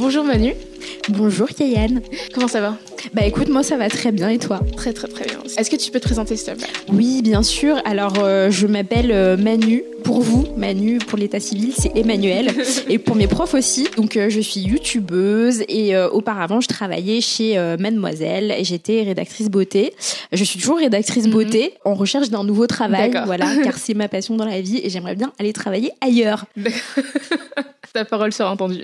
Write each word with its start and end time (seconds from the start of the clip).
Bonjour 0.00 0.24
Manu. 0.24 0.54
Bonjour 1.10 1.46
Kayane. 1.46 2.00
Comment 2.32 2.48
ça 2.48 2.62
va? 2.62 2.78
Bah 3.14 3.24
écoute, 3.24 3.48
moi 3.48 3.62
ça 3.62 3.76
va 3.76 3.88
très 3.88 4.12
bien 4.12 4.28
et 4.28 4.38
toi? 4.38 4.60
Très 4.76 4.92
très 4.92 5.08
très 5.08 5.24
bien. 5.24 5.38
Est-ce 5.58 5.70
que 5.70 5.76
tu 5.76 5.90
peux 5.90 6.00
te 6.00 6.04
présenter 6.04 6.36
s'il 6.36 6.52
te 6.52 6.58
plaît? 6.58 6.68
Oui, 6.92 7.22
bien 7.22 7.42
sûr. 7.42 7.80
Alors 7.84 8.14
euh, 8.22 8.50
je 8.50 8.66
m'appelle 8.66 9.10
euh, 9.12 9.36
Manu. 9.36 9.84
Pour 10.04 10.22
vous, 10.22 10.46
Manu, 10.56 10.98
pour 10.98 11.18
l'état 11.18 11.40
civil, 11.40 11.74
c'est 11.76 11.94
Emmanuel. 11.94 12.52
et 12.88 12.98
pour 12.98 13.16
mes 13.16 13.26
profs 13.26 13.54
aussi. 13.54 13.88
Donc 13.96 14.16
euh, 14.16 14.30
je 14.30 14.40
suis 14.40 14.60
youtubeuse 14.60 15.62
et 15.68 15.96
auparavant 15.96 16.60
je 16.60 16.68
travaillais 16.68 17.20
chez 17.20 17.58
Mademoiselle 17.78 18.54
et 18.56 18.64
j'étais 18.64 19.02
rédactrice 19.02 19.48
beauté. 19.48 19.94
Je 20.32 20.44
suis 20.44 20.58
toujours 20.58 20.78
rédactrice 20.78 21.26
mhm. 21.26 21.32
beauté 21.32 21.74
en 21.84 21.94
recherche 21.94 22.30
d'un 22.30 22.44
nouveau 22.44 22.66
travail. 22.66 23.12
Voilà, 23.26 23.46
car 23.64 23.76
c'est 23.76 23.94
ma 23.94 24.08
passion 24.08 24.36
dans 24.36 24.46
la 24.46 24.60
vie 24.60 24.80
et 24.82 24.90
j'aimerais 24.90 25.16
bien 25.16 25.32
aller 25.38 25.52
travailler 25.52 25.92
ailleurs. 26.00 26.46
Ta 27.92 28.04
parole 28.04 28.32
sera 28.32 28.52
entendue. 28.52 28.82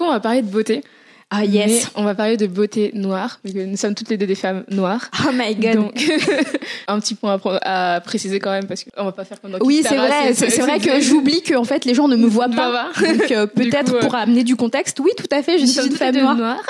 on 0.00 0.08
va 0.08 0.20
parler 0.20 0.42
de 0.42 0.48
beauté. 0.48 0.82
Ah 1.30 1.44
yes. 1.44 1.90
on 1.94 2.04
va 2.04 2.14
parler 2.14 2.36
de 2.36 2.46
beauté 2.46 2.90
noire, 2.94 3.40
parce 3.42 3.54
que 3.54 3.64
nous 3.64 3.76
sommes 3.76 3.94
toutes 3.94 4.08
les 4.08 4.16
deux 4.16 4.26
des 4.26 4.34
femmes 4.34 4.64
noires. 4.70 5.10
Oh 5.26 5.30
my 5.32 5.54
god. 5.54 5.74
Donc, 5.74 6.10
un 6.88 7.00
petit 7.00 7.14
point 7.14 7.40
à, 7.62 8.00
préciser 8.04 8.38
quand 8.38 8.50
même, 8.50 8.66
parce 8.66 8.84
qu'on 8.84 9.04
va 9.04 9.12
pas 9.12 9.24
faire 9.24 9.40
comme 9.40 9.52
dans 9.52 9.58
Oui, 9.60 9.82
c'est 9.82 9.96
vrai. 9.96 10.34
C'est 10.34 10.60
vrai 10.60 10.78
que 10.78 11.00
j'oublie 11.00 11.42
que 11.42 11.54
en 11.54 11.64
fait 11.64 11.84
les 11.84 11.94
gens 11.94 12.08
ne 12.08 12.16
me 12.16 12.26
voient 12.34 12.48
pas. 12.48 12.90
Donc 13.00 13.30
euh, 13.30 13.46
peut-être 13.54 13.98
pour 14.00 14.14
amener 14.14 14.44
du 14.44 14.56
contexte, 14.56 15.00
oui, 15.00 15.10
tout 15.16 15.26
à 15.30 15.42
fait. 15.42 15.58
Je 15.58 15.66
suis 15.66 15.86
une 15.86 15.96
femme 15.96 16.14
noire. 16.16 16.60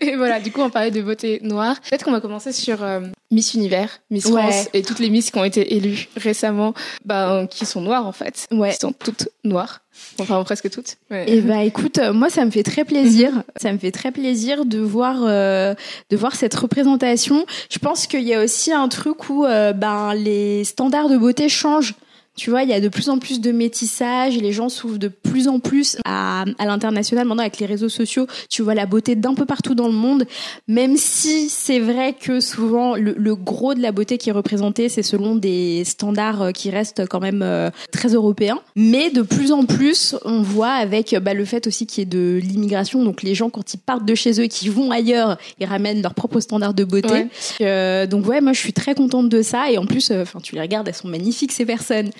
et 0.00 0.16
voilà, 0.16 0.40
du 0.40 0.52
coup, 0.52 0.60
on 0.60 0.64
va 0.64 0.70
parler 0.70 0.90
de 0.90 1.02
beauté 1.02 1.40
noire. 1.42 1.80
Peut-être 1.80 2.04
qu'on 2.04 2.12
va 2.12 2.20
commencer 2.20 2.52
sur 2.52 2.82
euh, 2.82 3.00
Miss 3.30 3.54
Univers, 3.54 4.00
Miss 4.10 4.28
France 4.28 4.68
et 4.72 4.82
toutes 4.82 5.00
les 5.00 5.10
Miss 5.10 5.30
qui 5.30 5.38
ont 5.38 5.44
été 5.44 5.74
élues 5.74 6.08
récemment, 6.16 6.74
ben, 7.04 7.46
qui 7.46 7.66
sont 7.66 7.80
noires 7.80 8.06
en 8.06 8.12
fait. 8.12 8.46
Ouais. 8.50 8.70
Qui 8.70 8.76
sont 8.76 8.92
toutes 8.92 9.28
noires. 9.48 9.80
Enfin, 10.20 10.42
presque 10.44 10.70
toutes. 10.70 10.96
Et 11.10 11.40
bah 11.40 11.64
écoute, 11.64 11.98
euh, 11.98 12.12
moi 12.12 12.30
ça 12.30 12.44
me 12.44 12.50
fait 12.50 12.62
très 12.62 12.84
plaisir. 12.84 13.42
Ça 13.56 13.72
me 13.72 13.78
fait 13.78 13.90
très 13.90 14.12
plaisir 14.12 14.64
de 14.64 14.78
voir 14.78 15.24
euh, 15.24 15.74
de 16.10 16.16
voir 16.16 16.36
cette 16.36 16.54
représentation. 16.54 17.44
Je 17.70 17.78
pense 17.78 18.06
qu'il 18.06 18.22
y 18.22 18.34
a 18.34 18.42
aussi 18.42 18.72
un 18.72 18.88
truc 18.88 19.28
où 19.28 19.44
euh, 19.44 19.72
ben 19.72 20.14
les 20.14 20.64
standards 20.64 21.08
de 21.08 21.16
beauté 21.16 21.48
changent. 21.48 21.94
Tu 22.38 22.50
vois, 22.50 22.62
il 22.62 22.70
y 22.70 22.72
a 22.72 22.80
de 22.80 22.88
plus 22.88 23.08
en 23.08 23.18
plus 23.18 23.40
de 23.40 23.50
métissage 23.50 24.36
et 24.36 24.40
les 24.40 24.52
gens 24.52 24.68
s'ouvrent 24.68 24.98
de 24.98 25.08
plus 25.08 25.48
en 25.48 25.58
plus 25.58 25.96
à, 26.04 26.44
à 26.58 26.66
l'international. 26.66 27.26
Maintenant, 27.26 27.42
avec 27.42 27.58
les 27.58 27.66
réseaux 27.66 27.88
sociaux, 27.88 28.28
tu 28.48 28.62
vois 28.62 28.74
la 28.74 28.86
beauté 28.86 29.16
d'un 29.16 29.34
peu 29.34 29.44
partout 29.44 29.74
dans 29.74 29.88
le 29.88 29.94
monde. 29.94 30.24
Même 30.68 30.96
si 30.96 31.48
c'est 31.48 31.80
vrai 31.80 32.14
que 32.18 32.38
souvent, 32.38 32.94
le, 32.94 33.14
le, 33.18 33.34
gros 33.34 33.74
de 33.74 33.82
la 33.82 33.90
beauté 33.90 34.18
qui 34.18 34.28
est 34.28 34.32
représenté, 34.32 34.88
c'est 34.88 35.02
selon 35.02 35.34
des 35.34 35.82
standards 35.84 36.42
euh, 36.42 36.50
qui 36.52 36.70
restent 36.70 37.06
quand 37.08 37.18
même 37.20 37.42
euh, 37.42 37.70
très 37.90 38.14
européens. 38.14 38.60
Mais 38.76 39.10
de 39.10 39.22
plus 39.22 39.50
en 39.50 39.64
plus, 39.64 40.14
on 40.24 40.40
voit 40.42 40.70
avec 40.70 41.16
bah, 41.20 41.34
le 41.34 41.44
fait 41.44 41.66
aussi 41.66 41.86
qu'il 41.86 42.02
y 42.02 42.02
ait 42.02 42.06
de 42.06 42.40
l'immigration. 42.40 43.02
Donc 43.02 43.22
les 43.22 43.34
gens, 43.34 43.50
quand 43.50 43.74
ils 43.74 43.78
partent 43.78 44.04
de 44.04 44.14
chez 44.14 44.40
eux 44.40 44.44
et 44.44 44.48
qu'ils 44.48 44.70
vont 44.70 44.92
ailleurs, 44.92 45.38
ils 45.58 45.66
ramènent 45.66 46.02
leurs 46.02 46.14
propres 46.14 46.40
standards 46.40 46.74
de 46.74 46.84
beauté. 46.84 47.26
Euh, 47.60 48.06
donc 48.06 48.26
ouais, 48.28 48.40
moi 48.40 48.52
je 48.52 48.60
suis 48.60 48.72
très 48.72 48.94
contente 48.94 49.28
de 49.28 49.42
ça. 49.42 49.72
Et 49.72 49.78
en 49.78 49.86
plus, 49.86 50.12
euh, 50.12 50.22
enfin 50.22 50.38
tu 50.40 50.54
les 50.54 50.60
regardes, 50.60 50.86
elles 50.86 50.94
sont 50.94 51.08
magnifiques 51.08 51.52
ces 51.52 51.66
personnes. 51.66 52.10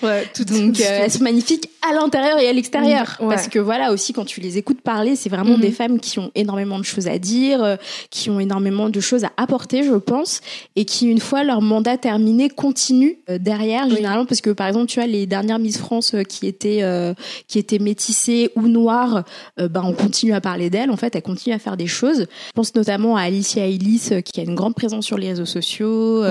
Donc 0.45 0.79
euh, 0.79 0.99
elles 1.03 1.11
sont 1.11 1.23
magnifiques 1.23 1.69
à 1.87 1.93
l'intérieur 1.93 2.39
et 2.39 2.47
à 2.47 2.53
l'extérieur. 2.53 3.17
Parce 3.19 3.47
que 3.47 3.59
voilà 3.59 3.91
aussi 3.91 4.13
quand 4.13 4.25
tu 4.25 4.41
les 4.41 4.57
écoutes 4.57 4.81
parler, 4.81 5.15
c'est 5.15 5.29
vraiment 5.29 5.55
mhm. 5.55 5.61
des 5.61 5.71
femmes 5.71 5.99
qui 5.99 6.19
ont 6.19 6.31
énormément 6.35 6.79
de 6.79 6.83
choses 6.83 7.07
à 7.07 7.17
dire, 7.17 7.63
euh, 7.63 7.75
qui 8.09 8.29
ont 8.29 8.39
énormément 8.39 8.89
de 8.89 8.99
choses 8.99 9.23
à 9.23 9.31
apporter, 9.37 9.83
je 9.83 9.95
pense, 9.95 10.41
et 10.75 10.85
qui 10.85 11.07
une 11.07 11.19
fois 11.19 11.43
leur 11.43 11.61
mandat 11.61 11.97
terminé 11.97 12.49
continuent 12.49 13.15
euh, 13.29 13.37
derrière 13.37 13.89
généralement 13.89 14.25
parce 14.25 14.41
que 14.41 14.49
par 14.49 14.67
exemple 14.67 14.87
tu 14.87 14.99
vois 14.99 15.07
les 15.07 15.25
dernières 15.25 15.59
Miss 15.59 15.77
France 15.77 16.15
qui 16.27 16.47
étaient 16.47 16.83
qui 17.47 17.59
étaient 17.59 17.79
métissées 17.79 18.51
ou 18.55 18.67
noires, 18.67 19.23
ben 19.57 19.81
on 19.83 19.93
continue 19.93 20.33
à 20.33 20.41
parler 20.41 20.69
d'elles. 20.69 20.91
En 20.91 20.97
fait, 20.97 21.15
elles 21.15 21.21
continuent 21.21 21.55
à 21.55 21.59
faire 21.59 21.77
des 21.77 21.87
choses. 21.87 22.19
Je 22.19 22.51
pense 22.53 22.73
notamment 22.75 23.15
à 23.15 23.23
Alicia 23.23 23.65
Ellis 23.65 24.09
qui 24.23 24.39
a 24.39 24.43
une 24.43 24.55
grande 24.55 24.75
présence 24.75 25.05
sur 25.05 25.17
les 25.17 25.29
réseaux 25.29 25.45
sociaux. 25.45 26.23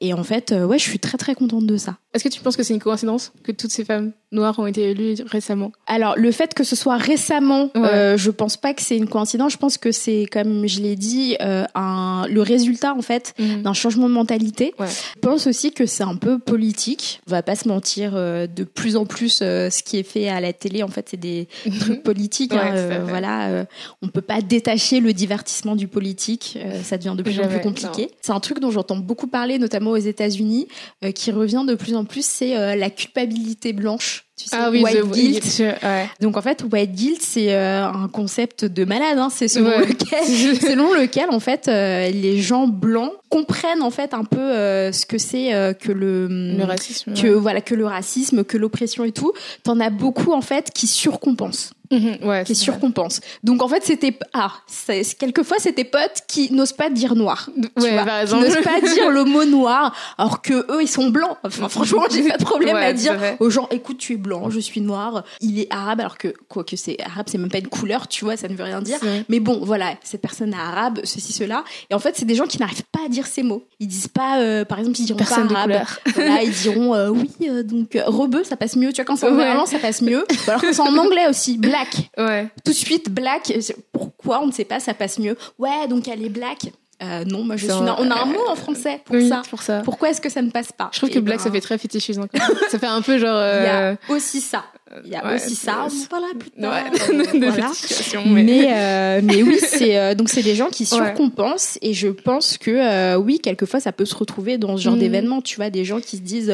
et 0.00 0.14
en 0.14 0.24
fait, 0.24 0.52
ouais, 0.52 0.78
je 0.78 0.84
suis 0.84 0.98
très 0.98 1.18
très 1.18 1.34
contente 1.34 1.66
de 1.66 1.76
ça. 1.76 1.96
Est-ce 2.14 2.24
que 2.24 2.28
tu 2.28 2.40
penses 2.40 2.56
que 2.56 2.62
c'est 2.62 2.74
une 2.74 2.80
coïncidence 2.80 3.01
que 3.42 3.52
toutes 3.52 3.70
ces 3.70 3.84
femmes 3.84 4.12
noires 4.32 4.58
ont 4.58 4.66
été 4.66 4.90
élues 4.90 5.16
récemment 5.26 5.72
Alors, 5.86 6.16
le 6.16 6.32
fait 6.32 6.54
que 6.54 6.64
ce 6.64 6.74
soit 6.74 6.96
récemment, 6.96 7.70
euh, 7.76 8.16
je 8.16 8.30
pense 8.30 8.56
pas 8.56 8.74
que 8.74 8.82
c'est 8.82 8.96
une 8.96 9.08
coïncidence. 9.08 9.52
Je 9.52 9.58
pense 9.58 9.78
que 9.78 9.92
c'est, 9.92 10.26
comme 10.30 10.66
je 10.66 10.80
l'ai 10.80 10.96
dit, 10.96 11.36
euh, 11.40 11.64
un, 11.74 12.24
le 12.28 12.40
résultat 12.40 12.94
en 12.94 13.02
fait 13.02 13.34
mhm. 13.38 13.62
d'un 13.62 13.74
changement 13.74 14.08
de 14.08 14.14
mentalité. 14.14 14.74
Je 14.80 15.20
pense 15.20 15.46
aussi 15.46 15.72
que 15.72 15.86
c'est 15.86 16.02
un 16.02 16.16
peu 16.16 16.38
politique. 16.38 17.20
On 17.28 17.30
va 17.30 17.42
pas 17.42 17.54
se 17.54 17.68
mentir. 17.68 18.12
Euh, 18.14 18.46
de 18.46 18.64
plus 18.64 18.96
en 18.96 19.04
plus, 19.04 19.40
euh, 19.42 19.70
ce 19.70 19.82
qui 19.82 19.98
est 19.98 20.02
fait 20.02 20.28
à 20.28 20.40
la 20.40 20.52
télé, 20.52 20.82
en 20.82 20.88
fait, 20.88 21.08
c'est 21.10 21.20
des 21.20 21.46
trucs 21.80 22.02
politiques. 22.02 22.54
Hein, 22.54 23.04
voilà, 23.06 23.66
on 24.00 24.08
peut 24.08 24.22
pas 24.22 24.40
détacher 24.40 25.00
le 25.00 25.12
divertissement 25.12 25.76
du 25.76 25.88
politique. 25.88 26.58
ça 26.82 26.96
devient 26.96 27.14
de 27.16 27.22
plus 27.22 27.38
en 27.38 27.48
plus 27.48 27.60
compliqué. 27.60 28.10
C'est 28.22 28.32
un 28.32 28.40
truc 28.40 28.60
dont 28.60 28.70
j'entends 28.70 28.96
beaucoup 28.96 29.26
parler, 29.26 29.58
notamment 29.58 29.90
aux 29.90 29.96
États-Unis, 29.96 30.68
qui 31.14 31.30
revient 31.30 31.64
de 31.66 31.74
plus 31.74 31.94
en 31.94 32.04
plus, 32.04 32.24
c'est 32.24 32.76
la 32.76 32.90
culpabilité 32.92 33.72
blanche. 33.72 34.24
Tu 34.36 34.48
sais, 34.48 34.56
ah 34.58 34.70
oui, 34.70 34.82
white 34.82 35.10
guilt. 35.10 35.62
Ouais. 35.82 36.08
Donc 36.20 36.36
en 36.36 36.42
fait, 36.42 36.64
white 36.70 36.92
guilt, 36.92 37.22
c'est 37.22 37.54
euh, 37.54 37.86
un 37.86 38.08
concept 38.08 38.64
de 38.64 38.84
malade. 38.84 39.18
Hein. 39.18 39.28
C'est 39.30 39.48
selon 39.48 39.78
lequel, 39.78 40.24
selon 40.60 40.94
lequel 40.94 41.30
en 41.30 41.40
fait, 41.40 41.68
euh, 41.68 42.10
les 42.10 42.40
gens 42.40 42.66
blancs 42.66 43.12
comprennent 43.32 43.82
en 43.82 43.90
fait 43.90 44.12
un 44.12 44.24
peu 44.24 44.52
ce 44.92 45.06
que 45.06 45.16
c'est 45.16 45.74
que 45.80 45.90
le, 45.90 46.28
le 46.28 46.64
racisme, 46.64 47.14
que 47.14 47.28
voilà, 47.28 47.62
que 47.62 47.74
le 47.74 47.86
racisme, 47.86 48.44
que 48.44 48.58
l'oppression 48.58 49.04
et 49.04 49.12
tout. 49.12 49.32
T'en 49.62 49.80
as 49.80 49.90
beaucoup 49.90 50.32
en 50.32 50.42
fait 50.42 50.70
qui 50.70 50.86
surcompensent. 50.86 51.72
Mhm, 51.92 52.18
ouais, 52.22 52.44
qui 52.44 52.54
surcompense. 52.54 53.20
Donc 53.44 53.62
en 53.62 53.68
fait, 53.68 53.84
c'était 53.84 54.18
ah, 54.32 54.52
quelquefois 55.18 55.58
c'était 55.58 55.84
potes 55.84 56.22
qui 56.26 56.50
n'osent 56.52 56.72
pas 56.72 56.88
dire 56.88 57.14
noir. 57.14 57.50
Ouais, 57.76 57.94
par 57.96 58.20
exemple. 58.20 58.44
N'osent 58.44 58.62
pas 58.62 58.80
dire 58.94 59.10
le 59.10 59.24
mot 59.24 59.44
noir, 59.44 59.94
alors 60.16 60.40
que 60.40 60.54
eux 60.72 60.82
ils 60.82 60.88
sont 60.88 61.10
blancs. 61.10 61.36
Enfin, 61.44 61.68
franchement, 61.68 62.04
j'ai 62.10 62.26
pas 62.26 62.38
de 62.38 62.44
problème 62.44 62.76
à 62.76 62.92
dire 62.94 63.14
aux 63.40 63.50
gens, 63.50 63.68
écoute, 63.70 63.98
tu 63.98 64.14
es 64.14 64.16
blanc, 64.16 64.48
je 64.48 64.58
suis 64.58 64.80
noir, 64.80 65.24
il 65.40 65.60
est 65.60 65.66
arabe, 65.70 66.00
alors 66.00 66.16
que 66.16 66.28
quoi 66.48 66.64
que 66.64 66.76
c'est 66.76 66.98
arabe, 67.02 67.26
c'est 67.28 67.38
même 67.38 67.50
pas 67.50 67.58
une 67.58 67.68
couleur, 67.68 68.08
tu 68.08 68.24
vois, 68.24 68.38
ça 68.38 68.48
ne 68.48 68.54
veut 68.54 68.64
rien 68.64 68.80
dire. 68.80 68.98
Mais 69.28 69.40
bon, 69.40 69.60
voilà, 69.62 69.94
cette 70.02 70.22
personne 70.22 70.54
est 70.54 70.56
arabe, 70.56 71.00
ceci, 71.04 71.32
cela. 71.32 71.62
Et 71.90 71.94
en 71.94 71.98
fait, 71.98 72.16
c'est 72.16 72.24
des 72.24 72.34
gens 72.34 72.46
qui 72.46 72.58
n'arrivent 72.58 72.84
pas 72.90 73.00
à 73.04 73.08
dire 73.08 73.21
ces 73.26 73.42
mots. 73.42 73.64
Ils 73.80 73.88
disent 73.88 74.08
pas, 74.08 74.40
euh, 74.40 74.64
par 74.64 74.78
exemple, 74.78 74.98
ils 75.00 75.06
diront 75.06 75.18
Personne 75.18 75.48
pas 75.48 75.60
arabe. 75.60 75.84
Voilà, 76.14 76.42
ils 76.42 76.52
diront 76.52 76.94
euh, 76.94 77.08
oui, 77.08 77.30
euh, 77.42 77.62
donc 77.62 77.98
rebeu, 78.06 78.44
ça 78.44 78.56
passe 78.56 78.76
mieux. 78.76 78.92
Tu 78.92 78.96
vois, 78.96 79.04
quand 79.04 79.16
c'est 79.16 79.28
en 79.28 79.36
ouais. 79.36 79.66
ça 79.66 79.78
passe 79.78 80.02
mieux. 80.02 80.24
Alors 80.46 80.60
que 80.60 80.72
c'est 80.72 80.82
en 80.82 80.96
anglais 80.96 81.26
aussi, 81.28 81.58
black 81.58 82.10
Ouais. 82.18 82.48
Tout 82.64 82.72
de 82.72 82.76
suite, 82.76 83.10
black. 83.10 83.52
Pourquoi 83.92 84.42
On 84.42 84.46
ne 84.46 84.52
sait 84.52 84.64
pas, 84.64 84.80
ça 84.80 84.94
passe 84.94 85.18
mieux. 85.18 85.36
Ouais, 85.58 85.88
donc 85.88 86.08
elle 86.08 86.24
est 86.24 86.28
black. 86.28 86.72
Euh, 87.02 87.24
non, 87.24 87.42
moi 87.42 87.56
je 87.56 87.64
suis. 87.64 87.72
On 87.72 88.10
a 88.10 88.22
un 88.22 88.26
mot 88.26 88.46
en 88.48 88.54
français 88.54 89.00
pour, 89.04 89.20
ça. 89.20 89.42
pour 89.50 89.62
ça. 89.62 89.80
Pourquoi 89.80 90.10
est-ce 90.10 90.20
que 90.20 90.28
ça 90.28 90.42
ne 90.42 90.50
passe 90.50 90.70
pas? 90.70 90.90
Je 90.92 90.98
trouve 90.98 91.10
que 91.10 91.18
black 91.18 91.40
ça 91.40 91.48
ben 91.48 91.54
fait 91.54 91.60
très 91.60 91.78
fétichisant. 91.78 92.26
ça 92.70 92.78
fait 92.78 92.86
un 92.86 93.02
peu 93.02 93.18
genre. 93.18 93.42
Il 93.60 93.64
y 93.64 93.68
a 93.68 93.96
aussi 94.08 94.40
ça. 94.40 94.64
Il 95.04 95.10
y 95.10 95.16
a 95.16 95.34
aussi 95.34 95.54
ça, 95.54 95.86
on 95.86 96.06
parlera 96.06 96.32
plus 96.38 96.50
tard. 96.50 96.72
Ouais, 96.72 97.22
mais 98.26 98.42
mais, 98.42 98.66
euh, 98.72 99.20
mais 99.22 99.42
oui, 99.42 99.58
c'est 99.66 99.96
euh, 99.96 100.14
donc 100.14 100.28
c'est 100.28 100.42
des 100.42 100.54
gens 100.54 100.68
qui 100.68 100.84
surcompensent 100.86 101.78
et 101.82 101.94
je 101.94 102.08
pense 102.08 102.58
que 102.58 102.70
euh, 102.70 103.16
oui, 103.16 103.38
quelquefois 103.40 103.80
ça 103.80 103.92
peut 103.92 104.04
se 104.04 104.14
retrouver 104.14 104.58
dans 104.58 104.76
ce 104.76 104.82
genre 104.82 104.96
mm. 104.96 105.00
d'événement, 105.00 105.42
tu 105.42 105.56
vois, 105.56 105.70
des 105.70 105.84
gens 105.84 106.00
qui 106.00 106.16
se 106.18 106.22
disent 106.22 106.52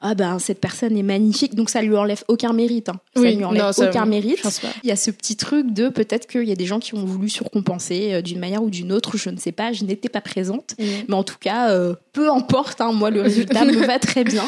ah 0.00 0.14
ben 0.14 0.38
cette 0.38 0.60
personne 0.60 0.96
est 0.96 1.02
magnifique, 1.02 1.54
donc 1.54 1.70
ça 1.70 1.82
lui 1.82 1.96
enlève 1.96 2.22
aucun 2.28 2.52
mérite, 2.52 2.88
hein. 2.88 3.00
ça 3.14 3.30
lui 3.30 3.44
enlève 3.44 3.72
aucun 3.78 4.06
mérite. 4.06 4.42
Il 4.82 4.88
y 4.88 4.92
a 4.92 4.96
ce 4.96 5.10
petit 5.10 5.36
truc 5.36 5.72
de 5.72 5.88
peut-être 5.88 6.26
qu'il 6.26 6.48
y 6.48 6.52
a 6.52 6.56
des 6.56 6.66
gens 6.66 6.80
qui 6.80 6.94
ont 6.94 7.04
voulu 7.04 7.28
surcompenser 7.28 8.22
d'une 8.22 8.38
manière 8.38 8.62
ou 8.62 8.70
d'une 8.70 8.92
autre, 8.92 9.16
je 9.16 9.30
ne 9.30 9.36
sais 9.36 9.52
pas, 9.52 9.72
je 9.72 9.84
n'étais 9.84 10.08
pas 10.08 10.20
présente, 10.20 10.74
mm. 10.78 10.84
mais 11.08 11.14
en 11.14 11.24
tout 11.24 11.38
cas, 11.40 11.74
peu 12.12 12.30
importe, 12.30 12.80
hein, 12.80 12.92
moi 12.92 13.10
le 13.10 13.22
résultat 13.22 13.64
me 13.64 13.86
va 13.86 13.98
très 13.98 14.24
bien. 14.24 14.44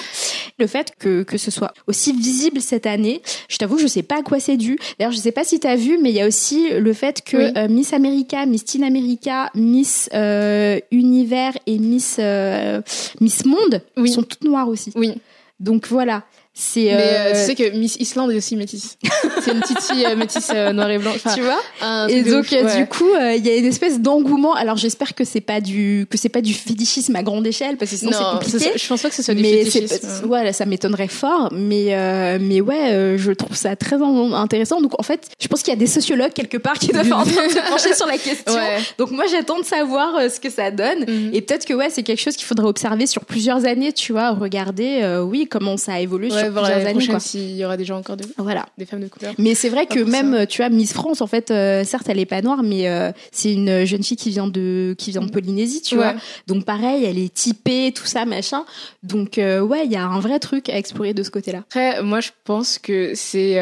Le 0.58 0.66
fait 0.66 0.92
que 0.98 1.22
que 1.22 1.38
ce 1.38 1.50
soit 1.50 1.72
aussi 1.86 2.12
visible 2.12 2.60
cette 2.60 2.86
année 2.86 3.22
je 3.48 3.58
t'avoue, 3.58 3.78
je 3.78 3.86
sais 3.86 4.02
pas 4.02 4.18
à 4.18 4.22
quoi 4.22 4.40
c'est 4.40 4.56
dû. 4.56 4.78
D'ailleurs, 4.98 5.12
je 5.12 5.18
sais 5.18 5.32
pas 5.32 5.44
si 5.44 5.60
tu 5.60 5.66
as 5.66 5.76
vu, 5.76 5.98
mais 5.98 6.10
il 6.10 6.16
y 6.16 6.20
a 6.20 6.26
aussi 6.26 6.70
le 6.70 6.92
fait 6.92 7.22
que 7.22 7.58
euh, 7.58 7.68
Miss 7.68 7.92
America, 7.92 8.46
Miss 8.46 8.64
Teen 8.64 8.84
America, 8.84 9.50
Miss 9.54 10.08
euh, 10.14 10.78
Univers 10.90 11.52
et 11.66 11.78
Miss 11.78 12.16
euh, 12.18 12.80
Miss 13.20 13.44
Monde 13.44 13.82
sont 14.06 14.22
toutes 14.22 14.44
noires 14.44 14.68
aussi. 14.68 14.92
Oui. 14.94 15.12
Donc 15.60 15.86
voilà. 15.88 16.24
C'est 16.54 16.84
mais 16.84 16.92
euh, 16.94 17.30
tu 17.30 17.46
sais 17.46 17.54
que 17.54 17.74
Miss 17.74 17.96
Island 17.96 18.30
est 18.30 18.36
aussi 18.36 18.56
métisse. 18.56 18.98
c'est 19.40 19.52
une 19.52 19.60
petite 19.60 19.80
fille 19.80 20.04
euh, 20.04 20.16
métisse 20.16 20.50
euh, 20.54 20.74
noire 20.74 20.90
et 20.90 20.98
blanche. 20.98 21.20
tu 21.34 21.40
vois 21.40 22.08
Et 22.10 22.22
donc 22.24 22.44
du 22.76 22.86
coup, 22.86 23.08
il 23.16 23.46
y 23.46 23.48
a 23.48 23.56
une 23.56 23.64
espèce 23.64 24.00
d'engouement. 24.00 24.52
Alors 24.54 24.76
j'espère 24.76 25.14
que 25.14 25.24
c'est 25.24 25.40
pas 25.40 25.62
du 25.62 26.06
que 26.10 26.18
c'est 26.18 26.28
pas 26.28 26.42
du 26.42 26.52
fétichisme 26.52 27.16
à 27.16 27.22
grande 27.22 27.46
échelle 27.46 27.78
parce 27.78 27.90
que 27.90 27.96
sinon 27.96 28.12
c'est 28.12 28.24
compliqué. 28.24 28.72
je 28.76 28.86
pense 28.86 29.00
pas 29.00 29.08
que 29.08 29.14
ce 29.14 29.22
soit 29.22 29.34
du 29.34 29.40
mais 29.40 29.64
fétichisme. 29.64 30.28
Ouais, 30.28 30.52
ça 30.52 30.66
m'étonnerait 30.66 31.08
fort. 31.08 31.48
Mais 31.52 32.38
mais 32.38 32.60
ouais, 32.60 33.16
je 33.16 33.32
trouve 33.32 33.56
ça 33.56 33.74
très 33.74 33.96
intéressant. 34.02 34.82
Donc 34.82 35.00
en 35.00 35.02
fait, 35.02 35.28
je 35.40 35.48
pense 35.48 35.62
qu'il 35.62 35.72
y 35.72 35.76
a 35.76 35.80
des 35.80 35.86
sociologues 35.86 36.34
quelque 36.34 36.58
part 36.58 36.74
qui 36.74 36.88
doivent 36.88 37.12
en 37.14 37.24
train 37.24 37.46
de 37.46 37.52
se 37.52 37.70
pencher 37.70 37.94
sur 37.94 38.06
la 38.06 38.18
question. 38.18 38.52
Donc 38.98 39.10
moi 39.10 39.24
j'attends 39.30 39.58
de 39.58 39.64
savoir 39.64 40.30
ce 40.30 40.38
que 40.38 40.50
ça 40.50 40.70
donne. 40.70 41.06
Mhm. 41.08 41.30
Et 41.32 41.40
peut-être 41.40 41.64
que 41.64 41.72
ouais, 41.72 41.88
c'est 41.88 42.02
quelque 42.02 42.20
chose 42.20 42.36
qu'il 42.36 42.46
faudrait 42.46 42.68
observer 42.68 43.06
sur 43.06 43.24
plusieurs 43.24 43.64
années. 43.64 43.94
Tu 43.94 44.12
vois, 44.12 44.32
regarder 44.32 45.18
oui 45.26 45.48
comment 45.50 45.78
ça 45.78 45.94
a 45.94 46.00
évolué 46.00 46.28
sur 46.42 46.52
plusieurs 46.52 46.86
années. 46.86 47.06
Quoi. 47.06 47.20
S'il 47.20 47.56
y 47.56 47.64
aura 47.64 47.76
déjà 47.76 47.96
encore 47.96 48.16
de, 48.16 48.24
voilà. 48.38 48.66
des 48.78 48.86
femmes 48.86 49.00
de 49.00 49.08
couleur. 49.08 49.34
Mais 49.38 49.54
c'est 49.54 49.68
vrai 49.68 49.86
que 49.86 50.00
même, 50.00 50.46
tu 50.46 50.62
vois, 50.62 50.68
Miss 50.68 50.92
France, 50.92 51.20
en 51.20 51.26
fait, 51.26 51.48
certes, 51.84 52.08
elle 52.08 52.18
est 52.18 52.26
pas 52.26 52.42
noire, 52.42 52.62
mais 52.62 53.12
c'est 53.30 53.52
une 53.52 53.84
jeune 53.84 54.02
fille 54.02 54.16
qui 54.16 54.30
vient 54.30 54.46
de 54.46 54.94
qui 54.98 55.10
vient 55.10 55.22
de 55.22 55.30
Polynésie, 55.30 55.82
tu 55.82 55.96
vois. 55.96 56.14
Donc 56.46 56.64
pareil, 56.64 57.04
elle 57.04 57.18
est 57.18 57.32
typée, 57.32 57.92
tout 57.94 58.06
ça, 58.06 58.24
machin. 58.24 58.64
Donc 59.02 59.32
ouais, 59.36 59.84
il 59.84 59.92
y 59.92 59.96
a 59.96 60.04
un 60.04 60.20
vrai 60.20 60.38
truc 60.38 60.68
à 60.68 60.76
explorer 60.76 61.14
de 61.14 61.22
ce 61.22 61.30
côté-là. 61.30 61.58
Après, 61.60 62.02
moi, 62.02 62.20
je 62.20 62.30
pense 62.44 62.78
que 62.78 63.12
c'est 63.14 63.60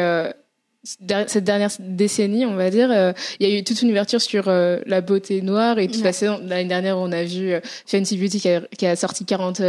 cette 0.83 1.43
dernière 1.43 1.69
décennie, 1.79 2.43
on 2.45 2.55
va 2.55 2.71
dire, 2.71 2.89
euh, 2.91 3.13
il 3.39 3.47
y 3.47 3.53
a 3.53 3.59
eu 3.59 3.63
toute 3.63 3.83
une 3.83 3.91
ouverture 3.91 4.19
sur 4.19 4.47
euh, 4.47 4.79
la 4.87 5.01
beauté 5.01 5.43
noire. 5.43 5.77
Et 5.77 5.85
de 5.85 5.93
toute 5.93 6.01
façon, 6.01 6.39
l'année 6.43 6.69
dernière, 6.69 6.97
on 6.97 7.11
a 7.11 7.23
vu 7.23 7.51
euh, 7.51 7.59
Fenty 7.85 8.17
Beauty 8.17 8.39
qui 8.39 8.49
a, 8.49 8.61
qui 8.61 8.87
a 8.87 8.95
sorti 8.95 9.23
40 9.23 9.61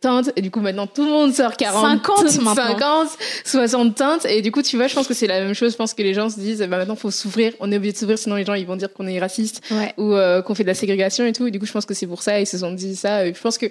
teintes. 0.00 0.32
Et 0.34 0.42
du 0.42 0.50
coup, 0.50 0.60
maintenant, 0.60 0.88
tout 0.88 1.04
le 1.04 1.10
monde 1.10 1.32
sort 1.32 1.56
40, 1.56 2.02
50, 2.02 2.28
50 2.28 3.08
60 3.44 3.94
teintes. 3.94 4.26
Et 4.26 4.42
du 4.42 4.50
coup, 4.50 4.60
tu 4.62 4.76
vois, 4.76 4.88
je 4.88 4.94
pense 4.94 5.06
que 5.06 5.14
c'est 5.14 5.28
la 5.28 5.40
même 5.40 5.54
chose. 5.54 5.70
Je 5.70 5.76
pense 5.76 5.94
que 5.94 6.02
les 6.02 6.14
gens 6.14 6.30
se 6.30 6.40
disent, 6.40 6.58
bah, 6.60 6.78
maintenant, 6.78 6.96
faut 6.96 7.12
s'ouvrir. 7.12 7.52
On 7.60 7.70
est 7.70 7.76
obligé 7.76 7.92
de 7.92 7.98
s'ouvrir, 7.98 8.18
sinon 8.18 8.34
les 8.34 8.44
gens, 8.44 8.54
ils 8.54 8.66
vont 8.66 8.76
dire 8.76 8.92
qu'on 8.92 9.06
est 9.06 9.20
raciste 9.20 9.62
ou 9.96 10.14
qu'on 10.44 10.54
fait 10.56 10.64
de 10.64 10.68
la 10.68 10.74
ségrégation 10.74 11.24
et 11.26 11.32
tout. 11.32 11.46
Et 11.46 11.52
du 11.52 11.60
coup, 11.60 11.66
je 11.66 11.72
pense 11.72 11.86
que 11.86 11.94
c'est 11.94 12.08
pour 12.08 12.22
ça. 12.22 12.40
Ils 12.40 12.46
se 12.46 12.58
sont 12.58 12.72
dit 12.72 12.96
ça. 12.96 13.24
Et 13.24 13.32
je 13.32 13.40
pense 13.40 13.56
que 13.56 13.66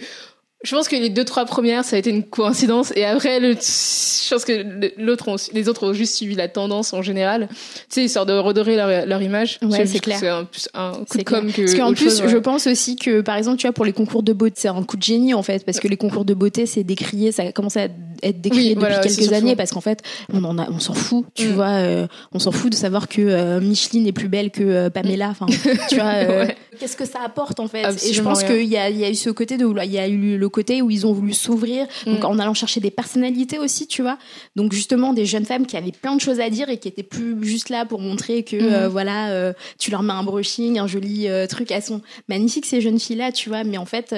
je 0.63 0.75
pense 0.75 0.87
que 0.87 0.95
les 0.95 1.09
deux 1.09 1.25
trois 1.25 1.45
premières 1.45 1.83
ça 1.83 1.95
a 1.95 1.99
été 1.99 2.09
une 2.09 2.23
coïncidence. 2.23 2.91
Et 2.95 3.05
après 3.05 3.39
le, 3.39 3.51
je 3.53 4.29
pense 4.29 4.45
que 4.45 4.89
l'autre 4.97 5.35
les 5.53 5.69
autres 5.69 5.87
ont 5.87 5.93
juste 5.93 6.15
suivi 6.15 6.35
la 6.35 6.47
tendance 6.47 6.93
en 6.93 7.01
général. 7.01 7.47
Tu 7.51 7.55
sais 7.89 8.03
histoire 8.05 8.25
de 8.25 8.33
redorer 8.33 8.75
leur, 8.75 9.05
leur 9.05 9.21
image. 9.21 9.59
Ouais 9.61 9.85
c'est 9.85 9.99
clair. 9.99 10.17
c'est 10.19 10.29
un, 10.29 10.47
un 10.73 10.91
coup 11.05 11.17
de 11.17 11.23
com 11.23 11.51
que 11.51 11.61
parce 11.61 11.75
qu'en 11.75 11.93
plus 11.93 12.27
je 12.27 12.37
pense 12.37 12.67
aussi 12.67 12.95
que 12.95 13.21
par 13.21 13.35
exemple 13.35 13.57
tu 13.57 13.67
vois 13.67 13.73
pour 13.73 13.85
les 13.85 13.93
concours 13.93 14.23
de 14.23 14.33
beauté 14.33 14.55
c'est 14.55 14.67
un 14.67 14.83
coup 14.83 14.97
de 14.97 15.03
génie 15.03 15.33
en 15.33 15.43
fait. 15.43 15.63
Parce 15.65 15.79
que 15.79 15.87
les 15.87 15.97
concours 15.97 16.25
de 16.25 16.33
beauté 16.33 16.65
c'est 16.65 16.83
décrié 16.83 17.31
ça 17.31 17.43
a 17.43 17.51
commencé 17.51 17.81
à 17.81 17.87
être 18.23 18.41
décrié 18.41 18.75
depuis 18.75 18.93
quelques 19.03 19.33
années. 19.33 19.55
parce 19.55 19.71
qu'en 19.71 19.81
fait 19.81 20.01
on 20.33 20.43
en 20.43 20.57
a 20.57 20.69
on 20.71 20.79
s'en 20.79 20.93
fout 20.93 21.25
tu 21.35 21.49
mm. 21.49 21.51
vois 21.51 21.65
euh, 21.65 22.07
on 22.31 22.39
s'en 22.39 22.51
fout 22.51 22.71
de 22.71 22.77
savoir 22.77 23.07
que 23.07 23.21
euh, 23.21 23.59
Micheline 23.59 24.07
est 24.07 24.13
plus 24.13 24.29
belle 24.29 24.51
que 24.51 24.63
euh, 24.63 24.89
Pamela. 24.89 25.29
Enfin 25.29 25.45
tu 25.89 25.95
vois 25.95 26.47
qu'est-ce 26.79 26.97
que 26.97 27.05
ça 27.05 27.19
apporte 27.23 27.59
en 27.59 27.67
fait? 27.67 27.85
Et 28.05 28.13
je 28.13 28.21
pense 28.21 28.43
qu'il 28.43 28.65
y 28.65 28.77
a 28.77 28.89
il 28.89 28.97
y 28.97 29.05
a 29.05 29.09
eu 29.09 29.15
ce 29.15 29.29
côté 29.29 29.57
de 29.57 29.65
il 29.83 29.91
y 29.91 29.99
a 29.99 30.07
eu 30.07 30.37
le 30.37 30.44
côté 30.49 30.81
où 30.81 30.89
ils 30.89 31.05
ont 31.05 31.13
voulu 31.13 31.33
s'ouvrir, 31.33 31.87
donc 32.05 32.21
mm. 32.21 32.25
en 32.25 32.39
allant 32.39 32.53
chercher 32.53 32.79
des 32.79 32.91
personnalités 32.91 33.59
aussi, 33.59 33.87
tu 33.87 34.01
vois. 34.01 34.17
Donc 34.55 34.73
justement 34.73 35.13
des 35.13 35.25
jeunes 35.25 35.45
femmes 35.45 35.65
qui 35.65 35.77
avaient 35.77 35.91
plein 35.91 36.15
de 36.15 36.21
choses 36.21 36.39
à 36.39 36.49
dire 36.49 36.69
et 36.69 36.77
qui 36.77 36.87
étaient 36.87 37.03
plus 37.03 37.43
juste 37.43 37.69
là 37.69 37.85
pour 37.85 37.99
montrer 38.01 38.43
que 38.43 38.55
mm. 38.55 38.73
euh, 38.73 38.89
voilà, 38.89 39.29
euh, 39.29 39.53
tu 39.79 39.91
leur 39.91 40.03
mets 40.03 40.13
un 40.13 40.23
brushing, 40.23 40.79
un 40.79 40.87
joli 40.87 41.27
euh, 41.27 41.47
truc. 41.47 41.71
Elles 41.71 41.83
sont 41.83 42.01
magnifiques 42.27 42.65
ces 42.65 42.81
jeunes 42.81 42.99
filles 42.99 43.17
là, 43.17 43.31
tu 43.31 43.49
vois. 43.49 43.63
Mais 43.63 43.77
en 43.77 43.85
fait 43.85 44.13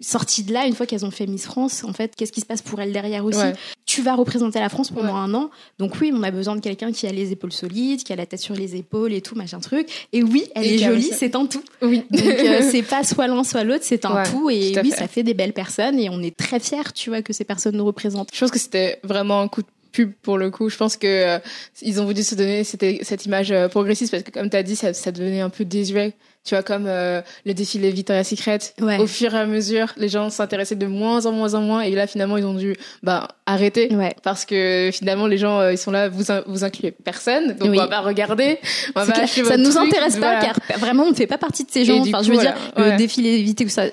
sorties 0.00 0.44
de 0.44 0.52
là, 0.52 0.66
une 0.66 0.74
fois 0.74 0.86
qu'elles 0.86 1.04
ont 1.04 1.10
fait 1.10 1.26
Miss 1.26 1.44
France, 1.44 1.84
en 1.84 1.92
fait, 1.92 2.14
qu'est-ce 2.14 2.32
qui 2.32 2.40
se 2.40 2.46
passe 2.46 2.62
pour 2.62 2.80
elles 2.80 2.92
derrière 2.92 3.24
aussi 3.24 3.38
Tu 3.86 4.02
vas 4.02 4.14
représenter 4.14 4.60
la 4.60 4.68
France 4.68 4.90
pendant 4.90 5.16
un 5.16 5.34
an, 5.34 5.50
donc 5.78 5.94
oui, 6.00 6.12
on 6.14 6.22
a 6.22 6.30
besoin 6.30 6.56
de 6.56 6.60
quelqu'un 6.60 6.92
qui 6.92 7.06
a 7.06 7.12
les 7.12 7.32
épaules 7.32 7.52
solides, 7.52 8.04
qui 8.04 8.12
a 8.12 8.16
la 8.16 8.26
tête 8.26 8.40
sur 8.40 8.54
les 8.54 8.76
épaules 8.76 9.12
et 9.12 9.20
tout, 9.20 9.34
machin 9.34 9.60
truc. 9.60 10.08
Et 10.12 10.22
oui, 10.22 10.44
elle 10.54 10.66
est 10.66 10.78
jolie, 10.78 11.10
c'est 11.12 11.34
un 11.34 11.46
tout. 11.46 11.62
Oui. 11.82 12.04
Donc 12.10 12.22
euh, 12.22 12.60
c'est 12.70 12.82
pas 12.82 13.02
soit 13.02 13.26
l'un 13.26 13.44
soit 13.44 13.64
l'autre, 13.64 13.84
c'est 13.84 14.04
un 14.04 14.22
tout. 14.24 14.50
Et 14.50 14.74
oui, 14.80 14.90
ça 14.90 15.08
fait 15.08 15.22
des 15.22 15.34
belles 15.34 15.52
personnes 15.52 15.98
et 15.98 16.08
on 16.10 16.22
est 16.22 16.36
très 16.36 16.60
fiers, 16.60 16.92
tu 16.94 17.10
vois, 17.10 17.22
que 17.22 17.32
ces 17.32 17.44
personnes 17.44 17.76
nous 17.76 17.86
représentent. 17.86 18.30
Je 18.32 18.38
pense 18.38 18.50
que 18.50 18.58
c'était 18.58 19.00
vraiment 19.02 19.40
un 19.40 19.48
coup 19.48 19.62
de 19.62 19.68
pub 19.92 20.12
pour 20.22 20.38
le 20.38 20.50
coup. 20.50 20.68
Je 20.68 20.76
pense 20.76 20.96
que 20.96 21.06
euh, 21.06 21.38
ils 21.82 22.00
ont 22.00 22.04
voulu 22.04 22.22
se 22.22 22.34
donner 22.34 22.64
cette, 22.64 22.84
cette 23.04 23.26
image 23.26 23.50
euh, 23.50 23.68
progressiste 23.68 24.10
parce 24.12 24.22
que 24.22 24.30
comme 24.30 24.48
tu 24.50 24.56
as 24.56 24.62
dit, 24.62 24.76
ça, 24.76 24.92
ça 24.92 25.12
devenait 25.12 25.40
un 25.40 25.50
peu 25.50 25.64
désuet 25.64 26.14
tu 26.48 26.54
vois, 26.54 26.62
comme 26.62 26.86
euh, 26.86 27.20
le 27.44 27.52
défilé 27.52 27.90
Victoria's 27.90 28.26
Secret. 28.26 28.58
Au 28.80 29.06
fur 29.06 29.34
et 29.34 29.38
à 29.38 29.44
mesure, 29.44 29.88
les 29.98 30.08
gens 30.08 30.30
s'intéressaient 30.30 30.76
de 30.76 30.86
moins 30.86 31.26
en 31.26 31.32
moins 31.32 31.52
en 31.52 31.60
moins. 31.60 31.82
Et 31.82 31.90
là, 31.90 32.06
finalement, 32.06 32.38
ils 32.38 32.46
ont 32.46 32.54
dû 32.54 32.74
bah, 33.02 33.28
arrêter. 33.44 33.90
Parce 34.22 34.46
que 34.46 34.88
finalement, 34.90 35.26
les 35.26 35.36
gens, 35.36 35.60
euh, 35.60 35.72
ils 35.72 35.78
sont 35.78 35.90
là, 35.90 36.08
vous, 36.08 36.24
vous 36.46 36.64
incluez 36.64 36.90
personne. 36.90 37.48
Donc, 37.58 37.68
on 37.68 37.76
va 37.76 37.86
pas 37.86 38.00
regarder. 38.00 38.58
On 38.96 39.04
va 39.04 39.26
ça 39.26 39.56
ne 39.58 39.62
nous 39.62 39.76
intéresse 39.76 40.16
pas, 40.16 40.40
car 40.40 40.78
vraiment, 40.78 41.02
on 41.02 41.10
ne 41.10 41.14
fait 41.14 41.26
pas 41.26 41.36
partie 41.36 41.64
de 41.64 41.70
ces 41.70 41.84
gens. 41.84 42.00
Enfin, 42.00 42.22
je 42.22 42.32
veux 42.32 42.38
dire, 42.38 42.54
le 42.78 42.96
défilé 42.96 43.42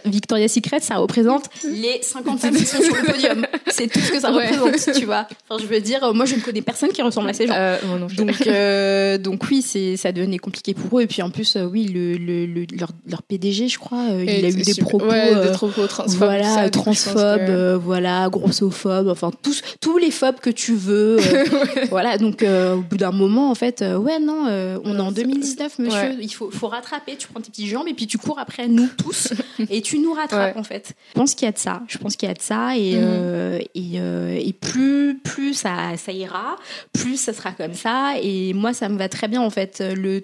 Victoria's 0.05 0.53
Secret, 0.53 0.79
ça 0.79 0.95
représente 0.95 1.49
les 1.65 1.99
50 2.01 2.39
femmes 2.39 2.55
qui 2.55 2.65
sont 2.65 2.81
sur 2.81 2.95
le 2.95 3.03
podium. 3.11 3.45
C'est 3.67 3.87
tout 3.87 3.99
ce 3.99 4.13
que 4.13 4.19
ça 4.21 4.29
représente, 4.29 4.97
tu 4.97 5.05
vois. 5.05 5.27
Enfin, 5.49 5.61
je 5.61 5.67
veux 5.67 5.81
dire, 5.81 6.13
moi, 6.13 6.25
je 6.25 6.35
ne 6.35 6.39
connais 6.39 6.61
personne 6.61 6.89
qui 6.89 7.01
ressemble 7.01 7.29
à 7.29 7.33
ces 7.33 7.47
gens. 7.47 7.53
Euh, 7.55 7.77
donc, 8.17 9.21
donc 9.21 9.43
oui, 9.51 9.61
c'est, 9.61 9.97
ça 9.97 10.11
devenait 10.11 10.37
compliqué 10.37 10.73
pour 10.73 10.97
eux. 10.97 11.03
Et 11.03 11.07
puis, 11.07 11.21
en 11.21 11.29
plus, 11.29 11.57
oui, 11.57 11.85
le 11.85 12.44
leur, 12.45 12.89
leur, 13.07 13.23
PDG, 13.23 13.67
je 13.67 13.79
crois, 13.79 14.03
euh, 14.11 14.23
il 14.23 14.45
a 14.45 14.49
eu 14.49 14.61
des 14.61 14.73
propos, 14.81 15.05
euh, 15.05 15.53
transphobes, 15.53 16.17
voilà, 16.17 16.69
transphobes, 16.69 17.39
euh, 17.41 17.77
voilà, 17.77 18.29
grossophobes, 18.29 19.07
enfin 19.07 19.31
tous 19.41 19.61
tous 19.81 19.97
les 19.97 20.11
phobes 20.11 20.39
que 20.39 20.49
tu 20.49 20.75
veux, 20.75 21.17
voilà. 21.89 22.17
Donc 22.17 22.43
au 22.43 22.81
bout 22.81 22.97
d'un 22.97 23.11
moment, 23.11 23.49
en 23.51 23.55
fait, 23.55 23.81
ouais, 23.81 24.19
non, 24.19 24.47
on 24.83 24.97
est 24.97 25.01
en 25.01 25.11
2019, 25.11 25.79
monsieur, 25.79 26.17
il 26.21 26.33
faut 26.33 26.49
faut 26.51 26.67
rattraper. 26.67 27.15
Tu 27.17 27.27
prends 27.27 27.41
tes 27.41 27.49
petites 27.49 27.67
jambes 27.67 27.87
et 27.87 27.93
puis 27.93 28.07
tu 28.07 28.17
cours 28.17 28.39
après 28.39 28.67
nous 28.67 28.89
tous 28.97 29.33
et 29.69 29.81
tu 29.81 29.99
nous 29.99 30.13
rattrapes 30.13 30.57
en 30.57 30.63
fait. 30.63 30.93
Je 31.09 31.19
pense 31.19 31.35
qu'il 31.35 31.45
y 31.45 31.49
a 31.49 31.51
de 31.51 31.57
ça. 31.57 31.81
Je 31.87 31.97
pense 31.97 32.15
qu'il 32.15 32.27
y 32.27 32.31
a 32.31 32.35
de 32.35 32.41
ça 32.41 32.77
et 32.77 32.95
mhm. 32.95 33.59
et, 33.75 34.47
et 34.47 34.53
plus 34.53 35.19
plus 35.23 35.53
ça 35.53 35.97
ça 35.97 36.11
ira, 36.11 36.57
plus 36.93 37.17
ça 37.17 37.33
sera 37.33 37.51
comme 37.51 37.73
ça. 37.73 38.13
Et 38.21 38.53
moi, 38.53 38.73
ça 38.73 38.89
me 38.89 38.97
va 38.97 39.09
très 39.09 39.27
bien 39.27 39.41
en 39.41 39.49
fait. 39.49 39.81
Le 39.81 40.21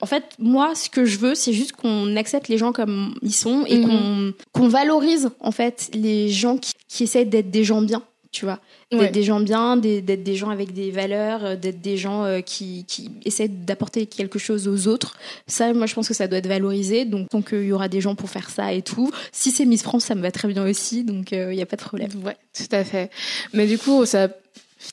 en 0.00 0.06
fait, 0.06 0.24
moi, 0.38 0.74
ce 0.74 0.90
que 0.90 1.04
je 1.04 1.18
veux, 1.18 1.34
c'est 1.34 1.52
juste 1.52 1.72
qu'on 1.72 2.16
accepte 2.16 2.48
les 2.48 2.58
gens 2.58 2.72
comme 2.72 3.14
ils 3.22 3.34
sont 3.34 3.64
et 3.66 3.78
mhm. 3.78 4.32
qu'on 4.52 4.68
valorise 4.68 5.30
en 5.40 5.52
fait 5.52 5.90
les 5.94 6.28
gens 6.28 6.58
qui, 6.58 6.72
qui 6.88 7.04
essaient 7.04 7.24
d'être 7.24 7.50
des 7.50 7.64
gens 7.64 7.80
bien, 7.80 8.02
tu 8.30 8.44
vois, 8.44 8.60
d'être 8.92 9.12
des 9.12 9.22
gens 9.22 9.40
bien, 9.40 9.78
d'être 9.78 10.22
des 10.22 10.34
gens 10.34 10.50
avec 10.50 10.74
des 10.74 10.90
valeurs, 10.90 11.44
euh, 11.44 11.56
d'être 11.56 11.80
des 11.80 11.96
gens 11.96 12.24
euh, 12.24 12.40
qui, 12.40 12.84
qui 12.86 13.10
essaient 13.24 13.48
d'apporter 13.48 14.06
quelque 14.06 14.38
chose 14.38 14.68
aux 14.68 14.86
autres. 14.86 15.16
Ça, 15.46 15.72
moi, 15.72 15.86
je 15.86 15.94
pense 15.94 16.08
que 16.08 16.14
ça 16.14 16.28
doit 16.28 16.38
être 16.38 16.46
valorisé. 16.46 17.06
Donc, 17.06 17.30
tant 17.30 17.40
qu'il 17.40 17.64
y 17.64 17.72
aura 17.72 17.88
des 17.88 18.02
gens 18.02 18.14
pour 18.14 18.28
faire 18.28 18.50
ça 18.50 18.72
et 18.74 18.82
tout. 18.82 19.10
Si 19.32 19.50
c'est 19.50 19.64
Miss 19.64 19.82
France, 19.82 20.04
ça 20.04 20.14
me 20.14 20.22
va 20.22 20.30
très 20.30 20.48
bien 20.48 20.64
aussi. 20.68 21.04
Donc, 21.04 21.32
il 21.32 21.48
n'y 21.48 21.62
a 21.62 21.66
pas 21.66 21.76
de 21.76 21.82
problème. 21.82 22.10
Ouais, 22.22 22.36
tout 22.54 22.76
à 22.76 22.84
fait. 22.84 23.10
Mais 23.54 23.66
du 23.66 23.78
coup, 23.78 24.04
ça 24.04 24.28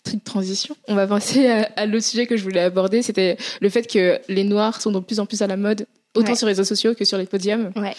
petite 0.04 0.24
transition. 0.24 0.76
On 0.88 0.96
va 0.96 1.08
passer 1.08 1.48
à, 1.48 1.86
l'autre 1.86 2.06
sujet 2.06 2.28
que 2.28 2.38
je 2.38 2.44
voulais 2.44 2.62
aborder, 2.62 3.02
c'était 3.02 3.38
le 3.62 3.70
fait 3.70 3.84
que 3.84 4.20
les 4.28 4.44
noirs 4.44 4.82
sont 4.82 4.92
de 4.92 5.00
plus 5.00 5.20
en 5.20 5.26
plus 5.26 5.42
à 5.42 5.48
la 5.48 5.58
mode, 5.58 5.88
autant 6.16 6.36
sur 6.36 6.48
les 6.48 6.54
réseaux 6.54 6.64
sociaux 6.64 6.94
que 6.94 7.06
sur 7.06 7.18
les 7.18 7.26
podiums. 7.26 7.72
Ouais. 7.76 7.96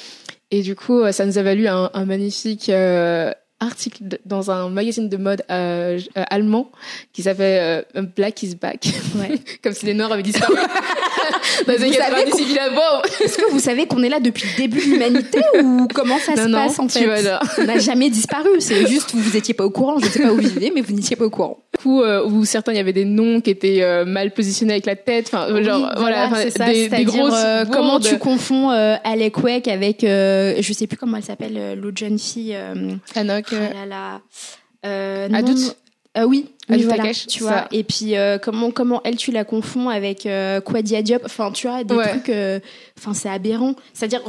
Et 0.50 0.62
du 0.62 0.76
coup, 0.76 1.02
ça 1.12 1.26
nous 1.26 1.38
a 1.38 1.42
valu 1.42 1.66
un, 1.66 1.90
magnifique 2.04 2.68
euh, 2.68 3.32
article 3.58 4.04
dans 4.24 4.50
un 4.50 4.68
magazine 4.68 5.08
de 5.08 5.16
mode 5.16 5.42
euh, 5.50 5.98
euh, 6.16 6.24
allemand 6.30 6.70
qui 7.12 7.22
s'appelle 7.22 7.84
Black 8.16 8.42
is 8.42 8.54
Back. 8.54 8.86
Ouais. 9.16 9.38
Comme 9.62 9.72
si 9.72 9.86
les 9.86 9.94
noirs 9.94 10.12
avaient 10.12 10.22
disparu. 10.22 10.54
Est-ce 11.68 13.36
que 13.36 13.50
vous 13.50 13.60
savez 13.60 13.86
qu'on 13.86 14.02
est 14.02 14.08
là 14.08 14.20
depuis 14.20 14.48
le 14.50 14.56
début 14.56 14.78
de 14.78 14.84
l'humanité 14.92 15.40
ou 15.62 15.86
comment 15.92 16.18
ça 16.18 16.36
se 16.36 16.50
passe 16.50 16.78
en 16.78 16.88
fait 16.88 17.06
On 17.58 17.64
n'a 17.64 17.78
jamais 17.78 18.10
disparu. 18.10 18.48
C'est 18.60 18.86
juste 18.86 19.14
vous 19.14 19.36
étiez 19.36 19.54
pas 19.54 19.64
au 19.64 19.70
courant. 19.70 19.98
Je 19.98 20.06
ne 20.06 20.10
sais 20.10 20.22
pas 20.22 20.32
où 20.32 20.36
vous 20.36 20.48
vivez, 20.48 20.72
mais 20.74 20.80
vous 20.80 20.94
n'étiez 20.94 21.16
pas 21.16 21.24
au 21.24 21.30
courant. 21.30 21.58
Du 21.76 21.82
coup, 21.82 22.02
euh, 22.02 22.24
où 22.24 22.44
certains 22.44 22.72
il 22.72 22.76
y 22.76 22.80
avait 22.80 22.92
des 22.92 23.04
noms 23.04 23.40
qui 23.40 23.50
étaient 23.50 23.82
euh, 23.82 24.04
mal 24.04 24.32
positionnés 24.32 24.72
avec 24.74 24.86
la 24.86 24.96
tête. 24.96 25.26
Enfin, 25.32 25.62
genre 25.62 25.92
voilà, 25.96 26.30
c'est 26.34 26.50
ça. 26.50 26.66
Des, 26.66 26.88
des 26.88 27.04
grosses 27.04 27.32
euh, 27.34 27.64
comment 27.70 28.00
tu 28.00 28.18
confonds 28.18 28.70
Alec 28.70 29.42
Wake 29.42 29.68
avec 29.68 30.00
je 30.02 30.72
sais 30.72 30.86
plus 30.86 30.96
comment 30.96 31.16
elle 31.16 31.24
s'appelle 31.24 31.78
l'autre 31.80 31.98
jeune 31.98 32.18
fille. 32.18 32.56
Anok. 33.14 33.46
Oh 33.52 33.56
là 33.56 33.86
là. 33.86 34.20
Euh, 34.84 35.28
euh, 36.16 36.24
oui, 36.24 36.46
oui 36.70 36.82
voilà, 36.82 37.12
tu 37.12 37.42
vois. 37.42 37.66
Et 37.72 37.84
puis 37.84 38.16
euh, 38.16 38.38
comment 38.38 38.70
comment 38.70 39.00
elle 39.04 39.16
tu 39.16 39.30
la 39.30 39.44
confonds 39.44 39.88
avec 39.88 40.26
euh, 40.26 40.60
Quadia 40.60 41.02
Diop 41.02 41.22
Enfin, 41.24 41.50
tu 41.52 41.68
vois 41.68 41.84
des 41.84 41.94
trucs. 41.94 42.28
Euh, 42.28 42.60
enfin, 42.98 43.12
c'est 43.12 43.28
aberrant. 43.28 43.74
C'est-à-dire 43.92 44.22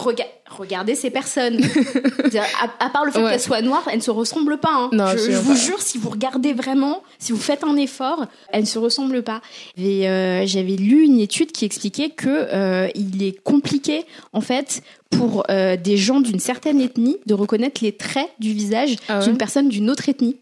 regardez 0.50 0.96
ces 0.96 1.10
personnes. 1.10 1.60
à, 2.80 2.90
part 2.90 3.06
le 3.06 3.12
fait 3.12 3.22
qu'elles 3.22 3.40
soient 3.40 3.62
noires, 3.62 3.88
elles 3.90 3.98
ne 3.98 4.04
se 4.04 4.12
ressemblent 4.12 4.58
pas. 4.58 4.74
Hein. 4.74 4.90
Non, 4.92 5.08
je, 5.18 5.32
vous 5.32 5.56
jure, 5.56 5.82
si 5.82 5.98
vous 5.98 6.10
regardez 6.10 6.54
vraiment, 6.54 7.04
si 7.20 7.32
vous 7.32 7.40
faites 7.40 7.64
un 7.64 7.78
effort, 7.78 8.26
elles 8.50 8.62
ne 8.62 8.68
se 8.68 8.80
ressemblent 8.80 9.24
pas. 9.24 9.42
J'avais 9.78 10.76
lu 10.78 11.04
une 11.04 11.20
étude 11.20 11.52
qui 11.52 11.66
expliquait 11.66 12.10
que 12.10 12.90
il 12.96 13.24
est 13.24 13.42
compliqué 13.44 14.06
en 14.34 14.42
fait 14.42 14.82
pour 15.10 15.46
des 15.48 15.98
gens 15.98 16.20
d'une 16.20 16.40
certaine 16.40 16.82
ethnie 16.82 17.18
de 17.26 17.34
reconnaître 17.34 17.84
les 17.84 17.94
traits 17.94 18.30
du 18.40 18.52
visage 18.54 18.98
ah 19.08 19.20
d'une 19.20 19.38
personne 19.38 19.70
d'une 19.70 19.90
autre 19.90 20.10
ethnie. 20.10 20.38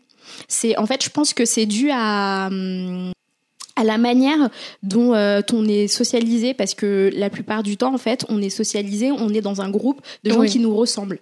C'est 0.47 0.77
en 0.77 0.85
fait, 0.85 1.03
je 1.03 1.09
pense 1.09 1.33
que 1.33 1.45
c'est 1.45 1.65
dû 1.65 1.89
à 1.91 2.47
hum, 2.51 3.11
à 3.75 3.83
la 3.83 3.97
manière 3.97 4.49
dont 4.83 5.13
euh, 5.13 5.41
on 5.51 5.67
est 5.67 5.87
socialisé 5.87 6.53
parce 6.53 6.73
que 6.73 7.09
la 7.15 7.29
plupart 7.29 7.63
du 7.63 7.75
temps 7.77 7.93
en 7.93 7.97
fait 7.97 8.23
on 8.29 8.41
est 8.41 8.49
socialisé 8.49 9.11
on 9.11 9.29
est 9.29 9.41
dans 9.41 9.61
un 9.61 9.69
groupe 9.69 10.01
de 10.23 10.29
gens 10.29 10.45
qui 10.45 10.59
nous 10.59 10.75
ressemblent 10.75 11.19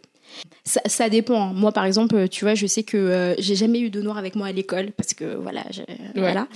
ça, 0.63 0.81
ça 0.85 1.09
dépend. 1.09 1.49
Hein. 1.49 1.53
Moi, 1.55 1.71
par 1.71 1.85
exemple, 1.85 2.27
tu 2.29 2.45
vois, 2.45 2.53
je 2.53 2.67
sais 2.67 2.83
que 2.83 2.97
euh, 2.97 3.35
j'ai 3.39 3.55
jamais 3.55 3.79
eu 3.79 3.89
de 3.89 4.01
noir 4.01 4.17
avec 4.17 4.35
moi 4.35 4.47
à 4.47 4.51
l'école 4.51 4.91
parce 4.95 5.13
que 5.13 5.35
voilà, 5.41 5.63
voilà. 6.15 6.47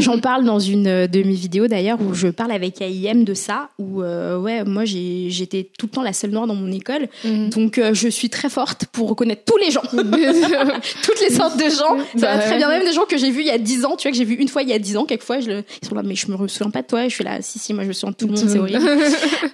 J'en 0.00 0.18
parle 0.20 0.44
dans 0.44 0.58
une 0.58 0.88
euh, 0.88 1.06
de 1.06 1.22
mes 1.22 1.34
vidéos 1.34 1.68
d'ailleurs 1.68 1.98
où 2.00 2.12
je 2.12 2.28
parle 2.28 2.50
avec 2.50 2.80
AIM 2.80 3.22
de 3.22 3.34
ça. 3.34 3.70
Où 3.78 4.02
euh, 4.02 4.38
ouais, 4.38 4.64
moi 4.64 4.84
j'étais 4.84 5.70
tout 5.78 5.86
le 5.86 5.92
temps 5.92 6.02
la 6.02 6.12
seule 6.12 6.30
noire 6.30 6.46
dans 6.46 6.56
mon 6.56 6.72
école, 6.72 7.08
mhm. 7.24 7.50
donc 7.50 7.80
je 7.92 8.08
suis 8.08 8.30
très 8.30 8.48
forte 8.48 8.86
pour 8.86 9.08
reconnaître 9.08 9.42
tous 9.44 9.56
les 9.58 9.70
gens, 9.70 9.82
toutes 11.02 11.20
les 11.20 11.30
sortes 11.30 11.56
de 11.56 11.70
gens. 11.70 11.98
Ça 12.16 12.34
va 12.34 12.38
très 12.38 12.56
bien, 12.56 12.68
même 12.68 12.84
des 12.84 12.92
gens 12.92 13.04
que 13.04 13.16
j'ai 13.16 13.30
vus 13.30 13.40
il 13.40 13.46
y 13.46 13.50
a 13.50 13.58
10 13.58 13.84
ans. 13.84 13.96
Tu 13.96 14.08
vois 14.08 14.12
que 14.12 14.18
j'ai 14.18 14.24
vu 14.24 14.34
une 14.34 14.48
fois 14.48 14.62
il 14.62 14.68
y 14.68 14.72
a 14.72 14.78
10 14.78 14.96
ans, 14.96 15.04
quelquefois 15.04 15.40
je 15.40 15.48
le... 15.48 15.64
ils 15.82 15.88
sont 15.88 15.94
là, 15.94 16.02
mais 16.04 16.16
je 16.16 16.30
me 16.30 16.48
souviens 16.48 16.70
pas 16.70 16.82
de 16.82 16.88
toi. 16.88 17.04
Je 17.04 17.14
suis 17.14 17.24
là, 17.24 17.38
si 17.40 17.58
si, 17.58 17.72
moi 17.72 17.84
je 17.84 17.88
me 17.88 17.92
souviens 17.92 18.10
de 18.10 18.16
tout 18.16 18.26
le 18.26 18.34
monde, 18.34 18.48
c'est 18.48 18.58
horrible. 18.58 18.80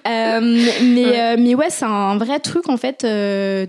mais 0.05 1.37
mais 1.37 1.55
ouais, 1.55 1.69
c'est 1.69 1.85
un 1.85 2.17
vrai 2.17 2.39
truc 2.39 2.69
en 2.69 2.77
fait 2.77 3.05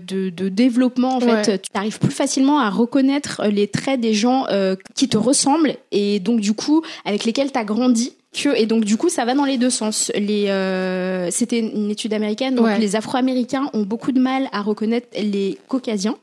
de 0.05 0.29
de 0.29 0.49
développement 0.49 1.17
en 1.17 1.19
fait 1.19 1.61
tu 1.61 1.69
arrives 1.73 1.99
plus 1.99 2.11
facilement 2.11 2.59
à 2.59 2.69
reconnaître 2.69 3.43
les 3.47 3.67
traits 3.67 3.99
des 3.99 4.13
gens 4.13 4.45
euh, 4.49 4.75
qui 4.95 5.07
te 5.07 5.17
ressemblent 5.17 5.75
et 5.91 6.19
donc 6.19 6.39
du 6.39 6.53
coup 6.53 6.83
avec 7.05 7.25
lesquels 7.25 7.51
tu 7.51 7.59
as 7.59 7.63
grandi 7.63 8.13
que, 8.33 8.57
et 8.57 8.65
donc 8.65 8.85
du 8.85 8.95
coup 8.97 9.09
ça 9.09 9.25
va 9.25 9.33
dans 9.33 9.43
les 9.43 9.57
deux 9.57 9.69
sens. 9.69 10.09
Les 10.15 10.47
euh, 10.47 11.29
c'était 11.31 11.59
une 11.59 11.91
étude 11.91 12.13
américaine 12.13 12.55
donc 12.55 12.67
les 12.79 12.95
afro-américains 12.95 13.69
ont 13.73 13.83
beaucoup 13.83 14.11
de 14.11 14.19
mal 14.19 14.47
à 14.51 14.61
reconnaître 14.61 15.07
les 15.19 15.57
caucasiens 15.67 16.15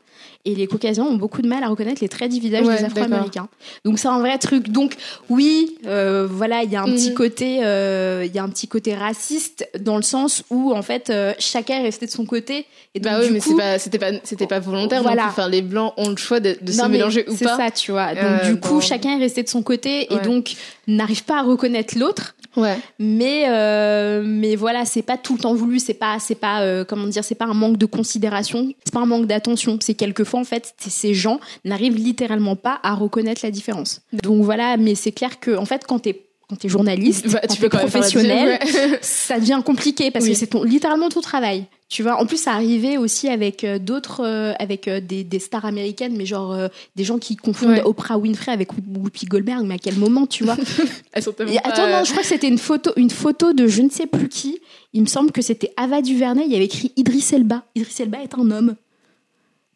et 0.45 0.54
les 0.54 0.66
caucasiens 0.66 1.04
ont 1.04 1.16
beaucoup 1.16 1.42
de 1.42 1.49
mal 1.49 1.62
à 1.62 1.68
reconnaître 1.68 2.00
les 2.00 2.09
traits 2.09 2.33
du 2.33 2.40
visage 2.40 2.64
des 2.64 2.85
afro-américains. 2.85 3.49
Donc 3.85 3.99
c'est 3.99 4.09
un 4.09 4.18
vrai 4.18 4.38
truc. 4.38 4.68
Donc 4.68 4.95
oui, 5.28 5.76
euh, 5.87 6.26
voilà, 6.30 6.62
il 6.62 6.71
y 6.71 6.76
a 6.76 6.83
un 6.83 6.87
petit 6.87 7.11
mhm. 7.11 7.14
côté 7.14 7.59
euh, 7.64 8.25
il 8.25 8.35
y 8.35 8.38
a 8.38 8.42
un 8.42 8.49
petit 8.49 8.68
côté 8.68 8.95
raciste 8.95 9.68
dans 9.80 9.97
le 9.97 10.02
sens 10.02 10.45
où 10.50 10.73
en 10.73 10.83
fait 10.83 11.11
euh, 11.11 11.35
chacun 11.38 11.80
est 11.80 11.83
resté 11.83 12.07
de 12.07 12.11
son 12.11 12.25
côté 12.25 12.66
et 12.95 13.00
donc, 13.00 13.12
bah 13.12 13.18
oui, 13.21 13.28
mais 13.30 13.40
pas 13.57 13.78
c'était 13.78 13.99
pas 13.99 14.12
c'était 14.25 14.47
pas 14.47 14.61
volontaire 14.61 15.02
voilà. 15.02 15.26
Enfin 15.26 15.49
les 15.49 15.62
blancs 15.62 15.92
ont 15.97 16.09
le 16.09 16.16
choix 16.16 16.40
de, 16.40 16.57
de 16.61 16.73
se 16.73 16.87
mélanger 16.87 17.25
ou 17.28 17.33
pas. 17.33 17.37
C'est 17.37 17.45
ça, 17.45 17.71
tu 17.71 17.92
vois. 17.92 18.14
Donc 18.14 18.45
du 18.45 18.61
coup, 18.61 18.80
chacun 18.80 19.18
est 19.18 19.21
resté 19.21 19.42
de 19.42 19.49
son 19.49 19.62
côté 19.62 20.12
et 20.12 20.18
donc 20.18 20.54
n'arrive 20.87 21.25
pas 21.25 21.40
à 21.40 21.42
reconnaître 21.42 21.99
l'autre. 21.99 22.35
Ouais. 22.57 22.78
Mais 22.99 23.45
euh, 23.49 24.23
mais 24.25 24.57
voilà, 24.57 24.85
c'est 24.85 25.02
pas 25.02 25.16
tout 25.16 25.35
le 25.35 25.40
temps 25.40 25.54
voulu, 25.54 25.78
c'est 25.78 25.95
pas 25.95 26.18
c'est 26.18 26.35
pas 26.35 26.62
euh, 26.62 26.85
comment 26.85 27.07
dire, 27.07 27.23
c'est 27.23 27.35
pas 27.35 27.45
un 27.45 27.54
manque 27.54 27.76
de 27.76 27.87
considération, 27.87 28.73
c'est 28.85 28.92
pas 28.92 29.00
un 29.00 29.07
manque 29.07 29.26
d'attention, 29.26 29.78
c'est 29.80 29.95
quelquefois 30.28 30.40
en 30.40 30.44
fait 30.44 30.75
ces 30.78 31.14
gens 31.14 31.40
n'arrivent 31.64 31.97
littéralement 31.97 32.56
pas 32.56 32.80
à 32.82 32.94
reconnaître 32.94 33.40
la 33.44 33.50
différence. 33.50 34.02
Donc 34.12 34.44
voilà, 34.44 34.76
mais 34.76 34.94
c'est 34.94 35.12
clair 35.12 35.40
que 35.40 35.56
en 35.56 35.64
fait 35.64 35.85
quand 35.87 36.00
t'es 36.00 36.25
quand 36.49 36.56
t'es 36.56 36.68
journaliste, 36.70 37.28
bah, 37.30 37.40
quand 37.47 37.54
tu 37.54 37.64
es 37.66 37.68
professionnel, 37.68 38.58
ça 39.02 39.38
devient 39.38 39.61
compliqué 39.62 40.11
parce 40.11 40.26
que 40.26 40.32
c'est 40.32 40.47
ton, 40.47 40.62
littéralement 40.62 41.11
ton 41.11 41.20
travail. 41.20 41.66
Tu 41.90 42.02
vois, 42.02 42.20
en 42.20 42.25
plus, 42.25 42.38
ça 42.38 42.52
arrivait 42.52 42.97
aussi 42.97 43.28
avec 43.28 43.64
euh, 43.64 43.78
d'autres, 43.78 44.23
euh, 44.25 44.52
avec 44.58 44.88
euh, 44.88 45.00
des, 45.00 45.25
des, 45.25 45.38
stars 45.40 45.66
américaines, 45.66 46.14
mais 46.16 46.25
genre 46.25 46.56
des 46.97 47.04
gens 47.04 47.18
qui 47.18 47.37
confondent 47.37 47.82
Oprah 47.85 48.18
Winfrey 48.18 48.52
avec 48.52 48.70
Whoopi 48.73 49.26
Goldberg. 49.26 49.66
Mais 49.66 49.75
à 49.75 49.78
quel 49.78 49.97
moment, 49.97 50.26
tu 50.26 50.44
vois? 50.44 50.56
Elles 51.12 51.23
sont 51.23 51.35
Et, 51.47 51.58
Attends, 51.58 51.88
non, 51.88 52.04
je 52.04 52.11
crois 52.12 52.23
que 52.23 52.28
c'était 52.28 52.49
une 52.49 52.58
photo, 52.58 52.92
une 52.97 53.11
photo 53.11 53.52
de 53.52 53.66
je 53.66 53.82
ne 53.82 53.90
sais 53.90 54.06
plus 54.06 54.28
qui. 54.28 54.58
Il 54.94 55.02
me 55.02 55.06
semble 55.06 55.32
que 55.32 55.42
c'était 55.42 55.73
Ava 55.76 56.00
DuVernay. 56.00 56.44
Il 56.47 56.52
y 56.52 56.56
avait 56.56 56.64
écrit 56.64 56.92
Idris 56.97 57.26
Elba. 57.32 57.64
Idris 57.75 57.97
Elba 58.00 58.23
est 58.23 58.35
un 58.35 58.50
homme. 58.50 58.75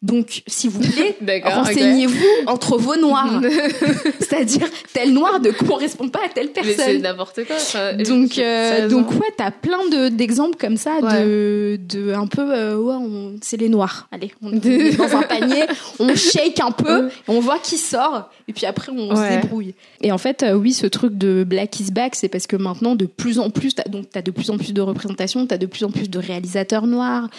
Donc, 0.03 0.43
s'il 0.47 0.69
vous 0.69 0.81
plaît, 0.81 1.15
renseignez-vous 1.45 2.47
entre 2.47 2.77
vos 2.77 2.97
noirs. 2.97 3.41
C'est-à-dire, 4.19 4.67
tel 4.91 5.13
noir 5.13 5.39
ne 5.39 5.49
correspond 5.51 6.09
pas 6.09 6.19
à 6.25 6.29
telle 6.29 6.49
personne. 6.49 6.73
Mais 6.77 6.83
c'est 6.83 6.99
n'importe 6.99 7.39
quoi. 7.45 7.93
donc, 7.93 8.37
euh, 8.37 8.89
donc 8.89 9.11
ouais, 9.11 9.31
t'as 9.37 9.51
plein 9.51 9.87
de, 9.89 10.09
d'exemples 10.09 10.57
comme 10.59 10.75
ça 10.75 10.99
de, 10.99 11.79
de 11.87 12.13
un 12.13 12.27
peu, 12.27 12.41
euh, 12.41 12.75
ouais, 12.75 12.95
c'est 13.41 13.55
les 13.55 13.69
noirs. 13.69 14.09
Allez, 14.11 14.33
on 14.41 14.51
est 14.61 14.97
dans 14.97 15.15
un 15.15 15.21
panier, 15.21 15.63
on 15.99 16.13
shake 16.13 16.59
un 16.59 16.71
peu, 16.71 17.07
on 17.29 17.39
voit 17.39 17.59
qui 17.59 17.77
sort, 17.77 18.29
et 18.49 18.53
puis 18.53 18.65
après, 18.65 18.91
on 18.91 19.15
se 19.15 19.41
débrouille. 19.41 19.73
Et 20.01 20.11
en 20.11 20.17
fait, 20.17 20.43
euh, 20.43 20.53
oui, 20.53 20.73
ce 20.73 20.85
truc 20.85 21.17
de 21.17 21.45
Black 21.47 21.79
is 21.79 21.91
Back, 21.91 22.15
c'est 22.15 22.27
parce 22.27 22.45
que 22.45 22.57
maintenant, 22.57 22.95
de 22.95 23.05
plus 23.05 23.39
en 23.39 23.49
plus, 23.49 23.73
t'as, 23.75 23.83
donc, 23.83 24.09
t'as 24.11 24.21
de 24.21 24.31
plus 24.31 24.49
en 24.49 24.57
plus 24.57 24.73
de 24.73 24.81
représentations, 24.81 25.47
t'as 25.47 25.57
de 25.57 25.65
plus 25.65 25.85
en 25.85 25.91
plus 25.91 26.09
de 26.09 26.19
réalisateurs 26.19 26.87
noirs, 26.87 27.29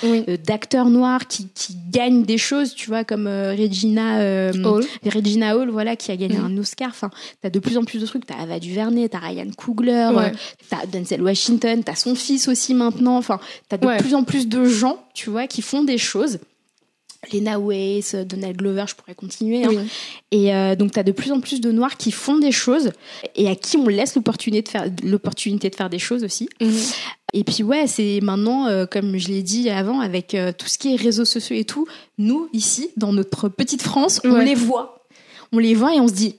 d'acteurs 0.46 0.88
noirs 0.88 1.28
qui, 1.28 1.48
qui 1.54 1.76
gagnent 1.90 2.22
des 2.22 2.38
choses 2.38 2.53
tu 2.74 2.88
vois, 2.88 3.04
comme 3.04 3.26
euh, 3.26 3.54
Regina 3.54 4.18
euh, 4.20 4.52
Hall. 4.64 4.84
Regina 5.04 5.56
Hall, 5.56 5.70
voilà, 5.70 5.96
qui 5.96 6.12
a 6.12 6.16
gagné 6.16 6.38
mm. 6.38 6.44
un 6.44 6.58
Oscar. 6.58 6.88
Enfin, 6.88 7.10
t'as 7.42 7.50
de 7.50 7.58
plus 7.58 7.76
en 7.76 7.84
plus 7.84 7.98
de 7.98 8.06
trucs. 8.06 8.26
T'as 8.26 8.36
Ava 8.36 8.58
DuVernay, 8.58 9.08
t'as 9.08 9.18
Ryan 9.18 9.50
Coogler, 9.56 10.10
tu 10.12 10.18
euh, 10.18 10.30
t'as 10.70 10.86
Denzel 10.86 11.22
Washington, 11.22 11.82
t'as 11.82 11.94
son 11.94 12.14
fils 12.14 12.48
aussi 12.48 12.74
maintenant. 12.74 13.16
Enfin, 13.16 13.40
t'as 13.68 13.78
de 13.78 13.98
plus 13.98 14.14
en 14.14 14.24
plus 14.24 14.48
de 14.48 14.64
gens, 14.64 14.98
tu 15.14 15.30
vois, 15.30 15.46
qui 15.46 15.62
font 15.62 15.84
des 15.84 15.98
choses. 15.98 16.38
Lena 17.32 17.58
Waithe, 17.58 18.16
Donald 18.16 18.56
Glover, 18.56 18.84
je 18.88 18.94
pourrais 18.94 19.14
continuer. 19.14 19.64
Hein. 19.64 19.84
Et 20.30 20.76
donc, 20.76 20.92
tu 20.92 20.98
as 20.98 21.02
de 21.02 21.12
plus 21.12 21.32
en 21.32 21.40
plus 21.40 21.60
de 21.60 21.70
Noirs 21.70 21.96
qui 21.96 22.10
font 22.10 22.38
des 22.38 22.52
choses 22.52 22.90
et 23.36 23.48
à 23.48 23.54
qui 23.54 23.76
on 23.76 23.88
laisse 23.88 24.14
l'opportunité 24.14 24.62
de 24.62 24.68
faire 24.68 24.90
l'opportunité 25.02 25.70
de 25.70 25.74
faire 25.74 25.90
des 25.90 25.98
choses 25.98 26.24
aussi. 26.24 26.48
Mm-hmm. 26.60 26.94
Et 27.34 27.42
puis 27.42 27.64
ouais, 27.64 27.88
c'est 27.88 28.20
maintenant, 28.22 28.68
euh, 28.68 28.86
comme 28.86 29.18
je 29.18 29.28
l'ai 29.28 29.42
dit 29.42 29.68
avant, 29.68 30.00
avec 30.00 30.34
euh, 30.34 30.52
tout 30.56 30.68
ce 30.68 30.78
qui 30.78 30.94
est 30.94 30.96
réseaux 30.96 31.24
sociaux 31.24 31.56
et 31.56 31.64
tout, 31.64 31.86
nous, 32.16 32.48
ici, 32.52 32.90
dans 32.96 33.12
notre 33.12 33.48
petite 33.48 33.82
France, 33.82 34.20
on 34.24 34.38
les 34.38 34.54
voit. 34.54 35.04
On 35.50 35.58
les 35.58 35.74
voit 35.74 35.94
et 35.94 36.00
on 36.00 36.06
se 36.06 36.12
dit, 36.12 36.36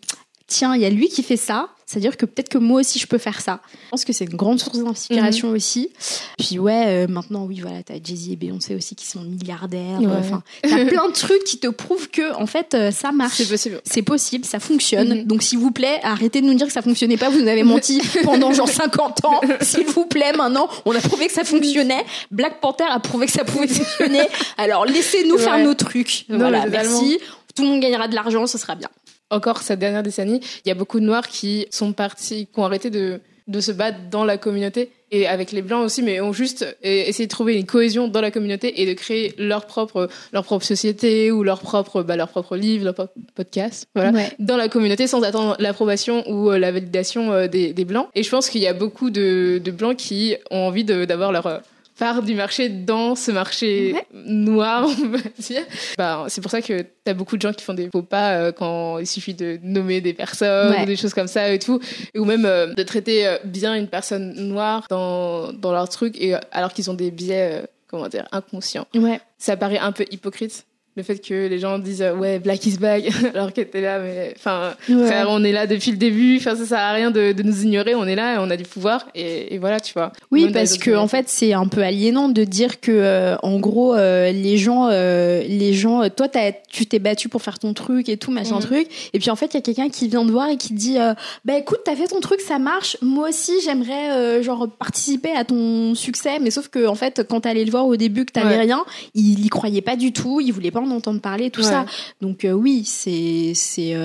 tiens, 0.47 0.73
il 0.73 0.81
y 0.81 0.85
a 0.85 0.89
lui 0.89 1.09
qui 1.09 1.21
fait 1.21 1.37
ça, 1.37 1.69
c'est-à-dire 1.85 2.17
que 2.17 2.25
peut-être 2.25 2.49
que 2.49 2.57
moi 2.57 2.79
aussi 2.79 2.97
je 2.97 3.05
peux 3.05 3.17
faire 3.17 3.41
ça. 3.41 3.59
Je 3.71 3.89
pense 3.91 4.05
que 4.05 4.13
c'est 4.13 4.25
une 4.25 4.35
grande 4.35 4.59
source 4.59 4.79
d'inspiration 4.79 5.49
mhm. 5.49 5.55
aussi. 5.55 5.89
Puis 6.37 6.57
ouais, 6.57 6.85
euh, 6.87 7.07
maintenant 7.07 7.45
oui 7.45 7.59
voilà, 7.59 7.83
t'as 7.83 7.95
Jay-Z 8.03 8.31
et 8.31 8.35
Beyoncé 8.35 8.75
aussi 8.75 8.95
qui 8.95 9.05
sont 9.05 9.21
milliardaires. 9.21 9.99
Enfin, 10.01 10.41
t'as 10.63 10.85
plein 10.87 11.07
de 11.07 11.13
trucs 11.13 11.43
qui 11.43 11.59
te 11.59 11.67
prouvent 11.67 12.09
que 12.09 12.33
en 12.35 12.47
fait 12.47 12.73
euh, 12.73 12.91
ça 12.91 13.11
marche. 13.11 13.35
C'est 13.35 13.47
possible. 13.47 13.81
C'est 13.83 14.01
possible, 14.01 14.45
ça 14.45 14.59
fonctionne. 14.59 15.19
Mhm. 15.19 15.23
Donc 15.25 15.43
s'il 15.43 15.59
vous 15.59 15.71
plaît, 15.71 15.99
arrêtez 16.03 16.41
de 16.41 16.47
nous 16.47 16.55
dire 16.55 16.67
que 16.67 16.73
ça 16.73 16.81
fonctionnait 16.81 17.17
pas. 17.17 17.29
Vous 17.29 17.41
nous 17.41 17.47
avez 17.47 17.63
menti 17.63 18.01
pendant 18.23 18.51
genre 18.51 18.69
50 18.69 19.25
ans. 19.25 19.41
S'il 19.61 19.85
vous 19.85 20.05
plaît, 20.05 20.33
maintenant 20.33 20.67
on 20.85 20.95
a 20.95 21.01
prouvé 21.01 21.27
que 21.27 21.33
ça 21.33 21.43
fonctionnait. 21.43 22.03
Black 22.31 22.61
Panther 22.61 22.85
a 22.89 22.99
prouvé 22.99 23.27
que 23.27 23.31
ça 23.31 23.43
pouvait 23.43 23.67
fonctionner. 23.67 24.23
Alors 24.57 24.85
laissez-nous 24.85 25.37
faire 25.37 25.59
nos 25.59 25.75
trucs. 25.75 26.25
voilà, 26.29 26.65
merci. 26.65 27.19
Tout 27.55 27.63
le 27.63 27.69
monde 27.69 27.79
gagnera 27.79 28.07
de 28.07 28.15
l'argent, 28.15 28.47
ce 28.47 28.57
sera 28.57 28.75
bien 28.75 28.89
encore 29.29 29.61
cette 29.61 29.79
dernière 29.79 30.03
décennie, 30.03 30.41
il 30.65 30.69
y 30.69 30.71
a 30.71 30.75
beaucoup 30.75 30.99
de 30.99 31.05
Noirs 31.05 31.27
qui 31.27 31.67
sont 31.69 31.93
partis, 31.93 32.47
qui 32.47 32.59
ont 32.59 32.65
arrêté 32.65 32.89
de, 32.89 33.21
de 33.47 33.59
se 33.59 33.71
battre 33.71 33.97
dans 34.09 34.25
la 34.25 34.37
communauté 34.37 34.91
et 35.11 35.27
avec 35.27 35.51
les 35.51 35.61
blancs 35.61 35.85
aussi, 35.85 36.01
mais 36.01 36.19
ont 36.19 36.33
juste 36.33 36.65
essayé 36.81 37.27
de 37.27 37.31
trouver 37.31 37.57
une 37.57 37.65
cohésion 37.65 38.07
dans 38.07 38.21
la 38.21 38.31
communauté 38.31 38.81
et 38.81 38.85
de 38.87 38.93
créer 38.93 39.33
leur 39.37 39.65
propre 39.65 40.09
leur 40.33 40.43
propre 40.43 40.65
société 40.65 41.31
ou 41.31 41.43
leur 41.43 41.61
propre 41.61 42.01
bah, 42.01 42.15
leur 42.15 42.27
propre 42.27 42.57
livre, 42.57 42.85
leur 42.85 42.95
propre 42.95 43.13
podcast, 43.35 43.87
voilà, 43.93 44.11
dans 44.39 44.57
la 44.57 44.67
communauté 44.67 45.05
sans 45.07 45.23
attendre 45.23 45.55
l'approbation 45.59 46.23
ou 46.29 46.51
euh, 46.51 46.57
la 46.57 46.71
validation 46.71 47.31
euh, 47.31 47.47
des, 47.47 47.71
des 47.71 47.85
blancs. 47.85 48.07
Et 48.15 48.23
je 48.23 48.29
pense 48.29 48.49
qu'il 48.49 48.61
y 48.61 48.67
a 48.67 48.73
beaucoup 48.73 49.11
de, 49.11 49.61
de 49.63 49.71
blancs 49.71 49.97
qui 49.97 50.35
ont 50.49 50.67
envie 50.67 50.83
d'avoir 50.83 51.31
leur 51.31 51.45
euh, 51.47 51.59
part 51.97 52.21
du 52.21 52.35
marché 52.35 52.69
dans 52.69 53.15
ce 53.15 53.31
marché 53.31 53.95
noir, 54.13 54.87
on 54.87 55.07
va 55.07 55.19
dire. 55.39 55.63
Bah, 55.97 56.25
c'est 56.27 56.41
pour 56.41 56.51
ça 56.51 56.61
que 56.61 56.85
t'as 57.03 57.13
beaucoup 57.13 57.37
de 57.37 57.41
gens 57.41 57.53
qui 57.53 57.63
font 57.63 57.73
des 57.73 57.89
faux 57.89 58.01
pas 58.01 58.35
euh, 58.35 58.51
quand 58.51 58.99
il 58.99 59.07
suffit 59.07 59.33
de 59.33 59.59
nommer 59.63 60.01
des 60.01 60.13
personnes 60.13 60.75
ou 60.81 60.85
des 60.85 60.95
choses 60.95 61.13
comme 61.13 61.27
ça 61.27 61.51
et 61.51 61.59
tout, 61.59 61.79
ou 62.15 62.25
même 62.25 62.45
euh, 62.45 62.73
de 62.73 62.83
traiter 62.83 63.27
euh, 63.27 63.37
bien 63.43 63.75
une 63.75 63.87
personne 63.87 64.33
noire 64.35 64.85
dans, 64.89 65.53
dans 65.53 65.71
leur 65.71 65.89
truc, 65.89 66.19
et, 66.19 66.35
alors 66.51 66.73
qu'ils 66.73 66.89
ont 66.89 66.95
des 66.95 67.11
biais, 67.11 67.63
comment 67.87 68.07
dire, 68.07 68.27
inconscients. 68.31 68.87
Ouais. 68.95 69.19
Ça 69.37 69.57
paraît 69.57 69.79
un 69.79 69.91
peu 69.91 70.05
hypocrite 70.11 70.65
le 70.97 71.03
fait 71.03 71.17
que 71.17 71.47
les 71.47 71.59
gens 71.59 71.77
disent 71.77 72.01
euh, 72.01 72.15
ouais 72.15 72.39
black 72.39 72.65
is 72.65 72.77
back 72.77 73.03
alors 73.33 73.51
qu'elle 73.51 73.65
était 73.65 73.81
là 73.81 73.99
mais 73.99 74.33
enfin 74.37 74.73
frère 74.87 75.27
on 75.29 75.43
est 75.43 75.51
là 75.51 75.67
depuis 75.67 75.91
le 75.91 75.97
début 75.97 76.37
enfin 76.37 76.55
ça 76.55 76.65
sert 76.65 76.79
à 76.79 76.93
rien 76.93 77.11
de, 77.11 77.33
de, 77.33 77.43
nous 77.43 77.63
ignorer 77.63 77.95
on 77.95 78.05
est 78.05 78.15
là 78.15 78.35
et 78.35 78.37
on 78.39 78.49
a 78.49 78.55
du 78.55 78.63
pouvoir 78.63 79.05
et, 79.13 79.53
et 79.53 79.57
voilà 79.57 79.81
tu 79.81 79.93
vois. 79.93 80.13
Oui 80.31 80.49
parce 80.53 80.77
que 80.77 80.95
en 80.95 81.07
fait 81.07 81.27
c'est 81.27 81.51
un 81.51 81.67
peu 81.67 81.81
aliénant 81.81 82.29
de 82.29 82.43
dire 82.45 82.79
que 82.79 82.91
euh, 82.91 83.35
en 83.43 83.59
gros 83.59 83.93
euh, 83.93 84.31
les 84.31 84.57
gens 84.57 84.87
les 84.87 85.73
gens 85.73 86.09
toi 86.09 86.27
as, 86.35 86.53
tu 86.69 86.85
t'es 86.85 86.99
battu 86.99 87.27
pour 87.27 87.41
faire 87.41 87.59
ton 87.59 87.73
truc 87.73 88.07
et 88.07 88.15
tout 88.15 88.31
machin 88.31 88.55
mhm. 88.55 88.61
truc. 88.61 88.87
Et 89.13 89.19
puis 89.19 89.29
en 89.29 89.35
fait 89.35 89.47
il 89.47 89.55
y 89.55 89.57
a 89.57 89.61
quelqu'un 89.61 89.89
qui 89.89 90.07
vient 90.07 90.25
te 90.25 90.31
voir 90.31 90.47
et 90.49 90.57
qui 90.57 90.73
dit 90.73 90.97
bah 91.43 91.57
écoute 91.57 91.79
t'as 91.83 91.95
fait 91.95 92.07
ton 92.07 92.21
truc 92.21 92.39
ça 92.39 92.57
marche. 92.57 92.97
Moi 93.01 93.29
aussi 93.29 93.53
j'aimerais 93.65 94.41
genre 94.43 94.69
participer 94.69 95.31
à 95.31 95.43
ton 95.43 95.93
succès. 95.93 96.39
Mais 96.39 96.51
sauf 96.51 96.69
que 96.69 96.87
en 96.87 96.95
fait 96.95 97.23
quand 97.27 97.41
t'allais 97.41 97.65
le 97.65 97.71
voir 97.71 97.85
au 97.85 97.97
début 97.97 98.23
que 98.23 98.31
t'avais 98.31 98.57
rien 98.57 98.85
il 99.13 99.45
y 99.45 99.49
croyait 99.49 99.81
pas 99.81 99.97
du 99.97 100.13
tout 100.13 100.39
il 100.39 100.51
voulait 100.51 100.71
pas 100.71 100.84
en 100.85 100.91
entendre 100.91 101.21
parler, 101.21 101.49
tout 101.49 101.63
ça. 101.63 101.85
Donc 102.21 102.45
oui, 102.49 102.83
c'est 102.85 103.53
c'est 103.55 103.95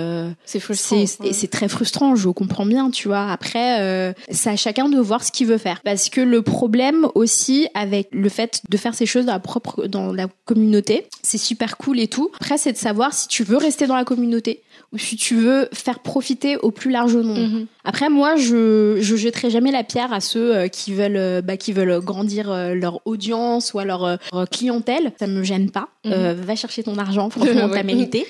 c'est 0.44 0.60
frustrant. 0.60 1.04
C'est 1.06 1.50
très 1.50 1.68
frustrant, 1.68 2.16
je 2.16 2.28
comprends 2.28 2.66
bien, 2.66 2.90
tu 2.90 3.08
vois. 3.08 3.30
Après, 3.30 4.14
c'est 4.30 4.50
à 4.50 4.56
chacun 4.56 4.88
de 4.88 4.99
voir 4.99 5.25
ce 5.25 5.32
qu'il 5.32 5.46
veut 5.46 5.58
faire, 5.58 5.80
parce 5.82 6.08
que 6.08 6.20
le 6.20 6.42
problème 6.42 7.06
aussi 7.14 7.68
avec 7.75 8.08
le 8.12 8.28
fait 8.28 8.62
de 8.68 8.76
faire 8.76 8.94
ces 8.94 9.06
choses 9.06 9.26
dans 9.26 9.32
la 9.32 9.40
propre 9.40 9.87
dans 9.87 10.12
la 10.12 10.26
communauté, 10.44 11.06
c'est 11.22 11.38
super 11.38 11.76
cool 11.76 12.00
et 12.00 12.08
tout. 12.08 12.30
Après, 12.40 12.58
c'est 12.58 12.72
de 12.72 12.78
savoir 12.78 13.12
si 13.12 13.28
tu 13.28 13.44
veux 13.44 13.56
rester 13.56 13.87
dans 13.87 13.96
la 13.96 14.04
communauté 14.04 14.62
ou 14.92 14.99
si 14.99 15.16
tu 15.16 15.37
veux 15.37 15.68
faire 15.72 16.00
profiter 16.00 16.56
au 16.56 16.70
plus 16.70 16.90
large 16.90 17.14
nombre. 17.16 17.40
Mhm. 17.40 17.66
Après, 17.84 18.08
moi, 18.10 18.37
je 18.37 18.99
je 19.00 19.16
jetterai 19.16 19.50
jamais 19.50 19.70
la 19.70 19.84
pierre 19.84 20.12
à 20.12 20.20
ceux 20.20 20.54
euh, 20.54 20.68
qui 20.68 20.92
veulent 20.92 21.16
euh, 21.16 21.42
bah, 21.42 21.56
qui 21.56 21.72
veulent 21.72 22.00
grandir 22.00 22.50
euh, 22.50 22.75
leur 22.75 23.00
audience 23.06 23.72
ou 23.72 23.78
à 23.78 23.84
leur 23.84 24.18
clientèle. 24.50 25.12
Ça 25.18 25.26
me 25.26 25.42
gêne 25.42 25.70
pas. 25.70 25.88
Mhm. 26.04 26.32
va 26.32 26.56
chercher 26.56 26.69
ton 26.82 26.96
argent, 26.98 27.30
franchement, 27.30 27.68
t'as 27.72 27.82
mérité. 27.82 28.26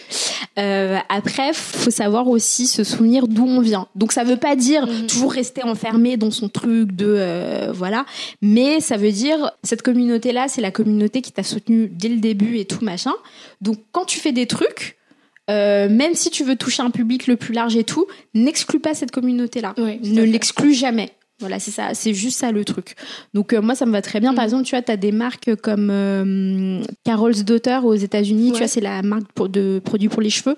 Euh, 0.59 0.99
après, 1.09 1.53
faut 1.53 1.91
savoir 1.91 2.29
aussi 2.29 2.67
se 2.67 2.85
souvenir 2.85 3.29
d'où 3.29 3.47
on 3.47 3.61
vient. 3.61 3.87
Donc, 3.95 4.13
ça 4.13 4.25
veut 4.25 4.37
pas 4.37 4.57
dire 4.57 4.87
mhm. 4.87 5.07
toujours 5.07 5.33
rester 5.33 5.63
enfermé 5.63 6.17
dans 6.17 6.31
son 6.31 6.49
truc 6.49 6.93
de 6.93 7.71
voilà, 7.73 8.05
mais 8.43 8.81
ça 8.81 8.97
veut 8.97 9.13
dire 9.13 9.53
cette 9.63 9.83
communauté-là, 9.83 10.49
c'est 10.49 10.61
la 10.61 10.71
communauté 10.71 11.23
qui 11.23 11.33
t'a 11.33 11.43
soutenu 11.43 11.89
dès 11.89 12.09
le 12.09 12.19
début 12.19 12.59
et 12.59 12.65
tout 12.65 12.85
machin. 12.85 13.13
Donc, 13.61 13.79
quand 13.93 14.05
tu 14.05 14.19
fais 14.19 14.33
des 14.33 14.47
trucs 14.47 14.97
euh, 15.51 15.89
même 15.89 16.15
si 16.15 16.31
tu 16.31 16.45
veux 16.45 16.57
toucher 16.57 16.83
un 16.83 16.91
public 16.91 17.27
le 17.27 17.37
plus 17.37 17.53
large 17.53 17.77
et 17.77 17.83
tout, 17.83 18.07
n'exclus 18.35 18.79
pas 18.79 18.95
cette 18.95 19.11
communauté-là. 19.11 19.75
ne 19.77 20.23
l'exclus 20.23 20.75
jamais. 20.75 21.11
Voilà, 21.41 21.59
c'est 21.59 21.71
ça, 21.71 21.95
c'est 21.95 22.13
juste 22.13 22.39
ça 22.39 22.53
le 22.53 22.65
truc. 22.67 22.95
Donc 23.33 23.53
euh, 23.53 23.63
moi 23.63 23.75
ça 23.75 23.87
me 23.87 23.93
va 23.93 24.03
très 24.03 24.21
bien. 24.21 24.35
Par 24.35 24.45
mm. 24.45 24.47
exemple, 24.47 24.65
tu 24.65 24.75
vois, 24.75 24.83
tu 24.83 24.93
as 24.93 24.99
des 24.99 25.11
marques 25.11 25.55
comme 25.57 25.89
euh, 25.91 26.83
Carol's 27.05 27.45
Daughter 27.45 27.81
aux 27.83 27.95
États-Unis, 27.95 28.53
tu 28.53 28.59
vois, 28.59 28.69
c'est 28.69 28.83
la 28.83 29.01
marque 29.03 29.23
de 29.51 29.81
produits 29.83 30.09
pour 30.09 30.21
les 30.21 30.31
cheveux. 30.31 30.57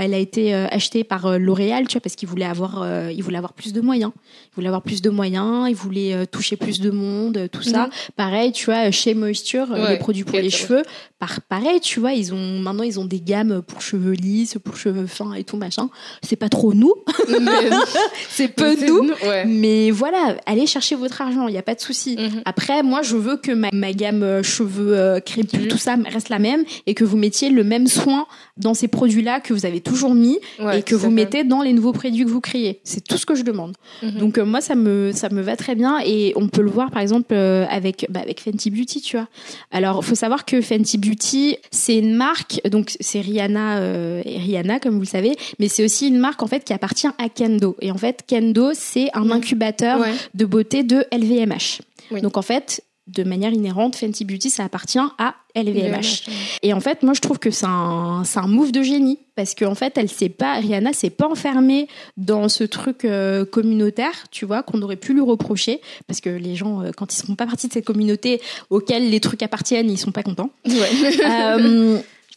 elle 0.00 0.14
a 0.14 0.18
été 0.18 0.54
euh, 0.54 0.66
achetée 0.70 1.04
par 1.04 1.38
L'Oréal, 1.38 1.86
tu 1.86 1.94
vois, 1.94 2.00
parce 2.00 2.16
qu'ils 2.16 2.28
voulaient 2.28 2.44
avoir 2.44 2.84
ils 3.10 3.22
voulaient 3.22 3.38
avoir 3.38 3.52
plus 3.52 3.72
de 3.72 3.80
moyens. 3.80 4.10
Ils 4.52 4.54
voulaient 4.56 4.68
avoir 4.68 4.82
plus 4.82 5.02
de 5.02 5.10
moyens, 5.10 5.68
ils 5.68 5.76
voulaient 5.76 6.26
toucher 6.26 6.56
plus 6.56 6.80
de 6.80 6.90
monde, 6.90 7.48
tout 7.52 7.62
ça. 7.62 7.86
Mm-hmm. 7.86 8.10
Pareil, 8.16 8.52
tu 8.52 8.64
vois, 8.66 8.90
chez 8.90 9.14
Moisture, 9.14 9.66
les 9.88 9.98
produits 9.98 10.24
pour 10.24 10.38
les 10.38 10.50
cheveux, 10.50 10.82
par 11.20 11.40
pareil, 11.42 11.80
tu 11.80 12.00
vois, 12.00 12.12
ils 12.12 12.34
ont 12.34 12.58
maintenant 12.58 12.82
ils 12.82 12.98
ont 12.98 13.04
des 13.04 13.20
gammes 13.20 13.62
pour 13.62 13.82
cheveux 13.82 14.12
lisses, 14.12 14.56
pour 14.64 14.76
cheveux 14.76 15.06
fins 15.06 15.34
et 15.34 15.44
tout 15.44 15.56
machin. 15.56 15.90
C'est 16.22 16.36
pas 16.36 16.48
trop 16.48 16.74
nous. 16.74 16.94
c'est 18.28 18.48
peu 18.48 18.74
nous, 18.84 19.10
mais 19.46 19.90
voilà 19.90 20.07
voilà, 20.08 20.36
allez 20.46 20.66
chercher 20.66 20.94
votre 20.94 21.20
argent, 21.20 21.48
il 21.48 21.52
n'y 21.52 21.58
a 21.58 21.62
pas 21.62 21.74
de 21.74 21.80
souci. 21.80 22.16
Mhm. 22.18 22.42
Après, 22.44 22.82
moi, 22.82 23.02
je 23.02 23.16
veux 23.16 23.36
que 23.36 23.52
ma, 23.52 23.92
gamme 23.92 24.22
euh, 24.22 24.42
cheveux 24.42 24.96
euh, 24.96 25.20
crépus, 25.20 25.60
mhm. 25.60 25.68
tout 25.68 25.78
ça 25.78 25.96
reste 26.10 26.28
la 26.28 26.38
même 26.38 26.64
et 26.86 26.94
que 26.94 27.04
vous 27.04 27.16
mettiez 27.16 27.50
le 27.50 27.64
même 27.64 27.86
soin 27.86 28.26
dans 28.56 28.74
ces 28.74 28.88
produits-là 28.88 29.40
que 29.40 29.52
vous 29.52 29.66
avez 29.66 29.80
toujours 29.80 30.14
mis 30.14 30.38
et 30.72 30.82
que 30.82 30.94
vous 30.94 31.10
mettez 31.10 31.44
dans 31.44 31.62
les 31.62 31.72
nouveaux 31.72 31.92
produits 31.92 32.24
que 32.24 32.30
vous 32.30 32.40
créez. 32.40 32.80
C'est 32.84 33.06
tout 33.06 33.18
ce 33.18 33.26
que 33.26 33.34
je 33.34 33.42
demande. 33.42 33.76
Mhm. 34.02 34.18
Donc 34.18 34.38
euh, 34.38 34.44
moi, 34.44 34.60
ça 34.60 34.74
me 34.74 35.12
ça 35.12 35.28
me 35.28 35.42
va 35.42 35.56
très 35.56 35.74
bien 35.74 36.00
et 36.04 36.32
on 36.36 36.48
peut 36.48 36.62
le 36.62 36.70
voir 36.70 36.90
par 36.90 37.02
exemple 37.02 37.34
avec 37.34 38.06
bah, 38.08 38.20
avec 38.20 38.40
Fenty 38.40 38.70
Beauty, 38.70 39.00
tu 39.00 39.16
vois. 39.16 39.28
Alors, 39.70 40.04
faut 40.04 40.14
savoir 40.14 40.44
que 40.44 40.60
Fenty 40.60 40.98
Beauty, 40.98 41.56
c'est 41.70 41.98
une 41.98 42.14
marque, 42.14 42.60
donc 42.68 42.96
c'est 43.00 43.20
Rihanna 43.20 43.80
et 44.24 44.38
Rihanna 44.38 44.80
comme 44.80 44.94
vous 44.94 45.00
le 45.00 45.06
savez, 45.06 45.36
mais 45.58 45.68
c'est 45.68 45.84
aussi 45.84 46.08
une 46.08 46.18
marque 46.18 46.42
en 46.42 46.46
fait 46.46 46.64
qui 46.64 46.72
appartient 46.72 47.06
à 47.06 47.28
Kendo. 47.28 47.76
Et 47.80 47.90
en 47.90 47.98
fait, 47.98 48.24
Kendo, 48.26 48.70
c'est 48.74 49.08
un 49.14 49.30
incubateur 49.30 49.97
de 50.34 50.44
beauté 50.44 50.82
de 50.82 51.04
LVMH. 51.12 51.82
Donc 52.22 52.36
en 52.36 52.42
fait, 52.42 52.82
de 53.08 53.24
manière 53.24 53.52
inhérente, 53.52 53.96
Fenty 53.96 54.24
Beauty, 54.24 54.50
ça 54.50 54.64
appartient 54.64 54.98
à 54.98 55.34
LVMH. 55.56 56.28
Et 56.62 56.72
en 56.72 56.80
fait, 56.80 57.02
moi, 57.02 57.14
je 57.14 57.20
trouve 57.20 57.38
que 57.38 57.50
c'est 57.50 57.66
un, 57.66 58.22
un 58.34 58.46
move 58.46 58.70
de 58.70 58.82
génie. 58.82 59.18
Parce 59.34 59.54
qu'en 59.54 59.74
fait, 59.74 59.96
elle 59.96 60.08
s'est 60.08 60.28
pas, 60.28 60.54
Rihanna 60.54 60.92
s'est 60.92 61.10
pas 61.10 61.26
enfermée 61.26 61.88
dans 62.16 62.48
ce 62.48 62.64
truc 62.64 63.04
euh, 63.04 63.44
communautaire, 63.44 64.26
tu 64.30 64.44
vois, 64.44 64.62
qu'on 64.62 64.82
aurait 64.82 64.96
pu 64.96 65.14
lui 65.14 65.20
reprocher. 65.20 65.80
Parce 66.06 66.20
que 66.20 66.28
les 66.28 66.56
gens, 66.56 66.82
euh, 66.82 66.90
quand 66.94 67.14
ils 67.16 67.22
ne 67.22 67.26
font 67.28 67.34
pas 67.36 67.46
partie 67.46 67.68
de 67.68 67.72
cette 67.72 67.84
communauté 67.84 68.40
auxquelles 68.68 69.08
les 69.08 69.20
trucs 69.20 69.42
appartiennent, 69.42 69.90
ils 69.90 69.98
sont 69.98 70.12
pas 70.12 70.22
contents. 70.22 70.50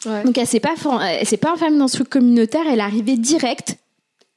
Euh, 0.07 0.23
donc 0.25 0.35
elle 0.35 0.47
s'est 0.47 0.59
pas, 0.59 0.73
elle 1.03 1.27
s'est 1.27 1.37
pas 1.37 1.53
enfermée 1.53 1.77
dans 1.77 1.87
ce 1.87 1.97
truc 1.97 2.09
communautaire, 2.09 2.63
elle 2.67 2.79
est 2.79 2.81
arrivée 2.81 3.17
direct 3.17 3.77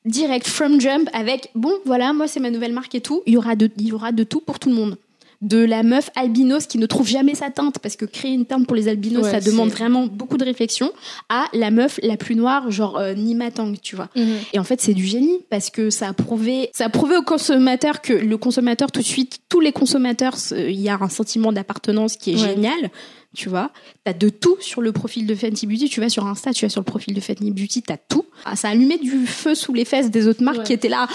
direct 0.04 0.46
from 0.46 0.80
jump 0.80 1.08
avec 1.12 1.50
bon 1.54 1.73
voilà 1.87 2.12
moi 2.12 2.28
c'est 2.28 2.40
ma 2.40 2.50
nouvelle 2.50 2.73
marque 2.73 2.94
et 2.94 3.00
tout. 3.00 3.23
Il 3.26 3.34
y 3.34 3.37
aura 3.37 3.56
de 3.56 3.70
il 3.78 3.88
y 3.88 3.92
aura 3.92 4.12
de 4.12 4.25
tout 4.25 4.40
pour 4.40 4.58
tout 4.58 4.68
le 4.68 4.75
monde 4.75 4.96
de 5.42 5.58
la 5.58 5.82
meuf 5.82 6.10
albinos 6.16 6.66
qui 6.66 6.78
ne 6.78 6.86
trouve 6.86 7.08
jamais 7.08 7.34
sa 7.34 7.50
teinte 7.50 7.78
parce 7.78 7.96
que 7.96 8.04
créer 8.04 8.32
une 8.32 8.46
teinte 8.46 8.66
pour 8.66 8.76
les 8.76 8.88
albinos 8.88 9.24
ça 9.24 9.40
demande 9.40 9.70
vraiment 9.70 10.06
beaucoup 10.06 10.36
de 10.36 10.44
réflexion 10.44 10.92
à 11.28 11.44
la 11.52 11.70
meuf 11.70 11.98
la 12.02 12.16
plus 12.16 12.36
noire 12.36 12.70
genre 12.70 12.98
euh, 12.98 13.14
Nima 13.14 13.50
Tang 13.50 13.74
tu 13.80 13.96
vois 13.96 14.08
mhm. 14.16 14.36
et 14.52 14.58
en 14.58 14.64
fait 14.64 14.80
c'est 14.80 14.94
du 14.94 15.04
génie 15.04 15.40
parce 15.50 15.70
que 15.70 15.90
ça 15.90 16.08
a 16.08 16.12
prouvé 16.12 16.70
ça 16.72 16.86
a 16.86 16.88
prouvé 16.88 17.16
au 17.16 17.22
consommateur 17.22 18.00
que 18.00 18.12
le 18.12 18.36
consommateur 18.36 18.90
tout 18.92 19.00
de 19.00 19.06
suite 19.06 19.40
tous 19.48 19.60
les 19.60 19.72
consommateurs 19.72 20.34
il 20.52 20.80
y 20.80 20.88
a 20.88 20.98
un 21.00 21.08
sentiment 21.08 21.52
d'appartenance 21.52 22.16
qui 22.16 22.34
est 22.34 22.36
génial 22.36 22.90
tu 23.34 23.48
vois. 23.48 23.70
T'as 24.04 24.12
de 24.12 24.28
tout 24.28 24.56
sur 24.60 24.80
le 24.80 24.92
profil 24.92 25.26
de 25.26 25.34
Fenty 25.34 25.66
Beauty. 25.66 25.88
Tu 25.88 26.00
vas 26.00 26.08
sur 26.08 26.26
Insta, 26.26 26.52
tu 26.52 26.64
vas 26.64 26.68
sur 26.68 26.80
le 26.80 26.84
profil 26.84 27.14
de 27.14 27.20
Fenty 27.20 27.50
Beauty, 27.50 27.82
t'as 27.82 27.96
tout. 27.96 28.24
Ah, 28.44 28.56
ça 28.56 28.68
allumé 28.68 28.96
du 28.96 29.26
feu 29.26 29.54
sous 29.54 29.75
les 29.75 29.84
fesses 29.84 30.10
des 30.10 30.28
autres 30.28 30.42
marques 30.42 30.62
qui 30.62 30.73
étaient 30.73 30.88
là. 30.88 31.08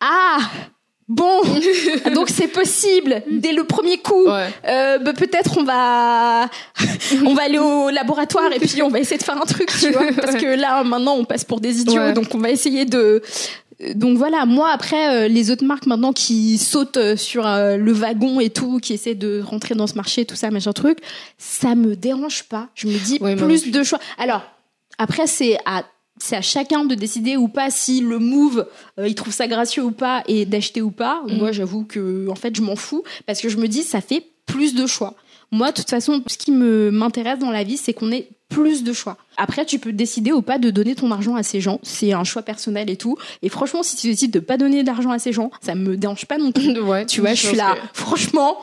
Ah 0.00 0.38
Bon, 1.06 1.42
donc 2.14 2.30
c'est 2.30 2.48
possible 2.48 3.22
dès 3.30 3.52
le 3.52 3.64
premier 3.64 3.98
coup. 3.98 4.26
Euh, 4.26 4.98
bah, 4.98 5.12
peut-être 5.12 5.58
on 5.58 5.64
va, 5.64 6.48
on 7.24 7.34
va 7.34 7.42
aller 7.42 7.58
au 7.58 7.90
laboratoire 7.90 8.52
et 8.52 8.58
puis 8.58 8.82
on 8.82 8.88
va 8.88 9.00
essayer 9.00 9.18
de 9.18 9.22
faire 9.22 9.36
un 9.36 9.46
truc, 9.46 9.68
tu 9.78 9.90
vois, 9.90 10.12
parce 10.16 10.36
que 10.36 10.58
là 10.58 10.82
maintenant 10.82 11.16
on 11.16 11.24
passe 11.24 11.44
pour 11.44 11.60
des 11.60 11.80
idiots, 11.80 12.12
donc 12.12 12.34
on 12.34 12.38
va 12.38 12.50
essayer 12.50 12.86
de 12.86 13.22
donc 13.94 14.16
voilà, 14.18 14.46
moi 14.46 14.70
après 14.70 15.24
euh, 15.24 15.28
les 15.28 15.50
autres 15.50 15.64
marques 15.64 15.86
maintenant 15.86 16.12
qui 16.12 16.58
sautent 16.58 16.96
euh, 16.96 17.16
sur 17.16 17.46
euh, 17.46 17.76
le 17.76 17.92
wagon 17.92 18.40
et 18.40 18.50
tout, 18.50 18.78
qui 18.78 18.92
essaient 18.92 19.14
de 19.14 19.42
rentrer 19.42 19.74
dans 19.74 19.86
ce 19.86 19.94
marché, 19.94 20.24
tout 20.24 20.36
ça, 20.36 20.50
machin 20.50 20.72
truc, 20.72 20.98
ça 21.38 21.74
me 21.74 21.96
dérange 21.96 22.44
pas. 22.44 22.68
Je 22.74 22.86
me 22.86 22.98
dis 22.98 23.18
plus 23.18 23.70
de 23.70 23.82
choix. 23.82 23.98
Alors 24.18 24.42
après 24.98 25.26
c'est 25.26 25.58
à 25.66 25.84
c'est 26.24 26.36
à 26.36 26.42
chacun 26.42 26.84
de 26.84 26.94
décider 26.94 27.36
ou 27.36 27.48
pas 27.48 27.70
si 27.70 28.00
le 28.00 28.18
move 28.18 28.66
il 28.98 29.14
trouve 29.14 29.32
ça 29.32 29.46
gracieux 29.46 29.82
ou 29.82 29.90
pas 29.90 30.22
et 30.26 30.46
d'acheter 30.46 30.80
ou 30.80 30.90
pas. 30.90 31.22
Mm. 31.26 31.36
Moi 31.36 31.52
j'avoue 31.52 31.84
que 31.84 32.28
en 32.28 32.34
fait 32.34 32.56
je 32.56 32.62
m'en 32.62 32.76
fous 32.76 33.04
parce 33.26 33.40
que 33.40 33.48
je 33.48 33.58
me 33.58 33.68
dis 33.68 33.82
ça 33.82 34.00
fait 34.00 34.24
plus 34.46 34.74
de 34.74 34.86
choix. 34.86 35.14
Moi, 35.50 35.70
de 35.70 35.76
toute 35.76 35.90
façon, 35.90 36.22
ce 36.26 36.36
qui 36.36 36.50
me 36.50 36.90
m'intéresse 36.90 37.38
dans 37.38 37.50
la 37.50 37.62
vie, 37.62 37.76
c'est 37.76 37.92
qu'on 37.92 38.10
ait 38.10 38.28
plus 38.48 38.82
de 38.82 38.92
choix. 38.92 39.16
Après, 39.36 39.64
tu 39.64 39.78
peux 39.78 39.92
décider 39.92 40.32
ou 40.32 40.42
pas 40.42 40.58
de 40.58 40.70
donner 40.70 40.96
ton 40.96 41.12
argent 41.12 41.36
à 41.36 41.44
ces 41.44 41.60
gens. 41.60 41.78
C'est 41.84 42.12
un 42.12 42.24
choix 42.24 42.42
personnel 42.42 42.90
et 42.90 42.96
tout. 42.96 43.16
Et 43.42 43.48
franchement, 43.48 43.84
si 43.84 43.96
tu 43.96 44.08
décides 44.08 44.32
de 44.32 44.40
pas 44.40 44.56
donner 44.56 44.82
d'argent 44.82 45.10
à 45.10 45.20
ces 45.20 45.32
gens, 45.32 45.52
ça 45.60 45.76
me 45.76 45.96
dérange 45.96 46.26
pas 46.26 46.38
non 46.38 46.50
plus. 46.50 46.78
Ouais, 46.84 47.06
tu 47.06 47.20
vois, 47.20 47.34
je 47.34 47.46
suis 47.46 47.56
là. 47.56 47.76
Franchement, 47.92 48.58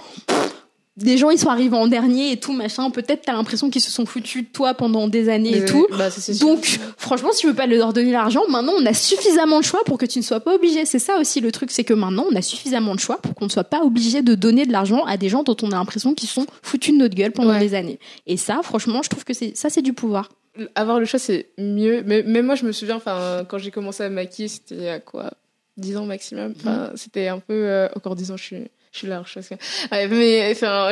des 1.02 1.18
gens 1.18 1.30
ils 1.30 1.38
sont 1.38 1.50
arrivés 1.50 1.76
en 1.76 1.88
dernier 1.88 2.32
et 2.32 2.38
tout 2.38 2.54
machin. 2.54 2.90
Peut-être 2.90 3.24
t'as 3.26 3.34
l'impression 3.34 3.70
qu'ils 3.70 3.82
se 3.82 3.92
sont 3.92 4.06
foutus 4.06 4.44
de 4.44 4.48
toi 4.48 4.74
pendant 4.74 5.08
des 5.08 5.30
années 5.30 5.58
et 5.58 5.66
tout. 5.66 5.88
bah, 5.98 6.10
donc 6.40 6.80
franchement 6.98 7.30
si 7.32 7.42
tu 7.42 7.48
veux 7.48 7.54
pas 7.54 7.68
leur 7.68 7.94
donner 7.94 8.12
l'argent 8.12 8.42
maintenant 8.50 8.74
on 8.80 8.86
a 8.86 8.94
suffisamment 8.94 9.60
de 9.60 9.66
choix 9.66 9.82
pour 9.86 9.98
que 9.98 10.06
tu 10.06 10.20
ne 10.20 10.24
sois 10.24 10.40
pas 10.40 10.56
obligé. 10.56 10.86
C'est 10.86 11.00
ça 11.00 11.18
aussi 11.20 11.40
le 11.42 11.52
truc 11.52 11.72
c'est 11.72 11.84
que 11.84 11.94
maintenant 11.94 12.26
on 12.32 12.36
a 12.36 12.42
suffisamment 12.42 12.96
de 12.96 13.00
choix 13.00 13.18
pour 13.18 13.36
qu'on 13.36 13.46
ne 13.46 13.52
soit 13.52 13.64
pas 13.64 13.84
obligé 13.84 14.22
de 14.22 14.36
donner 14.36 14.66
de 14.66 14.72
l'argent 14.72 15.04
à 15.06 15.18
des 15.18 15.30
gens 15.30 15.44
dont 15.44 15.58
on 15.62 15.72
a 15.72 15.76
l'impression 15.76 16.14
qu'ils 16.14 16.30
sont 16.30 16.46
foutus 16.62 16.94
de 16.94 17.00
notre 17.00 17.16
gueule 17.16 17.32
pendant 17.32 17.58
des 17.58 17.74
années. 17.74 18.00
Et 18.28 18.38
ça 18.38 18.62
franchement 18.64 19.02
je 19.04 19.10
trouve 19.10 19.24
que 19.24 19.34
c'est 19.34 19.56
ça 19.56 19.70
c'est 19.70 19.82
du 19.82 19.94
pouvoir. 19.94 20.30
Avoir 20.76 21.00
le 21.00 21.06
choix 21.06 21.20
c'est 21.20 21.50
mieux. 21.58 22.04
Mais 22.06 22.24
même 22.24 22.46
moi 22.46 22.56
je 22.56 22.66
me 22.66 22.72
souviens 22.72 22.96
enfin 22.96 23.46
quand 23.48 23.58
j'ai 23.58 23.72
commencé 23.72 24.04
à 24.04 24.10
maquiller 24.10 24.48
c'était 24.48 24.90
à 24.90 25.00
quoi? 25.00 25.32
10 25.78 25.98
ans 25.98 26.06
maximum. 26.06 26.54
Enfin, 26.58 26.90
mhm. 26.90 26.92
c'était 26.96 27.28
un 27.28 27.40
peu 27.40 27.54
euh, 27.54 27.88
encore 27.96 28.16
10 28.16 28.32
ans 28.32 28.38
je 28.38 28.44
suis 28.44 28.58
je 28.91 28.97
suis 28.99 29.08
large 29.08 29.34
parce 29.34 29.47
que 29.49 29.56
mais 29.91 30.51
enfin 30.51 30.91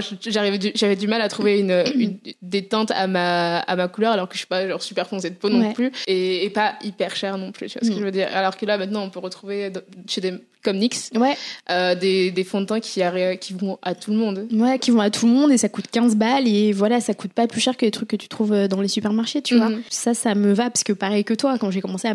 j'avais 0.76 0.96
du 0.96 1.08
mal 1.08 1.22
à 1.22 1.28
trouver 1.28 1.60
une, 1.60 1.84
une, 1.96 2.18
des 2.42 2.66
teintes 2.66 2.92
à 2.92 3.08
ma 3.08 3.60
à 3.60 3.76
ma 3.76 3.88
couleur 3.88 4.14
alors 4.14 4.28
que 4.28 4.36
je 4.36 4.40
suis 4.40 4.48
pas 4.48 4.68
genre 4.68 4.82
super 4.82 5.08
foncée 5.08 5.30
de 5.30 5.36
peau 5.36 5.50
non 5.50 5.74
plus 5.74 5.92
et, 6.08 6.46
et, 6.46 6.50
pas 6.50 6.76
hyper 6.82 7.16
cher 7.16 7.38
non 7.38 7.52
plus 7.52 7.68
tu 7.68 7.78
vois 7.78 7.86
ce 7.86 7.92
que 7.92 7.96
mm. 7.96 8.00
je 8.00 8.06
veux 8.06 8.12
dire 8.12 8.30
alors 8.34 8.58
que 8.58 8.66
là 8.66 8.78
maintenant 8.78 9.04
on 9.04 9.10
peut 9.10 9.20
retrouver 9.20 9.72
chez 10.08 10.22
des 10.22 10.34
comme 10.64 10.78
NYX 10.78 11.12
ouais 11.16 11.38
euh, 11.70 11.96
des, 11.96 12.32
des 12.32 12.44
fonds 12.44 12.62
de 12.62 12.66
teint 12.66 12.80
qui, 12.80 13.02
qui 13.40 13.54
vont 13.54 13.78
à 13.82 13.96
tout 13.96 14.12
le 14.12 14.18
monde 14.18 14.48
ouais 14.52 14.80
qui 14.80 14.92
vont 14.92 15.00
à 15.00 15.10
tout 15.10 15.26
le 15.26 15.34
monde 15.34 15.52
et 15.52 15.58
ça 15.58 15.70
coûte 15.70 15.86
15 15.92 16.16
balles 16.16 16.48
et 16.48 16.72
voilà 16.72 17.00
ça 17.00 17.14
coûte 17.14 17.34
pas 17.34 17.48
plus 17.48 17.62
cher 17.62 17.78
que 17.78 17.86
les 17.86 17.92
trucs 17.92 18.10
que 18.10 18.16
tu 18.16 18.28
trouves 18.28 18.54
euh, 18.54 18.68
dans 18.68 18.82
les 18.82 18.88
supermarchés 18.88 19.42
tu 19.42 19.58
vois 19.58 19.70
mm. 19.70 19.82
ça 19.90 20.14
ça 20.14 20.36
me 20.36 20.54
va 20.54 20.70
parce 20.70 20.84
que 20.84 20.94
pareil 20.94 21.24
que 21.24 21.34
toi 21.34 21.58
quand 21.58 21.72
j'ai 21.72 21.82
commencé 21.82 22.08
à 22.08 22.14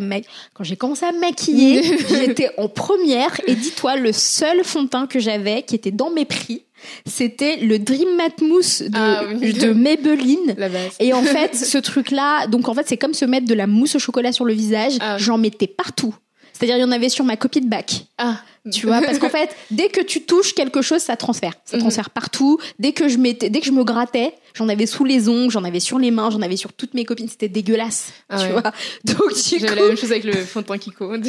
quand 0.52 0.64
j'ai 0.64 0.76
commencé 0.76 1.06
à 1.06 1.12
maquiller 1.12 1.82
j'étais 2.08 2.50
en 2.58 2.68
première 2.68 3.40
et 3.46 3.54
dis-toi 3.54 3.96
le 3.96 4.12
seul 4.12 4.62
fond 4.64 4.84
de 4.84 4.88
teint 4.88 5.06
que 5.06 5.18
j'avais 5.18 5.62
qui 5.62 5.74
était 5.74 5.90
dans 5.90 6.10
mes 6.10 6.24
prix 6.24 6.64
c'était 7.06 7.56
le 7.56 7.78
Dream 7.78 8.16
Matte 8.16 8.40
Mousse 8.42 8.82
de, 8.82 8.90
ah 8.94 9.24
de 9.24 9.72
Maybelline. 9.72 10.54
Et 11.00 11.12
en 11.12 11.22
fait, 11.22 11.56
ce 11.56 11.78
truc-là, 11.78 12.46
donc 12.46 12.68
en 12.68 12.74
fait, 12.74 12.86
c'est 12.86 12.96
comme 12.96 13.14
se 13.14 13.24
mettre 13.24 13.46
de 13.46 13.54
la 13.54 13.66
mousse 13.66 13.94
au 13.96 13.98
chocolat 13.98 14.32
sur 14.32 14.44
le 14.44 14.52
visage. 14.52 14.92
Ah. 15.00 15.16
J'en 15.18 15.38
mettais 15.38 15.66
partout. 15.66 16.14
C'est-à-dire, 16.54 16.76
il 16.76 16.80
y 16.80 16.84
en 16.84 16.92
avait 16.92 17.08
sur 17.08 17.24
ma 17.24 17.36
copie 17.36 17.60
de 17.60 17.68
bac. 17.68 18.06
Ah. 18.16 18.38
Tu 18.72 18.86
vois, 18.86 19.02
parce 19.02 19.18
qu'en 19.18 19.28
fait, 19.28 19.54
dès 19.70 19.88
que 19.88 20.00
tu 20.00 20.22
touches 20.22 20.54
quelque 20.54 20.80
chose, 20.80 21.02
ça 21.02 21.16
transfère. 21.16 21.52
Ça 21.66 21.76
mm-hmm. 21.76 21.80
transfère 21.80 22.08
partout. 22.08 22.58
Dès 22.78 22.92
que 22.92 23.08
je 23.08 23.18
mettais, 23.18 23.50
dès 23.50 23.60
que 23.60 23.66
je 23.66 23.72
me 23.72 23.84
grattais, 23.84 24.32
j'en 24.54 24.70
avais 24.70 24.86
sous 24.86 25.04
les 25.04 25.28
ongles, 25.28 25.50
j'en 25.50 25.64
avais 25.64 25.80
sur 25.80 25.98
les 25.98 26.10
mains, 26.10 26.30
j'en 26.30 26.40
avais 26.40 26.56
sur 26.56 26.72
toutes 26.72 26.94
mes 26.94 27.04
copines. 27.04 27.28
C'était 27.28 27.48
dégueulasse, 27.48 28.12
ah 28.30 28.38
tu 28.38 28.50
vois. 28.52 28.62
Donc 29.04 29.34
du 29.34 29.58
J'avais 29.58 29.74
la 29.74 29.88
même 29.88 29.98
chose 29.98 30.12
avec 30.12 30.24
le 30.24 30.32
fond 30.32 30.62
de 30.62 30.66
teint 30.66 30.78
Kiko. 30.78 31.14
Donc 31.18 31.22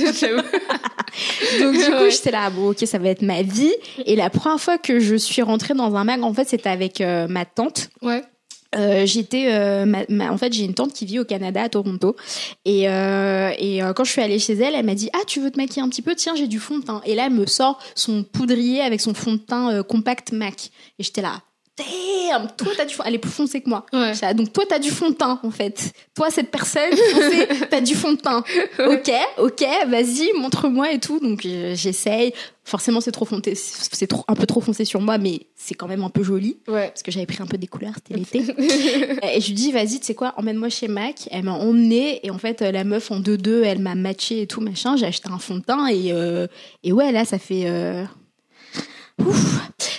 du 1.73 1.83
coup, 1.83 2.09
j'étais 2.09 2.31
là, 2.31 2.49
bon, 2.49 2.71
ok, 2.71 2.85
ça 2.85 2.99
va 2.99 3.09
être 3.09 3.21
ma 3.21 3.41
vie. 3.41 3.73
Et 4.05 4.15
la 4.15 4.29
première 4.29 4.59
fois 4.59 4.77
que 4.77 4.99
je 4.99 5.15
suis 5.15 5.41
rentrée 5.41 5.73
dans 5.73 5.95
un 5.95 6.05
mag, 6.05 6.23
en 6.23 6.33
fait, 6.33 6.47
c'était 6.47 6.69
avec 6.69 7.01
euh, 7.01 7.27
ma 7.27 7.43
tante. 7.43 7.89
Ouais. 8.01 8.23
Euh, 8.75 9.05
j'étais 9.05 9.53
euh, 9.53 9.85
en 10.29 10.37
fait 10.37 10.51
j'ai 10.51 10.65
une 10.65 10.73
tante 10.73 10.91
qui 10.91 11.05
vit 11.05 11.19
au 11.19 11.25
Canada 11.25 11.61
à 11.63 11.69
Toronto. 11.69 12.15
Et, 12.65 12.89
euh, 12.89 13.51
et 13.57 13.79
quand 13.95 14.03
je 14.03 14.11
suis 14.11 14.21
allée 14.21 14.39
chez 14.39 14.53
elle 14.53 14.75
elle 14.75 14.85
m'a 14.85 14.95
dit 14.95 15.09
ah 15.13 15.23
tu 15.27 15.39
veux 15.39 15.51
te 15.51 15.57
maquiller 15.57 15.81
un 15.81 15.89
petit 15.89 16.01
peu? 16.01 16.15
Tiens 16.15 16.35
j'ai 16.35 16.47
du 16.47 16.59
fond 16.59 16.79
de 16.79 16.83
teint 16.83 17.01
et 17.05 17.15
là 17.15 17.27
elle 17.27 17.33
me 17.33 17.45
sort 17.45 17.79
son 17.95 18.23
poudrier 18.23 18.81
avec 18.81 19.01
son 19.01 19.13
fond 19.13 19.33
de 19.33 19.37
teint 19.37 19.83
compact 19.83 20.31
MAC. 20.31 20.71
Et 20.99 21.03
j'étais 21.03 21.21
là 21.21 21.41
damn, 21.77 22.47
toi 22.55 22.71
t'as 22.75 22.85
du 22.85 22.93
fond, 22.93 23.03
elle 23.05 23.15
est 23.15 23.19
plus 23.19 23.31
foncée 23.31 23.61
que 23.61 23.69
moi. 23.69 23.85
Donc 24.35 24.53
toi 24.53 24.63
t'as 24.67 24.79
du 24.79 24.89
fond 24.89 25.09
de 25.09 25.15
teint 25.15 25.39
en 25.43 25.51
fait. 25.51 25.91
Toi 26.15 26.29
cette 26.29 26.51
personne 26.51 26.95
foncée, 26.95 27.47
t'as 27.69 27.81
du 27.81 27.95
fond 27.95 28.13
de 28.13 28.17
teint. 28.17 28.43
Ok, 28.79 29.11
ok, 29.37 29.65
vas-y, 29.87 30.31
montre-moi 30.37 30.91
et 30.91 30.99
tout. 30.99 31.19
Donc 31.19 31.41
j'essaye. 31.41 32.33
Forcément 32.67 32.99
c'est 32.99 33.11
trop 33.11 33.25
foncé, 33.25 33.53
c'est 33.53 34.07
trop 34.07 34.23
un 34.27 34.33
peu 34.33 34.47
trop 34.47 34.59
foncé 34.59 34.85
sur 34.85 34.99
moi, 34.99 35.19
mais 35.19 35.41
c'est 35.55 35.75
quand 35.75 35.87
même 35.87 36.03
un 36.03 36.09
peu 36.09 36.23
joli. 36.23 36.57
Ouais. 36.67 36.87
Parce 36.87 37.03
que 37.03 37.11
j'avais 37.11 37.27
pris 37.27 37.37
un 37.39 37.45
peu 37.45 37.59
des 37.59 37.67
couleurs, 37.67 37.93
c'était 37.95 38.19
l'été. 38.19 38.39
et 39.35 39.39
je 39.39 39.47
lui 39.47 39.53
dis 39.53 39.71
vas-y, 39.71 39.99
tu 39.99 40.05
sais 40.05 40.15
quoi, 40.15 40.33
emmène-moi 40.37 40.69
chez 40.69 40.87
Mac. 40.87 41.27
Elle 41.29 41.43
m'a 41.43 41.53
emmenée 41.53 42.25
et 42.25 42.31
en 42.31 42.39
fait 42.39 42.61
la 42.61 42.83
meuf 42.83 43.11
en 43.11 43.19
deux 43.19 43.37
deux, 43.37 43.63
elle 43.63 43.79
m'a 43.79 43.93
matché 43.93 44.41
et 44.41 44.47
tout 44.47 44.61
machin. 44.61 44.95
J'ai 44.97 45.05
acheté 45.05 45.29
un 45.29 45.37
fond 45.37 45.57
de 45.57 45.61
teint 45.61 45.87
et 45.87 46.11
euh, 46.11 46.47
et 46.83 46.91
ouais 46.91 47.11
là 47.11 47.23
ça 47.23 47.37
fait 47.37 47.65
euh, 47.67 48.03
Ouf, 49.23 49.55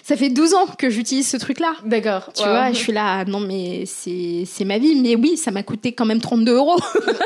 ça 0.07 0.17
fait 0.17 0.29
12 0.29 0.55
ans 0.55 0.67
que 0.79 0.89
j'utilise 0.89 1.27
ce 1.27 1.37
truc-là. 1.37 1.75
D'accord. 1.85 2.31
Tu 2.33 2.45
vois, 2.45 2.71
je 2.71 2.77
suis 2.77 2.93
là, 2.93 3.25
non 3.25 3.41
mais 3.41 3.85
c'est 3.87 4.45
c'est 4.47 4.65
ma 4.65 4.79
vie, 4.79 4.95
mais 4.95 5.17
oui, 5.17 5.37
ça 5.37 5.51
m'a 5.51 5.65
coûté 5.65 5.93
quand 5.93 6.05
même 6.05 6.21
32 6.21 6.55
euros. 6.55 6.79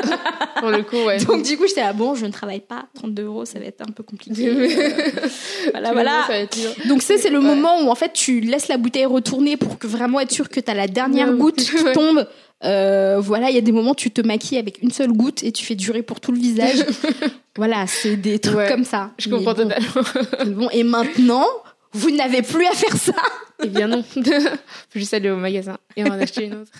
Pour 0.59 0.69
le 0.69 0.81
coup, 0.81 0.97
ouais. 1.05 1.17
Donc 1.19 1.43
du 1.43 1.57
coup, 1.57 1.67
j'étais 1.67 1.81
là, 1.81 1.93
bon, 1.93 2.15
je 2.15 2.25
ne 2.25 2.31
travaille 2.31 2.61
pas, 2.61 2.85
32 2.95 3.23
euros, 3.23 3.45
ça 3.45 3.59
va 3.59 3.65
être 3.65 3.81
un 3.81 3.91
peu 3.91 4.01
compliqué. 4.01 4.49
voilà, 5.71 5.93
voilà. 5.93 6.27
Donc 6.87 7.03
ça, 7.03 7.15
c'est 7.19 7.29
le 7.29 7.39
moment 7.39 7.83
où 7.83 7.89
en 7.89 7.95
fait, 7.95 8.13
tu 8.13 8.39
laisses 8.39 8.67
la 8.67 8.77
bouteille 8.77 9.05
retourner 9.05 9.57
pour 9.57 9.77
que 9.77 9.85
vraiment 9.85 10.19
être 10.19 10.31
sûr 10.31 10.49
que 10.49 10.59
tu 10.59 10.71
as 10.71 10.73
la 10.73 10.87
dernière 10.87 11.33
goutte 11.33 11.57
qui 11.57 11.83
tombe. 11.93 12.27
Euh, 12.63 13.19
voilà, 13.19 13.49
il 13.49 13.55
y 13.55 13.59
a 13.59 13.61
des 13.61 13.71
moments 13.71 13.91
où 13.91 13.95
tu 13.95 14.11
te 14.11 14.21
maquilles 14.21 14.59
avec 14.59 14.81
une 14.81 14.91
seule 14.91 15.11
goutte 15.11 15.43
et 15.43 15.51
tu 15.51 15.65
fais 15.65 15.75
durer 15.75 16.03
pour 16.03 16.19
tout 16.19 16.31
le 16.31 16.39
visage. 16.39 16.83
voilà, 17.57 17.85
c'est 17.85 18.15
des 18.15 18.39
trucs 18.39 18.67
comme 18.67 18.85
ça. 18.85 19.11
Je 19.19 19.29
comprends 19.29 19.53
totalement. 19.53 20.01
bon, 20.47 20.69
et 20.71 20.83
maintenant, 20.83 21.45
vous 21.93 22.11
n'avez 22.11 22.41
plus 22.41 22.65
à 22.65 22.71
faire 22.71 22.95
ça 22.95 23.13
Eh 23.63 23.67
bien 23.67 23.87
non. 23.87 24.03
Faut 24.13 24.99
juste 24.99 25.13
aller 25.13 25.29
au 25.29 25.37
magasin 25.37 25.77
et 25.95 26.03
en 26.03 26.11
acheter 26.11 26.45
une 26.45 26.55
autre. 26.55 26.71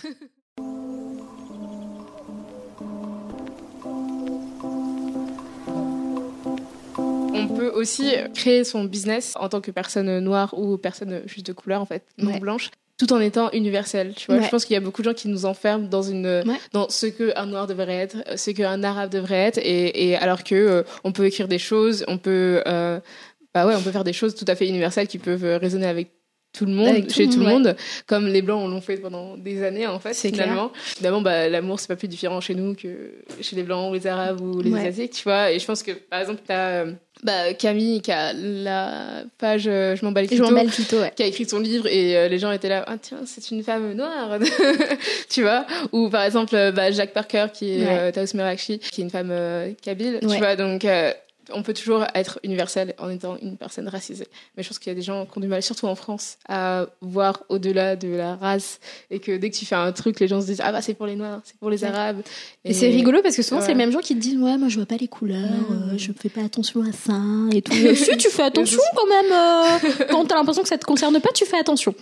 On 7.34 7.48
peut 7.48 7.70
aussi 7.74 8.12
créer 8.34 8.64
son 8.64 8.84
business 8.84 9.34
en 9.36 9.48
tant 9.48 9.60
que 9.60 9.70
personne 9.70 10.18
noire 10.20 10.54
ou 10.56 10.76
personne 10.78 11.22
juste 11.26 11.46
de 11.46 11.52
couleur 11.52 11.80
en 11.80 11.86
fait, 11.86 12.04
non 12.18 12.38
blanche, 12.38 12.70
tout 12.98 13.12
en 13.12 13.20
étant 13.20 13.50
universel. 13.52 14.14
Tu 14.14 14.26
vois, 14.26 14.40
je 14.40 14.48
pense 14.48 14.64
qu'il 14.64 14.74
y 14.74 14.76
a 14.76 14.80
beaucoup 14.80 15.02
de 15.02 15.08
gens 15.08 15.14
qui 15.14 15.28
nous 15.28 15.44
enferment 15.44 15.88
dans 15.88 16.02
une 16.02 16.44
dans 16.72 16.88
ce 16.88 17.06
que 17.06 17.36
un 17.36 17.46
noir 17.46 17.66
devrait 17.66 17.94
être, 17.94 18.16
ce 18.36 18.50
qu'un 18.50 18.82
arabe 18.82 19.10
devrait 19.10 19.46
être, 19.46 19.58
et, 19.62 20.16
alors 20.16 20.44
que 20.44 20.54
euh, 20.54 20.82
on 21.04 21.12
peut 21.12 21.26
écrire 21.26 21.48
des 21.48 21.58
choses, 21.58 22.04
on 22.08 22.18
peut 22.18 22.62
euh, 22.66 23.00
bah 23.54 23.66
ouais, 23.66 23.74
on 23.76 23.82
peut 23.82 23.90
faire 23.90 24.04
des 24.04 24.12
choses 24.12 24.34
tout 24.34 24.44
à 24.48 24.54
fait 24.54 24.66
universelles 24.66 25.08
qui 25.08 25.18
peuvent 25.18 25.44
euh, 25.44 25.58
résonner 25.58 25.86
avec 25.86 26.10
tout 26.52 26.66
le 26.66 26.72
monde, 26.72 27.10
chez 27.10 27.30
tout 27.30 27.40
le 27.40 27.46
monde, 27.46 27.76
comme 28.06 28.26
les 28.26 28.42
blancs 28.42 28.68
l'ont 28.68 28.82
fait 28.82 28.98
pendant 28.98 29.38
des 29.38 29.64
années 29.64 29.86
en 29.86 29.98
fait 29.98 30.12
finalement. 30.12 30.70
Finalement, 30.74 31.22
bah, 31.22 31.48
l'amour 31.48 31.80
c'est 31.80 31.88
pas 31.88 31.96
plus 31.96 32.08
différent 32.08 32.42
chez 32.42 32.54
nous 32.54 32.74
que 32.74 33.10
chez 33.40 33.56
les 33.56 33.62
blancs 33.62 33.90
ou 33.90 33.94
les 33.94 34.06
arabes 34.06 34.38
ou 34.42 34.60
les 34.60 34.74
asiatiques, 34.74 35.12
tu 35.12 35.22
vois. 35.22 35.50
Et 35.50 35.58
je 35.58 35.64
pense 35.64 35.82
que 35.82 35.92
par 35.92 36.20
exemple, 36.20 36.42
tu 36.44 36.52
as 36.52 36.82
euh, 36.82 36.92
bah, 37.22 37.54
Camille 37.54 38.02
qui 38.02 38.12
a 38.12 38.34
la 38.34 39.24
page 39.38 39.64
euh, 39.66 39.96
Je 39.96 40.04
m'emballe 40.04 40.26
Clito, 40.26 41.00
ouais. 41.00 41.12
qui 41.16 41.22
a 41.22 41.26
écrit 41.26 41.48
son 41.48 41.58
livre 41.58 41.86
et 41.86 42.28
les 42.28 42.38
gens 42.38 42.52
étaient 42.52 42.68
là, 42.68 42.84
ah 42.86 42.98
tiens, 43.00 43.20
c'est 43.24 43.50
une 43.50 43.62
femme 43.62 43.94
noire, 43.94 44.38
tu 45.30 45.40
vois. 45.40 45.64
Ou 45.92 46.10
par 46.10 46.24
exemple, 46.24 46.54
bah, 46.72 46.90
Jacques 46.90 47.14
Parker 47.14 47.46
qui 47.54 47.80
est 47.80 47.86
ouais. 47.86 48.12
Taous 48.12 48.34
Merakchi, 48.34 48.78
qui 48.78 49.00
est 49.00 49.04
une 49.04 49.10
femme 49.10 49.32
kabyle, 49.80 50.18
tu 50.20 50.36
vois. 50.36 50.54
Donc 50.54 50.84
on 51.52 51.62
peut 51.62 51.74
toujours 51.74 52.04
être 52.14 52.38
universel 52.44 52.94
en 52.98 53.08
étant 53.10 53.36
une 53.40 53.56
personne 53.56 53.88
racisée. 53.88 54.28
Mais 54.56 54.62
je 54.62 54.68
pense 54.68 54.78
qu'il 54.78 54.90
y 54.90 54.92
a 54.92 54.94
des 54.94 55.02
gens 55.02 55.26
qui 55.26 55.38
ont 55.38 55.40
du 55.40 55.48
mal, 55.48 55.62
surtout 55.62 55.86
en 55.86 55.94
France, 55.94 56.38
à 56.48 56.86
voir 57.00 57.42
au-delà 57.48 57.96
de 57.96 58.08
la 58.08 58.36
race 58.36 58.80
et 59.10 59.18
que 59.18 59.36
dès 59.36 59.50
que 59.50 59.56
tu 59.56 59.66
fais 59.66 59.74
un 59.74 59.92
truc, 59.92 60.20
les 60.20 60.28
gens 60.28 60.40
se 60.40 60.46
disent 60.46 60.60
ah 60.62 60.72
bah 60.72 60.82
c'est 60.82 60.94
pour 60.94 61.06
les 61.06 61.16
noirs, 61.16 61.40
c'est 61.44 61.56
pour 61.56 61.70
les 61.70 61.84
arabes. 61.84 62.22
Et, 62.64 62.72
c'est 62.72 62.88
rigolo 62.88 63.22
parce 63.22 63.36
que 63.36 63.42
souvent 63.42 63.60
c'est 63.60 63.68
les 63.68 63.74
mêmes 63.74 63.92
gens 63.92 64.00
qui 64.00 64.14
te 64.14 64.20
disent 64.20 64.38
ouais 64.38 64.56
moi 64.56 64.68
je 64.68 64.76
vois 64.76 64.86
pas 64.86 64.96
les 64.96 65.08
couleurs, 65.08 65.38
euh, 65.70 65.96
je 65.96 66.12
fais 66.12 66.28
pas 66.28 66.42
attention 66.42 66.82
à 66.82 66.92
ça 66.92 67.20
et 67.52 67.62
tout. 67.62 67.72
si 67.94 68.16
tu 68.16 68.28
fais 68.28 68.42
attention 68.42 68.80
quand 68.96 69.06
même. 69.06 69.32
Euh, 69.32 70.04
quand 70.10 70.24
t'as 70.26 70.36
l'impression 70.36 70.62
que 70.62 70.68
ça 70.68 70.78
te 70.78 70.84
concerne 70.84 71.20
pas, 71.20 71.30
tu 71.34 71.44
fais 71.44 71.58
attention. 71.58 71.94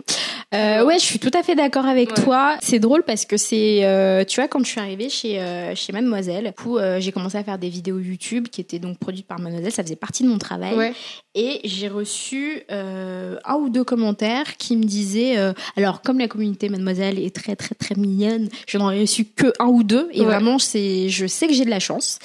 Euh, 0.55 0.85
ouais, 0.85 0.99
je 0.99 1.05
suis 1.05 1.19
tout 1.19 1.31
à 1.35 1.43
fait 1.43 1.55
d'accord 1.55 1.87
avec 1.87 2.15
toi. 2.15 2.57
C'est 2.61 2.79
drôle 2.79 3.03
parce 3.03 3.25
que 3.25 3.37
c'est 3.37 4.25
tu 4.29 4.41
vois 4.41 4.49
quand 4.49 4.63
je 4.65 4.71
suis 4.71 4.81
arrivée 4.81 5.09
chez 5.09 5.41
chez 5.75 5.93
Mademoiselle, 5.93 6.45
du 6.45 6.53
coup 6.53 6.79
j'ai 6.99 7.13
commencé 7.13 7.39
à 7.39 7.45
faire 7.45 7.59
des 7.59 7.69
vidéos 7.69 7.99
YouTube 7.99 8.49
qui 8.49 8.61
étaient 8.61 8.79
donc 8.79 8.99
produites 8.99 9.27
par 9.31 9.39
Mademoiselle, 9.39 9.71
ça 9.71 9.85
faisait 9.85 9.95
partie 9.95 10.25
de 10.25 10.29
mon 10.29 10.39
travail. 10.39 10.93
Et 11.37 11.61
j'ai 11.63 11.87
reçu 11.87 12.65
euh, 12.73 13.37
un 13.45 13.55
ou 13.55 13.69
deux 13.69 13.85
commentaires 13.85 14.57
qui 14.57 14.77
me 14.77 14.83
disaient, 14.83 15.39
euh, 15.39 15.53
alors 15.77 16.03
comme 16.03 16.19
la 16.19 16.27
communauté 16.27 16.69
Mademoiselle 16.69 17.21
est 17.21 17.33
très 17.33 17.55
très 17.55 17.77
très 17.77 17.95
mignonne, 17.95 18.49
je 18.67 18.79
n'en 18.79 18.91
ai 18.91 19.03
reçu 19.03 19.25
que 19.25 19.53
un 19.61 19.67
ou 19.67 19.85
deux. 19.85 20.09
Et 20.13 20.25
vraiment, 20.25 20.59
c'est, 20.59 21.09
je 21.09 21.29
sais 21.29 21.47
que 21.47 21.53
j'ai 21.53 21.65
de 21.65 21.71
la 21.71 21.79
chance 21.79 22.19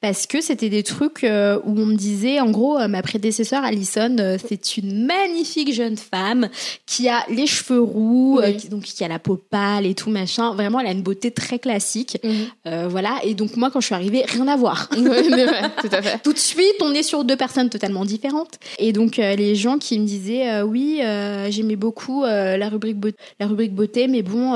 parce 0.00 0.28
que 0.28 0.40
c'était 0.40 0.68
des 0.68 0.84
trucs 0.84 1.24
euh, 1.24 1.58
où 1.64 1.72
on 1.72 1.86
me 1.86 1.96
disait, 1.96 2.38
en 2.38 2.50
gros, 2.50 2.78
ma 2.86 3.02
prédécesseur 3.02 3.64
Alison, 3.64 4.38
c'est 4.48 4.76
une 4.76 5.06
magnifique 5.06 5.74
jeune 5.74 5.96
femme 5.96 6.48
qui 6.86 7.08
a 7.08 7.24
les 7.28 7.48
cheveux 7.48 7.80
roux, 7.80 8.40
qui, 8.56 8.68
donc 8.68 8.84
qui 8.84 9.02
a 9.02 9.08
la 9.08 9.18
peau 9.18 9.36
pâle 9.36 9.86
et 9.86 9.94
tout 9.94 10.10
machin. 10.10 10.54
Vraiment, 10.54 10.78
elle 10.78 10.86
a 10.86 10.92
une 10.92 11.02
beauté 11.02 11.32
très 11.32 11.58
classique. 11.58 12.18
Mhm. 12.22 12.86
voilà. 12.86 13.18
Et 13.24 13.34
donc 13.34 13.56
moi, 13.56 13.72
quand 13.72 13.80
je 13.80 13.86
suis 13.86 13.94
arrivée, 13.96 14.24
rien 14.28 14.46
à 14.46 14.56
voir. 14.56 14.88
tout 15.82 15.88
à 15.90 16.00
fait. 16.00 16.18
tout 16.22 16.32
de 16.32 16.38
suite, 16.38 16.51
on 16.80 16.92
est 16.94 17.02
sur 17.02 17.24
deux 17.24 17.36
personnes 17.36 17.70
totalement 17.70 18.04
différentes. 18.04 18.58
Et 18.78 18.92
donc 18.92 19.18
euh, 19.18 19.34
les 19.36 19.54
gens 19.54 19.78
qui 19.78 19.98
me 19.98 20.06
disaient 20.06 20.50
euh, 20.50 20.62
oui, 20.62 21.00
euh, 21.02 21.50
j'aimais 21.50 21.76
beaucoup 21.76 22.24
la 22.24 22.68
rubrique 22.68 22.98
beauté, 22.98 23.16
la 23.40 23.46
rubrique 23.46 23.74
beauté, 23.74 24.08
mais 24.08 24.22
bon 24.22 24.52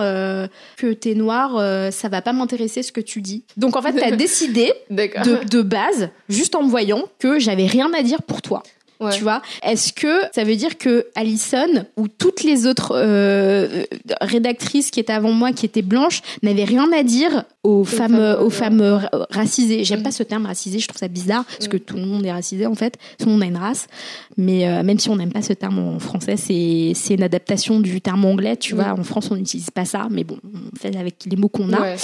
que 0.77 0.93
t'es 0.93 1.15
noir, 1.15 1.93
ça 1.93 2.09
va 2.09 2.23
pas 2.23 2.33
m'intéresser 2.33 2.83
ce 2.83 2.93
que 2.93 3.01
tu 3.01 3.21
dis. 3.21 3.45
Donc 3.57 3.77
en 3.77 3.83
fait, 3.83 3.93
t'as 3.93 4.11
décidé 4.17 4.73
de, 4.91 5.49
de 5.49 5.63
base, 5.63 6.11
juste 6.29 6.55
en 6.55 6.63
me 6.63 6.69
voyant, 6.69 7.05
que 7.19 7.39
j'avais 7.39 7.67
rien 7.67 7.93
à 7.93 8.03
dire 8.03 8.23
pour 8.23 8.43
toi. 8.43 8.63
Tu 9.13 9.23
vois 9.23 9.43
Est-ce 9.63 9.93
que 9.93 10.23
ça 10.35 10.45
veut 10.45 10.57
dire 10.57 10.79
que 10.79 11.07
Alison 11.15 11.87
ou 11.97 12.09
toutes 12.09 12.43
les 12.43 12.67
autres 12.67 12.93
euh, 12.95 13.85
rédactrices 14.21 14.91
qui 14.91 15.01
étaient 15.01 15.13
avant 15.13 15.33
moi, 15.33 15.53
qui 15.53 15.67
étaient 15.67 15.83
blanches, 15.83 16.23
n'avaient 16.43 16.65
rien 16.65 16.91
à 16.93 17.03
dire 17.03 17.45
aux 17.63 17.85
femmes, 17.85 18.37
aux 18.41 18.51
femmes 18.51 19.09
racisées? 19.31 19.85
J'aime 19.85 20.03
pas 20.03 20.11
mm. 20.11 20.13
ce 20.13 20.23
terme 20.23 20.47
racisé, 20.47 20.79
je 20.79 20.89
trouve 20.89 20.99
ça 20.99 21.09
bizarre 21.09 21.45
parce 21.45 21.69
que 21.69 21.77
mm. 21.77 21.81
tout 21.81 21.97
le 21.97 22.07
monde 22.07 22.25
est 22.25 22.33
racisé 22.33 22.67
en 22.67 22.75
fait, 22.75 22.97
tout 23.19 23.27
le 23.27 23.33
monde 23.33 23.43
a 23.43 23.47
une 23.47 23.57
race. 23.57 23.87
Mais 24.37 24.69
euh, 24.69 24.83
même 24.83 24.99
si 24.99 25.09
on 25.09 25.17
n'aime 25.17 25.33
pas 25.33 25.43
ce 25.43 25.53
terme 25.53 25.79
en 25.79 25.99
français, 25.99 26.37
c'est 26.37 26.93
c'est 26.95 27.15
une 27.15 27.23
adaptation 27.23 27.81
du 27.81 28.01
terme 28.01 28.25
anglais. 28.25 28.57
Tu 28.57 28.75
mm. 28.75 28.77
vois, 28.77 28.93
en 28.93 29.03
France 29.03 29.31
on 29.31 29.37
n'utilise 29.37 29.71
pas 29.71 29.85
ça, 29.85 30.09
mais 30.11 30.25
bon, 30.25 30.39
on 30.45 30.77
fait 30.77 30.95
avec 30.97 31.25
les 31.25 31.37
mots 31.37 31.49
qu'on 31.49 31.73
a. 31.73 31.97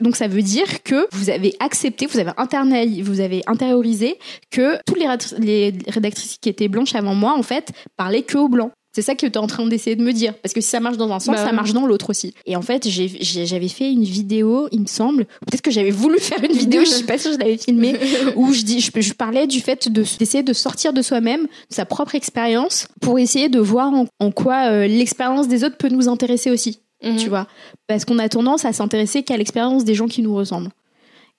Donc 0.00 0.16
ça 0.16 0.28
veut 0.28 0.42
dire 0.42 0.82
que 0.84 1.06
vous 1.12 1.30
avez 1.30 1.54
accepté, 1.60 2.06
vous 2.06 2.18
avez 2.18 2.32
internalisé, 2.36 3.02
vous 3.02 3.20
avez 3.20 3.42
intériorisé 3.46 4.18
que 4.50 4.78
toutes 4.86 4.98
les, 4.98 5.08
les 5.38 5.74
rédactrices 5.88 6.38
qui 6.40 6.48
étaient 6.48 6.68
blanches 6.68 6.94
avant 6.94 7.14
moi, 7.14 7.36
en 7.36 7.42
fait, 7.42 7.72
parlaient 7.96 8.22
que 8.22 8.38
aux 8.38 8.48
blancs. 8.48 8.72
C'est 8.92 9.00
ça 9.00 9.14
que 9.14 9.26
tu 9.26 9.32
es 9.32 9.38
en 9.38 9.46
train 9.46 9.66
d'essayer 9.66 9.96
de 9.96 10.02
me 10.02 10.12
dire. 10.12 10.34
Parce 10.34 10.52
que 10.52 10.60
si 10.60 10.68
ça 10.68 10.78
marche 10.78 10.98
dans 10.98 11.10
un 11.10 11.18
sens, 11.18 11.36
bah 11.36 11.44
ça 11.44 11.52
marche 11.52 11.72
dans 11.72 11.86
l'autre 11.86 12.10
aussi. 12.10 12.34
Et 12.44 12.56
en 12.56 12.62
fait, 12.62 12.86
j'avais 12.88 13.68
fait 13.68 13.90
une 13.90 14.04
vidéo, 14.04 14.68
il 14.70 14.80
me 14.82 14.86
semble, 14.86 15.24
peut-être 15.24 15.62
que 15.62 15.70
j'avais 15.70 15.90
voulu 15.90 16.18
faire 16.18 16.44
une 16.44 16.52
vidéo, 16.52 16.82
je 16.84 16.90
suis 16.90 17.04
pas 17.04 17.16
sûre 17.16 17.30
que 17.30 17.38
je 17.38 17.40
l'avais 17.40 17.56
filmée, 17.56 17.96
où 18.36 18.52
je, 18.52 18.62
dis, 18.62 18.80
je, 18.80 19.12
parlais 19.14 19.46
du 19.46 19.60
fait 19.60 19.88
d'essayer 19.90 20.42
de, 20.42 20.52
sortir 20.52 20.92
de 20.92 21.00
soi-même, 21.00 21.42
de 21.42 21.74
sa 21.74 21.86
propre 21.86 22.14
expérience, 22.14 22.86
pour 23.00 23.18
essayer 23.18 23.48
de 23.48 23.60
voir 23.60 23.92
en, 24.18 24.30
quoi 24.30 24.70
euh, 24.70 24.86
l'expérience 24.86 25.48
des 25.48 25.64
autres 25.64 25.78
peut 25.78 25.88
nous 25.88 26.08
intéresser 26.08 26.50
aussi. 26.50 26.80
Mhm. 27.02 27.16
Tu 27.16 27.30
vois 27.30 27.46
Parce 27.86 28.04
qu'on 28.04 28.18
a 28.18 28.28
tendance 28.28 28.66
à 28.66 28.74
s'intéresser 28.74 29.22
qu'à 29.22 29.38
l'expérience 29.38 29.84
des 29.84 29.94
gens 29.94 30.06
qui 30.06 30.20
nous 30.20 30.34
ressemblent. 30.34 30.70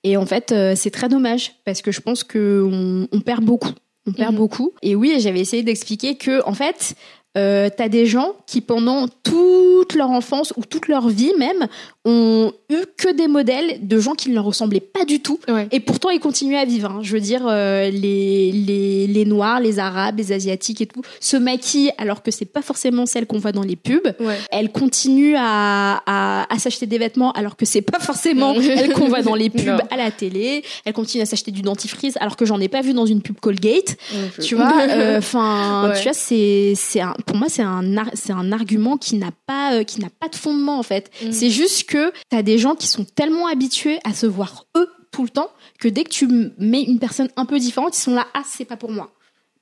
Et 0.03 0.17
en 0.17 0.25
fait, 0.25 0.51
euh, 0.51 0.73
c'est 0.75 0.91
très 0.91 1.07
dommage, 1.07 1.53
parce 1.65 1.83
que 1.83 1.91
je 1.91 2.01
pense 2.01 2.23
qu'on 2.23 3.07
on 3.11 3.19
perd 3.21 3.45
beaucoup 3.45 3.73
on 4.05 4.11
perd 4.11 4.31
mhm. 4.31 4.37
beaucoup. 4.37 4.73
Et 4.81 4.95
oui, 4.95 5.15
j'avais 5.19 5.39
essayé 5.39 5.63
d'expliquer 5.63 6.15
que, 6.15 6.45
en 6.45 6.53
fait, 6.53 6.95
euh, 7.37 7.69
t'as 7.75 7.89
des 7.89 8.05
gens 8.05 8.33
qui 8.45 8.61
pendant 8.61 9.07
toute 9.07 9.95
leur 9.95 10.11
enfance 10.11 10.53
ou 10.55 10.65
toute 10.65 10.87
leur 10.87 11.09
vie 11.09 11.33
même 11.37 11.67
ont 12.05 12.51
eu 12.69 12.77
que 12.97 13.13
des 13.13 13.27
modèles 13.27 13.87
de 13.87 13.99
gens 13.99 14.13
qui 14.13 14.29
ne 14.29 14.35
leur 14.35 14.43
ressemblaient 14.45 14.79
pas 14.81 15.05
du 15.05 15.21
tout. 15.21 15.39
Ouais. 15.47 15.67
Et 15.71 15.79
pourtant, 15.79 16.09
ils 16.09 16.19
continuent 16.19 16.57
à 16.57 16.65
vivre. 16.65 16.91
hein. 16.91 16.99
Je 17.01 17.13
veux 17.13 17.21
dire, 17.21 17.43
euh, 17.47 17.89
les, 17.89 18.51
les, 18.51 19.07
les 19.07 19.25
Noirs, 19.25 19.59
les 19.61 19.79
Arabes, 19.79 20.17
les 20.17 20.31
Asiatiques 20.33 20.81
et 20.81 20.85
tout 20.85 21.01
se 21.21 21.37
maquillent 21.37 21.91
alors 21.97 22.21
que 22.21 22.29
c'est 22.31 22.45
pas 22.45 22.61
forcément 22.61 23.05
celles 23.05 23.25
qu'on 23.25 23.37
voit 23.39 23.51
dans 23.53 23.61
les 23.63 23.75
pubs. 23.77 24.13
Ouais. 24.19 24.37
Elles 24.51 24.71
continuent 24.71 25.35
à, 25.37 26.01
à, 26.05 26.53
à 26.53 26.59
s'acheter 26.59 26.87
des 26.87 26.97
vêtements 26.97 27.31
alors 27.33 27.55
que 27.55 27.65
c'est 27.65 27.81
pas 27.81 27.99
forcément 27.99 28.53
elles 28.59 28.91
qu'on 28.93 29.07
voit 29.07 29.21
dans 29.21 29.35
les 29.35 29.49
pubs 29.49 29.65
Non. 29.65 29.77
à 29.89 29.95
la 29.97 30.11
télé. 30.11 30.63
Elles 30.85 30.93
continuent 30.93 31.21
à 31.23 31.25
s'acheter 31.25 31.51
du 31.51 31.61
dentifrice 31.61 32.17
alors 32.19 32.35
que 32.35 32.45
j'en 32.45 32.59
ai 32.59 32.67
pas 32.67 32.81
vu 32.81 32.93
dans 32.93 33.05
une 33.05 33.21
pub 33.21 33.39
Colgate. 33.39 33.95
Ouais. 34.13 34.43
Tu 34.43 34.55
vois, 34.55 34.73
euh, 34.89 35.19
tu 35.21 36.03
vois, 36.03 36.13
c'est, 36.13 36.73
c'est 36.75 36.99
un, 37.01 37.13
pour 37.25 37.37
moi, 37.37 37.47
c'est 37.49 37.61
un, 37.63 37.81
c'est 38.13 38.33
un 38.33 38.51
argument 38.51 38.97
qui 38.97 39.15
n'a 39.15 39.31
pas, 39.47 39.73
euh, 39.75 39.83
qui 39.83 40.01
n'a 40.01 40.09
pas 40.19 40.27
de 40.27 40.35
fondement 40.35 40.77
en 40.79 40.83
fait. 40.83 41.09
Mm. 41.23 41.31
C'est 41.31 41.49
juste 41.49 41.85
que 41.85 41.92
t'as 42.29 42.41
des 42.41 42.58
gens 42.58 42.75
qui 42.75 42.88
sont 42.88 43.06
tellement 43.06 43.47
habitués 43.47 43.99
à 44.03 44.13
se 44.13 44.25
voir 44.25 44.65
eux 44.77 44.89
tout 45.12 45.23
le 45.23 45.29
temps 45.29 45.49
que 45.79 45.88
dès 45.88 46.03
que 46.03 46.10
tu 46.10 46.27
mets 46.58 46.84
une 46.84 46.99
personne 46.99 47.29
un 47.36 47.45
peu 47.45 47.60
différente, 47.60 47.95
ils 47.97 48.01
sont 48.01 48.15
là, 48.15 48.27
ah, 48.34 48.43
c'est 48.45 48.65
pas 48.65 48.77
pour 48.77 48.91
moi. 48.91 49.12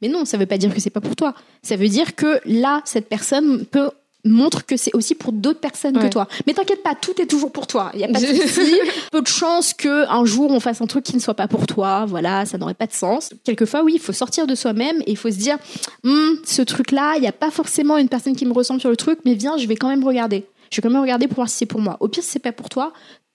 Mais 0.01 0.07
non, 0.07 0.25
ça 0.25 0.37
veut 0.37 0.45
pas 0.45 0.57
dire 0.57 0.73
que 0.73 0.79
c'est 0.79 0.89
pas 0.89 1.01
pour 1.01 1.15
toi. 1.15 1.35
Ça 1.61 1.75
veut 1.75 1.89
dire 1.89 2.15
que 2.15 2.39
là, 2.45 2.81
cette 2.85 3.07
personne 3.07 3.65
peut 3.65 3.91
montre 4.23 4.65
que 4.65 4.77
c'est 4.77 4.93
aussi 4.95 5.15
pour 5.15 5.31
d'autres 5.31 5.59
personnes 5.59 5.97
que 5.97 6.07
toi. 6.07 6.27
Mais 6.45 6.53
t'inquiète 6.53 6.83
pas, 6.83 6.95
tout 6.95 7.19
est 7.21 7.25
toujours 7.25 7.51
pour 7.51 7.67
toi. 7.67 7.91
Il 7.93 8.01
y 8.01 8.03
a 8.03 8.07
pas 8.07 8.19
de 8.19 8.25
souci. 8.47 8.79
Peu 9.11 9.21
de 9.21 9.27
chance 9.27 9.73
que 9.73 10.07
un 10.09 10.25
jour 10.25 10.51
on 10.51 10.59
fasse 10.59 10.81
un 10.81 10.87
truc 10.87 11.03
qui 11.03 11.15
ne 11.15 11.21
soit 11.21 11.33
pas 11.33 11.47
pour 11.47 11.65
toi. 11.65 12.05
Voilà, 12.05 12.45
ça 12.45 12.57
n'aurait 12.57 12.73
pas 12.73 12.87
de 12.87 12.93
sens. 12.93 13.31
Quelquefois, 13.43 13.83
oui, 13.83 13.93
il 13.95 13.99
faut 13.99 14.13
sortir 14.13 14.47
de 14.47 14.55
soi-même 14.55 15.01
et 15.01 15.11
il 15.11 15.17
faut 15.17 15.31
se 15.31 15.37
dire, 15.37 15.57
Hum, 16.03 16.37
ce 16.45 16.61
truc-là, 16.61 17.15
il 17.17 17.21
n'y 17.21 17.27
a 17.27 17.31
pas 17.31 17.51
forcément 17.51 17.97
une 17.97 18.09
personne 18.09 18.35
qui 18.35 18.45
me 18.45 18.53
ressemble 18.53 18.79
sur 18.79 18.89
le 18.89 18.97
truc, 18.97 19.19
mais 19.25 19.33
viens, 19.33 19.57
je 19.57 19.67
vais 19.67 19.75
quand 19.75 19.89
même 19.89 20.03
regarder. 20.03 20.45
Je 20.71 20.77
vais 20.77 20.81
quand 20.81 20.89
même 20.89 21.01
regarder 21.01 21.27
pour 21.27 21.35
voir 21.35 21.49
si 21.49 21.57
c'est 21.57 21.65
pour 21.65 21.81
moi. 21.81 21.97
Au 21.99 22.07
pire, 22.07 22.23
si 22.23 22.29
c'est 22.29 22.39
pas 22.39 22.51
pour 22.51 22.69
toi, 22.69 22.93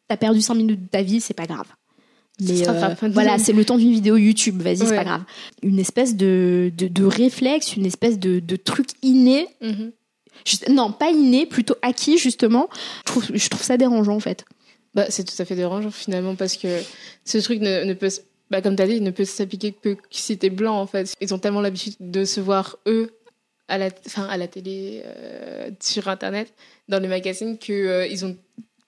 t'as 0.08 0.16
perdu 0.16 0.40
5 0.40 0.54
minutes 0.54 0.82
de 0.84 0.88
ta 0.88 1.02
vie, 1.02 1.20
c'est 1.20 1.34
pas 1.34 1.46
grave. 1.46 1.66
Mais 2.40 2.68
euh, 2.68 2.94
voilà, 3.12 3.38
c'est 3.38 3.52
le 3.54 3.64
temps 3.64 3.78
d'une 3.78 3.92
vidéo 3.92 4.16
YouTube, 4.16 4.60
vas-y, 4.60 4.78
c'est 4.78 4.90
Ouais. 4.90 4.96
pas 4.96 5.04
grave. 5.04 5.22
Une 5.62 5.78
espèce 5.78 6.16
de, 6.16 6.70
de, 6.76 6.88
de 6.88 7.04
réflexe, 7.04 7.76
une 7.76 7.86
espèce 7.86 8.18
de, 8.18 8.40
de 8.40 8.56
truc 8.56 8.88
inné 9.02 9.48
Mhm. 9.62 9.92
Juste- 10.44 10.68
non, 10.68 10.92
pas 10.92 11.10
inné, 11.10 11.46
plutôt 11.46 11.76
acquis 11.80 12.18
justement. 12.18 12.68
Je 12.98 13.02
trouve, 13.12 13.24
je 13.32 13.48
trouve 13.48 13.62
ça 13.62 13.78
dérangeant 13.78 14.14
en 14.16 14.20
fait. 14.20 14.44
Bah, 14.94 15.06
c'est 15.08 15.24
tout 15.24 15.34
à 15.40 15.44
fait 15.46 15.54
dérangeant 15.56 15.90
finalement 15.90 16.34
parce 16.34 16.56
que 16.58 16.68
ce 17.24 17.38
truc 17.38 17.60
ne, 17.60 17.84
ne 17.84 17.94
peut, 17.94 18.10
bah, 18.50 18.60
comme 18.60 18.76
tu 18.76 18.82
as 18.82 18.86
dit, 18.86 19.00
ne 19.00 19.10
peut 19.10 19.24
s'appliquer 19.24 19.72
que 19.72 19.96
si 20.10 20.36
t'es 20.36 20.50
blanc 20.50 20.78
en 20.78 20.86
fait. 20.86 21.14
Ils 21.22 21.32
ont 21.32 21.38
tellement 21.38 21.62
l'habitude 21.62 21.94
de 22.00 22.26
se 22.26 22.40
voir 22.40 22.76
eux 22.86 23.10
à 23.68 23.78
la, 23.78 23.88
enfin, 24.06 24.24
à 24.26 24.36
la 24.36 24.46
télé, 24.46 25.02
euh, 25.06 25.70
sur 25.80 26.06
internet, 26.08 26.52
dans 26.88 26.98
les 27.00 27.08
magazines, 27.08 27.58
que, 27.58 27.72
euh, 27.72 28.06
ils 28.06 28.24
ont 28.24 28.36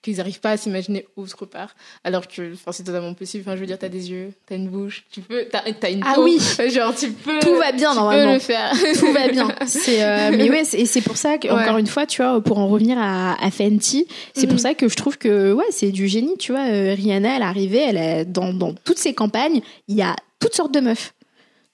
qu'ils 0.01 0.15
n'arrivent 0.15 0.39
pas 0.39 0.51
à 0.51 0.55
s'imaginer 0.57 1.05
autre 1.17 1.45
part 1.45 1.75
alors 2.05 2.25
que 2.29 2.53
enfin, 2.53 2.71
c'est 2.71 2.85
totalement 2.85 3.13
possible 3.13 3.43
enfin 3.45 3.57
je 3.57 3.59
veux 3.59 3.65
dire 3.67 3.77
t'as 3.77 3.89
des 3.89 4.09
yeux 4.09 4.31
t'as 4.47 4.55
une 4.55 4.69
bouche 4.69 5.03
tu 5.11 5.19
peux 5.19 5.43
t'as 5.51 5.59
as 5.59 5.89
une 5.89 6.01
Ah 6.05 6.13
peau 6.15 6.23
oui. 6.23 6.39
genre 6.73 6.95
tu 6.95 7.11
peux 7.11 7.37
Tout 7.41 7.53
va 7.55 7.73
bien 7.73 7.89
tu 7.89 7.95
peux 7.95 7.99
normalement. 8.01 8.33
le 8.33 8.39
faire 8.39 8.71
Tout 8.97 9.11
va 9.11 9.27
bien. 9.27 9.49
Euh, 9.49 10.31
mais 10.37 10.49
ouais, 10.49 10.63
et 10.71 10.85
c'est 10.85 11.01
pour 11.01 11.17
ça 11.17 11.37
que 11.37 11.49
Ouais. 11.49 11.53
encore 11.53 11.79
une 11.79 11.87
fois, 11.87 12.05
tu 12.05 12.21
vois, 12.21 12.39
pour 12.41 12.59
en 12.59 12.69
revenir 12.69 12.97
à, 12.97 13.33
à 13.43 13.51
Fenty, 13.51 14.07
c'est 14.33 14.47
pour 14.47 14.59
ça 14.61 14.73
que 14.73 14.87
je 14.87 14.95
trouve 14.95 15.17
que 15.17 15.51
ouais, 15.51 15.65
c'est 15.69 15.91
du 15.91 16.07
génie. 16.07 16.37
Tu 16.37 16.53
vois, 16.53 16.61
Euh, 16.69 16.93
Rihanna, 16.95 17.35
elle 17.35 17.41
est 17.41 17.45
arrivée, 17.45 17.79
elle 17.85 17.97
est 17.97 18.23
dans 18.23 18.53
dans 18.53 18.73
toutes 18.73 18.99
ses 18.99 19.13
campagnes, 19.13 19.59
il 19.89 19.97
y 19.97 20.01
a 20.01 20.15
toutes 20.39 20.53
sortes 20.55 20.73
de 20.73 20.79
meufs. 20.79 21.13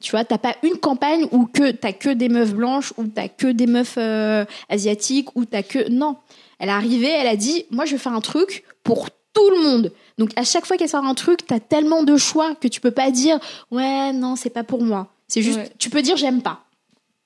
Tu 0.06 0.12
vois, 0.12 0.24
t'as 0.24 0.38
pas 0.38 0.56
une 0.62 0.78
campagne 0.78 1.26
où 1.32 1.48
que 1.48 1.72
t'as 1.72 1.92
que 1.92 2.10
des 2.10 2.30
meufs 2.30 2.54
blanches, 2.54 2.94
ou 2.98 3.06
t'as 3.06 3.28
que 3.28 3.48
des 3.48 3.66
meufs 3.66 3.96
euh, 3.98 4.46
asiatiques, 4.70 5.36
ou 5.36 5.46
t'as 5.46 5.64
que 5.64 5.90
non. 5.90 6.18
Elle 6.60 6.70
est 6.70 6.74
arrivée, 6.74 7.10
elle 7.10 7.26
a 7.26 7.36
dit, 7.36 7.66
moi 7.72 7.86
je 7.86 7.94
vais 7.94 7.98
faire 7.98 8.14
un 8.14 8.22
truc 8.22 8.64
pour 8.84 9.10
tout 9.34 9.50
le 9.50 9.64
monde. 9.64 9.92
Donc 10.20 10.30
à 10.36 10.44
chaque 10.44 10.68
fois 10.68 10.78
qu'elle 10.78 10.90
sort 10.90 11.04
un 11.04 11.16
truc, 11.16 11.48
t'as 11.48 11.60
tellement 11.60 12.04
de 12.04 12.18
choix 12.18 12.54
que 12.54 12.68
tu 12.68 12.82
peux 12.82 12.92
pas 12.92 13.10
dire, 13.10 13.40
ouais 13.72 14.14
non 14.14 14.36
c'est 14.36 14.52
pas 14.52 14.64
pour 14.64 14.84
moi. 14.84 15.08
C'est 15.28 15.42
juste, 15.42 15.58
Ouais. 15.58 15.72
tu 15.80 15.90
peux 15.90 16.04
dire 16.04 16.18
j'aime 16.18 16.44
pas. 16.44 16.60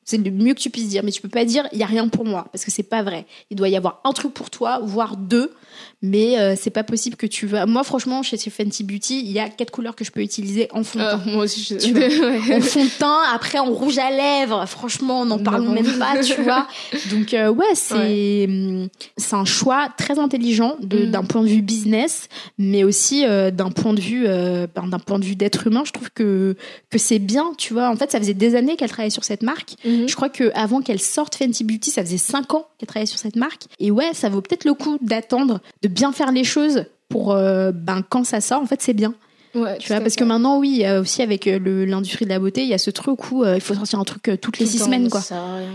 C'est 0.06 0.18
le 0.18 0.32
mieux 0.32 0.54
que 0.54 0.62
tu 0.62 0.70
puisses 0.70 0.88
dire, 0.88 1.04
mais 1.04 1.12
tu 1.12 1.22
peux 1.22 1.28
pas 1.28 1.44
dire 1.44 1.68
il 1.74 1.80
y 1.80 1.84
a 1.84 1.86
rien 1.86 2.08
pour 2.08 2.24
moi 2.24 2.48
parce 2.54 2.64
que 2.64 2.72
c'est 2.72 2.82
pas 2.82 3.04
vrai. 3.04 3.26
Il 3.50 3.58
doit 3.58 3.68
y 3.68 3.76
avoir 3.76 4.00
un 4.06 4.14
truc 4.14 4.34
pour 4.34 4.50
toi, 4.50 4.80
voire 4.82 5.18
deux, 5.18 5.52
mais 6.02 6.38
euh, 6.40 6.56
c'est 6.58 6.70
pas 6.70 6.84
possible 6.84 7.16
que 7.16 7.28
tu 7.28 7.46
vas. 7.46 7.66
Moi 7.66 7.84
franchement, 7.84 8.24
chez 8.24 8.38
Fenty 8.38 8.84
Beauty, 8.84 9.20
il 9.20 9.32
y 9.32 9.40
a 9.40 9.50
quatre 9.50 9.72
couleurs 9.72 9.96
que 9.96 10.04
je 10.06 10.12
peux 10.12 10.22
utiliser 10.22 10.68
en 10.72 10.84
fond 10.84 11.00
de 11.00 11.04
Ah, 11.04 11.20
teint. 11.24 11.32
moi 11.32 11.44
aussi 11.44 11.62
je 11.64 11.76
Tu 11.76 11.94
vois. 11.94 12.08
En 12.58 12.62
fond 12.62 12.84
de 12.86 12.90
teint, 13.00 13.20
après 13.34 13.60
en 13.60 13.66
rouge 13.72 13.98
à 13.98 14.10
lèvres. 14.10 14.66
Franchement, 14.68 15.22
on 15.22 15.26
n'en 15.26 15.40
parle 15.40 15.64
Non. 15.64 15.72
même 15.74 15.98
pas, 16.00 16.20
tu 16.24 16.34
vois. 16.42 16.68
Donc 17.12 17.34
euh, 17.34 17.50
ouais, 17.52 17.74
c'est 17.76 18.46
hum, 18.48 18.88
c'est 19.18 19.36
un 19.36 19.46
choix 19.46 19.90
très 19.98 20.20
intelligent 20.20 20.78
Mm. 20.82 21.12
d'un 21.12 21.24
point 21.24 21.42
de 21.44 21.48
vue 21.48 21.62
business, 21.62 22.28
mais 22.58 22.84
aussi 22.84 23.26
euh, 23.26 23.52
d'un 23.52 23.70
point 23.72 23.94
de 23.94 24.00
vue 24.02 24.24
ben, 24.26 24.88
d'un 24.88 25.00
point 25.00 25.20
de 25.20 25.26
vue 25.26 25.36
d'être 25.36 25.68
humain. 25.68 25.84
Je 25.86 25.92
trouve 25.92 26.10
que 26.12 26.56
que 26.90 26.98
c'est 26.98 27.20
bien, 27.20 27.54
tu 27.58 27.74
vois. 27.74 27.90
En 27.90 27.96
fait, 27.96 28.12
ça 28.12 28.20
faisait 28.20 28.34
des 28.34 28.56
années 28.56 28.76
qu'elle 28.76 28.90
travaillait 28.90 29.10
sur 29.10 29.24
cette 29.24 29.44
marque. 29.44 29.74
Mhm. 29.86 30.08
Je 30.08 30.16
crois 30.16 30.30
que 30.30 30.52
avant 30.56 30.82
qu'elle 30.82 31.00
sorte 31.02 31.36
Fenty 31.36 31.64
Beauty, 31.64 31.92
ça 31.92 32.04
faisait 32.04 32.18
5 32.18 32.54
ans 32.54 32.68
qu'elle 32.78 32.88
travaillait 32.88 33.06
sur 33.08 33.20
cette 33.20 33.36
marque. 33.36 33.64
Et 33.80 33.92
ouais, 33.92 34.12
ça 34.14 34.30
vaut 34.30 34.42
peut-être 34.42 34.66
le 34.66 34.74
coup 34.74 34.98
d'attendre, 35.02 35.60
de 35.82 35.88
bien 35.90 36.12
faire 36.12 36.32
les 36.32 36.44
choses 36.44 36.86
pour 37.10 37.32
euh, 37.34 37.72
ben 37.74 38.04
quand 38.08 38.24
ça 38.24 38.40
sort. 38.42 38.62
En 38.62 38.66
fait, 38.66 38.82
c'est 38.82 38.94
bien. 38.94 39.14
Ouais, 39.56 39.78
Tu 39.80 39.88
vois, 39.88 40.00
parce 40.00 40.14
fait. 40.14 40.20
que 40.20 40.24
maintenant, 40.26 40.60
oui, 40.60 40.86
aussi 41.02 41.24
avec 41.24 41.48
euh, 41.48 41.86
l'industrie 41.86 42.26
de 42.26 42.30
la 42.30 42.38
beauté, 42.38 42.62
il 42.62 42.68
y 42.70 42.74
a 42.76 42.78
ce 42.78 42.92
truc 42.92 43.32
où 43.32 43.44
euh, 43.44 43.56
il 43.56 43.62
faut 43.62 43.74
sortir 43.74 44.00
un 44.00 44.04
truc 44.04 44.28
euh, 44.30 44.38
toutes 44.38 44.60
les 44.60 44.66
Tout 44.66 44.72
six 44.74 44.78
semaines, 44.80 45.10
quoi. 45.10 45.22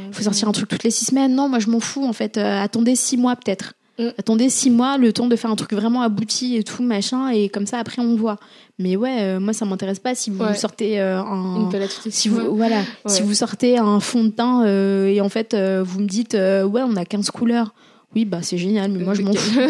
Il 0.08 0.14
faut 0.14 0.22
sortir 0.22 0.48
un 0.48 0.52
truc 0.52 0.68
toutes 0.68 0.84
les 0.84 0.90
six 0.92 1.06
semaines. 1.06 1.34
Non, 1.34 1.48
moi, 1.48 1.58
je 1.58 1.68
m'en 1.68 1.80
fous, 1.80 2.04
en 2.06 2.12
fait. 2.12 2.38
Attendez 2.38 2.94
six 2.94 3.16
mois, 3.16 3.34
peut-être. 3.34 3.74
Mm. 3.98 4.08
Attendez 4.18 4.48
six 4.48 4.70
mois, 4.70 4.96
le 4.96 5.12
temps 5.12 5.26
de 5.26 5.34
faire 5.36 5.50
un 5.50 5.56
truc 5.56 5.72
vraiment 5.72 6.02
abouti 6.02 6.56
et 6.56 6.62
tout, 6.62 6.82
machin, 6.84 7.30
et 7.30 7.48
comme 7.48 7.66
ça, 7.66 7.78
après, 7.78 8.00
on 8.00 8.14
voit. 8.14 8.38
Mais 8.78 8.94
ouais, 8.96 9.18
euh, 9.22 9.40
moi, 9.40 9.52
ça 9.52 9.64
m'intéresse 9.64 9.98
pas 10.00 10.14
si 10.14 10.30
vous 10.30 10.42
Ouais. 10.44 10.54
sortez 10.54 11.00
euh, 11.00 11.20
un. 11.20 11.62
Une 11.62 11.68
palette 11.68 11.96
Si 12.10 12.28
vous, 12.28 12.54
voilà, 12.56 12.82
si 13.06 13.22
vous 13.22 13.34
sortez 13.34 13.78
un 13.78 13.98
fond 14.00 14.22
de 14.24 14.30
teint 14.30 14.64
euh, 14.64 15.06
et 15.06 15.20
en 15.20 15.28
fait 15.28 15.54
vous 15.54 16.00
me 16.00 16.06
dites 16.06 16.34
ouais 16.34 16.82
on 16.84 16.96
a 16.96 17.04
15 17.04 17.30
couleurs, 17.30 17.72
oui 18.14 18.24
bah 18.24 18.38
c'est 18.42 18.58
génial 18.58 18.90
mais 18.90 19.02
moi 19.04 19.14
je 19.14 19.22
m'en 19.22 19.32
fous. 19.32 19.60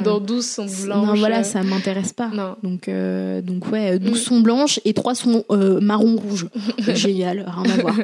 Dans 0.04 0.20
12 0.20 0.46
sont 0.46 0.64
blanches. 0.64 1.06
non 1.06 1.14
voilà 1.14 1.40
euh, 1.40 1.42
ça 1.42 1.62
m'intéresse 1.62 2.12
pas. 2.12 2.28
Non. 2.28 2.56
Donc 2.62 2.88
euh, 2.88 3.40
donc 3.42 3.70
ouais 3.70 3.98
12 3.98 4.10
Mm. 4.12 4.16
sont 4.16 4.40
blanches 4.40 4.80
et 4.84 4.94
3 4.94 5.14
sont 5.14 5.44
euh, 5.50 5.80
marron 5.80 6.16
rouge. 6.16 6.46
génial, 6.94 7.46
rien 7.46 7.72
à 7.74 7.80
voir. 7.80 7.96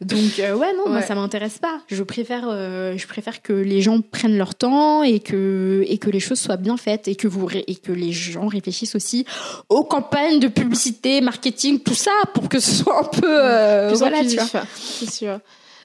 Donc 0.00 0.38
euh, 0.38 0.54
ouais 0.56 0.72
non 0.76 0.88
moi 0.88 0.96
Ouais. 1.00 1.02
ça 1.06 1.14
m'intéresse 1.14 1.58
pas. 1.58 1.80
Je 1.88 2.02
préfère 2.02 2.44
euh, 2.50 2.94
je 2.96 3.06
préfère 3.06 3.42
que 3.42 3.52
les 3.52 3.80
gens 3.82 4.00
prennent 4.00 4.36
leur 4.36 4.54
temps 4.54 5.02
et 5.02 5.20
que 5.20 5.84
et 5.86 5.98
que 5.98 6.10
les 6.10 6.20
choses 6.20 6.38
soient 6.40 6.56
bien 6.56 6.76
faites 6.76 7.06
et 7.08 7.14
que 7.14 7.28
vous 7.28 7.48
et 7.54 7.74
que 7.76 7.92
les 7.92 8.12
gens 8.12 8.46
réfléchissent 8.48 8.94
aussi 8.94 9.24
aux 9.68 9.84
campagnes 9.84 10.40
de 10.40 10.48
publicité, 10.48 11.20
marketing, 11.20 11.78
tout 11.80 11.94
ça 11.94 12.10
pour 12.34 12.48
que 12.48 12.58
ce 12.60 12.70
soit 12.72 13.00
un 13.00 13.04
peu 13.20 13.26
euh, 13.28 13.88
Plus 13.90 13.98
voilà 13.98 14.18
tu 14.20 14.34
vois. 14.36 14.42
inclusif, 14.44 14.66
c'est 14.76 15.10
sûr. 15.10 15.38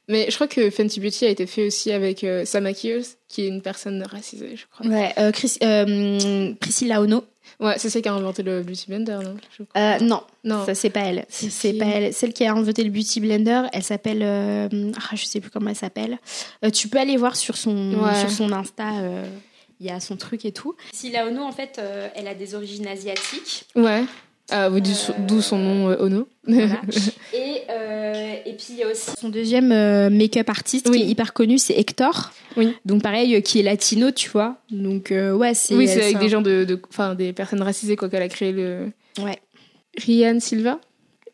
Mais 0.08 0.28
je 0.30 0.36
crois 0.36 0.48
que 0.48 0.70
Fenty 0.70 1.00
Beauty 1.00 1.26
a 1.26 1.30
été 1.30 1.48
fait 1.48 1.66
aussi 1.68 1.92
avec 1.92 2.24
euh, 2.24 2.46
sa 2.46 2.62
maquilleuse, 2.62 3.16
qui 3.28 3.44
est 3.44 3.48
une 3.48 3.62
personne 3.62 4.04
racisée, 4.04 4.56
je 4.56 4.66
crois. 4.72 4.86
Ouais, 4.88 5.14
euh, 5.18 5.32
Chris- 5.32 5.58
euh, 5.64 6.54
Priscilla 6.60 7.02
Ono. 7.02 7.24
Ouais, 7.60 7.76
c'est 7.78 7.90
celle 7.90 8.02
qui 8.02 8.10
a 8.10 8.14
inventé 8.14 8.44
le 8.44 8.62
Beauty 8.64 8.86
Blender, 8.88 9.20
non 9.24 9.36
je 9.58 9.64
crois. 9.64 9.82
Euh, 9.82 10.00
non, 10.00 10.22
Non. 10.44 10.66
ça 10.66 10.76
c'est 10.76 10.90
pas 10.90 11.02
elle. 11.02 11.26
C'est 11.30 11.72
qui 11.72 11.78
pas 11.78 11.86
elle. 11.86 12.14
Celle 12.14 12.34
qui 12.34 12.44
a 12.46 12.52
inventé 12.54 12.84
le 12.84 12.90
Beauty 12.92 13.20
Blender, 13.20 13.64
elle 13.72 13.84
s'appelle. 13.84 14.22
euh, 14.24 14.68
ah, 14.98 15.16
je 15.16 15.26
sais 15.26 15.40
plus 15.40 15.50
comment 15.52 15.70
elle 15.70 15.76
s'appelle. 15.76 16.18
Tu 16.74 16.88
peux 16.88 16.98
aller 17.00 17.18
voir 17.18 17.36
sur 17.36 17.56
son 17.58 17.94
Ouais. 17.96 18.20
sur 18.20 18.30
son 18.30 18.52
Insta. 18.52 18.92
Il 19.80 19.86
y 19.86 19.90
a 19.92 20.00
son 20.00 20.16
truc 20.16 20.46
et 20.46 20.54
tout. 20.54 20.74
Priscilla 20.90 21.28
Ono, 21.28 21.44
en 21.44 21.52
fait, 21.52 21.80
euh, 21.80 22.08
elle 22.16 22.28
a 22.30 22.34
des 22.34 22.56
origines 22.56 22.88
asiatiques. 22.88 23.66
Ouais. 23.76 24.04
Ah, 24.52 24.70
oui, 24.70 24.82
d'où 25.28 25.42
son 25.42 25.58
nom 25.58 25.90
euh, 25.90 25.96
Ono. 26.06 26.28
Voilà. 26.48 26.80
et, 27.34 27.62
euh, 27.70 28.36
et 28.46 28.54
puis 28.54 28.68
il 28.72 28.76
y 28.78 28.84
a 28.84 28.88
aussi 28.88 29.10
son 29.20 29.30
deuxième 29.30 29.72
euh, 29.72 30.10
make-up 30.12 30.50
artiste 30.50 30.88
Oui. 30.90 30.98
qui 31.00 31.04
est 31.04 31.08
hyper 31.08 31.34
connu, 31.34 31.58
c'est 31.58 31.74
Hector. 31.78 32.32
Oui. 32.56 32.74
Donc 32.86 33.02
pareil, 33.02 33.42
qui 33.42 33.60
est 33.60 33.64
latino, 33.64 34.12
tu 34.12 34.30
vois. 34.30 34.58
Donc 34.70 35.12
ouais, 35.12 35.54
c'est. 35.56 35.74
oui, 35.76 35.88
c'est 35.88 36.04
avec 36.04 36.18
un- 36.18 36.20
des 36.20 36.30
gens 36.30 36.42
de, 36.42 36.64
de, 36.64 36.80
enfin, 36.90 37.16
des 37.16 37.34
personnes 37.34 37.62
racisées 37.64 37.96
quoi 37.96 38.08
qu'elle 38.10 38.22
a 38.22 38.30
créé 38.30 38.52
le. 38.52 38.92
Ouais. 39.20 39.40
Rian 39.98 40.40
Silva, 40.40 40.80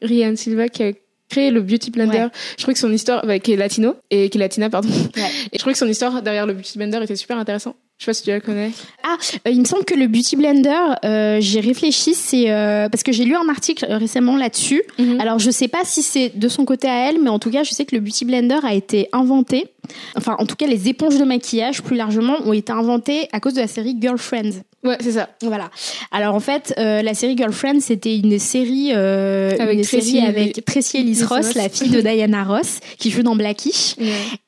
Rian 0.02 0.36
Silva 0.36 0.70
qui 0.70 0.84
a 0.84 0.92
créé 1.30 1.50
le 1.52 1.62
Beauty 1.62 1.92
Blender. 1.92 2.18
Ouais. 2.18 2.30
Je 2.58 2.62
crois 2.64 2.74
que 2.74 2.80
son 2.80 2.92
histoire, 2.92 3.26
bah, 3.26 3.40
qui 3.40 3.54
est 3.54 3.56
latino 3.58 3.96
et 4.10 4.30
qui 4.30 4.38
est 4.38 4.40
latina 4.40 4.70
pardon. 4.70 4.90
Ouais. 4.90 5.30
Et 5.52 5.58
je 5.58 5.60
crois 5.60 5.74
que 5.74 5.80
son 5.80 5.88
histoire 5.88 6.22
derrière 6.22 6.46
le 6.46 6.54
Beauty 6.54 6.78
Blender 6.78 7.00
était 7.04 7.16
super 7.16 7.38
intéressant. 7.38 7.76
Je 8.02 8.06
sais 8.06 8.10
pas 8.10 8.14
si 8.16 8.24
tu 8.24 8.30
la 8.32 8.40
connais. 8.40 8.72
Ah, 9.04 9.16
euh, 9.48 9.52
il 9.52 9.60
me 9.60 9.66
semble 9.66 9.86
que 9.86 9.94
le 9.94 10.08
Beauty 10.08 10.36
Blender, 10.36 10.76
euh, 11.06 11.38
j'ai 11.40 11.60
réfléchi, 11.60 12.16
c'est 12.16 12.50
euh, 12.50 12.90
parce 12.90 13.04
que 13.04 13.12
j'ai 13.12 13.26
lu 13.26 13.36
un 13.36 13.48
article 13.48 13.86
euh, 13.88 13.98
récemment 14.00 14.38
là-dessus. 14.38 14.82
Alors, 14.98 15.22
Alors 15.22 15.40
je 15.40 15.52
sais 15.52 15.68
pas 15.68 15.82
si 15.84 16.02
c'est 16.02 16.30
de 16.36 16.48
son 16.50 16.66
côté 16.66 16.88
à 16.90 17.10
elle, 17.10 17.22
mais 17.22 17.30
en 17.30 17.38
tout 17.38 17.52
cas 17.52 17.62
je 17.64 17.70
sais 17.72 17.86
que 17.86 17.94
le 17.96 18.02
Beauty 18.02 18.26
Blender 18.26 18.58
a 18.64 18.74
été 18.74 19.08
inventé. 19.14 19.68
Enfin, 20.16 20.36
en 20.40 20.46
tout 20.48 20.56
cas, 20.56 20.66
les 20.68 20.88
éponges 20.90 21.18
de 21.20 21.24
maquillage, 21.26 21.82
plus 21.84 21.96
largement, 21.96 22.38
ont 22.46 22.54
été 22.54 22.72
inventées 22.72 23.28
à 23.34 23.40
cause 23.40 23.54
de 23.56 23.62
la 23.62 23.68
série 23.68 23.96
Girlfriends. 24.00 24.62
ouais, 24.84 24.98
c'est 25.00 25.12
ça. 25.12 25.30
Voilà. 25.44 25.70
Alors 26.12 26.34
en 26.34 26.40
fait, 26.40 26.74
euh, 26.80 27.02
la 27.04 27.14
série 27.14 27.36
Girlfriends, 27.38 27.82
c'était 27.82 28.18
une 28.18 28.40
série, 28.40 28.92
euh, 28.96 29.56
Avec 29.60 29.78
une 29.80 29.84
Tracy 29.84 30.12
série 30.12 30.18
Ellis- 30.18 30.28
avec 30.28 30.66
Tracy 30.66 30.98
Ellis 30.98 31.24
Ross, 31.24 31.46
Ross. 31.48 31.56
la 31.56 31.70
fille 31.70 31.90
de 31.90 32.02
Diana 32.08 32.44
Ross, 32.46 32.80
qui 32.98 33.12
joue 33.12 33.22
dans 33.22 33.36
Blackish. 33.36 33.96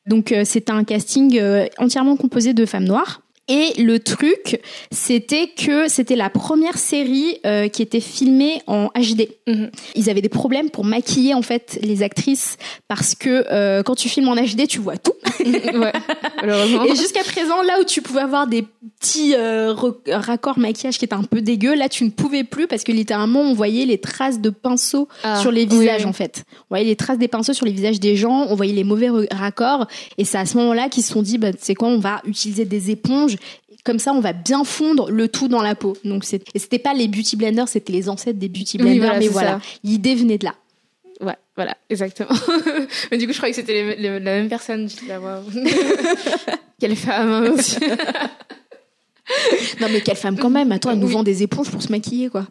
Donc 0.08 0.32
euh, 0.32 0.44
c'était 0.44 0.72
un 0.72 0.84
casting 0.84 1.38
euh, 1.40 1.68
entièrement 1.78 2.16
composé 2.16 2.54
de 2.54 2.66
femmes 2.66 2.86
noires. 2.86 3.22
Et 3.50 3.74
le 3.82 4.00
truc, 4.00 4.62
c'était 4.90 5.50
que 5.50 5.90
c'était 5.90 6.16
la 6.16 6.30
première 6.30 6.78
série 6.78 7.40
euh, 7.46 7.68
qui 7.68 7.82
était 7.82 8.00
filmée 8.00 8.62
en 8.68 8.88
HD. 8.96 9.28
Mhm. 9.48 9.70
Ils 9.96 10.10
avaient 10.10 10.22
des 10.22 10.30
problèmes 10.30 10.70
pour 10.70 10.86
maquiller 10.86 11.34
en 11.34 11.42
fait 11.42 11.78
les 11.82 12.04
actrices 12.04 12.56
parce 12.88 13.16
que 13.16 13.46
euh, 13.52 13.84
quand 13.84 13.96
tu 13.96 14.08
filmes 14.08 14.30
en 14.30 14.36
HD, 14.36 14.66
tu 14.66 14.80
vois 14.80 14.96
tout. 14.96 15.12
ouais, 15.44 15.92
Et 16.88 16.96
jusqu'à 16.96 17.24
présent, 17.24 17.62
là 17.64 17.82
où 17.82 17.84
tu 17.84 18.02
pouvais 18.02 18.22
avoir 18.22 18.48
des 18.48 18.64
petits 19.02 19.36
euh, 19.36 19.76
raccords 20.08 20.58
maquillage 20.58 20.98
qui 20.98 21.04
étaient 21.04 21.14
un 21.14 21.24
peu 21.24 21.42
dégueux, 21.42 21.76
là 21.76 21.90
tu 21.90 22.06
ne 22.06 22.12
pouvais 22.12 22.46
plus 22.46 22.68
parce 22.68 22.86
que 22.86 22.94
littéralement 22.94 23.42
on 23.42 23.54
voyait 23.54 23.86
les 23.86 23.98
traces 23.98 24.40
de 24.40 24.52
pinceaux 24.52 25.10
ah, 25.24 25.42
sur 25.42 25.52
les 25.52 25.66
visages 25.66 26.06
en 26.06 26.14
fait. 26.14 26.44
On 26.54 26.76
voyait 26.76 26.86
les 26.86 26.96
traces 26.96 27.18
des 27.18 27.28
pinceaux 27.28 27.54
sur 27.54 27.66
les 27.66 27.74
visages 27.74 28.00
des 28.00 28.16
gens, 28.16 28.48
on 28.50 28.56
voyait 28.56 28.74
les 28.74 28.86
mauvais 28.86 29.10
raccords 29.32 29.88
et 30.18 30.24
c'est 30.24 30.38
à 30.38 30.46
ce 30.46 30.56
moment-là 30.60 30.88
qu'ils 30.88 31.04
se 31.04 31.12
sont 31.12 31.22
dit 31.22 31.38
bah, 31.38 31.50
c'est 31.60 31.76
quoi, 31.76 31.90
on 31.90 32.00
va 32.00 32.22
utiliser 32.26 32.64
des 32.64 32.90
éponges 32.90 33.34
comme 33.84 34.00
ça, 34.00 34.14
on 34.14 34.20
va 34.22 34.34
bien 34.34 34.64
fondre 34.64 35.12
le 35.12 35.28
tout 35.28 35.48
dans 35.48 35.62
la 35.62 35.76
peau. 35.76 35.98
Donc, 36.06 36.24
c'était 36.24 36.80
pas 36.80 36.94
les 36.94 37.08
beauty 37.08 37.36
blenders, 37.36 37.68
c'était 37.68 37.94
les 37.94 38.10
ancêtres 38.10 38.40
des 38.40 38.50
beauty 38.50 38.78
blenders, 38.78 39.18
mais 39.20 39.28
voilà, 39.28 39.60
l'idée 39.84 40.16
venait 40.16 40.38
de 40.38 40.46
là. 40.46 40.56
Ouais, 41.22 41.36
voilà, 41.56 41.78
exactement. 41.90 42.32
mais 43.12 43.18
du 43.18 43.28
coup, 43.28 43.34
je 43.34 43.38
croyais 43.38 43.54
que 43.54 43.62
c'était 43.62 43.96
la 44.00 44.20
même 44.20 44.50
personne. 44.50 44.90
Quelle 46.80 46.96
femme 46.96 47.30
hein, 47.30 47.52
aussi. 47.52 47.78
non 49.80 49.88
mais 49.90 50.02
quelle 50.02 50.18
femme 50.18 50.38
quand 50.38 50.50
même 50.50 50.74
attends 50.74 50.92
elle 50.92 51.00
nous 51.00 51.08
vend 51.08 51.24
des 51.24 51.44
éponges 51.44 51.72
pour 51.72 51.82
se 51.82 51.90
maquiller 51.90 52.28
quoi 52.28 52.46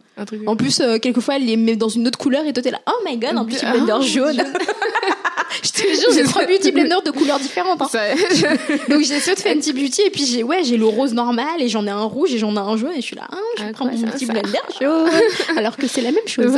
en 0.47 0.57
plus 0.57 0.81
euh, 0.81 0.99
quelquefois 0.99 1.37
elle 1.37 1.45
les 1.45 1.59
met 1.59 1.77
dans 1.77 1.90
une 1.90 2.09
autre 2.09 2.18
couleur 2.18 2.47
et 2.47 2.55
toi 2.55 2.62
t'es 2.62 2.71
là 2.71 2.81
oh 2.87 3.05
my 3.05 3.18
god 3.18 3.37
un 3.37 3.45
beauty 3.45 3.66
blender 3.66 4.01
jaune 4.01 4.42
je 5.62 5.71
te 5.71 5.81
jure, 5.81 6.12
j'ai 6.15 6.23
trois 6.25 6.45
beauty 6.47 6.73
blenders 6.73 7.03
de 7.03 7.11
couleurs 7.19 7.38
différentes. 7.38 7.83
Hein. 7.83 7.87
Donc 8.88 9.03
j'ai 9.03 9.21
ceux 9.21 9.35
de 9.35 9.41
Fenty 9.41 9.73
Beauty 9.73 10.03
et 10.03 10.11
puis 10.11 10.25
j'ai 10.25 10.43
ouais, 10.43 10.65
j'ai 10.65 10.77
le 10.77 10.87
rose 10.87 11.12
normal 11.12 11.61
et 11.61 11.69
j'en 11.69 11.87
ai 11.87 11.91
un 11.91 12.05
rouge 12.05 12.33
et 12.33 12.38
j'en 12.38 12.55
ai 12.55 12.59
un 12.59 12.77
jaune 12.77 12.93
et 12.93 13.01
je 13.01 13.07
suis 13.07 13.17
là, 13.17 13.27
hein, 13.31 13.38
je 13.59 13.65
prends 13.73 13.87
mon 13.87 13.97
beauty 13.99 14.27
blender 14.27 14.59
jaune 14.81 15.11
alors 15.57 15.77
que 15.77 15.87
c'est 15.87 16.03
la 16.03 16.12
même 16.12 16.27
chose. 16.27 16.53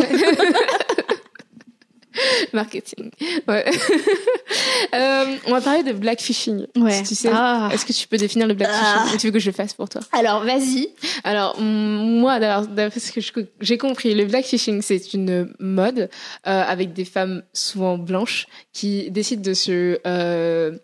Marketing. 2.53 3.11
Ouais. 3.48 3.64
euh, 4.94 5.37
on 5.46 5.50
va 5.50 5.61
parler 5.61 5.83
de 5.83 5.92
blackfishing. 5.92 6.66
Ouais. 6.77 7.03
tu 7.03 7.14
sais, 7.14 7.31
ah. 7.33 7.68
est-ce 7.72 7.85
que 7.85 7.92
tu 7.92 8.07
peux 8.07 8.16
définir 8.16 8.46
le 8.46 8.55
blackfishing 8.55 9.12
ah. 9.12 9.16
Tu 9.18 9.27
veux 9.27 9.33
que 9.33 9.38
je 9.38 9.46
le 9.46 9.55
fasse 9.55 9.74
pour 9.74 9.88
toi 9.88 10.00
Alors, 10.12 10.44
vas-y. 10.44 10.88
Alors, 11.24 11.61
moi, 11.61 12.38
d'après 12.38 13.00
ce 13.00 13.12
que 13.12 13.46
j'ai 13.61 13.79
compris, 13.79 14.14
le 14.14 14.24
blackfishing, 14.24 14.83
c'est 14.83 15.14
une 15.14 15.53
mode 15.59 16.11
euh, 16.46 16.62
avec 16.66 16.92
des 16.92 17.05
femmes 17.05 17.42
souvent 17.53 17.98
blanches 17.98 18.46
qui 18.72 19.11
décident 19.11 19.42
de 19.42 19.55
se 19.55 19.98
euh, 20.07 20.79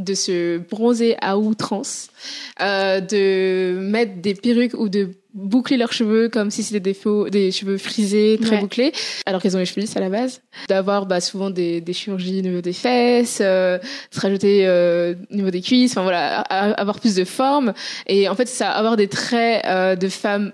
de 0.00 0.14
se 0.14 0.58
bronzer 0.58 1.16
à 1.20 1.38
outrance, 1.38 2.08
euh, 2.60 3.00
de 3.00 3.78
mettre 3.78 4.20
des 4.20 4.34
perruques 4.34 4.74
ou 4.74 4.88
de 4.88 5.10
boucler 5.34 5.76
leurs 5.76 5.92
cheveux 5.92 6.28
comme 6.28 6.50
si 6.50 6.62
c'était 6.62 6.80
des 6.80 6.94
faux, 6.94 7.28
des 7.28 7.52
cheveux 7.52 7.78
frisés, 7.78 8.38
très 8.42 8.58
bouclés, 8.58 8.92
alors 9.26 9.40
qu'ils 9.40 9.54
ont 9.56 9.60
les 9.60 9.64
cheveux 9.64 9.82
lisses 9.82 9.96
à 9.96 10.00
la 10.00 10.08
base. 10.08 10.40
D'avoir 10.68 11.06
bah, 11.06 11.20
souvent 11.20 11.50
des, 11.50 11.80
des 11.80 11.92
chirurgies 11.92 12.40
au 12.40 12.42
niveau 12.42 12.60
des 12.60 12.72
fesses, 12.72 13.38
euh, 13.40 13.78
se 14.10 14.20
rajouter 14.20 14.66
euh, 14.66 15.14
au 15.30 15.34
niveau 15.34 15.50
des 15.50 15.60
cuisses, 15.60 15.92
enfin 15.92 16.02
voilà, 16.02 16.40
avoir 16.40 16.98
plus 16.98 17.14
de 17.14 17.24
forme. 17.24 17.72
Et 18.06 18.28
en 18.28 18.34
fait, 18.34 18.48
ça, 18.48 18.70
avoir 18.70 18.96
des 18.96 19.08
traits 19.08 19.64
euh, 19.66 19.94
de 19.96 20.08
femmes 20.08 20.52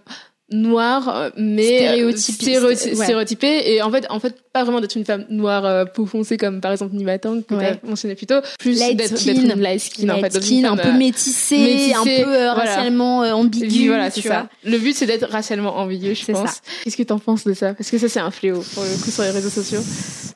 noire 0.51 1.09
euh, 1.09 1.31
mais 1.37 2.01
euh, 2.01 2.13
stéréotypée 2.15 3.73
et 3.73 3.83
en 3.83 3.91
fait 3.91 4.07
en 4.11 4.21
fait 4.21 4.37
pas 4.53 4.63
vraiment 4.63 4.81
d'être 4.81 4.95
une 4.95 5.05
femme 5.05 5.25
noire 5.29 5.67
euh, 5.67 5.85
peau 5.85 6.07
foncée 6.07 6.37
comme 6.37 6.61
par 6.61 6.71
exemple 6.71 6.95
Nima 6.95 7.19
Tang 7.19 7.43
que 7.45 7.55
ouais. 7.55 7.79
tu 7.83 7.89
mentionné 7.89 8.15
plus 8.15 8.27
tôt. 8.27 8.41
Plus 8.59 8.79
d'être 8.79 9.27
une 9.27 9.61
light 9.61 9.81
skin 9.81 10.09
en 10.09 10.21
fait 10.21 10.41
skin, 10.41 10.65
un 10.65 10.77
peu 10.77 10.93
métissée, 10.93 11.93
un 11.95 12.05
peu 12.05 12.47
racialement 12.49 13.21
ambiguë 13.21 13.89
voilà 13.89 14.11
c'est 14.11 14.23
ça. 14.23 14.49
le 14.65 14.79
but 14.79 14.95
c'est 14.95 15.07
d'être 15.07 15.29
racialement 15.29 15.77
ambigu 15.77 16.15
je 16.15 16.33
pense. 16.33 16.61
Qu'est-ce 16.85 16.97
que 16.97 17.03
t'en 17.03 17.19
penses 17.19 17.45
de 17.45 17.53
ça? 17.53 17.75
Parce 17.75 17.91
que 17.91 17.99
ça 17.99 18.09
c'est 18.09 18.21
un 18.21 18.31
fléau 18.31 18.63
pour 18.75 18.85
le 18.85 19.03
coup 19.03 19.11
sur 19.11 19.25
les 19.25 19.31
réseaux 19.31 19.51
sociaux. 19.51 19.81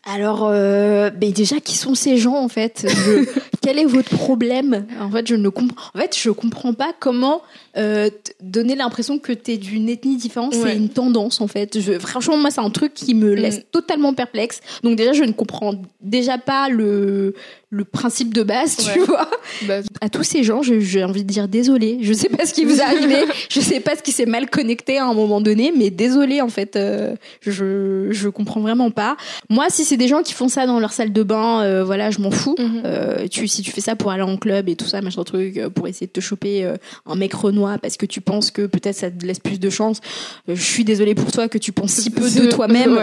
Alors 0.05 0.49
euh, 0.51 1.11
ben 1.11 1.31
déjà 1.31 1.61
qui 1.61 1.77
sont 1.77 1.95
ces 1.95 2.17
gens 2.17 2.37
en 2.37 2.49
fait? 2.49 2.87
Quel 3.63 3.79
est 3.79 3.85
votre 3.85 4.17
problème? 4.17 4.87
En 5.01 5.11
fait 5.11 5.27
je 5.29 5.37
ne 5.37 5.49
comprends 5.49 5.91
en 5.95 5.99
fait 5.99 6.17
je 6.19 6.31
comprends 6.31 6.73
pas 6.73 6.93
comment 6.99 7.43
euh, 7.77 8.11
donner 8.41 8.75
l'impression 8.75 9.19
que 9.19 9.33
t'es 9.33 9.57
d'une 9.57 9.89
ethnie 10.01 10.17
différente, 10.17 10.55
c'est 10.55 10.77
une 10.77 10.89
tendance 10.89 11.41
en 11.41 11.47
fait. 11.47 11.79
Je, 11.79 11.99
franchement, 11.99 12.37
moi, 12.37 12.51
c'est 12.51 12.61
un 12.61 12.71
truc 12.71 12.95
qui 12.95 13.15
me 13.15 13.35
laisse 13.35 13.59
mm. 13.59 13.65
totalement 13.71 14.15
perplexe. 14.15 14.61
Donc 14.83 14.97
déjà, 14.97 15.13
je 15.13 15.25
ne 15.25 15.33
comprends 15.33 15.75
déjà 16.01 16.39
pas 16.39 16.69
le 16.69 17.35
le 17.71 17.85
principe 17.85 18.35
de 18.35 18.43
base, 18.43 18.77
tu 18.93 18.99
vois. 19.01 19.31
Bah, 19.67 19.77
à 20.01 20.09
tous 20.09 20.25
ces 20.25 20.43
gens, 20.43 20.61
j'ai 20.63 21.05
envie 21.05 21.23
de 21.23 21.29
dire 21.29 21.47
désolé. 21.47 21.99
Je 22.03 22.13
sais 22.13 22.29
pas 22.29 22.45
ce 22.45 22.53
qui 22.53 22.65
vous 22.65 22.81
est 22.81 22.83
arrivé. 22.83 23.17
je 23.49 23.61
sais 23.61 23.79
pas 23.79 23.95
ce 23.97 24.03
qui 24.03 24.11
s'est 24.11 24.27
mal 24.27 24.51
connecté 24.51 24.99
à 24.99 25.07
un 25.07 25.15
moment 25.15 25.41
donné, 25.41 25.73
mais 25.77 25.91
désolé 25.91 26.41
en 26.41 26.49
fait. 26.49 26.75
Euh, 26.77 27.15
je 27.43 28.09
je 28.11 28.29
comprends 28.29 28.61
vraiment 28.61 28.91
pas. 28.91 29.17
Moi, 29.49 29.67
si 29.71 29.85
c'est 29.85 29.97
des 29.97 30.09
gens 30.09 30.23
qui 30.23 30.33
font 30.33 30.49
ça 30.49 30.67
dans 30.67 30.81
leur 30.81 30.93
salle 30.93 31.13
de 31.13 31.23
bain, 31.23 31.63
euh, 31.63 31.85
voilà, 31.85 32.11
je 32.11 32.19
m'en 32.21 32.31
fous. 32.31 32.57
Mhm. 32.59 32.83
euh, 32.85 33.29
tu 33.29 33.47
si 33.49 33.63
tu 33.63 33.71
fais 33.71 33.81
ça 33.81 33.97
pour 33.97 34.11
aller 34.11 34.23
en 34.23 34.37
club 34.37 34.69
et 34.69 34.77
tout 34.77 34.87
ça, 34.87 35.01
machin 35.01 35.23
truc, 35.25 35.57
euh, 35.57 35.71
pour 35.71 35.87
essayer 35.87 36.07
de 36.07 36.13
te 36.13 36.21
choper 36.21 36.69
un 37.07 37.15
mec 37.15 37.35
renois 37.35 37.79
parce 37.79 37.97
que 37.97 38.07
tu 38.07 38.21
penses 38.21 38.51
que 38.51 38.67
peut-être 38.67 38.97
ça 38.97 39.11
te 39.11 39.25
laisse 39.25 39.39
plus 39.39 39.61
de 39.61 39.71
chance. 39.71 40.01
je 40.49 40.55
suis 40.55 40.85
désolée 40.85 41.15
pour 41.15 41.31
toi 41.31 41.49
que 41.49 41.59
tu 41.59 41.73
penses 41.73 41.93
si 41.93 42.11
peu 42.11 42.29
de 42.29 42.47
toi-même 42.51 42.99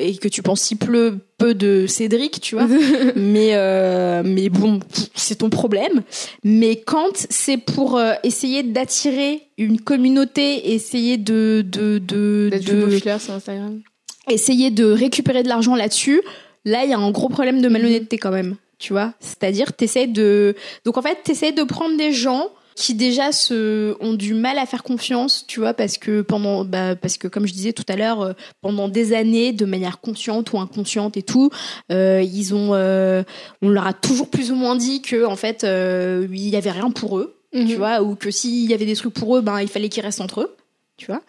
et 0.00 0.16
que 0.16 0.28
tu 0.28 0.42
penses 0.42 0.60
si 0.60 0.76
peu 0.76 1.18
peu 1.38 1.54
de 1.54 1.86
Cédric, 1.86 2.40
tu 2.40 2.56
vois. 2.56 2.66
mais 3.16 3.50
euh, 3.54 4.22
mais 4.24 4.48
bon, 4.48 4.80
c'est 5.14 5.36
ton 5.36 5.50
problème. 5.50 6.02
Mais 6.42 6.76
quand 6.76 7.26
c'est 7.30 7.58
pour 7.58 7.98
euh, 7.98 8.12
essayer 8.22 8.62
d'attirer 8.62 9.42
une 9.58 9.80
communauté, 9.80 10.72
essayer 10.72 11.16
de 11.16 11.64
de 11.66 11.98
de, 11.98 12.50
de 12.52 13.18
sur 13.18 13.34
Instagram. 13.34 13.80
essayer 14.28 14.70
de 14.70 14.84
récupérer 14.84 15.42
de 15.42 15.48
l'argent 15.48 15.74
là-dessus, 15.74 16.20
là 16.64 16.84
il 16.84 16.90
y 16.90 16.94
a 16.94 16.98
un 16.98 17.10
gros 17.10 17.28
problème 17.28 17.60
de 17.62 17.68
malhonnêteté 17.68 18.18
quand 18.18 18.32
même, 18.32 18.56
tu 18.78 18.92
vois. 18.92 19.14
C'est-à-dire 19.20 19.72
t'essaies 19.72 20.06
de 20.06 20.54
donc 20.84 20.96
en 20.96 21.02
fait 21.02 21.18
t'essaies 21.24 21.52
de 21.52 21.62
prendre 21.62 21.96
des 21.96 22.12
gens 22.12 22.50
qui 22.76 22.94
déjà 22.94 23.32
se 23.32 23.96
ont 24.00 24.14
du 24.14 24.34
mal 24.34 24.58
à 24.58 24.66
faire 24.66 24.82
confiance, 24.82 25.44
tu 25.46 25.60
vois, 25.60 25.74
parce 25.74 25.98
que 25.98 26.22
pendant, 26.22 26.64
bah, 26.64 26.96
parce 26.96 27.18
que 27.18 27.28
comme 27.28 27.46
je 27.46 27.52
disais 27.52 27.72
tout 27.72 27.84
à 27.88 27.96
l'heure, 27.96 28.22
euh, 28.22 28.32
pendant 28.62 28.88
des 28.88 29.12
années, 29.12 29.52
de 29.52 29.64
manière 29.64 30.00
consciente 30.00 30.52
ou 30.52 30.58
inconsciente 30.58 31.16
et 31.16 31.22
tout, 31.22 31.50
euh, 31.92 32.22
ils 32.22 32.54
ont, 32.54 32.74
euh, 32.74 33.22
on 33.62 33.68
leur 33.68 33.86
a 33.86 33.92
toujours 33.92 34.28
plus 34.28 34.50
ou 34.50 34.56
moins 34.56 34.76
dit 34.76 35.02
que 35.02 35.24
en 35.24 35.36
fait, 35.36 35.62
il 35.64 36.48
y 36.48 36.56
avait 36.56 36.70
rien 36.70 36.90
pour 36.90 37.18
eux, 37.18 37.36
tu 37.52 37.60
mhm. 37.60 37.74
vois, 37.74 38.02
ou 38.02 38.14
que 38.16 38.30
s'il 38.30 38.68
y 38.68 38.74
avait 38.74 38.86
des 38.86 38.96
trucs 38.96 39.14
pour 39.14 39.36
eux, 39.36 39.40
ben 39.40 39.60
il 39.60 39.68
fallait 39.68 39.88
qu'ils 39.88 40.02
restent 40.02 40.20
entre 40.20 40.40
eux 40.40 40.56
tu 40.96 41.06
vois. 41.06 41.22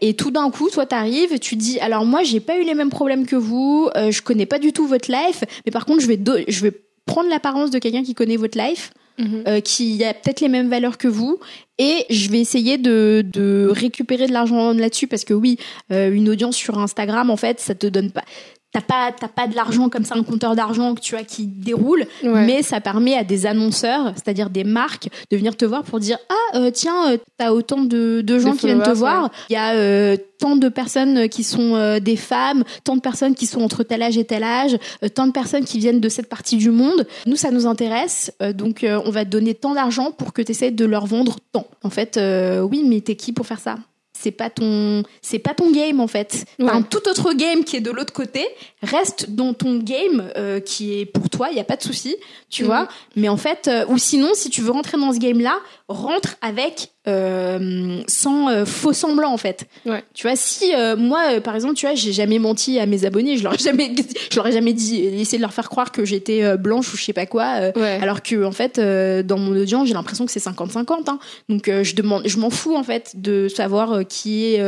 Et 0.00 0.14
tout 0.14 0.30
d'un 0.30 0.50
coup, 0.50 0.70
toi, 0.70 0.86
t'arrives, 0.86 1.38
tu 1.38 1.56
dis, 1.56 1.78
alors 1.80 2.04
moi, 2.04 2.22
j'ai 2.22 2.40
pas 2.40 2.58
eu 2.58 2.64
les 2.64 2.74
mêmes 2.74 2.90
problèmes 2.90 3.26
que 3.26 3.36
vous, 3.36 3.90
euh, 3.96 4.10
je 4.10 4.22
connais 4.22 4.46
pas 4.46 4.58
du 4.58 4.72
tout 4.72 4.86
votre 4.86 5.10
life, 5.10 5.44
mais 5.66 5.72
par 5.72 5.84
contre, 5.84 6.00
je 6.00 6.06
vais, 6.06 6.18
je 6.48 6.62
vais 6.62 6.72
prendre 7.04 7.28
l'apparence 7.28 7.70
de 7.70 7.78
quelqu'un 7.78 8.02
qui 8.02 8.14
connaît 8.14 8.36
votre 8.36 8.58
life 8.58 8.92
Mhm. 9.18 9.44
Euh, 9.46 9.60
qui 9.60 10.02
a 10.04 10.14
peut-être 10.14 10.40
les 10.40 10.48
mêmes 10.48 10.70
valeurs 10.70 10.96
que 10.96 11.06
vous 11.06 11.38
et 11.78 12.06
je 12.08 12.30
vais 12.30 12.40
essayer 12.40 12.78
de, 12.78 13.68
récupérer 13.70 14.26
de 14.26 14.32
l'argent 14.32 14.72
là-dessus 14.72 15.06
parce 15.06 15.24
que 15.24 15.34
oui 15.34 15.58
euh, 15.92 16.10
une 16.10 16.30
audience 16.30 16.56
sur 16.56 16.78
Instagram 16.78 17.28
en 17.28 17.36
fait 17.36 17.60
ça 17.60 17.74
te 17.74 17.86
donne 17.86 18.10
pas 18.10 18.24
t'as 18.72 18.80
pas 18.80 19.12
t'as 19.12 19.28
pas 19.28 19.46
de 19.46 19.54
l'argent 19.54 19.88
comme 19.88 20.04
ça 20.04 20.14
un 20.16 20.22
compteur 20.22 20.56
d'argent 20.56 20.94
que 20.94 21.00
tu 21.00 21.14
as 21.14 21.24
qui 21.24 21.46
déroule 21.46 22.06
mais 22.22 22.62
ça 22.62 22.80
permet 22.80 23.14
à 23.14 23.24
des 23.24 23.46
annonceurs 23.46 24.12
c'est-à-dire 24.14 24.50
des 24.50 24.64
marques 24.64 25.08
de 25.30 25.36
venir 25.36 25.56
te 25.56 25.64
voir 25.64 25.82
pour 25.84 26.00
dire 26.00 26.18
ah 26.28 26.58
euh, 26.58 26.70
tiens 26.70 27.12
euh, 27.12 27.18
t'as 27.38 27.52
autant 27.52 27.82
de, 27.82 28.22
de 28.22 28.38
gens 28.38 28.52
qui 28.52 28.66
viennent 28.66 28.82
te 28.82 28.90
voir. 28.90 29.30
il 29.50 29.52
y 29.52 29.56
a 29.56 29.74
euh, 29.74 30.16
tant 30.38 30.56
de 30.56 30.68
personnes 30.68 31.28
qui 31.28 31.44
sont 31.44 31.74
euh, 31.76 32.00
des 32.00 32.16
femmes 32.16 32.64
tant 32.84 32.96
de 32.96 33.00
personnes 33.00 33.34
qui 33.34 33.46
sont 33.46 33.60
entre 33.60 33.82
tel 33.82 34.02
âge 34.02 34.16
et 34.16 34.24
tel 34.24 34.42
âge 34.42 34.76
tant 35.14 35.26
de 35.26 35.32
personnes 35.32 35.64
qui 35.64 35.78
viennent 35.78 36.00
de 36.00 36.08
cette 36.08 36.28
partie 36.28 36.56
du 36.56 36.70
monde. 36.70 37.06
Nous 37.26 37.36
ça 37.36 37.50
nous 37.50 37.66
intéresse 37.66 38.32
donc 38.54 38.84
on 38.86 39.10
va 39.10 39.24
te 39.24 39.30
donner 39.30 39.54
tant 39.54 39.74
d'argent 39.74 40.12
pour 40.12 40.32
que 40.32 40.42
tu 40.42 40.52
essaies 40.52 40.70
de 40.70 40.84
leur 40.84 41.06
vendre 41.06 41.36
tant 41.52 41.66
en 41.82 41.90
fait 41.90 42.18
oui 42.62 42.84
mais 42.86 43.00
t'es 43.00 43.16
qui 43.16 43.32
pour 43.32 43.46
faire 43.46 43.60
ça? 43.60 43.76
C'est 44.22 44.30
pas 44.30 44.50
ton 44.50 45.02
c'est 45.20 45.38
pas 45.38 45.54
ton 45.54 45.72
game 45.72 46.00
en 46.00 46.06
fait. 46.06 46.44
T'as 46.58 46.72
un 46.72 46.82
tout 46.82 47.08
autre 47.08 47.32
game 47.32 47.64
qui 47.64 47.76
est 47.76 47.80
de 47.80 47.90
l'autre 47.90 48.12
côté. 48.12 48.46
Reste 48.82 49.30
dans 49.30 49.52
ton 49.52 49.78
game 49.78 50.30
euh, 50.36 50.60
qui 50.60 51.00
est 51.00 51.06
pour 51.06 51.28
toi 51.28 51.48
il 51.50 51.56
y 51.56 51.60
a 51.60 51.64
pas 51.64 51.76
de 51.76 51.82
souci 51.82 52.16
tu 52.48 52.64
vois. 52.64 52.88
Mais 53.16 53.28
en 53.28 53.36
fait 53.36 53.68
euh, 53.68 53.84
ou 53.88 53.98
sinon 53.98 54.30
si 54.34 54.50
tu 54.50 54.60
veux 54.60 54.70
rentrer 54.70 54.98
dans 54.98 55.12
ce 55.12 55.18
game 55.18 55.40
là 55.40 55.58
rentre 55.88 56.36
avec 56.40 56.92
euh, 57.08 58.00
sans 58.06 58.48
euh, 58.48 58.64
faux 58.64 58.92
semblant 58.92 59.32
en 59.32 59.36
fait. 59.36 59.66
Ouais. 59.86 60.02
Tu 60.14 60.26
vois, 60.26 60.36
si 60.36 60.72
euh, 60.74 60.96
moi, 60.96 61.40
par 61.42 61.54
exemple, 61.54 61.74
tu 61.74 61.86
vois, 61.86 61.94
j'ai 61.94 62.12
jamais 62.12 62.38
menti 62.38 62.78
à 62.78 62.86
mes 62.86 63.04
abonnés, 63.04 63.36
je 63.36 63.42
leur 63.42 63.54
ai 63.54 63.58
jamais, 63.58 63.92
je 64.30 64.36
leur 64.36 64.46
ai 64.46 64.52
jamais 64.52 64.72
dit, 64.72 65.00
essayé 65.00 65.38
de 65.38 65.42
leur 65.42 65.52
faire 65.52 65.68
croire 65.68 65.92
que 65.92 66.04
j'étais 66.04 66.56
blanche 66.56 66.92
ou 66.92 66.96
je 66.96 67.02
sais 67.04 67.12
pas 67.12 67.26
quoi, 67.26 67.70
Ouais. 67.76 67.98
alors 68.02 68.22
que 68.22 68.44
en 68.44 68.52
fait, 68.52 68.78
dans 68.78 69.38
mon 69.38 69.56
audience, 69.60 69.88
j'ai 69.88 69.94
l'impression 69.94 70.26
que 70.26 70.32
c'est 70.32 70.40
50-50. 70.44 71.08
Hein. 71.08 71.18
Donc 71.48 71.68
je 71.82 71.94
demande, 71.94 72.22
je 72.26 72.38
m'en 72.38 72.50
fous 72.50 72.74
en 72.76 72.82
fait 72.84 73.12
de 73.14 73.48
savoir 73.48 74.06
qui 74.08 74.44
est, 74.54 74.58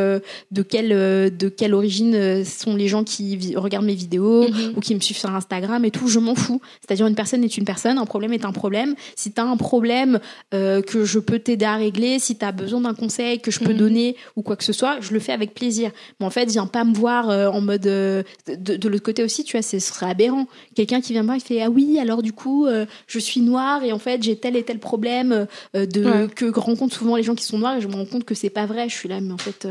de 0.51 0.63
quelle, 0.63 0.89
de 1.37 1.49
quelle 1.49 1.75
origine 1.75 2.45
sont 2.45 2.77
les 2.77 2.89
gens 2.89 3.05
qui 3.05 3.55
regardent 3.57 3.87
mes 3.87 3.95
vidéos 3.95 4.25
Mhm. 4.25 4.75
ou 4.77 4.81
qui 4.81 4.95
me 4.95 5.01
suivent 5.01 5.17
sur 5.19 5.35
Instagram 5.35 5.85
et 5.85 5.91
tout. 5.91 6.09
Je 6.09 6.19
m'en 6.19 6.35
fous. 6.35 6.61
C'est-à-dire 6.81 7.07
une 7.07 7.15
personne 7.15 7.45
est 7.45 7.57
une 7.57 7.65
personne, 7.65 7.99
un 7.99 8.05
problème 8.07 8.33
est 8.33 8.45
un 8.45 8.53
problème. 8.53 8.95
Si 9.17 9.31
t'as 9.33 9.45
un 9.45 9.57
problème 9.57 10.21
euh, 10.55 10.83
que 10.83 11.05
je 11.05 11.19
peux 11.19 11.39
t'aider 11.39 11.65
à 11.65 11.77
régler, 11.77 12.19
si 12.25 12.37
tu 12.37 12.45
as 12.45 12.53
besoin 12.53 12.81
d'un 12.81 12.95
conseil 12.95 13.41
que 13.41 13.51
je 13.51 13.61
peux 13.61 13.73
Mhm. 13.73 13.79
donner 13.79 14.17
ou 14.37 14.43
quoi 14.43 14.57
que 14.57 14.65
ce 14.65 14.73
soit, 14.73 14.99
je 15.01 15.13
le 15.13 15.21
fais 15.21 15.33
avec 15.33 15.55
plaisir. 15.55 15.91
Mais 16.19 16.27
en 16.27 16.31
fait, 16.31 16.51
viens 16.51 16.67
pas 16.67 16.85
me 16.85 16.95
voir 16.95 17.31
euh, 17.31 17.49
en 17.49 17.61
mode 17.61 17.87
euh, 17.87 18.23
de, 18.49 18.77
de 18.77 18.89
l'autre 18.89 19.05
côté 19.05 19.23
aussi, 19.23 19.45
tu 19.45 19.53
vois, 19.57 19.63
ce 19.63 19.79
serait 19.79 20.11
aberrant. 20.11 20.47
Quelqu'un 20.75 21.01
qui 21.01 21.13
vient 21.13 21.23
me 21.23 21.27
voir, 21.27 21.37
il 21.37 21.43
fait 21.43 21.63
ah 21.63 21.71
oui, 21.71 21.99
alors 22.01 22.23
du 22.23 22.33
coup, 22.33 22.67
euh, 22.67 22.87
je 23.07 23.19
suis 23.19 23.41
noire 23.41 23.83
et 23.85 23.93
en 23.93 23.99
fait 23.99 24.23
j'ai 24.23 24.37
tel 24.37 24.57
et 24.57 24.63
tel 24.63 24.79
problème 24.79 25.47
de 25.75 26.05
Ouais. 26.05 26.29
que 26.35 26.47
rencontrent 26.59 26.97
souvent 26.97 27.17
les 27.17 27.23
gens 27.23 27.35
qui 27.35 27.45
sont 27.45 27.59
noirs 27.59 27.77
et 27.77 27.81
je 27.81 27.89
me 27.89 27.95
rends 27.95 28.05
compte 28.07 28.25
que 28.25 28.35
c'est 28.35 28.51
pas 28.51 28.67
vrai. 28.67 28.89
Je 28.89 28.95
suis 28.95 29.09
là, 29.09 29.21
mais 29.21 29.33
en 29.33 29.39
fait, 29.39 29.67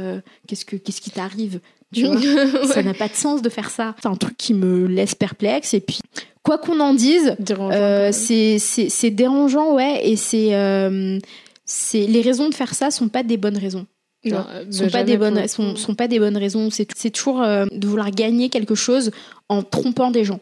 qu'est-ce 0.47 0.65
que 0.65 0.75
qu'est-ce 0.75 1.01
qui 1.01 1.11
t'arrive 1.11 1.59
tu 1.93 2.05
vois? 2.05 2.15
Ça 2.73 2.81
n'a 2.81 2.93
pas 2.95 3.07
de 3.07 3.13
sens 3.13 3.41
de 3.43 3.49
faire 3.49 3.69
ça. 3.69 3.95
C'est 4.01 4.07
un 4.09 4.15
truc 4.15 4.35
qui 4.37 4.53
me 4.55 4.87
laisse 4.87 5.13
perplexe 5.15 5.73
et 5.75 5.79
puis 5.79 5.99
quoi 6.41 6.57
qu'on 6.57 6.79
en 6.79 6.93
dise, 6.93 7.35
euh, 7.51 8.09
c'est 8.11 9.09
dérangeant 9.11 9.73
ouais 9.75 10.01
et 10.09 10.15
c'est 10.15 10.55
euh, 10.55 11.19
c'est 11.65 12.05
les 12.07 12.21
raisons 12.21 12.49
de 12.49 12.53
faire 12.55 12.73
ça 12.73 12.91
sont 12.91 13.09
pas 13.09 13.23
des 13.23 13.37
bonnes 13.37 13.57
raisons. 13.57 13.85
Tu 14.23 14.31
Non, 14.31 14.45
euh, 14.49 14.65
sont 14.71 14.85
bah, 14.85 14.91
pas 14.91 15.03
des 15.03 15.17
bonnes 15.17 15.47
sont, 15.47 15.75
sont 15.75 15.95
pas 15.95 16.07
des 16.07 16.19
bonnes 16.19 16.37
raisons. 16.37 16.69
C'est 16.69 16.87
c'est 16.95 17.09
toujours 17.09 17.41
euh, 17.41 17.65
de 17.71 17.87
vouloir 17.87 18.09
gagner 18.11 18.49
quelque 18.49 18.75
chose 18.75 19.11
en 19.49 19.63
trompant 19.63 20.11
des 20.11 20.23
gens. 20.23 20.39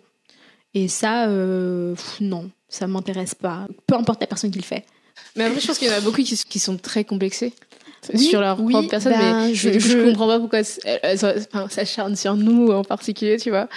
Et 0.73 0.87
ça 0.87 1.27
euh, 1.27 1.93
pff, 1.95 2.21
non 2.21 2.49
ça 2.69 2.87
m'intéresse 2.87 3.35
pas. 3.35 3.67
Peu 3.87 3.95
importe 3.95 4.21
la 4.21 4.27
personne 4.27 4.51
qui 4.51 4.59
le 4.59 4.63
fait. 4.63 4.85
Mais 5.35 5.43
après, 5.43 5.59
je 5.59 5.67
pense 5.67 5.77
qu'il 5.77 5.87
y 5.89 5.91
en 5.91 5.95
a 5.95 6.01
beaucoup 6.01 6.21
qui, 6.23 6.35
qui 6.47 6.59
sont 6.59 6.77
très 6.77 7.03
complexés 7.03 7.53
Oui, 8.13 8.19
sur 8.19 8.39
leur 8.39 8.59
oui, 8.61 8.71
propre 8.73 8.87
personne. 8.89 9.11
ben, 9.13 9.47
mais 9.47 9.53
je- 9.53 9.77
je, 9.77 10.05
comprends 10.05 10.27
pas 10.27 10.39
pourquoi 10.39 10.61
enfin, 10.61 11.67
s'acharnent 11.69 12.15
sur 12.15 12.35
nous 12.35 12.69
en 12.69 12.83
particulier, 12.83 13.37
tu 13.37 13.49
vois. 13.49 13.67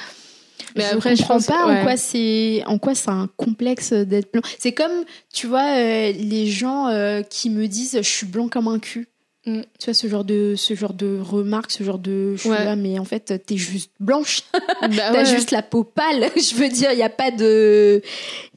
Mais 0.75 0.85
je 0.85 0.95
après, 0.95 1.17
je 1.17 1.23
comprends 1.23 1.41
pas 1.41 1.67
ouais. 1.67 1.81
en 1.81 1.83
quoi 1.83 1.97
c'est 1.97 2.63
en 2.67 2.79
quoi 2.79 2.95
c'est 2.95 3.11
un 3.11 3.29
complexe 3.37 3.93
d'être 3.93 4.33
blanc. 4.33 4.43
C'est 4.59 4.73
comme 4.73 5.05
tu 5.33 5.47
vois 5.47 5.77
euh, 5.77 6.13
les 6.13 6.47
gens 6.47 6.89
euh, 6.89 7.23
qui 7.23 7.51
me 7.51 7.67
disent 7.69 7.97
je 7.97 8.09
suis 8.09 8.27
blanc 8.27 8.49
comme 8.49 8.69
un 8.69 8.79
cul. 8.79 9.09
Mm. 9.47 9.61
Tu 9.79 9.85
vois 9.85 9.95
ce 9.95 10.07
genre 10.09 10.25
de 10.25 10.55
ce 10.57 10.75
genre 10.75 10.95
de 10.95 11.19
remarques, 11.21 11.71
ce 11.71 11.85
genre 11.85 11.99
de 11.99 12.35
je 12.37 12.41
suis 12.41 12.51
là 12.51 12.77
mais 12.77 12.99
en 12.99 13.05
fait 13.05 13.43
t'es 13.47 13.57
juste 13.57 13.93
blanche. 14.01 14.43
Bah 14.81 14.89
T'as 15.13 15.13
ouais. 15.13 15.25
juste 15.25 15.51
la 15.51 15.63
peau 15.63 15.85
pâle. 15.85 16.31
Je 16.37 16.55
veux 16.57 16.69
dire 16.69 16.93
il 16.93 16.99
y 16.99 17.03
a 17.03 17.09
pas 17.11 17.31
de 17.31 18.03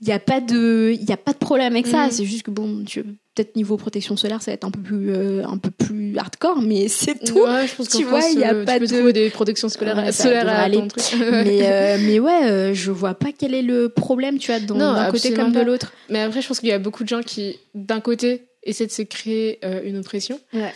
il 0.01 0.07
y 0.07 0.11
a 0.11 0.19
pas 0.19 0.41
de 0.41 0.93
il 0.93 1.07
y 1.07 1.13
a 1.13 1.17
pas 1.17 1.33
de 1.33 1.37
problème 1.37 1.73
avec 1.73 1.87
ça. 1.87 2.07
Mm. 2.07 2.11
C'est 2.11 2.25
juste 2.25 2.43
que 2.43 2.51
bon 2.51 2.83
tu 2.85 3.03
peut-être 3.37 3.55
niveau 3.55 3.77
protection 3.77 4.17
solaire 4.17 4.41
ça 4.41 4.51
va 4.51 4.55
être 4.55 4.63
un 4.65 4.71
peu 4.71 4.81
plus 4.81 5.11
euh, 5.13 5.45
un 5.45 5.57
peu 5.57 5.69
plus 5.71 6.17
hardcore 6.17 6.61
mais 6.61 6.87
c'est 6.89 7.23
tout. 7.23 7.39
Ouais, 7.43 7.67
je 7.67 7.75
pense 7.75 7.89
Tu 7.89 8.03
vois, 8.03 8.21
il 8.31 8.39
y 8.39 8.43
a 8.43 8.53
euh, 8.53 8.65
pas 8.65 8.79
de- 8.79 9.11
des 9.11 9.29
protections 9.29 9.69
scolaires, 9.69 9.95
Ouais, 9.97 10.11
ça 10.11 10.23
solaires 10.23 10.49
à 10.49 10.53
aller. 10.63 10.81
mais 11.19 11.59
euh, 11.61 11.97
mais 12.01 12.19
ouais 12.19 12.71
je 12.73 12.91
vois 12.91 13.13
pas 13.13 13.29
quel 13.37 13.53
est 13.53 13.61
le 13.61 13.89
problème 13.89 14.37
tu 14.39 14.51
Non, 14.69 14.93
d'un 14.93 15.11
côté 15.11 15.33
comme 15.33 15.51
de 15.51 15.61
l'autre. 15.61 15.93
Mais 16.09 16.21
après, 16.21 16.41
je 16.41 16.47
pense 16.47 16.59
qu'il 16.59 16.69
y 16.69 16.73
a 16.73 16.79
beaucoup 16.79 17.03
de 17.03 17.09
gens 17.09 17.21
qui, 17.21 17.59
d'un 17.75 17.99
côté, 17.99 18.47
essaient 18.63 18.87
de 18.87 18.91
se 18.91 19.01
créer 19.03 19.59
une 19.85 19.97
oppression 19.97 20.39
Ouais. 20.53 20.73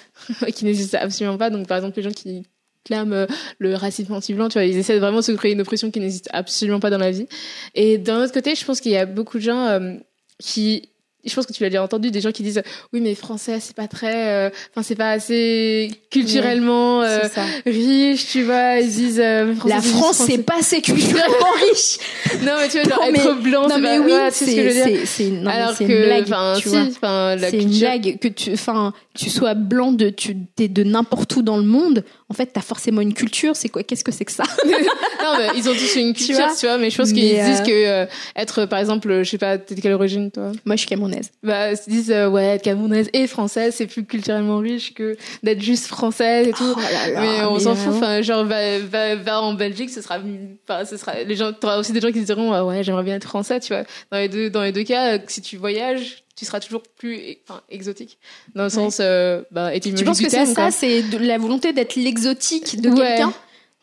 qui 0.54 0.66
n'existe 0.66 0.96
absolument 0.96 1.38
pas. 1.38 1.50
Donc, 1.50 1.68
par 1.68 1.78
exemple, 1.78 1.98
les 1.98 2.04
gens 2.04 2.12
qui 2.12 2.44
clament 2.86 3.28
le 3.60 3.76
racisme 3.76 4.14
anti-blanc, 4.14 4.50
tu 4.50 4.54
vois, 4.54 4.66
ils 4.66 4.78
essaient 4.78 5.00
vraiment 5.00 5.18
de 5.18 5.24
se 5.24 5.32
créer 5.32 5.52
une 5.54 5.62
oppression 5.62 5.92
qui 5.92 6.00
n'existe 6.00 6.30
absolument 6.34 6.80
pas 6.80 6.90
dans 6.90 6.98
la 6.98 7.12
vie. 7.12 7.28
Et 7.76 7.98
d'un 7.98 8.24
autre 8.24 8.34
côté, 8.34 8.56
je 8.56 8.64
pense 8.66 8.82
qu'il 8.82 8.92
y 8.92 8.98
a 8.98 9.06
beaucoup 9.06 9.38
de 9.38 9.44
gens 9.44 9.80
qui 10.40 10.90
je 11.26 11.34
pense 11.36 11.46
que 11.46 11.54
tu 11.54 11.64
l'as 11.64 11.70
déjà 11.70 11.84
entendu 11.84 12.12
des 12.12 12.22
gens 12.22 12.32
qui 12.32 12.44
disent 12.44 12.62
oui 12.94 13.02
mais 13.02 13.16
français 13.16 13.60
c'est 13.60 13.76
pas 13.76 13.88
très 13.88 14.28
euh, 14.30 14.50
enfin 14.72 14.84
c'est 14.84 14.96
pas 14.96 15.12
assez 15.12 15.92
culturellement 16.10 17.02
euh, 17.02 17.20
C'est 17.34 17.70
riche 17.72 18.28
tu 18.28 18.44
vois 18.44 18.78
ils 18.80 18.90
disent 18.90 19.20
euh, 19.20 19.54
français, 19.56 19.76
La 19.76 19.82
c'est 19.82 19.90
France, 19.90 20.22
c'est 20.26 20.38
pas 20.44 20.58
assez 20.60 20.82
culturellement 20.82 21.52
riche. 21.72 21.98
non 22.44 22.54
mais 22.60 22.68
tu 22.70 22.80
vois 22.80 22.90
genre 22.90 23.00
Non, 23.06 23.12
mais- 23.12 23.20
être 23.20 23.42
blanc 23.42 23.62
non 23.64 23.76
c'est 23.76 23.82
mais 23.82 23.98
pas- 23.98 24.04
oui, 24.06 24.32
sais 24.32 24.46
ce 24.46 24.52
que 24.56 24.58
je 24.58 24.62
veux 24.62 24.70
c'est 24.72 24.90
dire 24.92 25.00
c'est 25.02 25.06
c'est 25.06 25.06
c'est 25.78 25.84
une 25.86 26.04
blague, 26.06 26.24
enfin 26.24 26.54
tu 26.58 26.64
si 26.64 26.70
vois. 26.70 26.82
enfin 26.82 27.36
la 27.36 27.50
C'est 27.50 27.58
une 27.62 27.78
blague 27.80 28.18
que 28.20 28.28
tu 28.28 28.54
enfin 28.54 28.94
tu 29.14 29.30
sois 29.30 29.54
blanc 29.54 29.92
de 29.92 30.10
tu 30.10 30.36
t'es 30.56 30.68
de 30.68 30.84
n'importe 30.84 31.36
où 31.36 31.42
dans 31.42 31.58
le 31.58 31.64
monde. 31.64 32.04
En 32.32 32.34
fait, 32.34 32.46
t'as 32.46 32.62
forcément 32.62 33.02
une 33.02 33.14
culture. 33.14 33.58
C'est 33.58 33.68
quoi 33.68 33.84
Qu'est-ce 33.84 34.06
que 34.06 34.12
c'est 34.14 34.24
que 34.24 34.32
ça? 34.32 34.46
Non 35.24 35.38
mais 35.38 35.50
ils 35.56 35.70
ont 35.70 35.74
tous 35.74 35.96
une 35.98 36.14
Tu 36.16 36.26
culture 36.26 36.46
vois? 36.48 36.56
tu 36.60 36.66
vois 36.66 36.78
mais 36.80 36.90
je 36.90 36.98
pense 36.98 37.14
qu'ils 37.14 37.38
euh, 37.40 37.46
disent 37.46 37.62
que 37.62 37.88
euh, 37.88 38.06
être 38.36 38.66
par 38.66 38.80
exemple 38.80 39.22
je 39.24 39.30
sais 39.30 39.38
pas 39.38 39.60
t'es 39.60 39.76
de 39.76 39.82
quelle 39.82 39.94
origine 39.94 40.32
toi? 40.32 40.52
Moi, 40.66 40.76
je 40.76 40.80
suis 40.80 40.88
camerounaise. 40.88 41.30
bah 41.44 41.74
ils 41.74 41.78
disent 41.88 42.10
euh, 42.12 42.28
ouais 42.28 42.46
être 42.56 42.64
camerounaise 42.64 43.08
et 43.14 43.28
française 43.28 43.76
c'est 43.78 43.86
plus 43.86 44.04
culturellement 44.04 44.58
riche 44.58 44.96
que 44.96 45.16
d'être 45.44 45.62
juste 45.62 45.86
française 45.86 46.48
et 46.48 46.54
tout. 46.54 46.74
Oh 46.76 46.80
là 46.80 47.12
là, 47.12 47.22
mais 47.22 47.46
on 47.46 47.60
s'en 47.60 47.76
fout 47.76 47.94
enfin 47.94 48.24
genre 48.24 48.46
va, 48.46 48.80
va, 48.80 49.16
va 49.16 49.42
en 49.44 49.54
Belgique 49.54 49.92
ce 49.92 50.02
sera 50.02 50.18
enfin 50.68 50.86
ce 50.86 50.98
sera 50.98 51.22
les 51.22 51.36
gens 51.36 51.54
t'auras 51.54 51.78
aussi 51.78 51.92
des 51.92 52.02
gens 52.02 52.12
qui 52.12 52.22
se 52.22 52.26
diront 52.26 52.52
ah 52.54 52.66
ouais 52.66 52.84
j'aimerais 52.84 53.04
bien 53.04 53.16
être 53.18 53.28
français 53.28 53.60
tu 53.60 53.74
vois. 53.74 53.84
Dans 54.12 54.18
les 54.18 54.28
deux 54.28 54.50
dans 54.50 54.64
les 54.64 54.72
deux 54.72 54.84
cas 54.84 55.18
euh, 55.18 55.20
si 55.28 55.42
tu 55.44 55.58
voyages 55.58 56.21
tu 56.36 56.46
seras 56.46 56.60
toujours 56.60 56.82
plus 56.98 57.38
enfin, 57.48 57.62
exotique 57.70 58.18
dans 58.56 58.64
le 58.64 58.70
sens 58.70 58.98
euh, 59.00 59.42
bah 59.52 59.72
Tu 59.80 59.92
penses 60.04 60.20
que 60.22 60.30
c'est 60.30 60.46
ça 60.46 60.54
quoi. 60.54 60.72
C'est 60.72 61.02
la 61.20 61.38
volonté 61.38 61.74
d'être 61.74 61.96
l'exotique 61.96 62.80
de 62.82 62.90
Ouais. 62.90 62.96
quelqu'un. 62.98 63.34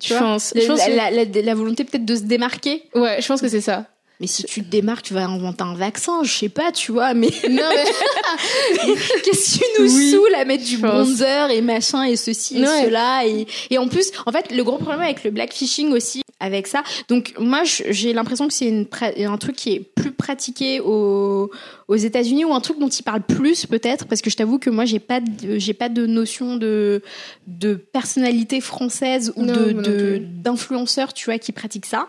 je 0.01 0.07
Tu 0.07 0.13
vois 0.13 0.23
pense 0.23 0.53
je 0.57 0.67
pense 0.67 0.81
la, 0.89 1.55
volonté 1.55 1.85
peut-être 1.85 2.05
de 2.05 2.17
se 2.17 2.23
démarquer. 2.23 2.83
ouais 2.95 3.21
je 3.21 3.27
pense 3.27 3.41
que 3.41 3.49
c'est 3.49 3.61
ça 3.61 3.87
Mais 4.21 4.27
si 4.27 4.43
tu 4.45 4.63
te 4.65 4.69
démarques, 4.69 5.05
tu 5.05 5.15
vas 5.15 5.25
inventer 5.25 5.63
un 5.63 5.75
vaccin, 5.77 6.25
je 6.25 6.33
sais 6.33 6.49
pas, 6.49 6.73
tu 6.73 6.91
vois. 6.93 7.15
Mais 7.15 7.31
non 7.49 7.63
mais 7.71 7.85
qu'est-ce 9.25 9.59
que 9.59 9.65
tu 9.77 9.83
nous 9.83 9.95
Oui, 9.97 10.11
saoules 10.11 10.35
à 10.35 10.45
mettre 10.45 10.65
du 10.65 10.79
bronzer 10.79 11.51
et 11.51 11.61
machin 11.61 12.03
et 12.05 12.17
ceci 12.17 12.59
et 12.59 12.61
Ouais. 12.67 12.85
cela 12.85 13.25
et, 13.27 13.47
et 13.71 13.79
en 13.79 13.87
plus, 13.89 14.11
en 14.27 14.33
fait, 14.33 14.51
le 14.51 14.63
gros 14.65 14.79
problème 14.79 15.03
avec 15.03 15.23
le 15.25 15.31
blackfishing 15.31 15.93
aussi, 15.93 16.23
avec 16.41 16.67
ça. 16.67 16.83
Donc 17.09 17.35
moi, 17.39 17.63
j'ai 17.65 18.13
l'impression 18.13 18.47
que 18.49 18.55
c'est 18.55 18.87
un 19.25 19.39
truc 19.39 19.57
qui 19.57 19.73
est 19.73 19.81
plus 19.81 20.13
pratiqué 20.13 20.81
aux, 20.81 21.51
aux 21.89 21.97
États-Unis 21.97 22.45
ou 22.45 22.55
un 22.55 22.61
truc 22.61 22.79
dont 22.79 22.89
ils 22.89 23.03
parlent 23.03 23.23
plus 23.23 23.67
peut-être, 23.67 24.07
parce 24.07 24.21
que 24.21 24.31
je 24.31 24.37
t'avoue 24.37 24.59
que 24.59 24.71
moi, 24.71 24.85
j'ai 24.85 25.01
pas 25.01 25.21
j'ai 25.57 25.75
pas 25.75 25.89
de 25.89 26.07
notion 26.07 26.57
de 26.57 27.03
de 27.47 27.75
personnalité 27.75 28.61
française 28.61 29.33
ou 29.37 29.45
Non, 29.45 29.55
de 29.55 30.21
d'influenceurs, 30.23 31.13
tu 31.13 31.27
vois, 31.27 31.39
qui 31.39 31.53
pratiquent 31.53 31.87
ça. 31.87 32.09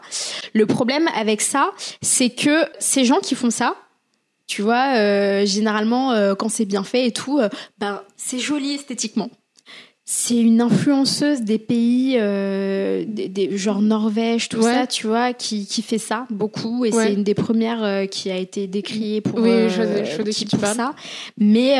Le 0.54 0.66
problème 0.66 1.08
avec 1.16 1.42
ça, 1.42 1.72
c'est 2.02 2.30
que 2.30 2.66
ces 2.80 3.06
gens 3.06 3.20
qui 3.20 3.36
font 3.36 3.50
ça, 3.50 3.76
tu 4.50 4.64
vois, 4.64 4.96
euh, 4.96 5.46
généralement, 5.46 6.12
euh, 6.12 6.34
quand 6.34 6.50
c'est 6.50 6.66
bien 6.66 6.84
fait 6.84 7.06
et 7.06 7.12
tout, 7.12 7.38
euh, 7.38 7.50
ben, 7.78 8.02
c'est 8.18 8.40
joli 8.40 8.74
esthétiquement. 8.74 9.30
C'est 10.12 10.38
une 10.38 10.60
influenceuse 10.60 11.42
des 11.44 11.60
pays, 11.60 12.16
euh, 12.18 13.06
des, 13.08 13.28
des- 13.30 13.56
genre 13.60 13.80
Norvège, 13.80 14.50
tout 14.50 14.58
Ouais. 14.58 14.74
ça, 14.74 14.88
tu 14.88 15.06
vois, 15.06 15.34
qui, 15.34 15.68
qui 15.68 15.84
fait 15.84 16.00
ça 16.00 16.26
beaucoup. 16.32 16.84
Et 16.84 16.92
Ouais. 16.92 17.06
c'est 17.06 17.14
une 17.14 17.24
des 17.24 17.36
premières 17.36 17.84
euh, 17.84 18.06
qui 18.08 18.32
a 18.32 18.36
été 18.38 18.66
décriée 18.66 19.22
pour, 19.22 19.38
Oui, 19.40 19.52
euh, 19.52 19.70
je 19.70 20.24
je 20.24 20.24
qui 20.32 20.46
pour 20.48 20.66
ça. 20.66 20.96
Mais, 21.38 21.76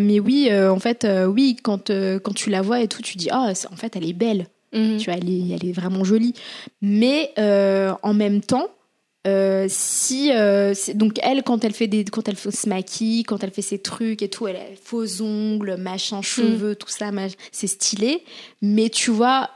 mais 0.00 0.18
oui, 0.18 0.50
en 0.52 0.80
fait, 0.80 1.06
oui, 1.28 1.56
quand, 1.62 1.92
quand 2.24 2.34
tu 2.34 2.50
la 2.50 2.60
vois 2.60 2.80
et 2.80 2.88
tout, 2.88 3.02
tu 3.02 3.16
dis, 3.16 3.28
ah, 3.30 3.52
c'est- 3.54 3.68
en 3.72 3.76
fait, 3.76 3.94
elle 3.94 4.08
est 4.08 4.14
belle. 4.14 4.46
Mhm. 4.74 4.96
Tu 4.98 5.04
vois, 5.08 5.20
elle 5.22 5.30
est, 5.30 5.50
elle 5.54 5.68
est 5.68 5.72
vraiment 5.72 6.02
jolie. 6.02 6.34
Mais 6.82 7.30
en 7.38 8.14
même 8.14 8.40
temps, 8.40 8.66
euh, 9.26 9.66
si 9.68 10.30
euh, 10.32 10.72
donc 10.94 11.18
elle 11.22 11.42
quand 11.42 11.64
elle 11.64 11.74
fait 11.74 11.88
des 11.88 12.04
quand 12.04 12.26
elle 12.28 12.38
se 12.38 12.68
maquille, 12.68 13.22
quand 13.24 13.44
elle 13.44 13.50
fait 13.50 13.62
ses 13.62 13.78
trucs 13.78 14.22
et 14.22 14.28
tout, 14.28 14.46
elle 14.46 14.56
a 14.56 14.66
faux 14.82 15.22
ongles, 15.22 15.76
machin, 15.76 16.22
cheveux, 16.22 16.74
tout 16.74 16.88
ça, 16.88 17.10
c'est 17.52 17.66
stylé. 17.66 18.22
Mais 18.62 18.88
tu 18.88 19.10
vois. 19.10 19.50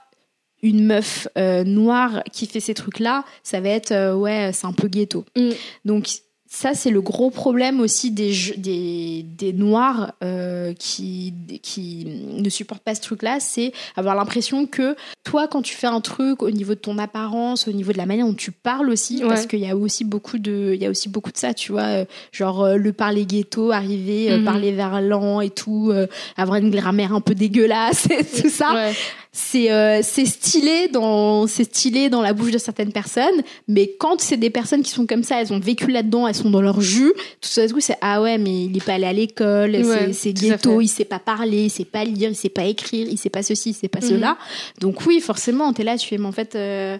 Une 0.62 0.86
meuf 0.86 1.28
euh, 1.36 1.62
noire 1.62 2.22
qui 2.32 2.46
fait 2.46 2.58
ces 2.58 2.72
trucs-là, 2.72 3.26
ça 3.42 3.60
va 3.60 3.68
être 3.68 4.14
ouais, 4.14 4.50
c'est 4.54 4.66
un 4.66 4.72
peu 4.72 4.88
ghetto. 4.88 5.26
Mm. 5.36 5.50
Donc 5.84 6.08
ça, 6.56 6.72
c'est 6.74 6.90
le 6.90 7.00
gros 7.00 7.30
problème 7.30 7.80
aussi 7.80 8.12
des, 8.12 8.32
des, 8.58 9.24
des 9.26 9.52
noirs 9.52 10.12
euh, 10.22 10.72
qui, 10.78 11.34
qui 11.62 12.06
ne 12.06 12.48
supportent 12.48 12.84
pas 12.84 12.94
ce 12.94 13.00
truc-là, 13.00 13.38
c'est 13.40 13.72
avoir 13.96 14.14
l'impression 14.14 14.66
que 14.66 14.94
toi, 15.24 15.48
quand 15.48 15.62
tu 15.62 15.74
fais 15.74 15.88
un 15.88 16.00
truc 16.00 16.42
au 16.44 16.50
niveau 16.50 16.74
de 16.74 16.78
ton 16.78 16.96
apparence, 16.98 17.66
au 17.66 17.72
niveau 17.72 17.90
de 17.92 17.98
la 17.98 18.06
manière 18.06 18.26
dont 18.26 18.34
tu 18.34 18.52
parles 18.52 18.88
aussi, 18.88 19.22
Ouais. 19.22 19.28
parce 19.28 19.46
qu'il 19.46 19.58
y 19.58 19.68
a 19.68 19.76
aussi 19.76 20.04
beaucoup 20.04 20.38
de, 20.38 20.70
il 20.74 20.80
y 20.80 20.86
a 20.86 20.90
aussi 20.90 21.08
beaucoup 21.08 21.32
de 21.32 21.36
ça, 21.38 21.54
tu 21.54 21.72
vois, 21.72 21.82
euh, 21.82 22.04
genre 22.30 22.62
euh, 22.62 22.76
le 22.76 22.92
parler 22.92 23.26
ghetto, 23.26 23.72
arriver, 23.72 24.30
euh, 24.30 24.38
Mhm. 24.38 24.44
parler 24.44 24.70
verlan 24.72 25.40
et 25.40 25.50
tout, 25.50 25.92
avoir 26.36 26.58
une 26.58 26.70
grammaire 26.70 27.12
un 27.14 27.20
peu 27.20 27.34
dégueulasse 27.34 28.06
et 28.10 28.24
tout 28.42 28.48
ça 28.48 28.74
ouais 28.74 28.92
c'est 29.36 29.72
euh, 29.72 30.00
c'est 30.04 30.26
stylé 30.26 30.86
dans 30.86 31.48
c'est 31.48 31.64
stylé 31.64 32.08
dans 32.08 32.22
la 32.22 32.32
bouche 32.32 32.52
de 32.52 32.58
certaines 32.58 32.92
personnes 32.92 33.42
mais 33.66 33.92
quand 33.98 34.20
c'est 34.20 34.36
des 34.36 34.48
personnes 34.48 34.84
qui 34.84 34.92
sont 34.92 35.06
comme 35.06 35.24
ça 35.24 35.40
elles 35.40 35.52
ont 35.52 35.58
vécu 35.58 35.90
là-dedans 35.90 36.28
elles 36.28 36.36
sont 36.36 36.50
dans 36.50 36.62
leur 36.62 36.80
jus 36.80 37.12
tout 37.40 37.48
ça 37.48 37.66
coup 37.66 37.80
c'est 37.80 37.96
ah 38.00 38.22
ouais 38.22 38.38
mais 38.38 38.66
il 38.66 38.76
est 38.76 38.84
pas 38.84 38.92
allé 38.92 39.06
à 39.06 39.12
l'école 39.12 39.76
c'est 40.12 40.32
ghetto 40.32 40.80
il 40.80 40.86
sait 40.86 41.04
pas 41.04 41.18
parler 41.18 41.64
il 41.64 41.70
sait 41.70 41.84
pas 41.84 42.04
lire 42.04 42.30
il 42.30 42.36
sait 42.36 42.48
pas 42.48 42.64
écrire 42.64 43.08
il 43.10 43.18
sait 43.18 43.28
pas 43.28 43.42
ceci 43.42 43.70
il 43.70 43.74
sait 43.74 43.88
pas 43.88 44.00
cela. 44.00 44.30
Mhm. 44.30 44.36
donc 44.80 45.04
oui 45.04 45.18
forcément 45.18 45.72
t'es 45.72 45.82
là 45.82 45.98
tu 45.98 46.06
fais 46.06 46.16
mais 46.16 46.26
en 46.26 46.32
fait 46.32 46.54
euh, 46.54 46.96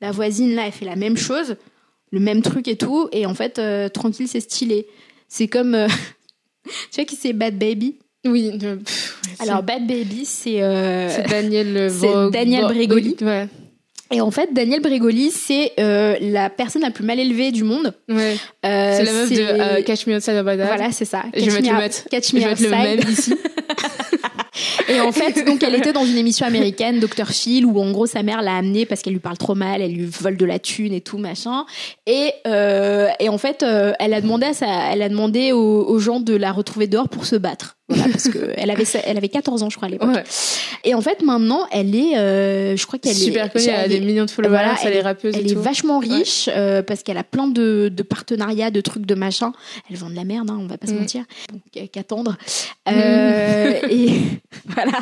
la 0.00 0.12
voisine 0.12 0.54
là 0.54 0.66
elle 0.66 0.72
fait 0.72 0.84
la 0.84 0.94
même 0.94 1.16
chose 1.16 1.56
le 2.12 2.20
même 2.20 2.42
truc 2.42 2.68
et 2.68 2.76
tout 2.76 3.08
et 3.10 3.26
en 3.26 3.34
fait 3.34 3.58
euh, 3.58 3.88
tranquille 3.88 4.28
c'est 4.28 4.40
stylé. 4.40 4.86
C'est 5.28 5.48
comme 5.48 5.72
tu 6.64 6.96
vois 6.96 7.04
qui 7.06 7.16
c'est 7.16 7.32
Bad 7.32 7.58
Baby? 7.58 7.96
Oui. 8.24 8.52
Alors 9.40 9.62
Bad 9.62 9.86
Baby, 9.86 10.24
c'est 10.24 10.62
euh, 10.62 11.08
Daniel 11.28 11.90
Daniel 12.32 12.64
Bregoli. 12.64 13.16
Et 14.12 14.20
en 14.20 14.30
fait, 14.30 14.52
Daniel 14.52 14.80
Bregoli, 14.80 15.30
c'est 15.30 15.72
euh, 15.80 16.16
la 16.20 16.50
personne 16.50 16.82
la 16.82 16.90
plus 16.90 17.04
mal 17.04 17.18
élevée 17.18 17.50
du 17.50 17.64
monde. 17.64 17.94
Ouais. 18.08 18.36
Euh, 18.66 18.94
c'est 18.96 19.04
la 19.04 19.12
meuf 19.12 19.30
de 19.30 19.82
Catch 19.82 20.06
Me 20.06 20.16
Outside 20.16 20.42
Voilà, 20.42 20.92
c'est 20.92 21.06
ça. 21.06 21.22
je 21.34 21.50
vais 21.50 21.62
te 21.62 21.66
le 21.66 21.76
mettre. 21.76 22.08
Catch 22.10 22.32
Me 22.34 22.40
je 22.40 22.46
vais 22.46 22.52
Outside. 22.52 22.68
le 22.68 22.70
même 22.76 23.00
ici. 23.08 23.34
Et 24.88 25.00
en 25.00 25.12
fait, 25.12 25.44
donc 25.44 25.62
elle 25.62 25.74
était 25.74 25.92
dans 25.92 26.04
une 26.04 26.18
émission 26.18 26.46
américaine, 26.46 27.00
Dr. 27.00 27.28
Phil, 27.28 27.64
où 27.64 27.80
en 27.80 27.90
gros 27.92 28.06
sa 28.06 28.22
mère 28.22 28.42
l'a 28.42 28.56
amenée 28.56 28.84
parce 28.84 29.02
qu'elle 29.02 29.14
lui 29.14 29.20
parle 29.20 29.38
trop 29.38 29.54
mal, 29.54 29.80
elle 29.80 29.92
lui 29.92 30.04
vole 30.04 30.36
de 30.36 30.44
la 30.44 30.58
thune 30.58 30.92
et 30.92 31.00
tout 31.00 31.18
machin. 31.18 31.64
Et 32.06 32.32
euh, 32.46 33.08
et 33.18 33.28
en 33.28 33.38
fait, 33.38 33.62
euh, 33.62 33.92
elle 33.98 34.12
a 34.12 34.20
demandé 34.20 34.46
à 34.46 34.54
sa, 34.54 34.92
elle 34.92 35.02
a 35.02 35.08
demandé 35.08 35.52
aux, 35.52 35.86
aux, 35.88 35.98
gens 35.98 36.20
de 36.20 36.34
la 36.34 36.52
retrouver 36.52 36.86
dehors 36.86 37.08
pour 37.08 37.24
se 37.24 37.36
battre. 37.36 37.78
Voilà, 37.94 38.08
parce 38.12 38.28
que 38.28 38.52
elle 38.56 38.70
avait 38.70 38.84
elle 39.04 39.16
avait 39.16 39.28
14 39.28 39.62
ans 39.62 39.70
je 39.70 39.76
crois 39.76 39.88
à 39.88 39.90
l'époque. 39.90 40.14
Ouais. 40.14 40.24
Et 40.84 40.94
en 40.94 41.00
fait 41.00 41.22
maintenant 41.22 41.66
elle 41.70 41.94
est, 41.94 42.16
euh, 42.16 42.76
je 42.76 42.86
crois 42.86 42.98
qu'elle 42.98 43.12
est 43.12 43.14
super 43.14 43.52
connue, 43.52 43.66
elle 43.66 43.74
a 43.74 43.88
des 43.88 44.00
millions 44.00 44.24
de 44.24 44.30
followers, 44.30 44.50
voilà, 44.50 44.76
elle, 44.82 44.94
est 44.94 45.02
rappeuse. 45.02 45.34
Elle 45.36 45.50
est 45.50 45.54
vachement 45.54 45.98
riche 45.98 46.46
ouais. 46.46 46.54
euh, 46.56 46.82
parce 46.82 47.02
qu'elle 47.02 47.18
a 47.18 47.24
plein 47.24 47.46
de, 47.46 47.90
de 47.92 48.02
partenariats, 48.02 48.70
de 48.70 48.80
trucs, 48.80 49.06
de 49.06 49.14
machin. 49.14 49.52
Elle 49.90 49.96
vend 49.96 50.10
de 50.10 50.16
la 50.16 50.24
merde, 50.24 50.50
hein, 50.50 50.58
on 50.60 50.66
va 50.66 50.78
pas 50.78 50.86
se 50.86 50.92
mm. 50.92 50.98
mentir. 50.98 51.24
Qu'attendre. 51.92 52.36
Euh, 52.88 53.70
mm. 53.70 53.90
Et 53.90 54.20
voilà. 54.66 54.98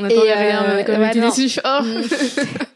On 0.00 0.08
et, 0.08 0.32
rien, 0.32 0.82
comme 0.84 1.00
ouais, 1.00 1.10
oh. 1.64 1.78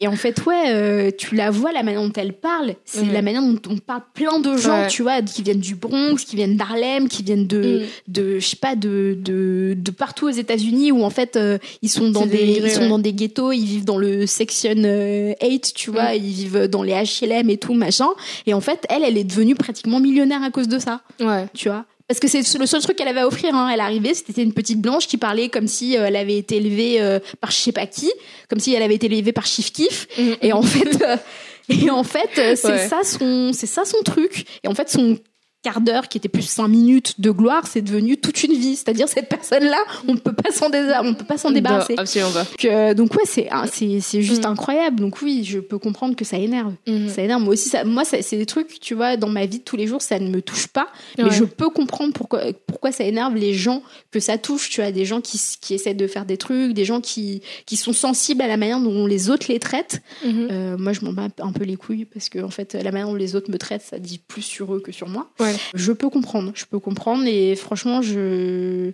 et 0.01 0.09
en 0.09 0.17
fait, 0.17 0.45
ouais, 0.47 0.65
euh, 0.69 1.11
tu 1.17 1.35
la 1.35 1.51
vois, 1.51 1.73
la 1.73 1.83
manière 1.83 2.03
dont 2.03 2.13
elle 2.15 2.33
parle, 2.33 2.75
c'est 2.85 3.05
mm. 3.05 3.13
la 3.13 3.23
manière 3.23 3.43
dont 3.43 3.61
on 3.71 3.77
parle 3.79 4.03
plein 4.15 4.41
de 4.41 4.57
gens, 4.57 4.83
ouais. 4.83 4.87
tu 4.89 5.03
vois, 5.03 5.23
qui 5.23 5.43
viennent 5.43 5.61
du 5.61 5.75
Bronx, 5.75 6.17
qui 6.25 6.37
viennent 6.37 6.57
d'Harlem, 6.57 7.09
qui 7.09 7.23
viennent 7.23 7.47
de, 7.47 7.83
mm. 7.83 8.13
de, 8.13 8.39
je 8.39 8.47
sais 8.47 8.57
pas, 8.57 8.77
de, 8.77 9.17
de, 9.19 9.75
de 9.77 9.91
partout 9.91 10.27
aux 10.27 10.33
États-Unis 10.33 10.93
où 10.93 11.03
en 11.03 11.11
fait, 11.11 11.37
euh, 11.37 11.59
ils 11.83 11.89
sont 11.89 12.11
dans 12.11 12.27
des, 12.27 12.61
ils 12.63 12.71
sont 12.71 12.89
dans 12.89 12.99
des 12.99 13.13
ghettos, 13.13 13.53
ils 13.53 13.65
vivent 13.65 13.85
dans 13.85 13.99
le 13.99 14.27
section 14.27 14.75
8, 14.75 14.85
euh, 14.85 15.35
tu 15.75 15.91
vois, 15.91 16.13
mm. 16.13 16.17
ils 16.17 16.33
vivent 16.33 16.65
dans 16.69 16.83
les 16.83 16.93
HLM 16.93 17.51
et 17.51 17.57
tout, 17.57 17.75
machin. 17.75 18.09
Et 18.47 18.55
en 18.55 18.61
fait, 18.61 18.87
elle, 18.89 19.05
elle 19.05 19.19
est 19.19 19.25
devenue 19.25 19.55
pratiquement 19.55 20.01
millionnaire 20.01 20.43
à 20.43 20.51
cause 20.51 20.69
de 20.69 20.79
ça. 20.79 21.01
Ouais. 21.21 21.47
Tu 21.55 21.69
vois 21.69 21.85
parce 22.09 22.21
que 22.21 22.27
c'est 22.27 22.59
le 22.59 22.67
seul 22.67 22.81
truc 22.81 22.97
qu'elle 22.97 23.09
avait 23.09 23.21
à 23.21 23.27
offrir. 23.27 23.55
Hein. 23.55 23.69
Elle 23.73 23.81
arrivait, 23.81 24.15
c'était 24.15 24.43
une 24.43 24.55
petite 24.55 24.81
blanche 24.81 25.07
qui 25.07 25.19
parlait 25.19 25.51
comme 25.51 25.67
si 25.67 25.97
euh, 25.97 26.07
elle 26.07 26.17
avait 26.17 26.39
été 26.39 26.57
élevée 26.57 27.03
euh, 27.03 27.21
par 27.41 27.51
je 27.51 27.57
sais 27.57 27.73
pas 27.73 27.87
qui, 27.87 28.11
comme 28.49 28.59
si 28.59 28.75
elle 28.75 28.83
avait 28.83 28.95
été 28.95 29.07
élevée 29.07 29.33
par 29.33 29.45
Chief 29.45 29.71
Kif. 29.71 30.09
Mm. 30.17 30.33
Et 30.41 30.53
en 30.55 30.63
fait, 30.63 31.03
euh, 31.03 31.17
et 31.69 31.91
en 31.91 32.05
fait, 32.05 32.31
c'est 32.57 32.67
ouais. 32.67 32.89
ça 32.89 33.01
son, 33.05 33.53
c'est 33.53 33.67
ça 33.67 33.85
son 33.85 34.03
truc. 34.03 34.47
Et 34.65 34.69
en 34.69 34.75
fait, 34.75 34.89
son 34.89 35.19
quart 35.63 35.81
d'heure 35.81 36.09
qui 36.09 36.19
était 36.19 36.29
plus 36.29 36.49
cinq 36.49 36.69
minutes 36.69 37.21
de 37.21 37.31
gloire, 37.31 37.67
c'est 37.67 37.83
devenu 37.83 38.17
toute 38.17 38.43
une 38.45 38.53
vie. 38.53 38.77
C'est-à-dire 38.77 39.09
cette 39.09 39.29
personne-là, 39.29 39.79
on 40.07 40.17
peut 40.17 40.33
pas 40.33 40.53
s'en 40.53 40.67
on 41.05 41.15
peut 41.15 41.25
pas 41.25 41.39
s'en 41.39 41.51
débarrasser. 41.51 41.95
Non, 41.95 42.03
absolument 42.03 42.33
pas. 42.33 42.45
Donc, 42.45 42.65
euh, 42.65 42.95
donc 42.95 43.15
ouais, 43.15 43.25
c'est 43.25 44.23
juste 44.23 44.45
mm. 44.45 44.51
incroyable. 44.51 45.01
Donc 45.01 45.21
oui, 45.23 45.43
je 45.45 45.59
peux 45.59 45.79
comprendre 45.79 46.15
que 46.15 46.25
ça 46.25 46.39
énerve. 46.39 46.75
Mm. 46.87 47.09
Ça 47.09 47.23
énerve. 47.23 47.43
Moi 47.43 47.55
aussi, 47.55 47.69
ça, 47.69 47.85
moi 47.85 48.05
c'est 48.05 48.37
des 48.37 48.47
trucs, 48.47 48.79
tu 48.81 48.95
vois, 48.95 49.17
dans 49.17 49.29
ma 49.29 49.47
vie 49.47 49.59
de 49.59 49.65
tous 49.65 49.77
les 49.77 49.87
jours, 49.87 50.03
ça 50.03 50.19
ne 50.19 50.29
me 50.31 50.43
touche 50.43 50.69
pas, 50.69 50.89
mais 51.19 51.31
je 51.31 51.45
peux 51.45 51.71
comprendre 51.71 52.13
pourquoi 52.13 52.41
pourquoi 52.67 52.93
ça 52.93 53.05
énerve 53.05 53.35
les 53.35 53.55
gens 53.55 53.83
que 54.11 54.21
ça 54.21 54.39
touche. 54.39 54.71
Tu 54.71 54.81
vois, 54.81 54.93
des 54.93 55.05
gens 55.05 55.21
qui 55.21 55.41
qui 55.61 55.75
essaient 55.75 55.95
de 55.95 56.07
faire 56.07 56.25
des 56.25 56.37
trucs, 56.37 56.73
des 56.73 56.85
gens 56.85 57.01
qui 57.01 57.43
qui 57.67 57.77
sont 57.77 57.93
sensibles 57.93 58.43
à 58.43 58.47
la 58.47 58.57
manière 58.57 58.81
dont 58.81 59.07
les 59.07 59.29
autres 59.29 59.47
les 59.49 59.59
traitent. 59.59 60.03
Mm 60.25 60.29
-hmm. 60.29 60.49
euh, 60.51 60.79
moi, 60.79 60.93
je 60.93 61.01
m'en 61.05 61.13
bats 61.13 61.29
un 61.41 61.53
peu 61.53 61.65
les 61.65 61.77
couilles 61.77 62.05
parce 62.05 62.29
que 62.29 62.39
en 62.43 62.51
fait, 62.51 62.75
la 62.75 62.93
manière 62.93 63.09
dont 63.09 63.15
les 63.15 63.35
autres 63.35 63.51
me 63.51 63.59
traitent, 63.59 63.87
ça 63.91 63.99
dit 63.99 64.19
plus 64.19 64.43
sur 64.43 64.75
eux 64.75 64.81
que 64.81 64.93
sur 64.93 65.09
moi. 65.09 65.27
Ouais. 65.41 65.58
Je 65.75 65.93
peux 65.93 66.09
comprendre, 66.09 66.53
je 66.55 66.65
peux 66.65 66.79
comprendre 66.79 67.25
et 67.27 67.57
franchement, 67.57 68.03
je 68.03 68.93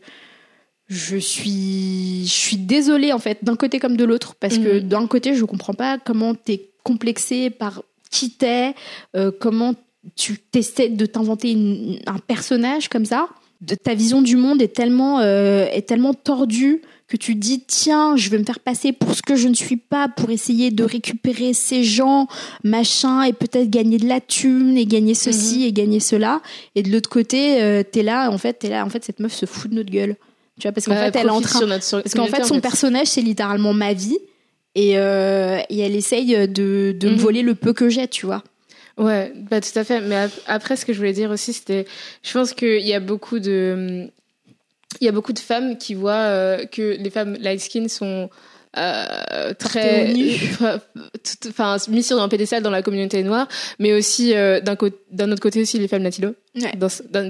je 0.87 1.17
suis 1.17 2.25
je 2.27 2.33
suis 2.33 2.57
désolée 2.57 3.13
en 3.13 3.19
fait 3.19 3.39
d'un 3.43 3.57
côté 3.57 3.79
comme 3.79 3.97
de 3.97 4.05
l'autre 4.05 4.35
parce 4.35 4.59
mmh. 4.59 4.65
que 4.65 4.81
Mhm. 4.81 4.89
d'un 4.89 5.07
côté, 5.07 5.35
je 5.35 5.45
comprends 5.45 5.75
pas 5.75 5.99
comment 5.99 6.35
t'es 6.35 6.71
complexé 6.83 7.51
par 7.51 7.83
qui 8.11 8.31
t'es, 8.31 8.75
euh, 9.17 9.33
comment 9.39 9.75
tu 10.17 10.39
t'essaies 10.39 10.91
de 10.91 11.07
t'inventer 11.07 11.57
un 12.07 12.19
personnage 12.19 12.89
comme 12.89 13.07
ça. 13.07 13.29
De, 13.61 13.75
ta 13.75 13.95
vision 13.95 14.21
du 14.21 14.37
monde 14.37 14.61
est 14.61 14.75
tellement 14.75 15.21
euh, 15.21 15.67
est 15.73 15.89
tellement 15.89 16.13
tordue 16.13 16.83
que 17.15 17.19
tu 17.25 17.35
dis 17.35 17.61
tiens 17.67 18.17
je 18.17 18.29
vais 18.31 18.39
me 18.39 18.45
faire 18.45 18.59
passer 18.61 18.93
pour 18.93 19.15
ce 19.15 19.23
que 19.23 19.37
je 19.37 19.47
ne 19.49 19.55
suis 19.55 19.77
pas 19.77 20.09
pour 20.09 20.31
essayer 20.31 20.71
de 20.71 20.83
récupérer 20.85 21.53
ces 21.55 21.85
gens 21.85 22.27
machin 22.65 23.23
et 23.23 23.33
peut-être 23.33 23.71
gagner 23.71 23.99
de 23.99 24.07
la 24.09 24.21
thune 24.21 24.77
et 24.77 24.87
gagner 24.87 25.15
ceci 25.15 25.59
Mhm. 25.61 25.65
et 25.67 25.73
gagner 25.73 26.01
cela 26.01 26.41
et 26.75 26.83
de 26.83 26.91
l'autre 26.91 27.09
côté 27.09 27.63
euh, 27.63 27.83
t'es 27.83 28.03
là 28.03 28.31
en 28.31 28.39
fait 28.39 28.55
t'es 28.55 28.69
là 28.69 28.85
en 28.85 28.89
fait 28.89 29.05
cette 29.05 29.21
meuf 29.21 29.33
se 29.33 29.47
fout 29.47 29.71
de 29.71 29.77
notre 29.77 29.91
gueule 29.91 30.17
tu 30.59 30.67
vois 30.67 30.73
parce 30.73 30.87
qu'en 30.87 30.95
fait 30.97 31.15
elle 31.17 31.27
est 31.27 31.31
en 31.31 31.41
train 31.41 31.59
sur 31.81 32.01
parce 32.03 32.15
qu'en 32.15 32.27
fait 32.27 32.45
son 32.45 32.61
personnage 32.61 33.07
c'est 33.09 33.23
littéralement 33.23 33.73
ma 33.75 33.93
vie 33.93 34.19
et, 34.75 34.99
euh, 34.99 35.59
et 35.71 35.79
elle 35.81 35.95
essaye 35.95 36.49
de, 36.49 36.93
de 36.93 37.09
me 37.09 37.13
Mhm. 37.15 37.19
voler 37.19 37.43
le 37.43 37.55
peu 37.55 37.73
que 37.73 37.89
j'ai 37.89 38.09
tu 38.09 38.27
vois 38.27 38.43
Ouais, 38.97 39.33
bah 39.51 39.61
tout 39.61 39.77
à 39.77 39.83
fait. 39.83 40.01
Mais 40.01 40.15
ap- 40.15 40.31
après, 40.47 40.77
ce 40.77 40.87
que 40.87 40.93
je 40.93 40.99
voulais 40.99 41.13
dire 41.13 41.33
aussi, 41.33 41.53
c'était, 41.53 41.85
je 42.23 42.33
pense 42.33 42.53
qu'il 42.53 42.79
y 42.87 42.95
a 42.95 43.01
beaucoup 43.01 43.41
de, 43.41 44.09
il 45.01 45.05
y 45.05 45.09
a 45.09 45.13
beaucoup 45.13 45.33
de 45.33 45.39
femmes 45.39 45.79
qui 45.79 45.95
voient 45.95 46.13
euh, 46.13 46.67
que 46.67 46.97
les 46.99 47.11
femmes 47.11 47.37
light 47.41 47.61
skin 47.61 47.89
sont 47.89 48.31
euh, 48.77 49.55
très, 49.55 50.13
enfin, 51.49 51.77
mises 51.89 52.09
sur 52.09 52.21
un 52.21 52.29
pédestal 52.29 52.63
dans 52.63 52.71
la 52.71 52.83
communauté 52.83 53.23
noire, 53.23 53.47
mais 53.79 53.93
aussi 53.93 54.35
euh, 54.35 54.61
d'un 54.61 55.31
autre 55.31 55.41
côté 55.41 55.61
aussi 55.61 55.79
les 55.79 55.89
femmes 55.89 56.03
latino, 56.03 56.35
Ouais. 56.57 56.73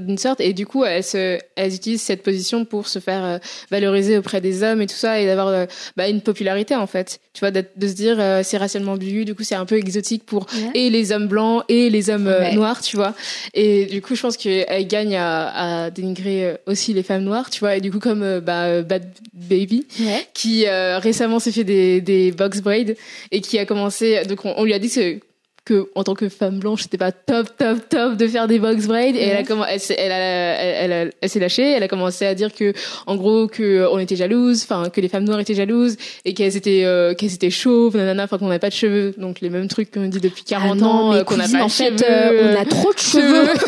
d'une 0.01 0.19
sorte. 0.19 0.41
Et 0.41 0.53
du 0.53 0.67
coup, 0.67 0.85
elles 0.85 1.03
se, 1.03 1.39
elles 1.57 1.75
utilisent 1.75 2.03
cette 2.03 2.23
position 2.23 2.65
pour 2.67 2.89
se 2.89 2.99
faire 2.99 3.25
euh, 3.25 3.39
valoriser 3.71 4.19
auprès 4.19 4.41
des 4.43 4.63
hommes 4.63 4.83
et 4.83 4.87
tout 4.87 4.95
ça, 4.97 5.19
et 5.21 5.27
d'avoir 5.27 5.49
euh, 5.49 5.65
bah, 5.97 6.09
une 6.09 6.21
popularité 6.21 6.75
en 6.75 6.87
fait. 6.87 7.21
Tu 7.33 7.41
vois, 7.41 7.51
de 7.51 7.65
se 7.87 7.93
dire 7.95 8.17
euh, 8.21 8.43
c'est 8.45 8.59
racialement 8.59 8.97
bu, 8.97 9.25
du 9.25 9.35
coup 9.35 9.43
c'est 9.43 9.55
un 9.55 9.65
peu 9.65 9.77
exotique 9.79 10.25
pour 10.27 10.47
Ouais. 10.55 10.71
et 10.75 10.91
les 10.91 11.11
hommes 11.11 11.27
blancs 11.27 11.65
et 11.69 11.89
les 11.91 12.11
hommes 12.11 12.27
euh, 12.27 12.41
Ouais. 12.41 12.55
noirs, 12.55 12.81
tu 12.83 12.97
vois. 12.97 13.15
Et 13.55 13.87
du 13.87 14.03
coup, 14.03 14.15
je 14.15 14.21
pense 14.23 14.37
qu'elle 14.37 14.87
gagne 14.87 15.17
à, 15.17 15.85
à 15.87 15.91
dénigrer 15.91 16.57
aussi 16.67 16.93
les 16.93 17.03
femmes 17.03 17.25
noires, 17.25 17.49
tu 17.51 17.61
vois. 17.61 17.77
Et 17.77 17.81
du 17.81 17.91
coup, 17.91 17.99
comme 18.01 18.41
bah, 18.41 18.83
Bad 18.83 19.09
Baby, 19.33 19.87
qui 20.35 20.67
euh, 20.67 20.99
récemment 20.99 21.39
s'est 21.39 21.53
fait 21.53 21.65
des, 21.65 22.01
des 22.01 22.31
box 22.31 22.61
braids 22.61 22.97
et 23.33 23.41
qui 23.41 23.59
a 23.59 23.65
commencé. 23.65 24.23
Donc, 24.27 24.45
on, 24.45 24.53
on 24.59 24.65
lui 24.65 24.75
a 24.75 24.79
dit 24.79 24.91
que, 24.91 25.19
que 25.65 25.89
en 25.95 26.05
tant 26.05 26.15
que 26.15 26.29
femme 26.29 26.59
blanche, 26.59 26.83
c'était 26.83 26.99
pas 26.99 27.11
top, 27.11 27.49
top, 27.57 27.89
top 27.89 28.17
de 28.17 28.29
faire 28.29 28.47
des 28.49 28.59
box 28.59 28.87
braids. 28.87 29.11
Et 29.17 29.23
elle 29.29 29.39
a 29.39 29.43
comment, 29.45 29.65
elle, 29.65 29.81
elle, 29.97 30.13
a- 30.13 30.17
elle, 30.17 30.93
elle, 30.93 31.09
a- 31.09 31.11
elle 31.23 31.29
s'est 31.31 31.41
lâchée. 31.41 31.63
Elle 31.73 31.83
a 31.83 31.89
commencé 31.89 32.27
à 32.27 32.35
dire 32.35 32.53
que, 32.55 32.75
en 33.07 33.17
gros, 33.17 33.47
que 33.49 33.87
on 33.91 33.99
était 33.99 34.17
jalouse, 34.17 34.63
enfin 34.63 34.91
que 34.91 35.01
les 35.01 35.09
femmes 35.09 35.25
noires 35.25 35.41
étaient 35.41 35.55
jalouses 35.55 35.97
et 36.27 36.35
qu'elles 36.35 36.57
étaient, 36.57 36.85
euh, 36.85 37.15
qu'elles 37.15 37.33
étaient 37.33 37.49
chauves, 37.49 37.97
nanana, 37.97 38.25
enfin 38.25 38.37
qu'on 38.37 38.49
n'avait 38.49 38.59
pas 38.59 38.69
de 38.69 38.75
cheveux. 38.75 39.15
Donc 39.17 39.41
les 39.41 39.49
mêmes 39.49 39.69
trucs 39.69 39.91
qu'on 39.91 40.07
dit 40.07 40.21
depuis 40.21 40.45
40 40.45 40.73
Ah 40.73 40.75
non, 40.85 40.87
ans, 40.91 41.13
mais 41.13 41.19
euh, 41.21 41.25
qu'on 41.25 41.37
n'a 41.39 41.49
pas 41.49 41.63
en 41.63 41.67
de 41.69 41.73
fait, 41.73 41.99
cheveux, 41.99 42.11
euh, 42.11 42.55
on 42.57 42.61
a 42.61 42.65
trop 42.67 42.93
de 42.93 42.99
cheveux. 42.99 43.49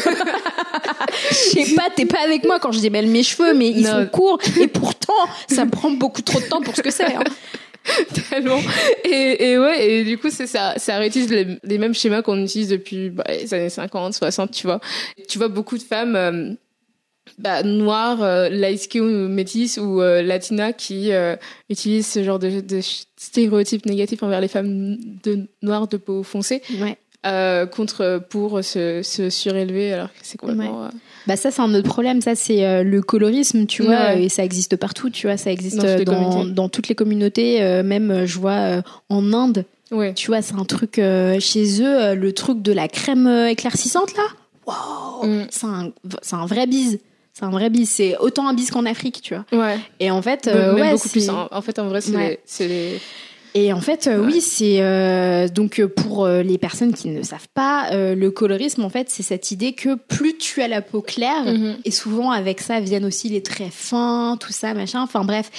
Je 1.30 1.34
sais 1.34 1.74
pas, 1.74 1.84
t'es 1.94 2.04
pas 2.06 2.20
avec 2.24 2.44
moi 2.44 2.58
quand 2.60 2.72
je 2.72 2.80
démêle 2.80 3.06
mes 3.06 3.22
cheveux, 3.22 3.54
mais 3.54 3.68
ils 3.70 3.82
Non. 3.82 3.90
sont 4.02 4.06
courts 4.06 4.38
et 4.60 4.66
pourtant, 4.66 5.12
ça 5.48 5.64
me 5.64 5.70
prend 5.70 5.90
beaucoup 5.90 6.22
trop 6.22 6.40
de 6.40 6.44
temps 6.46 6.60
pour 6.60 6.76
ce 6.76 6.82
que 6.82 6.90
c'est. 6.90 7.04
hein. 7.14 7.24
tellement. 8.30 8.60
Et, 9.04 9.50
et 9.50 9.58
ouais, 9.58 9.88
et 9.90 10.04
du 10.04 10.18
coup, 10.18 10.30
c'est 10.30 10.46
ça, 10.46 10.74
ça 10.76 10.98
réutilise 10.98 11.30
les, 11.30 11.58
les 11.62 11.78
mêmes 11.78 11.94
schémas 11.94 12.22
qu'on 12.22 12.42
utilise 12.42 12.68
depuis 12.68 13.10
bah, 13.10 13.24
les 13.28 13.52
années 13.54 13.70
50, 13.70 14.14
60, 14.14 14.50
tu 14.50 14.66
vois. 14.66 14.80
Tu 15.28 15.38
vois 15.38 15.48
beaucoup 15.48 15.78
de 15.78 15.82
femmes 15.82 16.16
euh, 16.16 16.52
bah, 17.38 17.62
noires, 17.62 18.22
euh, 18.22 18.48
light 18.48 18.78
skin 18.80 19.00
ou 19.02 19.28
métisses 19.28 19.78
ou 19.78 20.00
euh, 20.00 20.22
latinas 20.22 20.72
qui 20.72 21.12
euh, 21.12 21.36
utilisent 21.70 22.06
ce 22.08 22.22
genre 22.22 22.38
de, 22.38 22.60
de 22.60 22.80
stéréotypes 23.16 23.86
négatifs 23.86 24.22
envers 24.22 24.40
les 24.40 24.48
femmes 24.48 24.96
de 25.22 25.46
noires 25.62 25.88
de 25.88 25.96
peau 25.96 26.22
foncée 26.22 26.62
Ouais. 26.80 26.96
euh, 27.26 27.66
contre 27.66 28.22
pour 28.30 28.62
se, 28.64 29.02
se 29.02 29.30
surélever 29.30 29.92
alors 29.92 30.08
que 30.08 30.18
c'est 30.22 30.38
complètement 30.38 30.90
Bah 31.26 31.36
ça 31.36 31.50
c'est 31.50 31.60
un 31.62 31.74
autre 31.74 31.88
problème, 31.88 32.20
ça 32.20 32.34
c'est 32.34 32.64
euh, 32.64 32.82
le 32.84 33.02
colorisme, 33.02 33.66
tu 33.66 33.82
vois, 33.82 33.94
Ouais. 34.14 34.24
et 34.24 34.28
ça 34.28 34.44
existe 34.44 34.76
partout, 34.76 35.10
tu 35.10 35.26
vois, 35.26 35.36
ça 35.36 35.50
existe 35.50 35.76
Dans 35.76 35.82
toutes 35.98 36.08
les 36.46 36.50
dans, 36.52 36.68
toutes 36.68 36.88
les 36.88 36.94
communautés, 36.94 37.62
euh, 37.62 37.82
même 37.82 38.10
euh, 38.10 38.26
je 38.26 38.38
vois 38.38 38.52
euh, 38.52 38.82
en 39.08 39.32
Inde, 39.32 39.64
ouais 39.90 40.14
tu 40.14 40.28
vois, 40.28 40.42
c'est 40.42 40.54
un 40.54 40.64
truc 40.64 40.98
euh, 40.98 41.40
chez 41.40 41.82
eux, 41.82 42.00
euh, 42.02 42.14
le 42.14 42.32
truc 42.32 42.62
de 42.62 42.72
la 42.72 42.86
crème 42.88 43.26
euh, 43.26 43.48
éclaircissante 43.48 44.14
là, 44.16 44.24
waouh, 44.66 45.26
Mm. 45.26 45.46
c'est 45.50 45.66
un, 45.66 45.92
un 46.32 46.46
vrai 46.46 46.66
bise. 46.66 46.98
C'est 47.38 47.44
un 47.44 47.50
vrai 47.50 47.68
bis. 47.68 47.90
C'est 47.90 48.16
autant 48.16 48.48
un 48.48 48.54
bis 48.54 48.70
qu'en 48.70 48.86
Afrique, 48.86 49.20
tu 49.22 49.34
vois. 49.34 49.44
Ouais. 49.52 49.76
Et 50.00 50.10
en 50.10 50.22
fait, 50.22 50.46
Même 50.46 50.74
ouais, 50.76 50.92
beaucoup 50.92 51.10
plus. 51.10 51.20
c'est- 51.26 51.28
hein. 51.30 51.48
En 51.50 51.60
fait, 51.60 51.78
en 51.78 51.86
vrai, 51.88 52.00
c'est 52.00 52.16
Ouais. 52.16 52.28
les- 52.30 52.38
c'est 52.46 52.66
les. 52.66 52.98
Et 53.58 53.72
en 53.72 53.80
fait, 53.80 54.06
euh, 54.06 54.20
Ouais. 54.20 54.34
oui, 54.34 54.40
c'est 54.42 54.82
euh, 54.82 55.48
donc 55.48 55.80
euh, 55.80 55.88
pour 55.88 56.28
les 56.28 56.58
personnes 56.58 56.92
qui 56.92 57.08
ne 57.08 57.22
savent 57.22 57.48
pas, 57.54 57.88
euh, 57.92 58.14
le 58.14 58.30
colorisme, 58.30 58.84
en 58.84 58.90
fait, 58.90 59.08
c'est 59.08 59.22
cette 59.22 59.50
idée 59.50 59.72
que 59.72 59.94
plus 59.94 60.36
tu 60.36 60.60
as 60.60 60.68
la 60.68 60.82
peau 60.82 61.00
claire, 61.00 61.44
Mhm. 61.46 61.78
et 61.86 61.90
souvent 61.90 62.30
avec 62.32 62.60
ça 62.60 62.80
viennent 62.80 63.06
aussi 63.06 63.30
les 63.30 63.42
traits 63.42 63.72
fins, 63.72 64.36
tout 64.38 64.52
ça, 64.52 64.74
machin. 64.74 65.00
Enfin 65.00 65.24
bref, 65.24 65.50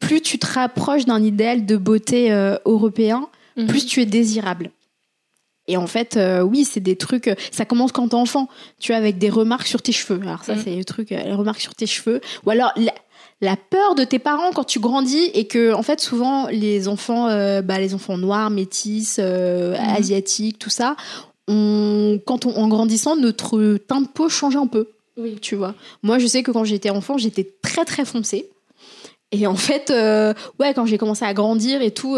plus 0.00 0.22
tu 0.22 0.38
te 0.38 0.46
rapproches 0.46 1.04
d'un 1.04 1.22
idéal 1.22 1.66
de 1.66 1.76
beauté 1.76 2.32
euh, 2.32 2.56
européen, 2.64 3.28
Mhm. 3.58 3.66
plus 3.66 3.84
tu 3.84 4.00
es 4.00 4.06
désirable. 4.06 4.70
Et 5.68 5.76
en 5.76 5.86
fait, 5.86 6.16
euh, 6.16 6.40
oui, 6.40 6.64
c'est 6.64 6.80
des 6.80 6.96
trucs. 6.96 7.30
Ça 7.52 7.64
commence 7.66 7.92
quand 7.92 8.08
t'es 8.08 8.14
enfant, 8.14 8.48
tu 8.80 8.92
vois, 8.92 8.96
avec 8.96 9.18
des 9.18 9.28
remarques 9.30 9.66
sur 9.68 9.80
tes 9.82 9.92
cheveux. 9.92 10.20
Alors 10.22 10.42
ça, 10.42 10.54
Mhm. 10.54 10.60
c'est 10.64 10.74
le 10.74 10.84
truc, 10.84 11.10
les 11.10 11.34
remarques 11.34 11.60
sur 11.60 11.74
tes 11.74 11.86
cheveux. 11.86 12.20
Ou 12.46 12.50
alors 12.50 12.72
la, 12.76 12.92
la 13.42 13.56
peur 13.56 13.94
de 13.96 14.04
tes 14.04 14.18
parents 14.18 14.52
quand 14.54 14.64
tu 14.64 14.78
grandis 14.80 15.30
et 15.34 15.46
que, 15.46 15.74
en 15.74 15.82
fait, 15.82 16.00
souvent 16.00 16.46
les 16.48 16.86
enfants, 16.88 17.28
euh, 17.28 17.60
bah, 17.60 17.78
les 17.78 17.92
enfants 17.92 18.16
noirs, 18.16 18.48
métis, 18.50 19.16
euh, 19.18 19.72
Mhm. 19.76 19.96
asiatiques, 19.96 20.58
tout 20.58 20.70
ça, 20.70 20.96
on, 21.48 22.20
quand 22.24 22.46
on, 22.46 22.56
en 22.56 22.68
grandissant, 22.68 23.16
notre 23.16 23.76
teint 23.88 24.00
de 24.00 24.06
peau 24.06 24.28
change 24.28 24.54
un 24.56 24.68
peu 24.68 24.88
Oui. 25.18 25.36
tu 25.42 25.56
vois. 25.56 25.74
Moi, 26.04 26.18
je 26.20 26.26
sais 26.28 26.42
que 26.44 26.52
quand 26.52 26.64
j'étais 26.64 26.90
enfant, 26.90 27.18
j'étais 27.18 27.52
très 27.62 27.84
très 27.84 28.04
foncée. 28.04 28.48
Et 29.32 29.46
en 29.46 29.56
fait, 29.56 29.90
euh, 29.90 30.32
ouais, 30.60 30.72
quand 30.74 30.86
j'ai 30.86 30.98
commencé 30.98 31.24
à 31.24 31.34
grandir 31.34 31.82
et 31.82 31.90
tout, 31.90 32.16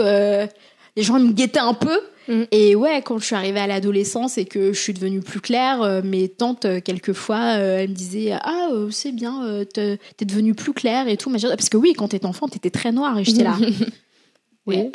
les 0.96 1.02
gens 1.02 1.18
me 1.18 1.32
guettaient 1.32 1.58
un 1.58 1.74
peu. 1.74 1.98
Mm. 2.28 2.42
Et 2.50 2.74
ouais, 2.74 3.02
quand 3.02 3.18
je 3.18 3.26
suis 3.26 3.34
arrivée 3.34 3.60
à 3.60 3.66
l'adolescence 3.66 4.38
et 4.38 4.44
que 4.44 4.72
je 4.72 4.78
suis 4.78 4.94
devenue 4.94 5.20
plus 5.20 5.40
claire, 5.40 5.82
euh, 5.82 6.00
mes 6.02 6.28
tantes, 6.28 6.64
euh, 6.64 6.80
quelquefois, 6.80 7.58
euh, 7.58 7.78
elles 7.78 7.90
me 7.90 7.94
disaient 7.94 8.32
Ah, 8.42 8.68
c'est 8.90 9.12
bien, 9.12 9.64
t'es 9.72 9.98
devenue 10.24 10.54
plus 10.54 10.72
claire 10.72 11.08
et 11.08 11.16
tout. 11.16 11.30
Parce 11.30 11.68
que 11.68 11.76
oui, 11.76 11.92
quand 11.94 12.08
t'étais 12.08 12.26
enfant, 12.26 12.48
t'étais 12.48 12.70
très 12.70 12.92
noire 12.92 13.18
et 13.18 13.24
j'étais 13.24 13.44
là. 13.44 13.56
Oui. 14.66 14.90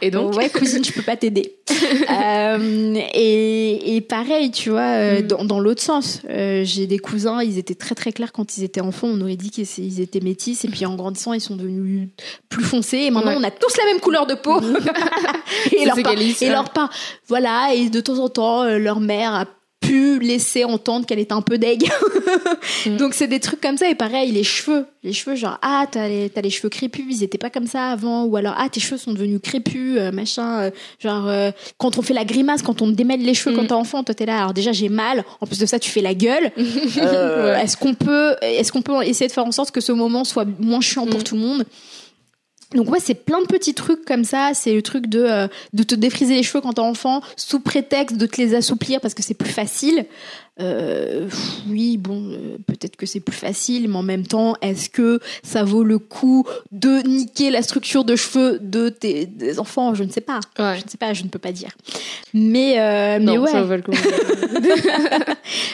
et 0.00 0.10
donc. 0.12 0.34
ouais, 0.36 0.48
cousine, 0.48 0.84
je 0.84 0.92
peux 0.92 1.02
pas 1.02 1.16
t'aider. 1.16 1.56
Euh, 2.10 2.94
et, 3.14 3.96
et 3.96 4.00
pareil, 4.00 4.50
tu 4.50 4.70
vois, 4.70 4.80
euh, 4.80 5.20
Mm. 5.22 5.26
dans, 5.26 5.44
dans 5.44 5.60
l'autre 5.60 5.82
sens, 5.82 6.20
euh, 6.30 6.62
j'ai 6.64 6.86
des 6.86 6.98
cousins, 6.98 7.42
ils 7.42 7.58
étaient 7.58 7.74
très 7.74 7.94
très 7.94 8.12
clairs 8.12 8.32
quand 8.32 8.56
ils 8.56 8.64
étaient 8.64 8.80
enfants. 8.80 9.08
On 9.08 9.20
aurait 9.20 9.36
dit 9.36 9.50
qu'ils 9.50 9.66
ils 9.78 10.00
étaient 10.00 10.20
métis, 10.20 10.64
et 10.64 10.68
puis 10.68 10.86
en 10.86 10.94
grandissant, 10.94 11.32
ils 11.32 11.40
sont 11.40 11.56
devenus 11.56 12.08
plus 12.48 12.64
foncés. 12.64 12.98
Et 12.98 13.10
maintenant, 13.10 13.32
Ouais. 13.32 13.38
on 13.40 13.44
a 13.44 13.50
tous 13.50 13.76
la 13.76 13.84
même 13.86 14.00
couleur 14.00 14.26
de 14.26 14.34
peau. 14.34 14.60
et 15.76 15.84
leur 15.84 15.96
s'égalise, 15.96 16.42
et 16.42 16.48
leur 16.48 16.70
part, 16.70 16.90
voilà. 17.28 17.74
Et 17.74 17.90
de 17.90 18.00
temps 18.00 18.18
en 18.18 18.28
temps, 18.28 18.62
euh, 18.62 18.78
leur 18.78 19.00
mère 19.00 19.34
a 19.34 19.44
pu 19.86 20.18
laisser 20.20 20.64
entendre 20.64 21.06
qu'elle 21.06 21.18
était 21.18 21.32
un 21.34 21.42
peu 21.42 21.58
deg. 21.58 21.88
Mm. 22.86 22.96
Donc 22.96 23.14
c'est 23.14 23.26
des 23.28 23.40
trucs 23.40 23.60
comme 23.60 23.76
ça 23.76 23.88
et 23.88 23.94
pareil 23.94 24.30
les 24.32 24.42
cheveux, 24.44 24.86
les 25.02 25.12
cheveux 25.12 25.36
genre 25.36 25.58
ah 25.62 25.86
t'as 25.90 26.08
les 26.08 26.28
t'as 26.30 26.40
les 26.42 26.50
cheveux 26.50 26.68
crépus 26.68 27.04
ils 27.08 27.22
étaient 27.22 27.38
pas 27.38 27.48
comme 27.50 27.66
ça 27.66 27.88
avant 27.90 28.24
ou 28.24 28.36
alors 28.36 28.54
ah 28.58 28.68
tes 28.68 28.80
cheveux 28.80 28.96
sont 28.98 29.12
devenus 29.12 29.40
crépus 29.42 29.96
euh, 29.98 30.10
machin 30.12 30.60
euh, 30.64 30.70
genre 30.98 31.26
euh, 31.28 31.50
quand 31.78 31.96
on 31.98 32.02
fait 32.02 32.12
la 32.14 32.24
grimace 32.24 32.62
quand 32.62 32.82
on 32.82 32.86
te 32.86 32.92
démêle 32.96 33.22
les 33.22 33.32
cheveux 33.34 33.54
Mm. 33.54 33.56
quand 33.58 33.66
t'es 33.66 33.72
enfant 33.72 34.02
toi 34.02 34.14
t'es 34.14 34.26
là 34.26 34.38
alors 34.38 34.52
déjà 34.54 34.72
j'ai 34.72 34.88
mal 34.88 35.24
en 35.40 35.46
plus 35.46 35.58
de 35.58 35.66
ça 35.66 35.78
tu 35.78 35.90
fais 35.90 36.00
la 36.02 36.14
gueule 36.14 36.50
Ouais. 36.56 37.62
est-ce 37.62 37.76
qu'on 37.76 37.94
peut 37.94 38.34
est-ce 38.42 38.72
qu'on 38.72 38.82
peut 38.82 39.02
essayer 39.04 39.28
de 39.28 39.32
faire 39.32 39.46
en 39.46 39.52
sorte 39.52 39.70
que 39.70 39.80
ce 39.80 39.92
moment 39.92 40.24
soit 40.24 40.46
moins 40.58 40.80
chiant 40.80 41.06
pour 41.06 41.20
Mm. 41.20 41.24
tout 41.24 41.34
le 41.36 41.40
monde? 41.40 41.64
Donc 42.72 42.90
ouais, 42.90 43.00
c'est 43.00 43.14
plein 43.14 43.40
de 43.40 43.46
petits 43.46 43.74
trucs 43.74 44.04
comme 44.04 44.24
ça. 44.24 44.52
C'est 44.54 44.74
le 44.74 44.82
truc 44.82 45.06
de 45.06 45.20
euh, 45.20 45.48
de 45.72 45.82
te 45.82 45.94
défriser 45.94 46.34
les 46.34 46.42
cheveux 46.42 46.60
quand 46.60 46.74
t'es 46.74 46.80
enfant, 46.80 47.20
sous 47.36 47.60
prétexte 47.60 48.16
de 48.16 48.26
te 48.26 48.40
les 48.40 48.54
assouplir 48.54 49.00
parce 49.00 49.14
que 49.14 49.22
c'est 49.22 49.34
plus 49.34 49.50
facile. 49.50 50.06
Euh, 50.60 51.28
oui, 51.68 51.96
bon, 51.96 52.30
euh, 52.30 52.58
peut-être 52.66 52.94
que 52.96 53.06
c'est 53.06 53.18
plus 53.20 53.34
facile, 53.36 53.88
mais 53.88 53.96
en 53.96 54.02
même 54.04 54.24
temps, 54.26 54.54
est-ce 54.62 54.88
que 54.88 55.18
ça 55.42 55.64
vaut 55.64 55.82
le 55.82 55.98
coup 55.98 56.44
de 56.70 57.00
niquer 57.08 57.50
la 57.50 57.60
structure 57.62 58.04
de 58.04 58.14
cheveux 58.14 58.58
de 58.60 58.88
tes 58.88 59.26
des 59.26 59.58
enfants? 59.58 59.94
Je 59.94 60.04
ne 60.04 60.10
sais 60.10 60.20
pas. 60.20 60.38
Ouais. 60.58 60.78
Je 60.78 60.84
ne 60.84 60.88
sais 60.88 60.96
pas, 60.98 61.12
je 61.12 61.24
ne 61.24 61.28
peux 61.28 61.40
pas 61.40 61.50
dire. 61.50 61.70
Mais 62.32 62.78
euh, 62.78 63.18
mais 63.20 63.36
ouais, 63.36 63.50
ça 63.50 63.62
vaut 63.62 63.74
le 63.74 63.82
coup. 63.82 63.90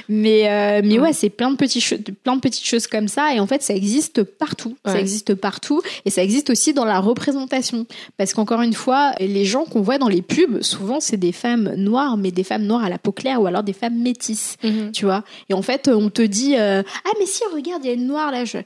mais 0.09 0.49
euh, 0.49 0.81
mais 0.85 0.99
Ouais. 0.99 1.07
ouais, 1.09 1.12
c'est 1.12 1.31
plein 1.31 1.51
de 1.51 1.57
de- 1.57 2.11
plein 2.12 2.37
de 2.37 2.41
petites 2.41 2.64
choses 2.66 2.87
comme 2.87 3.09
ça 3.09 3.35
et 3.35 3.41
en 3.41 3.47
fait 3.47 3.62
ça 3.62 3.74
existe 3.74 4.22
partout. 4.22 4.76
Ça 4.85 4.99
existe 4.99 5.35
partout 5.35 5.83
et 6.05 6.11
ça 6.11 6.22
existe 6.22 6.51
aussi 6.51 6.72
dans 6.74 6.85
la 6.85 7.01
représentation 7.01 7.87
parce 8.16 8.33
qu'encore 8.35 8.62
une 8.62 8.72
fois, 8.72 9.12
les 9.20 9.45
gens 9.45 9.64
qu'on 9.64 9.81
voit 9.83 9.99
dans 9.99 10.09
les 10.09 10.22
pubs, 10.22 10.62
souvent 10.62 11.01
c'est 11.01 11.16
des 11.16 11.33
femmes 11.33 11.74
noires 11.76 12.16
mais 12.16 12.31
des 12.31 12.45
femmes 12.45 12.64
noires 12.64 12.85
à 12.85 12.89
la 12.89 12.99
peau 12.99 13.12
claire 13.12 13.41
ou 13.43 13.47
alors 13.47 13.62
des 13.62 13.72
femmes 13.72 13.99
métisses, 14.01 14.57
Mhm. 14.71 14.93
tu 14.93 15.05
vois. 15.05 15.25
Et 15.49 15.55
en 15.55 15.62
fait, 15.62 15.89
on 15.89 16.11
te 16.11 16.23
dit 16.23 16.57
euh, 16.57 16.83
ah 17.05 17.11
mais 17.18 17.27
si 17.27 17.43
regarde, 17.53 17.85
il 17.85 17.89
y 17.89 17.91
a 17.91 17.95
une 17.95 18.07
noire 18.07 18.31
là, 18.31 18.45
je 18.45 18.59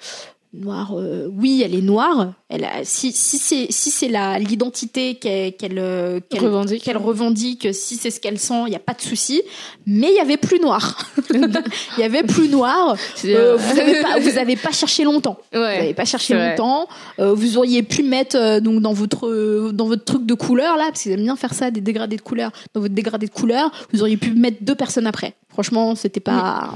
Noire, 0.56 0.92
euh, 0.96 1.28
oui, 1.36 1.62
elle 1.64 1.74
est 1.74 1.80
noire. 1.80 2.32
Elle 2.48 2.64
a, 2.64 2.84
si 2.84 3.10
si 3.10 3.38
c'est 3.38 3.66
si 3.70 3.90
c'est 3.90 4.06
la 4.06 4.38
l'identité 4.38 5.16
qu'elle 5.16 5.52
qu'elle 5.56 5.80
euh, 5.80 6.20
Revendique. 6.32 6.84
qu'elle 6.84 6.96
revendique, 6.96 7.74
si 7.74 7.96
c'est 7.96 8.12
ce 8.12 8.20
qu'elle 8.20 8.38
sent, 8.38 8.62
il 8.68 8.72
y 8.72 8.76
a 8.76 8.78
pas 8.80 8.94
de 8.94 9.00
souci. 9.00 9.42
Mais 9.84 10.10
il 10.12 10.14
y 10.14 10.20
avait 10.20 10.36
plus 10.36 10.60
noir. 10.60 11.10
Il 11.32 12.00
y 12.00 12.04
avait 12.04 12.22
plus 12.22 12.48
noir. 12.48 12.96
Euh, 13.24 13.56
vous 13.56 13.80
avez 13.80 14.00
pas 14.00 14.20
vous 14.20 14.38
avez 14.38 14.54
pas 14.54 14.70
cherché 14.70 15.02
longtemps. 15.02 15.38
Vous 15.52 15.58
n'avez 15.58 15.94
pas 15.94 16.04
cherché 16.04 16.34
longtemps. 16.34 16.86
Euh, 17.18 17.34
vous 17.34 17.58
auriez 17.58 17.82
pu 17.82 18.04
mettre 18.04 18.60
donc 18.60 18.80
dans 18.80 18.92
votre 18.92 19.72
dans 19.72 19.86
votre 19.86 20.04
truc 20.04 20.24
de 20.24 20.34
couleur 20.34 20.76
là, 20.76 20.84
parce 20.86 21.02
qu'ils 21.02 21.12
aiment 21.12 21.24
bien 21.24 21.36
faire 21.36 21.52
ça, 21.52 21.72
des 21.72 21.80
dégradés 21.80 22.16
de 22.16 22.22
couleur. 22.22 22.52
Dans 22.74 22.80
votre 22.80 22.94
dégradé 22.94 23.26
de 23.26 23.32
couleur, 23.32 23.72
vous 23.92 24.02
auriez 24.02 24.16
pu 24.16 24.30
mettre 24.34 24.58
deux 24.60 24.76
personnes 24.76 25.08
après. 25.08 25.34
Franchement, 25.54 25.94
c'était 25.94 26.20
pas 26.20 26.74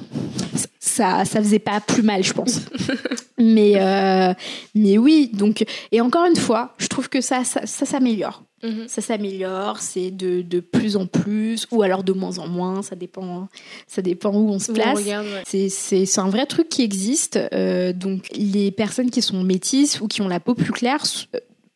ça 0.78 1.24
ça 1.24 1.42
faisait 1.42 1.58
pas 1.58 1.80
plus 1.80 2.02
mal, 2.02 2.22
je 2.22 2.32
pense. 2.32 2.60
mais 3.38 3.72
euh, 3.76 4.32
mais 4.74 4.98
oui, 4.98 5.30
donc 5.34 5.64
et 5.92 6.00
encore 6.00 6.24
une 6.26 6.36
fois, 6.36 6.74
je 6.78 6.86
trouve 6.86 7.08
que 7.08 7.20
ça 7.20 7.42
ça, 7.44 7.66
ça 7.66 7.84
s'améliore. 7.84 8.44
Mhm. 8.62 8.86
Ça 8.88 9.02
s'améliore, 9.02 9.78
c'est 9.80 10.10
de, 10.10 10.42
de 10.42 10.60
plus 10.60 10.96
en 10.96 11.06
plus, 11.06 11.66
ou 11.70 11.82
alors 11.82 12.02
de 12.02 12.12
moins 12.12 12.38
en 12.38 12.48
moins, 12.48 12.82
ça 12.82 12.96
dépend, 12.96 13.48
ça 13.86 14.02
dépend 14.02 14.30
où 14.30 14.48
on 14.50 14.58
se 14.58 14.72
place. 14.72 14.98
ouais. 14.98 15.42
C'est, 15.46 15.68
c'est, 15.68 16.06
c'est 16.06 16.20
un 16.20 16.28
vrai 16.28 16.46
truc 16.46 16.68
qui 16.68 16.82
existe. 16.82 17.38
euh, 17.52 17.92
donc, 17.92 18.28
les 18.34 18.72
personnes 18.72 19.10
qui 19.10 19.22
sont 19.22 19.44
métisses 19.44 20.00
ou 20.00 20.08
qui 20.08 20.22
ont 20.22 20.28
la 20.28 20.40
peau 20.40 20.54
plus 20.54 20.72
claire 20.72 21.04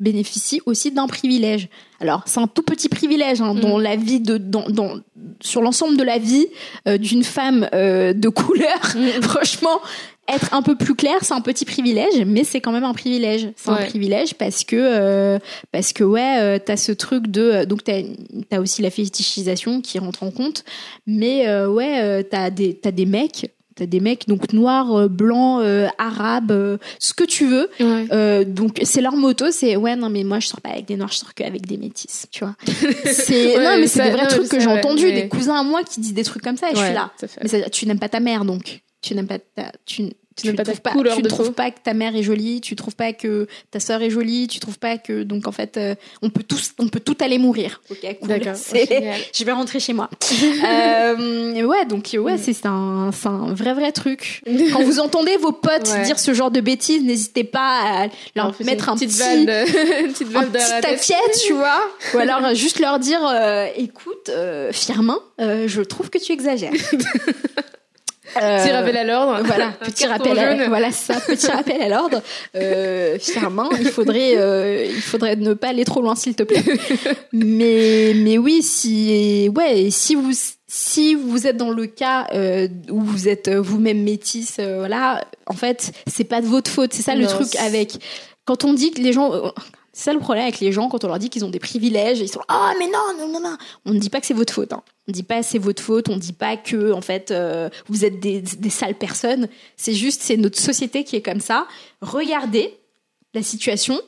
bénéficient 0.02 0.60
aussi 0.66 0.90
d'un 0.90 1.06
privilège. 1.06 1.68
Alors, 2.00 2.22
c'est 2.26 2.40
un 2.40 2.48
tout 2.48 2.62
petit 2.62 2.88
privilège 2.88 3.40
hein, 3.40 3.54
dans 3.54 3.78
la 3.78 3.96
vie 3.96 4.20
de, 4.20 4.36
dans, 4.36 4.68
dans, 4.68 4.98
sur 5.40 5.62
l'ensemble 5.62 5.96
de 5.96 6.02
la 6.02 6.18
vie 6.18 6.46
euh, 6.88 6.98
d'une 6.98 7.22
femme 7.22 7.68
euh, 7.72 8.12
de 8.12 8.28
couleur. 8.28 8.80
Franchement, 9.22 9.80
être 10.28 10.52
un 10.52 10.62
peu 10.62 10.74
plus 10.74 10.96
clair, 10.96 11.14
c'est 11.22 11.34
un 11.34 11.40
petit 11.40 11.64
privilège, 11.64 12.24
mais 12.26 12.42
c'est 12.42 12.60
quand 12.60 12.72
même 12.72 12.84
un 12.84 12.92
privilège. 12.92 13.48
C'est 13.56 13.70
un 13.70 13.86
privilège 13.86 14.34
parce 14.34 14.64
que 14.64 14.76
euh, 14.76 15.38
parce 15.70 15.92
que 15.92 16.02
ouais, 16.04 16.38
euh, 16.40 16.58
t'as 16.64 16.76
ce 16.76 16.92
truc 16.92 17.28
de 17.28 17.64
donc 17.64 17.84
t'as 17.84 18.02
as 18.50 18.60
aussi 18.60 18.82
la 18.82 18.90
fétichisation 18.90 19.80
qui 19.80 19.98
rentre 19.98 20.24
en 20.24 20.30
compte, 20.30 20.64
mais 21.06 21.48
ouais, 21.66 22.24
t'as 22.24 22.50
des 22.50 22.74
t'as 22.74 22.92
des 22.92 23.06
mecs. 23.06 23.52
T'as 23.74 23.86
des 23.86 24.00
mecs 24.00 24.28
donc 24.28 24.52
noirs, 24.52 24.94
euh, 24.94 25.08
blancs, 25.08 25.62
euh, 25.62 25.88
arabes, 25.98 26.50
euh, 26.52 26.76
ce 26.98 27.14
que 27.14 27.24
tu 27.24 27.46
veux. 27.46 27.70
Ouais. 27.80 28.06
Euh, 28.12 28.44
donc 28.44 28.78
c'est 28.82 29.00
leur 29.00 29.16
moto, 29.16 29.50
c'est 29.50 29.76
ouais 29.76 29.96
non 29.96 30.10
mais 30.10 30.24
moi 30.24 30.40
je 30.40 30.48
sors 30.48 30.60
pas 30.60 30.70
avec 30.70 30.86
des 30.86 30.96
noirs, 30.96 31.10
je 31.10 31.16
sors 31.18 31.32
qu'avec 31.34 31.66
des 31.66 31.76
métis, 31.78 32.26
tu 32.30 32.44
vois. 32.44 32.54
C'est 33.04 33.56
Ouais, 33.56 33.64
non 33.64 33.76
mais 33.80 33.86
c'est 33.86 34.02
des 34.02 34.10
vrais 34.10 34.22
non, 34.24 34.28
trucs 34.28 34.48
que 34.48 34.60
j'ai 34.60 34.66
entendus, 34.66 35.06
mais- 35.06 35.22
des 35.22 35.28
cousins 35.28 35.56
à 35.58 35.62
moi 35.62 35.82
qui 35.84 36.00
disent 36.00 36.14
des 36.14 36.24
trucs 36.24 36.42
comme 36.42 36.56
ça 36.56 36.70
et 36.70 36.74
je 36.74 36.80
suis 36.84 36.94
là. 36.94 37.10
Mais 37.42 37.48
ça- 37.48 37.70
tu 37.70 37.86
n'aimes 37.86 37.98
pas 37.98 38.08
ta 38.08 38.20
mère 38.20 38.44
donc. 38.44 38.80
Tu 39.00 39.14
n'aimes 39.14 39.26
pas 39.26 39.38
ta, 39.38 39.72
tu, 39.84 40.10
tu 40.36 40.48
ne 40.48 40.52
ta 40.52 40.64
trouves 40.64 40.80
pas, 40.80 40.90
couleur 40.92 41.14
tu 41.16 41.20
ne 41.22 41.24
de 41.24 41.28
trouves 41.28 41.48
peau. 41.48 41.52
pas 41.52 41.70
que 41.70 41.78
ta 41.82 41.94
mère 41.94 42.14
est 42.16 42.22
jolie, 42.22 42.60
tu 42.60 42.76
trouves 42.76 42.96
pas 42.96 43.12
que 43.12 43.46
ta 43.70 43.80
sœur 43.80 44.02
est 44.02 44.10
jolie, 44.10 44.48
tu 44.48 44.58
trouves 44.60 44.78
pas 44.78 44.98
que 44.98 45.22
donc 45.22 45.46
en 45.46 45.52
fait 45.52 45.76
euh, 45.76 45.94
on 46.22 46.30
peut 46.30 46.42
tous 46.42 46.72
on 46.78 46.88
peut 46.88 47.00
tout 47.00 47.16
aller 47.20 47.38
mourir. 47.38 47.80
Ok, 47.90 47.98
cool. 48.20 48.28
D'accord. 48.28 48.54
Je 49.34 49.44
vais 49.44 49.52
rentrer 49.52 49.80
chez 49.80 49.92
moi. 49.92 50.08
euh, 50.64 51.62
ouais, 51.62 51.84
donc 51.86 52.10
ouais, 52.18 52.38
c'est 52.38 52.52
c'est 52.52 52.66
un, 52.66 53.10
c'est 53.12 53.28
un 53.28 53.52
vrai 53.54 53.74
vrai 53.74 53.92
truc. 53.92 54.42
Quand 54.72 54.82
vous 54.82 55.00
entendez 55.00 55.36
vos 55.36 55.52
potes 55.52 55.88
Ouais. 55.92 56.04
dire 56.04 56.18
ce 56.18 56.32
genre 56.32 56.50
de 56.50 56.60
bêtises, 56.60 57.02
n'hésitez 57.02 57.44
pas 57.44 58.04
à 58.04 58.06
leur 58.36 58.54
mettre 58.64 58.88
un 58.88 58.94
petite 58.94 59.10
petit, 59.10 59.44
de, 59.46 60.04
une 60.06 60.12
petite 60.12 60.36
un 60.36 60.44
petit 60.44 60.80
taquette, 60.80 61.40
tu 61.44 61.52
vois. 61.52 61.80
Ou 62.14 62.18
alors 62.18 62.44
euh, 62.44 62.54
juste 62.54 62.78
leur 62.78 62.98
dire, 62.98 63.20
euh, 63.26 63.66
écoute, 63.76 64.28
euh, 64.30 64.70
Firmin, 64.72 65.18
euh, 65.40 65.66
je 65.68 65.82
trouve 65.82 66.08
que 66.08 66.18
tu 66.18 66.32
exagères. 66.32 66.72
Euh, 68.40 68.62
Petit 68.62 68.70
rappel 68.70 68.96
à 68.96 69.04
l'ordre. 69.04 69.42
voilà, 69.44 69.72
petit 69.84 70.06
rappel, 70.06 70.38
à, 70.38 70.68
voilà 70.68 70.92
ça, 70.92 71.14
petit 71.20 71.48
rappel 71.48 71.82
à 71.82 71.88
l'ordre. 71.88 72.22
Euh, 72.54 73.18
Firmin, 73.18 73.68
il 73.80 73.88
faudrait, 73.88 74.36
euh, 74.36 74.86
il 74.88 75.02
faudrait 75.02 75.36
ne 75.36 75.54
pas 75.54 75.68
aller 75.68 75.84
trop 75.84 76.00
loin, 76.00 76.14
s'il 76.14 76.34
te 76.36 76.44
plaît. 76.44 76.62
Mais, 77.32 78.12
mais 78.14 78.38
oui, 78.38 78.62
si, 78.62 79.50
ouais, 79.56 79.88
si 79.90 80.14
vous, 80.14 80.32
si 80.68 81.14
vous 81.14 81.46
êtes 81.46 81.56
dans 81.56 81.70
le 81.70 81.86
cas 81.86 82.28
euh, 82.32 82.68
où 82.90 83.00
vous 83.00 83.28
êtes 83.28 83.48
euh, 83.48 83.60
vous-même 83.60 84.02
métisse, 84.02 84.56
euh, 84.60 84.78
voilà, 84.78 85.24
en 85.46 85.54
fait, 85.54 85.92
c'est 86.06 86.24
pas 86.24 86.40
de 86.40 86.46
votre 86.46 86.70
faute. 86.70 86.92
C'est 86.94 87.02
ça 87.02 87.14
le 87.14 87.24
Non, 87.24 87.28
truc 87.28 87.56
avec 87.56 87.98
quand 88.44 88.64
on 88.64 88.72
dit 88.72 88.92
que 88.92 89.00
les 89.00 89.12
gens, 89.12 89.32
euh, 89.34 89.50
C'est 89.92 90.04
ça 90.04 90.12
le 90.14 90.20
problème 90.20 90.44
avec 90.44 90.60
les 90.60 90.72
gens 90.72 90.88
quand 90.88 91.04
on 91.04 91.08
leur 91.08 91.18
dit 91.18 91.28
qu'ils 91.28 91.44
ont 91.44 91.50
des 91.50 91.58
privilèges. 91.58 92.20
Ils 92.20 92.28
sont 92.28 92.40
ah 92.48 92.72
oh, 92.72 92.78
mais 92.78 92.86
non 92.86 93.26
non 93.26 93.32
non 93.32 93.40
non. 93.40 93.56
On 93.84 93.92
ne 93.92 93.98
dit 93.98 94.08
pas 94.08 94.20
que 94.20 94.26
c'est 94.26 94.34
votre 94.34 94.52
faute. 94.52 94.72
Hein. 94.72 94.82
On 95.06 95.10
ne 95.10 95.14
dit 95.14 95.22
pas 95.22 95.42
c'est 95.42 95.58
votre 95.58 95.82
faute. 95.82 96.08
On 96.08 96.14
ne 96.14 96.20
dit 96.20 96.32
pas 96.32 96.56
que 96.56 96.92
en 96.92 97.02
fait 97.02 97.30
euh, 97.30 97.68
vous 97.88 98.04
êtes 98.04 98.18
des, 98.18 98.40
des 98.40 98.70
sales 98.70 98.96
personnes. 98.96 99.48
C'est 99.76 99.92
juste 99.92 100.22
c'est 100.22 100.38
notre 100.38 100.58
société 100.58 101.04
qui 101.04 101.16
est 101.16 101.22
comme 101.22 101.40
ça. 101.40 101.66
Regardez 102.00 102.78
la 103.34 103.42
situation 103.42 104.00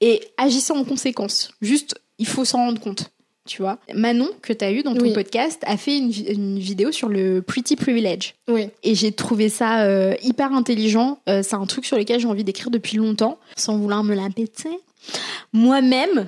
et 0.00 0.22
agissez 0.36 0.72
en 0.72 0.84
conséquence. 0.84 1.50
Juste 1.60 1.96
il 2.18 2.26
faut 2.26 2.44
s'en 2.44 2.58
rendre 2.58 2.80
compte. 2.80 3.10
Tu 3.46 3.60
vois, 3.60 3.78
Manon, 3.92 4.30
que 4.40 4.54
tu 4.54 4.64
as 4.64 4.72
eu 4.72 4.82
dans 4.82 4.94
ton 4.94 5.12
podcast, 5.12 5.62
a 5.66 5.76
fait 5.76 5.98
une, 5.98 6.58
vidéo 6.58 6.92
sur 6.92 7.10
le 7.10 7.42
pretty 7.42 7.76
privilege. 7.76 8.34
Oui. 8.48 8.68
Et 8.82 8.94
j'ai 8.94 9.12
trouvé 9.12 9.50
ça 9.50 9.82
euh, 9.82 10.14
hyper 10.22 10.52
intelligent. 10.52 11.18
Euh, 11.28 11.42
c'est 11.42 11.56
un 11.56 11.66
truc 11.66 11.84
sur 11.84 11.98
lequel 11.98 12.20
j'ai 12.20 12.26
envie 12.26 12.44
d'écrire 12.44 12.70
depuis 12.70 12.96
longtemps, 12.96 13.38
sans 13.54 13.76
vouloir 13.76 14.02
me 14.02 14.14
la 14.14 14.30
péter. 14.30 14.78
Moi-même, 15.52 16.26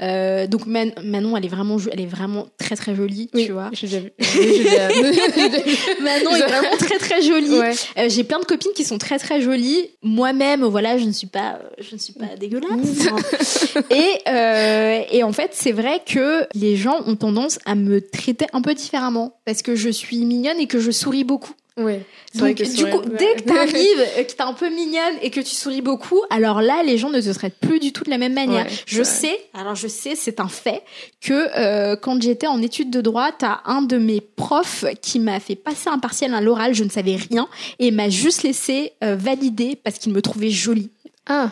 euh, 0.00 0.46
donc 0.46 0.66
Manon, 0.66 1.36
elle 1.36 1.44
est 1.44 1.48
vraiment, 1.48 1.76
elle 1.92 2.00
est 2.00 2.06
vraiment 2.06 2.46
très 2.58 2.76
très 2.76 2.94
jolie, 2.94 3.28
tu 3.34 3.52
vois. 3.52 3.70
Manon 6.00 6.34
est 6.34 6.46
vraiment 6.46 6.76
très 6.78 6.98
très 6.98 7.20
jolie. 7.22 7.60
Euh, 7.98 8.08
j'ai 8.08 8.24
plein 8.24 8.40
de 8.40 8.44
copines 8.44 8.72
qui 8.74 8.84
sont 8.84 8.98
très 8.98 9.18
très 9.18 9.42
jolies. 9.42 9.90
Moi-même, 10.02 10.64
voilà, 10.64 10.96
je 10.96 11.04
ne 11.04 11.12
suis 11.12 11.26
pas, 11.26 11.60
je 11.78 11.94
ne 11.94 12.00
suis 12.00 12.14
pas 12.14 12.36
dégueulasse. 12.38 13.76
et 13.90 14.18
euh, 14.28 15.02
et 15.10 15.22
en 15.22 15.32
fait, 15.32 15.50
c'est 15.52 15.72
vrai 15.72 16.00
que 16.04 16.46
les 16.54 16.76
gens 16.76 17.02
ont 17.06 17.16
tendance 17.16 17.58
à 17.66 17.74
me 17.74 18.00
traiter 18.00 18.46
un 18.52 18.62
peu 18.62 18.74
différemment 18.74 19.40
parce 19.44 19.62
que 19.62 19.76
je 19.76 19.90
suis 19.90 20.24
mignonne 20.24 20.58
et 20.58 20.66
que 20.66 20.80
je 20.80 20.90
souris 20.90 21.24
beaucoup. 21.24 21.52
Ouais. 21.78 22.04
Donc, 22.34 22.56
du 22.56 22.84
coup, 22.86 23.00
dès 23.02 23.34
que 23.34 23.42
t'arrives, 23.44 24.00
euh, 24.18 24.24
que 24.24 24.32
t'es 24.32 24.42
un 24.42 24.52
peu 24.52 24.68
mignonne 24.68 25.14
et 25.22 25.30
que 25.30 25.40
tu 25.40 25.54
souris 25.54 25.80
beaucoup, 25.80 26.20
alors 26.28 26.60
là, 26.60 26.82
les 26.82 26.98
gens 26.98 27.08
ne 27.08 27.20
te 27.20 27.32
traitent 27.32 27.58
plus 27.60 27.80
du 27.80 27.92
tout 27.92 28.04
de 28.04 28.10
la 28.10 28.18
même 28.18 28.34
manière. 28.34 28.66
je 28.86 29.02
sais, 29.02 29.38
alors 29.54 29.74
je 29.74 29.88
sais, 29.88 30.14
c'est 30.14 30.40
un 30.40 30.48
fait, 30.48 30.82
que 31.20 31.48
euh, 31.56 31.96
quand 31.96 32.20
j'étais 32.20 32.46
en 32.46 32.60
études 32.60 32.90
de 32.90 33.00
droit, 33.00 33.32
t'as 33.32 33.60
un 33.64 33.82
de 33.82 33.96
mes 33.96 34.20
profs 34.20 34.84
qui 35.00 35.18
m'a 35.18 35.40
fait 35.40 35.56
passer 35.56 35.88
un 35.88 35.98
partiel 35.98 36.34
à 36.34 36.40
l'oral, 36.40 36.74
je 36.74 36.84
ne 36.84 36.90
savais 36.90 37.16
rien, 37.16 37.48
et 37.78 37.90
m'a 37.90 38.10
juste 38.10 38.42
laissé 38.42 38.92
euh, 39.02 39.16
valider 39.16 39.76
parce 39.76 39.98
qu'il 39.98 40.12
me 40.12 40.20
trouvait 40.20 40.50
jolie. 40.50 40.90
Ah. 41.26 41.50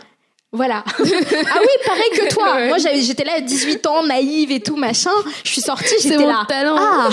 Voilà. 0.53 0.83
ah 0.99 0.99
oui, 0.99 1.69
pareil 1.87 2.11
que 2.13 2.35
toi. 2.35 2.67
Moi, 2.67 2.79
j'étais 2.79 3.23
là 3.23 3.35
à 3.37 3.41
18 3.41 3.87
ans, 3.87 4.05
naïve 4.05 4.51
et 4.51 4.59
tout, 4.59 4.75
machin. 4.75 5.13
Je 5.45 5.51
suis 5.51 5.61
sortie, 5.61 5.95
j'étais 6.03 6.27
là. 6.27 6.45
Talent. 6.49 6.77
Ah. 6.77 7.09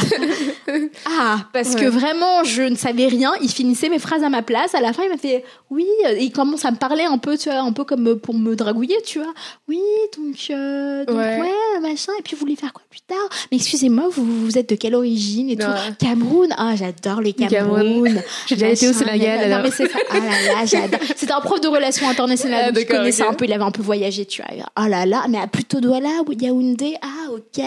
ah, 1.05 1.37
parce 1.53 1.75
que 1.75 1.85
vraiment, 1.85 2.43
je 2.43 2.63
ne 2.63 2.75
savais 2.75 3.05
rien. 3.05 3.33
Il 3.43 3.51
finissait 3.51 3.89
mes 3.89 3.99
phrases 3.99 4.23
à 4.23 4.29
ma 4.29 4.41
place. 4.41 4.73
À 4.73 4.81
la 4.81 4.91
fin, 4.91 5.03
il 5.03 5.09
m'a 5.09 5.17
fait, 5.17 5.43
oui, 5.69 5.85
il 6.19 6.31
commence 6.31 6.65
à 6.65 6.71
me 6.71 6.77
parler 6.77 7.03
un 7.03 7.19
peu, 7.19 7.37
tu 7.37 7.49
vois, 7.49 7.59
un 7.59 7.71
peu 7.73 7.83
comme 7.83 8.17
pour 8.17 8.33
me 8.33 8.55
dragouiller, 8.55 8.97
tu 9.05 9.19
vois. 9.19 9.33
Oui, 9.67 9.81
donc, 10.17 10.35
euh, 10.49 11.05
donc 11.05 11.17
ouais. 11.17 11.79
machin. 11.79 12.13
Et 12.17 12.23
puis, 12.23 12.35
vous 12.35 12.39
voulez 12.39 12.55
faire 12.55 12.73
quoi 12.73 12.83
plus 12.89 13.01
tard? 13.01 13.17
Mais 13.51 13.57
excusez-moi, 13.57 14.05
vous, 14.11 14.25
vous 14.25 14.57
êtes 14.57 14.69
de 14.69 14.75
quelle 14.75 14.95
origine 14.95 15.51
et 15.51 15.57
tout? 15.57 15.67
Cameroun? 15.99 16.49
Ah, 16.57 16.73
j'adore 16.75 17.21
les 17.21 17.33
Cameroun. 17.33 18.19
J'ai 18.47 18.55
déjà 18.55 18.69
été 18.69 18.87
au 18.87 18.93
Sénégal. 18.93 19.47
Non, 19.47 19.59
mais 19.61 19.69
c'est 19.69 19.87
ça. 19.87 19.99
Ah 20.09 20.15
là 20.15 20.55
là, 20.55 20.65
j'adore. 20.65 20.99
C'était 21.15 21.33
un 21.33 21.41
prof 21.41 21.61
de 21.61 21.67
relations 21.67 22.09
internationales. 22.09 22.73
Ah, 22.75 22.83
connaissais 22.83 23.26
un 23.27 23.33
peu, 23.33 23.45
il 23.45 23.53
avait 23.53 23.63
un 23.63 23.71
peu 23.71 23.81
voyagé, 23.81 24.25
tu 24.25 24.41
vois. 24.41 24.65
Oh 24.79 24.87
là 24.87 25.05
là, 25.05 25.25
mais 25.29 25.37
à 25.37 25.47
plutôt 25.47 25.79
Douala, 25.79 26.09
Yaoundé, 26.39 26.95
ah 27.01 27.31
ok, 27.31 27.63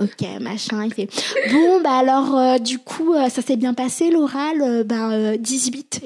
ok, 0.00 0.40
machin. 0.40 0.84
Il 0.84 0.94
fait, 0.94 1.08
bon, 1.50 1.80
bah 1.80 1.92
alors, 1.92 2.38
euh, 2.38 2.58
du 2.58 2.78
coup, 2.78 3.14
euh, 3.14 3.28
ça 3.28 3.42
s'est 3.42 3.56
bien 3.56 3.74
passé 3.74 4.10
l'oral, 4.10 4.62
euh, 4.62 4.84
bah 4.84 5.36
18. 5.36 6.02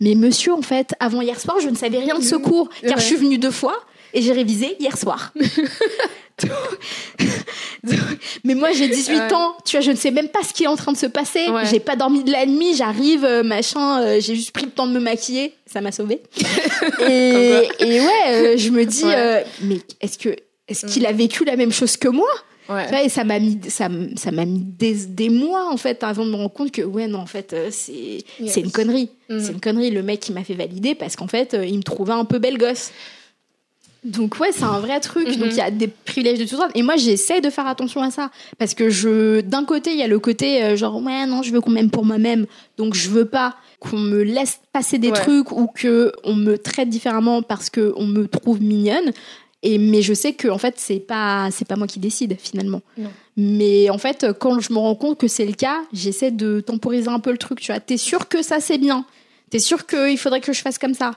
mais 0.00 0.14
monsieur, 0.14 0.52
en 0.52 0.62
fait, 0.62 0.94
avant 1.00 1.20
hier 1.20 1.38
soir, 1.40 1.56
je 1.60 1.68
ne 1.68 1.76
savais 1.76 1.98
rien 1.98 2.18
de 2.18 2.24
ce 2.24 2.36
cours, 2.36 2.68
car 2.86 2.98
je 2.98 3.04
suis 3.04 3.16
venue 3.16 3.38
deux 3.38 3.50
fois 3.50 3.76
et 4.14 4.22
j'ai 4.22 4.32
révisé 4.32 4.76
hier 4.78 4.96
soir. 4.96 5.32
mais 8.44 8.54
moi 8.54 8.72
j'ai 8.72 8.88
18 8.88 9.32
ans, 9.32 9.54
tu 9.64 9.76
vois, 9.76 9.84
je 9.84 9.90
ne 9.90 9.96
sais 9.96 10.10
même 10.10 10.28
pas 10.28 10.42
ce 10.42 10.52
qui 10.52 10.64
est 10.64 10.68
en 10.68 10.76
train 10.76 10.92
de 10.92 10.96
se 10.96 11.06
passer. 11.06 11.46
J'ai 11.70 11.80
pas 11.80 11.96
dormi 11.96 12.24
de 12.24 12.32
la 12.32 12.46
nuit, 12.46 12.74
j'arrive, 12.74 13.24
euh, 13.24 13.42
machin, 13.42 14.00
euh, 14.02 14.20
j'ai 14.20 14.34
juste 14.34 14.52
pris 14.52 14.64
le 14.64 14.70
temps 14.70 14.86
de 14.86 14.92
me 14.92 15.00
maquiller, 15.00 15.54
ça 15.66 15.80
m'a 15.80 15.92
sauvé. 15.92 16.22
et, 17.08 17.68
et, 17.80 18.00
ouais, 18.00 18.28
euh, 18.28 18.56
je 18.56 18.70
me 18.70 18.84
dis, 18.84 19.04
mais 19.62 19.78
est-ce 20.00 20.18
que 20.18 20.30
est-ce 20.68 20.86
qu'il 20.86 21.06
a 21.06 21.12
vécu 21.12 21.44
la 21.44 21.56
même 21.56 21.72
chose 21.72 21.96
que 21.96 22.08
moi? 22.08 22.28
Et 23.04 23.10
ça 23.10 23.24
m'a 23.24 23.38
mis 23.38 23.58
ça, 23.68 23.88
ça 24.16 24.30
m'a 24.30 24.46
mis 24.46 24.60
des, 24.60 24.94
des, 25.06 25.28
mois 25.28 25.70
en 25.70 25.76
fait 25.76 26.02
avant 26.02 26.24
de 26.24 26.30
me 26.30 26.36
rendre 26.36 26.52
compte 26.52 26.70
que 26.70 26.80
ouais 26.80 27.06
non 27.06 27.18
en 27.18 27.26
fait 27.26 27.54
c'est 27.70 28.24
c'est 28.46 28.60
une 28.60 28.70
connerie. 28.70 29.10
Mm. 29.28 29.40
c'est 29.40 29.52
une 29.52 29.60
connerie 29.60 29.90
le 29.90 30.02
mec 30.02 30.20
qui 30.20 30.32
m'a 30.32 30.42
fait 30.42 30.54
valider 30.54 30.94
parce 30.94 31.14
qu'en 31.14 31.26
fait 31.26 31.54
il 31.62 31.76
me 31.76 31.82
trouvait 31.82 32.14
un 32.14 32.24
peu 32.24 32.38
belle 32.38 32.56
gosse 32.56 32.92
donc 34.04 34.40
ouais, 34.40 34.50
c'est 34.50 34.64
un 34.64 34.80
vrai 34.80 34.98
truc. 34.98 35.28
Donc 35.28 35.46
mhm. 35.46 35.50
il 35.50 35.56
y 35.56 35.60
a 35.60 35.70
des 35.70 35.86
privilèges 35.86 36.40
de 36.40 36.44
tout 36.44 36.56
ça. 36.56 36.68
Et 36.74 36.82
moi, 36.82 36.96
j'essaie 36.96 37.40
de 37.40 37.50
faire 37.50 37.66
attention 37.66 38.02
à 38.02 38.10
ça 38.10 38.30
parce 38.58 38.74
que 38.74 38.90
je, 38.90 39.40
d'un 39.42 39.64
côté, 39.64 39.92
il 39.92 39.98
y 39.98 40.02
a 40.02 40.08
le 40.08 40.18
côté 40.18 40.62
euh, 40.62 40.76
genre 40.76 41.00
ouais 41.00 41.26
non, 41.26 41.42
je 41.42 41.52
veux 41.52 41.60
qu'on 41.60 41.70
m'aime 41.70 41.90
pour 41.90 42.04
moi-même. 42.04 42.46
Donc 42.76 42.94
je 42.94 43.08
veux 43.10 43.26
pas 43.26 43.54
qu'on 43.78 43.98
me 43.98 44.22
laisse 44.22 44.60
passer 44.72 44.98
des 44.98 45.12
trucs 45.12 45.52
ou 45.52 45.68
que 45.68 46.12
on 46.24 46.34
me 46.34 46.58
traite 46.58 46.88
différemment 46.88 47.42
parce 47.42 47.70
que 47.70 47.92
on 47.96 48.06
me 48.06 48.26
trouve 48.26 48.60
mignonne. 48.60 49.12
Et 49.64 49.78
mais 49.78 50.02
je 50.02 50.14
sais 50.14 50.32
que 50.32 50.48
en 50.48 50.58
fait 50.58 50.74
c'est 50.78 50.98
pas 50.98 51.48
c'est 51.52 51.66
pas 51.66 51.76
moi 51.76 51.86
qui 51.86 52.00
décide 52.00 52.36
finalement. 52.40 52.82
Mais 53.36 53.88
en 53.88 53.98
fait 53.98 54.26
quand 54.40 54.58
je 54.58 54.72
me 54.72 54.78
rends 54.78 54.96
compte 54.96 55.18
que 55.18 55.28
c'est 55.28 55.46
le 55.46 55.52
cas, 55.52 55.80
j'essaie 55.92 56.32
de 56.32 56.58
temporiser 56.58 57.08
un 57.08 57.20
peu 57.20 57.30
le 57.30 57.38
truc. 57.38 57.60
Tu 57.60 57.70
vois, 57.70 57.78
t'es 57.78 57.96
sûr 57.96 58.28
que 58.28 58.42
ça 58.42 58.58
c'est 58.58 58.78
bien. 58.78 59.04
T'es 59.50 59.60
sûr 59.60 59.86
qu'il 59.86 60.18
faudrait 60.18 60.40
que 60.40 60.52
je 60.52 60.60
fasse 60.60 60.78
comme 60.78 60.94
ça 60.94 61.12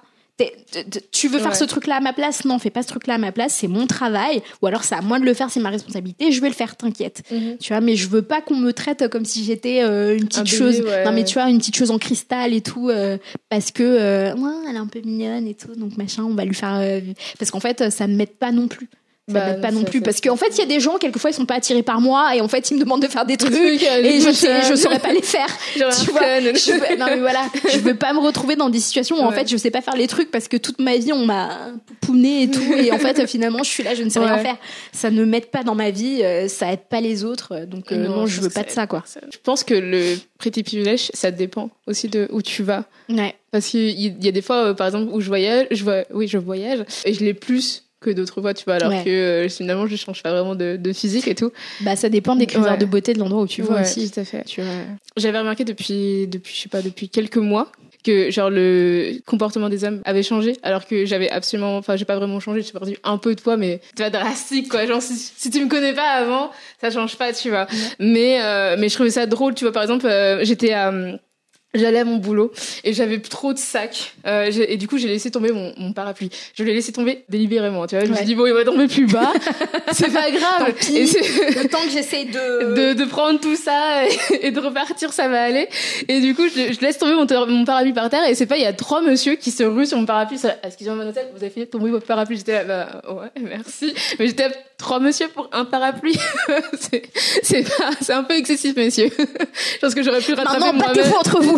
tu 1.12 1.28
veux 1.28 1.40
faire 1.40 1.56
ce 1.56 1.64
truc-là 1.64 1.98
à 1.98 2.00
ma 2.02 2.14
place? 2.14 2.46
Non, 2.46 2.60
fais 2.60 2.70
pas 2.70 2.82
ce 2.82 2.88
truc-là 2.88 3.16
à 3.16 3.18
ma 3.18 3.32
place, 3.32 3.54
c'est 3.54 3.68
mon 3.68 3.88
travail. 3.88 4.42
Ou 4.62 4.68
alors 4.68 4.84
c'est 4.84 4.96
à 4.96 5.02
moi 5.02 5.20
de 5.20 5.26
le 5.26 5.34
faire, 5.34 5.50
c'est 5.50 5.60
ma 5.60 5.70
responsabilité, 5.70 6.32
je 6.32 6.42
vais 6.42 6.50
le 6.50 6.54
faire, 6.54 6.76
t'inquiète. 6.76 7.24
Mhm. 7.32 7.58
Tu 7.60 7.72
vois, 7.72 7.82
mais 7.82 7.96
je 7.96 8.08
veux 8.08 8.22
pas 8.22 8.42
qu'on 8.42 8.56
me 8.56 8.74
traite 8.74 9.08
comme 9.10 9.26
si 9.26 9.44
j'étais 9.44 9.84
euh, 9.84 10.18
une 10.18 10.28
petite 10.28 10.48
chose. 10.48 10.82
non, 11.06 11.14
mais 11.14 11.24
tu 11.24 11.36
vois, 11.36 11.50
une 11.50 11.60
petite 11.60 11.78
chose 11.78 11.92
en 11.92 11.98
cristal 11.98 12.54
et 12.54 12.62
tout, 12.62 12.90
euh, 12.90 13.18
parce 13.50 13.72
que 13.72 13.84
euh, 13.84 14.34
elle 14.68 14.76
est 14.76 14.80
un 14.80 14.88
peu 14.88 15.00
mignonne 15.00 15.48
et 15.48 15.56
tout, 15.56 15.76
donc 15.76 15.98
machin, 15.98 16.24
on 16.24 16.34
va 16.34 16.46
lui 16.46 16.56
faire. 16.56 17.02
parce 17.40 17.52
qu'en 17.52 17.60
fait, 17.60 17.90
ça 17.90 18.08
me 18.08 18.16
met 18.16 18.26
pas 18.26 18.52
non 18.52 18.68
plus 18.68 18.90
ça 19.28 19.54
bah, 19.54 19.54
pas 19.56 19.72
non 19.72 19.84
plus 19.84 20.02
parce 20.02 20.22
qu'en 20.22 20.36
fait 20.36 20.50
il 20.50 20.60
y 20.60 20.62
a 20.62 20.68
des 20.68 20.80
gens 20.80 20.98
quelquefois 20.98 21.32
ils 21.32 21.34
sont 21.34 21.48
pas 21.48 21.56
attirés 21.56 21.82
par 21.82 22.00
moi 22.00 22.36
et 22.36 22.42
en 22.42 22.48
fait 22.48 22.70
ils 22.70 22.76
me 22.76 22.80
demandent 22.80 23.02
de 23.02 23.08
faire 23.08 23.26
des 23.26 23.38
trucs 23.38 23.54
et 23.54 24.22
je 24.22 24.32
sais 24.32 24.62
je 24.70 24.76
saurais 24.76 25.00
pas 25.00 25.14
les 25.14 25.24
faire. 25.24 25.48
Tu 25.74 26.12
vois 26.12 26.40
je 26.40 26.72
veux, 26.72 26.98
non 26.98 27.06
mais 27.08 27.20
voilà. 27.20 27.46
Je 27.74 27.80
veux 27.80 27.96
pas 27.96 28.14
me 28.14 28.20
retrouver 28.20 28.56
dans 28.56 28.70
des 28.70 28.80
situations 28.80 29.18
où 29.18 29.22
en 29.22 29.32
fait 29.32 29.50
je 29.50 29.58
sais 29.58 29.72
pas 29.72 29.82
faire 29.82 29.96
les 29.96 30.08
trucs 30.08 30.30
parce 30.30 30.48
que 30.48 30.58
toute 30.58 30.80
ma 30.80 30.98
vie 30.98 31.12
on 31.12 31.26
m'a 31.26 31.72
pouné 32.02 32.44
et 32.44 32.52
tout 32.52 32.74
et 32.74 32.92
en 32.92 33.00
fait 33.00 33.26
finalement 33.28 33.64
je 33.64 33.70
suis 33.70 33.84
là 33.84 33.96
je 33.96 34.04
ne 34.04 34.10
sais 34.10 34.20
rien 34.20 34.38
faire. 34.38 34.58
Ça 34.92 35.10
ne 35.10 35.26
m'aide 35.26 35.48
pas 35.48 35.64
dans 35.64 35.76
ma 35.76 35.90
vie 35.90 36.22
euh, 36.24 36.48
ça 36.48 36.72
aide 36.72 36.86
pas 36.88 37.02
les 37.02 37.24
autres 37.24 37.66
donc 37.66 37.92
euh, 37.92 38.08
non, 38.08 38.28
je 38.28 38.42
veux 38.42 38.50
pas 38.50 38.64
de 38.64 38.70
ça 38.70 38.86
quoi. 38.86 39.04
je 39.32 39.38
pense 39.42 39.64
que 39.64 39.74
le 39.74 40.16
pretty 40.38 40.62
privilege 40.62 41.10
ça 41.14 41.32
dépend 41.32 41.72
aussi 41.88 42.10
de 42.10 42.28
où 42.32 42.42
tu 42.44 42.62
vas. 42.62 42.86
Ouais. 43.10 43.36
Parce 43.52 43.68
qu'il 43.68 44.24
y 44.24 44.28
a 44.28 44.32
des 44.32 44.42
fois 44.42 44.68
euh, 44.68 44.74
par 44.74 44.88
exemple 44.88 45.12
où 45.12 45.20
je 45.20 45.28
voyage 45.28 45.68
je 45.72 45.84
vois 45.84 46.04
oui 46.12 46.28
je 46.28 46.38
voyage 46.38 46.84
et 47.06 47.14
je 47.14 47.24
l'ai 47.24 47.34
plus 47.34 47.85
que 48.06 48.12
d'autres 48.12 48.42
fois, 48.42 48.54
tu 48.54 48.66
vois, 48.66 48.76
alors 48.76 49.04
que 49.04 49.10
euh, 49.10 49.50
finalement, 49.50 49.88
je 49.88 49.96
change 49.96 50.22
pas 50.22 50.32
vraiment 50.32 50.56
de, 50.56 50.94
physique 50.94 51.28
et 51.28 51.36
tout. 51.36 51.52
Bah, 51.82 51.96
ça 51.96 52.10
dépend 52.10 52.36
des 52.36 52.46
critères 52.46 52.78
de 52.78 52.86
beauté 52.86 53.14
de 53.14 53.20
l'endroit 53.20 53.42
où 53.42 53.48
tu 53.48 53.62
vas 53.62 53.82
aussi. 53.82 54.10
Tout 54.10 54.20
à 54.20 54.24
fait. 54.24 54.46
J'avais 55.18 55.40
remarqué 55.40 55.64
depuis, 55.64 56.28
depuis, 56.28 56.56
je 56.56 56.62
sais 56.62 56.70
pas, 56.70 56.82
depuis 56.82 57.10
quelques 57.10 57.38
mois 57.38 57.72
que 58.04 58.30
genre 58.30 58.52
le 58.52 59.14
comportement 59.26 59.68
des 59.68 59.84
hommes 59.84 60.02
avait 60.06 60.22
changé 60.22 60.58
alors 60.62 60.86
que 60.86 61.06
j'avais 61.06 61.28
absolument 61.32 61.78
enfin 61.78 61.96
j'ai 61.96 62.06
pas 62.06 62.16
vraiment 62.16 62.40
changé 62.40 62.62
j'ai 62.62 62.72
perdu 62.72 62.98
un 63.04 63.18
peu 63.18 63.34
de 63.34 63.42
poids 63.42 63.58
mais 63.58 63.82
tu 63.96 64.04
vois 64.04 64.12
drastique 64.12 64.70
quoi 64.70 64.86
genre 64.86 65.02
si, 65.02 65.50
tu 65.50 65.60
me 65.64 65.68
connais 65.68 65.94
pas 65.94 66.12
avant 66.12 66.52
ça 66.80 66.92
change 66.92 67.18
pas 67.18 67.34
tu 67.34 67.50
vois 67.50 67.66
mais 67.98 68.44
euh, 68.44 68.76
mais 68.78 68.90
je 68.90 68.94
trouvais 68.94 69.10
ça 69.10 69.26
drôle 69.26 69.56
tu 69.56 69.64
vois 69.64 69.74
par 69.74 69.82
exemple 69.82 70.06
euh, 70.06 70.46
j'étais 70.46 70.72
à 70.72 70.94
j'allais 71.78 72.00
à 72.00 72.06
mon 72.06 72.18
boulot 72.18 72.52
et 72.84 72.94
j'avais 72.94 73.20
trop 73.20 73.54
de 73.54 73.60
sacs. 73.60 74.14
Euh, 74.26 74.52
et 74.68 74.78
du 74.78 74.88
coup 74.88 74.98
j'ai 74.98 75.08
laissé 75.08 75.32
tomber 75.32 75.52
mon, 75.52 75.74
mon, 75.78 75.94
parapluie. 75.94 76.30
Je 76.56 76.64
l'ai 76.64 76.74
laissé 76.74 76.92
tomber 76.92 77.24
délibérément 77.30 77.86
tu 77.88 77.96
vois. 77.96 78.06
Je 78.06 78.10
me 78.10 78.16
suis 78.16 78.26
dit 78.26 78.36
bon 78.36 78.46
il 78.46 78.54
va 78.54 78.64
tomber 78.64 78.88
plus 78.88 79.06
bas. 79.06 79.34
C'est 79.92 80.12
pas 80.12 80.30
grave. 80.32 80.74
et 80.94 81.06
le 81.06 81.68
temps 81.68 81.82
que 81.86 81.92
j'essaie 81.92 82.26
de... 82.26 82.74
de... 82.94 82.94
de 82.94 83.06
prendre 83.06 83.40
tout 83.40 83.56
ça 83.56 84.06
et, 84.42 84.52
de 84.52 84.60
repartir 84.60 85.14
ça 85.14 85.28
va 85.28 85.44
aller. 85.44 85.68
Et 86.08 86.22
du 86.22 86.36
coup 86.36 86.48
je, 86.48 86.74
je 86.74 86.80
laisse 86.82 86.98
tomber 86.98 87.14
mon, 87.14 87.28
mon, 87.48 87.66
parapluie 87.66 87.94
par 87.94 88.10
terre. 88.10 88.28
Et 88.28 88.36
c'est 88.36 88.46
pas 88.46 88.58
il 88.58 88.64
y 88.64 88.68
a 88.68 88.74
trois 88.74 89.02
monsieur 89.02 89.36
qui 89.36 89.52
se 89.52 89.64
ruent 89.64 89.86
sur 89.86 89.98
mon 89.98 90.06
parapluie. 90.06 90.40
Excusez-moi 90.64 91.06
hôtel? 91.06 91.28
Vous 91.36 91.44
avez 91.44 91.52
fait 91.52 91.66
tomber 91.66 91.90
votre 91.90 92.06
parapluie? 92.06 92.38
J'étais 92.38 92.64
là 92.64 92.64
bah 92.64 93.14
ouais 93.14 93.42
merci. 93.42 93.94
Mais 94.20 94.28
j'étais 94.28 94.50
trois 94.78 95.00
monsieur 95.00 95.28
pour 95.30 95.50
un 95.52 95.66
parapluie. 95.66 96.18
C'est 97.44 97.64
pas 97.64 97.92
c'est 98.02 98.14
un 98.14 98.24
peu 98.24 98.36
excessif 98.36 98.76
messieurs. 98.76 99.10
Je 99.18 99.80
pense 99.80 99.96
que 99.96 100.04
j'aurais 100.04 100.22
pu 100.22 100.34
rattraper 100.34 100.72
moi-même 100.72 101.14
entre 101.20 101.42
vous 101.42 101.58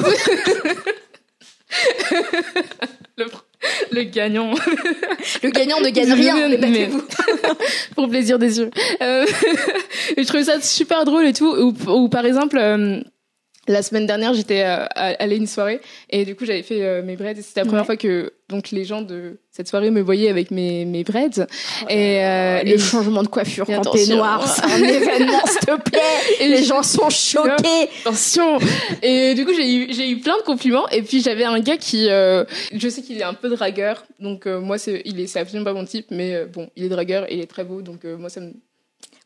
le, 3.92 4.04
gagnant. 4.04 4.54
Le 5.44 5.50
gagnant 5.50 5.82
ne 5.82 5.90
gagne 5.90 6.14
rien, 6.14 6.50
mais, 6.50 6.58
mais 6.58 6.86
vous 6.86 7.04
pour 7.96 8.10
plaisir 8.10 8.40
des 8.40 8.60
yeux. 8.60 8.70
Euh, 9.02 9.26
je 10.18 10.24
trouvais 10.24 10.46
ça 10.46 10.62
super 10.62 11.06
drôle 11.06 11.26
et 11.26 11.34
tout. 11.34 11.74
Ou, 11.88 12.10
par 12.10 12.26
exemple, 12.26 12.58
euh, 12.58 13.02
la 13.68 13.82
semaine 13.82 14.06
dernière, 14.06 14.34
j'étais 14.34 14.64
euh, 14.64 14.86
allée 14.96 15.36
à 15.36 15.38
une 15.38 15.48
soirée 15.48 15.82
et 16.10 16.26
du 16.26 16.36
coup, 16.36 16.46
j'avais 16.46 16.64
fait 16.64 16.84
euh, 16.84 17.04
mes 17.04 17.16
braids. 17.16 17.36
C'était 17.42 17.62
la 17.62 17.66
première 17.66 17.86
fois 17.86 17.98
que 17.98 18.34
donc 18.50 18.72
les 18.72 18.86
gens 18.86 19.02
de 19.02 19.40
cette 19.52 19.68
soirée 19.68 19.92
me 19.92 20.00
voyaient 20.02 20.30
avec 20.30 20.52
mes 20.52 20.86
mes 20.86 21.04
braids. 21.04 21.32
Oh 21.40 21.86
et 21.90 22.24
euh, 22.24 22.64
le 22.64 22.78
changement 22.78 23.24
de 23.24 23.28
coiffure 23.28 23.66
quand 23.66 23.82
t'es 23.92 24.06
noir, 24.08 24.48
c'est 24.48 24.64
un 24.64 24.78
événement, 24.78 25.46
s'il 25.46 25.60
te 25.60 25.82
plaît. 25.82 26.00
Et 26.40 26.48
les 26.48 26.64
gens 26.64 26.82
sont 26.82 27.10
choqués. 27.10 27.90
Attention. 28.06 28.58
Et 29.02 29.34
du 29.34 29.46
coup, 29.46 29.54
j'ai 29.54 29.76
eu 29.76 29.94
j'ai 29.94 30.10
eu 30.10 30.20
plein 30.20 30.38
de 30.38 30.44
compliments. 30.44 30.88
Et 30.90 31.02
puis 31.02 31.22
j'avais 31.22 31.44
un 31.44 31.60
gars 31.60 31.78
qui, 31.78 32.10
euh, 32.10 32.46
je 32.74 32.88
sais 32.88 33.02
qu'il 33.02 33.18
est 33.18 33.24
un 33.24 33.34
peu 33.34 33.50
dragueur, 33.50 34.06
donc 34.20 34.48
euh, 34.48 34.62
moi 34.62 34.78
c'est 34.78 35.02
il 35.06 35.20
est 35.20 35.28
c'est 35.28 35.40
absolument 35.40 35.66
pas 35.66 35.74
mon 35.74 35.86
type, 35.86 36.08
mais 36.12 36.46
bon, 36.46 36.70
il 36.76 36.86
est 36.86 36.90
dragueur 36.90 37.30
et 37.30 37.36
il 37.36 37.42
est 37.42 37.48
très 37.48 37.66
beau, 37.66 37.82
donc 37.82 38.06
moi 38.06 38.30
ça 38.30 38.40
me 38.40 38.54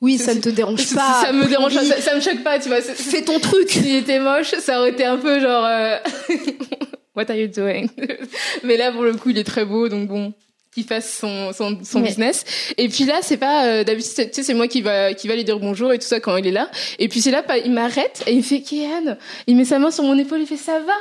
oui, 0.02 0.18
ça 0.18 0.34
ne 0.34 0.42
te 0.42 0.50
dérange 0.50 0.94
pas. 0.96 1.22
Ça 1.24 1.32
me 1.32 1.46
dérange 1.46 1.76
pas, 1.76 2.02
ça, 2.02 2.16
me 2.16 2.22
choque 2.22 2.44
pas, 2.44 2.60
tu 2.60 2.70
vois. 2.70 2.82
Fais 2.82 3.22
ton 3.22 3.40
truc. 3.40 3.70
S'il 3.70 3.96
était 3.96 4.20
moche, 4.20 4.52
ça 4.60 4.80
aurait 4.80 4.90
été 4.90 5.06
un 5.06 5.18
peu 5.18 5.40
genre. 5.40 5.64
Euh... 5.66 5.98
What 7.16 7.30
are 7.30 7.36
you 7.36 7.48
doing? 7.48 7.88
Mais 8.64 8.78
là, 8.78 8.92
pour 8.92 9.04
le 9.04 9.14
coup, 9.14 9.30
il 9.30 9.38
est 9.38 9.44
très 9.44 9.64
beau, 9.64 9.90
donc 9.90 10.08
bon 10.08 10.34
qu'il 10.74 10.86
fasse 10.86 11.18
son 11.20 11.52
son, 11.52 11.78
son 11.84 12.00
business. 12.00 12.46
Et 12.78 12.88
puis 12.88 13.04
là 13.04 13.20
c'est 13.22 13.38
pas 13.38 13.66
euh, 13.66 13.84
d'habitude 13.84 14.14
tu 14.16 14.30
sais 14.32 14.44
c'est 14.44 14.54
moi 14.54 14.68
qui 14.68 14.82
va 14.82 15.14
qui 15.14 15.28
va 15.28 15.36
lui 15.36 15.44
dire 15.44 15.60
bonjour 15.60 15.92
et 15.92 16.00
tout 16.00 16.08
ça 16.08 16.20
quand 16.22 16.38
il 16.38 16.48
est 16.48 16.52
là. 16.52 16.70
Et 16.98 17.10
puis 17.10 17.20
c'est 17.22 17.32
là 17.32 17.44
il 17.66 17.72
m'arrête 17.74 18.24
et 18.26 18.34
il 18.34 18.44
fait 18.44 18.62
Kéane 18.62 19.18
il 19.48 19.58
met 19.58 19.66
sa 19.66 19.80
main 19.80 19.92
sur 19.92 20.04
mon 20.06 20.18
épaule 20.18 20.40
il 20.40 20.48
fait 20.48 20.56
ça 20.56 20.80
va? 20.80 20.94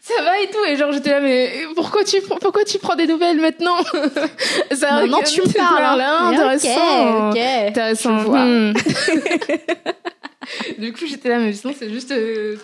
Ça 0.00 0.22
va 0.22 0.40
et 0.40 0.46
tout? 0.46 0.64
Et 0.68 0.76
genre 0.76 0.92
j'étais 0.92 1.10
là 1.10 1.20
mais 1.20 1.50
pourquoi 1.74 2.04
tu 2.04 2.20
pourquoi 2.20 2.64
tu 2.64 2.78
prends 2.78 2.94
des 2.94 3.06
nouvelles 3.06 3.40
maintenant? 3.40 3.76
Ça 4.72 5.00
maintenant 5.00 5.22
tu 5.22 5.40
me 5.40 5.52
parles 5.52 5.98
là 5.98 6.18
hein. 6.20 6.32
intéressant. 6.32 7.30
ok, 7.30 7.38
intéressant. 7.38 8.32
Hmm. 8.32 8.74
du 10.78 10.92
coup 10.92 11.06
j'étais 11.06 11.30
là 11.30 11.38
mais 11.38 11.52
sinon 11.52 11.74
c'est 11.76 11.90
juste 11.90 12.12
euh, 12.12 12.56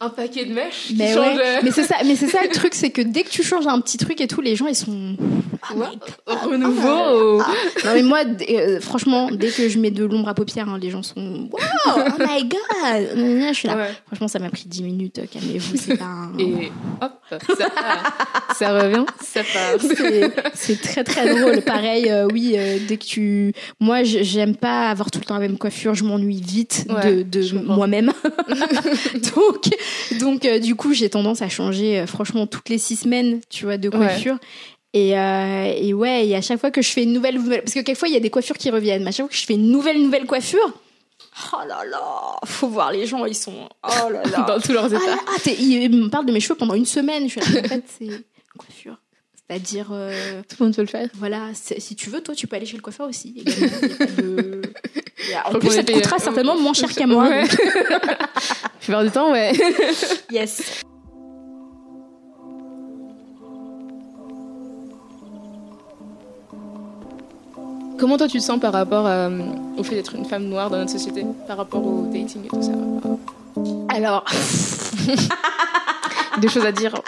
un 0.00 0.08
paquet 0.08 0.44
de 0.44 0.54
mèches 0.54 0.92
mais 0.96 1.08
qui 1.08 1.14
change... 1.14 1.38
mais 1.62 1.70
c'est 1.70 1.84
ça 1.84 1.96
mais 2.04 2.16
c'est 2.16 2.28
ça 2.28 2.42
le 2.42 2.48
truc 2.52 2.74
c'est 2.74 2.90
que 2.90 3.02
dès 3.02 3.22
que 3.22 3.30
tu 3.30 3.42
changes 3.42 3.66
un 3.66 3.80
petit 3.80 3.98
truc 3.98 4.20
et 4.20 4.26
tout 4.26 4.40
les 4.40 4.56
gens 4.56 4.66
ils 4.66 4.74
sont 4.76 5.16
oh 5.70 6.48
renouveau 6.48 7.40
ah. 7.40 7.52
non 7.84 7.94
mais 7.94 8.02
moi 8.02 8.20
euh, 8.48 8.80
franchement 8.80 9.30
dès 9.30 9.48
que 9.48 9.68
je 9.68 9.78
mets 9.78 9.90
de 9.90 10.04
l'ombre 10.04 10.28
à 10.28 10.34
paupières 10.34 10.68
hein, 10.68 10.78
les 10.80 10.90
gens 10.90 11.02
sont 11.02 11.48
wow 11.52 11.58
oh 11.86 12.00
my 12.18 12.44
god 12.44 12.58
je 13.48 13.52
suis 13.54 13.68
là. 13.68 13.88
Franchement 14.06 14.28
ça 14.28 14.38
m'a 14.38 14.50
pris 14.50 14.64
10 14.66 14.82
minutes 14.82 15.20
calmez-vous 15.32 15.76
c'est 15.76 15.96
pas 15.96 16.04
un... 16.04 16.38
et 16.38 16.70
hop 17.00 17.12
ça, 17.30 17.38
ça 18.54 18.80
revient. 18.80 19.04
Ça 19.22 19.40
part. 19.42 20.40
C'est 20.54 20.80
très 20.80 21.04
très 21.04 21.34
drôle. 21.34 21.62
Pareil 21.62 22.10
euh, 22.10 22.26
oui 22.32 22.54
euh, 22.56 22.78
dès 22.86 22.96
que 22.96 23.04
tu 23.04 23.52
moi 23.80 24.02
j'aime 24.02 24.56
pas 24.56 24.88
avoir 24.88 25.10
tout 25.10 25.18
le 25.18 25.24
temps 25.24 25.34
la 25.34 25.40
même 25.40 25.58
coiffure 25.58 25.94
je 25.94 26.04
m'ennuie 26.04 26.40
vite 26.40 26.86
de, 26.88 27.22
de 27.22 27.58
moi-même. 27.58 28.12
Donc 29.34 29.68
donc, 30.20 30.44
euh, 30.44 30.58
du 30.58 30.74
coup, 30.74 30.92
j'ai 30.94 31.10
tendance 31.10 31.42
à 31.42 31.48
changer, 31.48 32.00
euh, 32.00 32.06
franchement, 32.06 32.46
toutes 32.46 32.68
les 32.68 32.78
six 32.78 32.96
semaines, 32.96 33.40
tu 33.48 33.64
vois, 33.64 33.76
de 33.76 33.88
coiffure. 33.88 34.38
Et, 34.94 35.18
euh, 35.18 35.72
et, 35.76 35.92
ouais, 35.92 36.26
et 36.26 36.34
à 36.34 36.40
chaque 36.40 36.58
fois 36.58 36.70
que 36.70 36.80
je 36.80 36.88
fais 36.88 37.02
une 37.02 37.12
nouvelle, 37.12 37.38
parce 37.38 37.74
que 37.74 37.80
quelquefois 37.80 38.08
il 38.08 38.14
y 38.14 38.16
a 38.16 38.20
des 38.20 38.30
coiffures 38.30 38.56
qui 38.56 38.70
reviennent, 38.70 39.02
mais 39.02 39.08
à 39.08 39.12
chaque 39.12 39.26
fois 39.26 39.28
que 39.28 39.36
je 39.36 39.44
fais 39.44 39.54
une 39.54 39.70
nouvelle 39.70 40.00
nouvelle 40.02 40.24
coiffure, 40.24 40.72
oh 41.52 41.68
là 41.68 41.84
là, 41.84 42.36
faut 42.46 42.68
voir 42.68 42.90
les 42.90 43.06
gens, 43.06 43.26
ils 43.26 43.34
sont 43.34 43.68
oh 43.84 44.10
là 44.10 44.22
là, 44.24 44.40
dans 44.48 44.58
tous 44.58 44.72
leurs 44.72 44.86
états. 44.86 45.02
Ah, 45.26 45.36
ah 45.46 45.50
ils 45.50 45.90
me 45.90 46.08
parlent 46.08 46.24
de 46.24 46.32
mes 46.32 46.40
cheveux 46.40 46.54
pendant 46.54 46.74
une 46.74 46.86
semaine. 46.86 47.28
Je 47.28 47.38
suis 47.38 47.40
en 47.40 47.68
fait 47.68 47.84
c'est 47.98 48.24
coiffure. 48.56 48.96
C'est-à-dire. 49.48 49.88
Euh, 49.92 50.42
Tout 50.48 50.56
le 50.60 50.66
monde 50.66 50.76
peut 50.76 50.82
le 50.82 50.88
faire. 50.88 51.08
Voilà, 51.14 51.50
si 51.54 51.96
tu 51.96 52.10
veux, 52.10 52.20
toi, 52.20 52.34
tu 52.34 52.46
peux 52.46 52.56
aller 52.56 52.66
chez 52.66 52.76
le 52.76 52.82
coiffeur 52.82 53.08
aussi. 53.08 53.32
de... 53.32 54.62
En 55.44 55.58
plus, 55.58 55.70
ça 55.70 55.82
te 55.82 55.92
coûtera 55.92 56.18
certainement 56.18 56.56
moins 56.56 56.72
cher 56.72 56.90
qu'à 56.90 57.06
moi. 57.06 57.28
Ouais. 57.28 57.44
La 58.88 59.04
du 59.04 59.10
temps, 59.10 59.32
ouais. 59.32 59.52
yes. 60.30 60.82
Comment 67.98 68.16
toi 68.16 68.28
tu 68.28 68.38
te 68.38 68.42
sens 68.44 68.60
par 68.60 68.72
rapport 68.72 69.06
euh, 69.06 69.28
au 69.76 69.82
fait 69.82 69.96
d'être 69.96 70.14
une 70.14 70.24
femme 70.24 70.44
noire 70.44 70.70
dans 70.70 70.78
notre 70.78 70.92
société, 70.92 71.26
par 71.48 71.56
rapport 71.56 71.84
au 71.84 72.06
dating 72.06 72.44
et 72.44 72.48
tout 72.48 72.62
ça? 72.62 72.70
Alors, 73.88 74.24
des 76.38 76.48
choses 76.48 76.64
à 76.64 76.72
dire. 76.72 76.94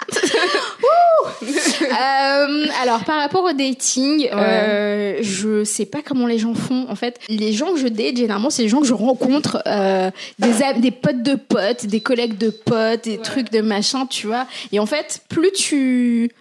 euh, 1.43 2.65
alors 2.81 3.03
par 3.05 3.19
rapport 3.19 3.43
au 3.43 3.53
dating, 3.53 4.29
euh, 4.31 5.17
je 5.21 5.63
sais 5.63 5.85
pas 5.85 6.01
comment 6.03 6.27
les 6.27 6.37
gens 6.37 6.53
font. 6.53 6.85
En 6.89 6.95
fait, 6.95 7.19
les 7.29 7.53
gens 7.53 7.73
que 7.73 7.79
je 7.79 7.87
date 7.87 8.17
généralement, 8.17 8.49
c'est 8.49 8.63
les 8.63 8.69
gens 8.69 8.81
que 8.81 8.87
je 8.87 8.93
rencontre, 8.93 9.61
euh, 9.65 10.11
des 10.39 10.51
des 10.79 10.91
potes 10.91 11.23
de 11.23 11.35
potes, 11.35 11.85
des 11.85 12.01
collègues 12.01 12.37
de 12.37 12.49
potes, 12.49 13.05
des 13.05 13.17
trucs 13.17 13.51
de 13.51 13.61
machin, 13.61 14.05
tu 14.05 14.27
vois. 14.27 14.47
Et 14.71 14.79
en 14.79 14.85
fait, 14.85 15.21
plus 15.29 15.51
tu 15.51 16.31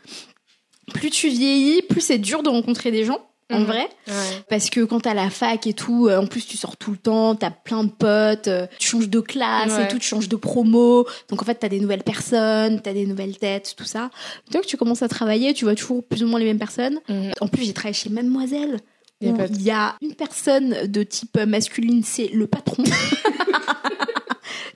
plus 0.92 1.10
tu 1.10 1.28
vieillis, 1.28 1.82
plus 1.82 2.00
c'est 2.00 2.18
dur 2.18 2.42
de 2.42 2.48
rencontrer 2.48 2.90
des 2.90 3.04
gens 3.04 3.20
en 3.50 3.60
mhm. 3.60 3.64
vrai. 3.64 3.88
Parce 4.48 4.70
que 4.70 4.80
quand 4.80 5.00
t'as 5.00 5.14
la 5.14 5.30
fac 5.30 5.66
et 5.66 5.72
tout, 5.72 6.08
euh, 6.08 6.18
en 6.18 6.26
plus 6.26 6.46
tu 6.46 6.56
sors 6.56 6.76
tout 6.76 6.90
le 6.90 6.96
temps, 6.96 7.34
t'as 7.34 7.50
plein 7.50 7.84
de 7.84 7.90
potes, 7.90 8.48
euh, 8.48 8.66
tu 8.78 8.88
changes 8.88 9.08
de 9.08 9.20
classe 9.20 9.78
et 9.78 9.88
tout, 9.88 9.98
tu 9.98 10.08
changes 10.08 10.28
de 10.28 10.36
promo. 10.36 11.06
Donc 11.28 11.42
en 11.42 11.44
fait 11.44 11.56
t'as 11.56 11.68
des 11.68 11.80
nouvelles 11.80 12.02
personnes, 12.02 12.80
t'as 12.80 12.92
des 12.92 13.06
nouvelles 13.06 13.38
têtes, 13.38 13.74
tout 13.76 13.84
ça. 13.84 14.10
Donc 14.52 14.66
tu 14.66 14.76
commences 14.76 15.02
à 15.02 15.08
travailler, 15.08 15.54
tu 15.54 15.64
vois 15.64 15.74
toujours 15.74 16.02
plus 16.04 16.22
ou 16.22 16.26
moins 16.26 16.38
les 16.38 16.46
mêmes 16.46 16.58
personnes. 16.58 17.00
Mhm. 17.08 17.32
En 17.40 17.48
plus 17.48 17.64
j'ai 17.64 17.72
travaillé 17.72 17.94
chez 17.94 18.10
Mademoiselle. 18.10 18.78
Il 19.22 19.62
y, 19.62 19.70
a 19.70 19.96
une 20.00 20.14
personne 20.14 20.86
de 20.86 21.02
type 21.02 21.38
masculine, 21.46 22.02
c'est 22.02 22.28
le 22.28 22.46
patron. 22.46 22.84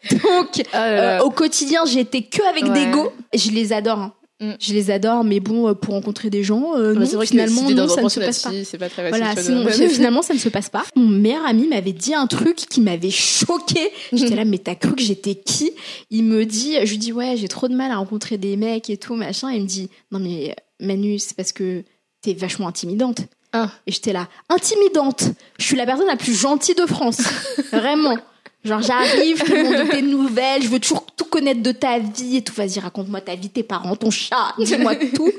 Donc, 0.10 0.62
ah 0.72 0.84
euh, 0.84 1.20
au 1.20 1.30
quotidien, 1.30 1.84
j'étais 1.86 2.22
que 2.22 2.42
avec 2.48 2.70
des 2.72 2.90
go. 2.90 3.12
Je 3.34 3.50
les 3.50 3.72
adore. 3.72 3.98
Hein. 3.98 4.12
Mm. 4.40 4.52
Je 4.58 4.74
les 4.74 4.90
adore, 4.90 5.22
mais 5.22 5.38
bon, 5.38 5.68
euh, 5.68 5.74
pour 5.74 5.94
rencontrer 5.94 6.28
des 6.28 6.42
gens, 6.42 6.74
euh, 6.76 6.92
non, 6.92 7.04
vrai 7.04 7.26
finalement, 7.26 7.70
non, 7.70 7.88
ça 7.88 8.02
ne 8.02 8.08
se 8.08 8.20
passe 8.20 8.42
pas. 8.42 8.78
pas 8.78 8.88
très 8.88 9.08
voilà, 9.08 9.36
finalement, 9.88 10.22
ça 10.22 10.34
ne 10.34 10.38
se 10.38 10.48
passe 10.48 10.68
pas. 10.68 10.84
Mon 10.96 11.08
meilleur 11.08 11.46
ami 11.46 11.68
m'avait 11.68 11.92
dit 11.92 12.14
un 12.14 12.26
truc 12.26 12.56
qui 12.56 12.80
m'avait 12.80 13.10
choqué. 13.10 13.90
J'étais 14.12 14.34
là, 14.34 14.44
mais 14.44 14.58
t'as 14.58 14.74
cru 14.74 14.94
que 14.94 15.02
j'étais 15.02 15.36
qui? 15.36 15.72
Il 16.10 16.24
me 16.24 16.44
dit, 16.44 16.74
je 16.84 16.90
lui 16.90 16.98
dis, 16.98 17.12
ouais, 17.12 17.36
j'ai 17.36 17.48
trop 17.48 17.68
de 17.68 17.74
mal 17.74 17.92
à 17.92 17.96
rencontrer 17.96 18.36
des 18.36 18.56
mecs 18.56 18.90
et 18.90 18.96
tout, 18.96 19.14
machin. 19.14 19.50
il 19.52 19.62
me 19.62 19.66
dit, 19.66 19.88
non 20.10 20.18
mais 20.18 20.54
Manu, 20.80 21.18
c'est 21.18 21.36
parce 21.36 21.52
que 21.52 21.84
t'es 22.20 22.34
vachement 22.34 22.66
intimidante. 22.66 23.20
Ah. 23.52 23.70
Et 23.86 23.92
j'étais 23.92 24.12
là, 24.12 24.28
intimidante? 24.48 25.24
Je 25.58 25.64
suis 25.64 25.76
la 25.76 25.86
personne 25.86 26.08
la 26.08 26.16
plus 26.16 26.34
gentille 26.34 26.74
de 26.74 26.86
France, 26.86 27.20
vraiment. 27.72 28.16
Genre 28.64 28.80
j'arrive, 28.80 29.38
je 29.38 29.44
te 29.44 29.50
demande 29.52 29.90
tes 29.90 30.02
nouvelles, 30.02 30.62
je 30.62 30.68
veux 30.68 30.80
toujours 30.80 31.04
tout 31.16 31.26
connaître 31.26 31.62
de 31.62 31.72
ta 31.72 31.98
vie 31.98 32.38
et 32.38 32.42
tout. 32.42 32.54
Vas-y, 32.54 32.80
raconte-moi 32.80 33.20
ta 33.20 33.34
vie, 33.34 33.50
tes 33.50 33.62
parents, 33.62 33.94
ton 33.94 34.10
chat, 34.10 34.54
dis-moi 34.58 34.96
tout. 35.14 35.32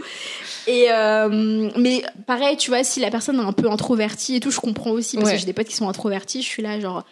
Et 0.67 0.88
euh, 0.89 1.69
mais 1.78 2.03
pareil, 2.26 2.57
tu 2.57 2.69
vois, 2.69 2.84
si 2.84 2.99
la 2.99 3.11
personne 3.11 3.39
est 3.39 3.43
un 3.43 3.53
peu 3.53 3.69
introvertie 3.69 4.36
et 4.36 4.39
tout, 4.39 4.51
je 4.51 4.59
comprends 4.59 4.91
aussi 4.91 5.17
parce 5.17 5.32
que 5.32 5.38
j'ai 5.38 5.45
des 5.45 5.53
potes 5.53 5.67
qui 5.67 5.76
sont 5.76 5.89
introvertis. 5.89 6.41
Je 6.41 6.47
suis 6.47 6.63
là, 6.63 6.80
genre, 6.80 7.03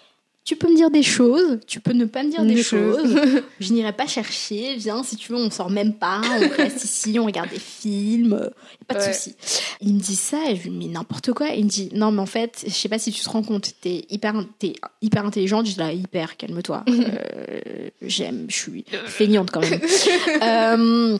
tu 0.46 0.58
peux 0.58 0.70
me 0.70 0.76
dire 0.76 0.92
des 0.92 1.04
choses, 1.04 1.60
tu 1.68 1.80
peux 1.80 1.94
ne 1.94 2.04
pas 2.04 2.24
me 2.24 2.30
dire 2.30 2.44
des, 2.44 2.62
choses. 2.62 3.16
je 3.62 3.74
n'irai 3.74 3.94
pas 3.94 4.08
chercher. 4.08 4.76
Viens, 4.76 5.02
si 5.02 5.16
tu 5.16 5.32
veux, 5.32 5.38
on 5.38 5.50
sort 5.50 5.70
même 5.70 5.94
pas, 5.94 6.22
on 6.22 6.50
reste 6.58 6.84
ici, 6.84 7.18
on 7.18 7.26
regarde 7.26 7.50
des 7.50 7.60
films, 7.60 8.50
pas 8.88 8.96
de 8.96 9.14
souci. 9.14 9.36
Il 9.80 9.94
me 9.94 10.00
dit 10.00 10.18
ça 10.18 10.50
et 10.50 10.56
je 10.56 10.64
lui 10.64 10.70
dis 10.72 10.78
mais 10.78 10.94
n'importe 10.94 11.32
quoi. 11.32 11.50
Il 11.50 11.66
me 11.66 11.70
dit 11.70 11.90
non 11.94 12.12
mais 12.12 12.22
en 12.22 12.26
fait, 12.26 12.66
je 12.66 12.74
sais 12.74 12.90
pas 12.90 13.00
si 13.00 13.14
tu 13.14 13.24
te 13.24 13.30
rends 13.30 13.44
compte, 13.44 13.72
t'es 13.80 14.06
hyper, 14.10 14.36
es 14.64 14.74
hyper 15.02 15.26
intelligente. 15.26 15.66
Je 15.66 15.74
dis 15.74 15.80
là 15.80 15.94
hyper, 15.94 16.38
calme-toi. 16.38 16.84
Euh, 17.14 17.90
j'aime, 18.02 18.46
je 18.50 18.56
suis 18.56 18.86
feignante 19.06 19.52
quand 19.52 19.60
même. 19.62 19.80
euh, 20.42 21.18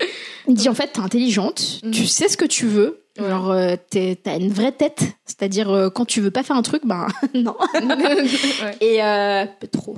il 0.48 0.54
me 0.54 0.58
dit 0.58 0.70
en 0.70 0.74
fait 0.74 0.94
t'es 0.94 1.00
intelligente, 1.00 1.82
tu 1.92 2.02
mhm. 2.02 2.08
sais 2.08 2.30
ce 2.30 2.38
que 2.38 2.46
tu 2.46 2.66
veux, 2.66 3.03
Genre, 3.18 3.52
euh, 3.52 3.76
t'as 3.90 4.40
une 4.40 4.52
vraie 4.52 4.72
tête. 4.72 5.04
C'est-à-dire, 5.26 5.70
euh, 5.70 5.90
quand 5.90 6.06
tu 6.06 6.20
veux 6.20 6.32
pas 6.32 6.44
faire 6.44 6.56
un 6.56 6.64
truc, 6.64 6.84
ben 6.86 7.08
non. 7.34 7.56
Et 8.82 9.04
euh, 9.04 9.46
trop. 9.72 9.98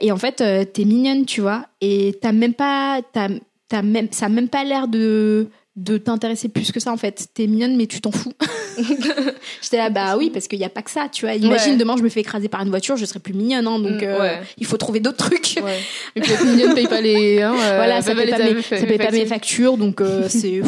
Et 0.00 0.10
en 0.12 0.16
fait, 0.16 0.40
euh, 0.40 0.64
t'es 0.64 0.84
mignonne, 0.84 1.26
tu 1.26 1.40
vois. 1.40 1.66
Et 1.80 2.18
t'as 2.20 2.32
même 2.32 2.54
pas, 2.54 3.00
t'as 3.12 3.82
même, 3.82 4.08
ça 4.10 4.26
a 4.26 4.28
même 4.28 4.48
pas 4.48 4.64
l'air 4.64 4.88
de 4.88 5.48
de 5.76 5.98
t'intéresser 5.98 6.48
plus 6.48 6.72
que 6.72 6.80
ça 6.80 6.90
en 6.90 6.96
fait. 6.96 7.28
T'es 7.34 7.46
mignonne 7.46 7.76
mais 7.76 7.86
tu 7.86 8.00
t'en 8.00 8.10
fous. 8.10 8.32
J'étais 9.62 9.76
là 9.76 9.90
bah 9.90 10.16
oui 10.16 10.30
parce 10.30 10.48
qu'il 10.48 10.58
y 10.58 10.64
a 10.64 10.70
pas 10.70 10.80
que 10.80 10.90
ça, 10.90 11.08
tu 11.12 11.26
vois. 11.26 11.34
Imagine 11.34 11.76
demain 11.76 11.96
je 11.98 12.02
me 12.02 12.08
fais 12.08 12.20
écraser 12.20 12.48
par 12.48 12.62
une 12.62 12.70
voiture, 12.70 12.96
je 12.96 13.04
serais 13.04 13.20
plus 13.20 13.34
mignonne 13.34 13.66
hein, 13.66 13.78
donc 13.78 14.00
mm, 14.00 14.04
euh, 14.04 14.36
il 14.56 14.64
faut 14.64 14.78
trouver 14.78 15.00
d'autres 15.00 15.18
trucs. 15.18 15.62
Ouais. 15.62 15.78
Et 16.16 16.20
puis 16.22 16.32
être 16.32 16.46
mignonne 16.46 16.74
paye 16.74 16.88
pas 16.88 17.02
les 17.02 17.42
hein, 17.42 17.54
euh, 17.54 17.76
voilà, 17.76 18.00
ça 18.00 18.14
paye 18.14 18.30
pas, 18.30 18.38
mes, 18.38 18.62
ça 18.62 18.86
paye 18.86 18.98
pas 18.98 19.10
mes 19.10 19.26
factures 19.26 19.76
donc 19.76 20.00
euh, 20.00 20.26
c'est 20.30 20.62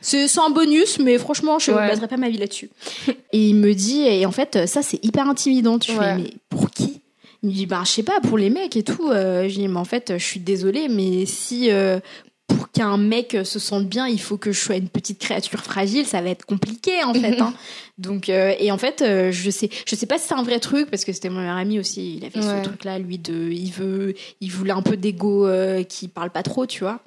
c'est 0.00 0.40
un 0.40 0.50
bonus 0.50 1.00
mais 1.00 1.18
franchement 1.18 1.58
je 1.58 1.72
ne 1.72 1.76
baserai 1.76 2.06
pas 2.06 2.16
ma 2.16 2.28
vie 2.28 2.38
là-dessus. 2.38 2.70
Et 3.32 3.48
il 3.48 3.56
me 3.56 3.74
dit 3.74 4.02
et 4.02 4.24
en 4.26 4.32
fait 4.32 4.66
ça 4.66 4.82
c'est 4.82 5.04
hyper 5.04 5.28
intimidant. 5.28 5.80
Tu 5.80 5.90
fais 5.90 6.16
mais 6.16 6.30
pour 6.48 6.70
qui? 6.70 7.00
Il 7.42 7.48
me 7.48 7.54
dit 7.54 7.66
bah 7.66 7.82
je 7.84 7.90
sais 7.90 8.04
pas 8.04 8.20
pour 8.20 8.38
les 8.38 8.50
mecs 8.50 8.76
et 8.76 8.84
tout. 8.84 9.10
je 9.10 9.52
dis 9.52 9.66
mais 9.66 9.80
en 9.80 9.84
fait 9.84 10.12
je 10.16 10.24
suis 10.24 10.38
désolée 10.38 10.86
mais 10.88 11.26
si 11.26 11.68
pour 12.54 12.70
qu'un 12.70 12.96
mec 12.96 13.36
se 13.44 13.58
sente 13.58 13.86
bien, 13.86 14.06
il 14.06 14.20
faut 14.20 14.36
que 14.36 14.52
je 14.52 14.60
sois 14.60 14.76
une 14.76 14.88
petite 14.88 15.18
créature 15.18 15.60
fragile. 15.60 16.06
Ça 16.06 16.20
va 16.20 16.30
être 16.30 16.44
compliqué 16.44 17.02
en 17.04 17.14
fait. 17.14 17.40
Hein. 17.40 17.54
Donc 17.98 18.28
euh, 18.28 18.54
et 18.58 18.70
en 18.70 18.78
fait, 18.78 19.02
euh, 19.02 19.32
je 19.32 19.50
sais, 19.50 19.70
je 19.86 19.94
sais 19.94 20.06
pas 20.06 20.18
si 20.18 20.28
c'est 20.28 20.34
un 20.34 20.42
vrai 20.42 20.60
truc 20.60 20.90
parce 20.90 21.04
que 21.04 21.12
c'était 21.12 21.28
mon 21.28 21.40
meilleur 21.40 21.56
ami 21.56 21.78
aussi. 21.78 22.16
Il 22.16 22.24
avait 22.24 22.42
ce 22.42 22.62
truc-là, 22.62 22.98
lui 22.98 23.18
de, 23.18 23.50
il 23.50 23.70
veut, 23.70 24.14
il 24.40 24.50
voulait 24.50 24.72
un 24.72 24.82
peu 24.82 24.96
d'ego 24.96 25.46
euh, 25.46 25.82
qui 25.82 26.08
parle 26.08 26.30
pas 26.30 26.42
trop, 26.42 26.66
tu 26.66 26.80
vois. 26.80 27.00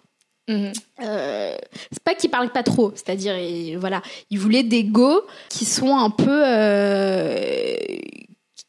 Mhm. 0.48 0.74
Euh, 1.02 1.56
c'est 1.92 2.04
pas 2.04 2.14
qu'il 2.14 2.30
parle 2.30 2.52
pas 2.52 2.64
trop, 2.64 2.92
c'est-à-dire 2.94 3.36
voilà, 3.80 4.02
il 4.30 4.40
voulait 4.40 4.64
des 4.64 4.84
go 4.84 5.24
qui 5.50 5.66
sont 5.66 5.98
un 5.98 6.12
peu 6.12 6.44
euh, 6.46 7.76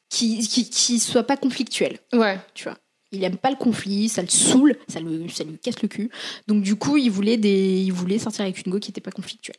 qui, 0.08 0.46
qui 0.48 0.70
qui 0.70 0.98
soient 0.98 1.24
pas 1.24 1.36
conflictuels. 1.36 1.98
Ouais, 2.14 2.38
tu 2.54 2.64
vois. 2.64 2.78
Il 3.16 3.24
aime 3.24 3.36
pas 3.36 3.50
le 3.50 3.56
conflit, 3.56 4.08
ça 4.08 4.22
le 4.22 4.28
saoule, 4.28 4.76
ça 4.88 5.00
le 5.00 5.28
ça 5.28 5.44
lui 5.44 5.58
casse 5.58 5.82
le 5.82 5.88
cul. 5.88 6.10
Donc 6.46 6.62
du 6.62 6.76
coup, 6.76 6.96
il 6.96 7.10
voulait 7.10 7.36
des 7.36 7.80
il 7.80 7.92
voulait 7.92 8.18
sortir 8.18 8.42
avec 8.42 8.64
une 8.64 8.72
go 8.72 8.78
qui 8.78 8.90
était 8.90 9.00
pas 9.00 9.10
conflictuelle. 9.10 9.56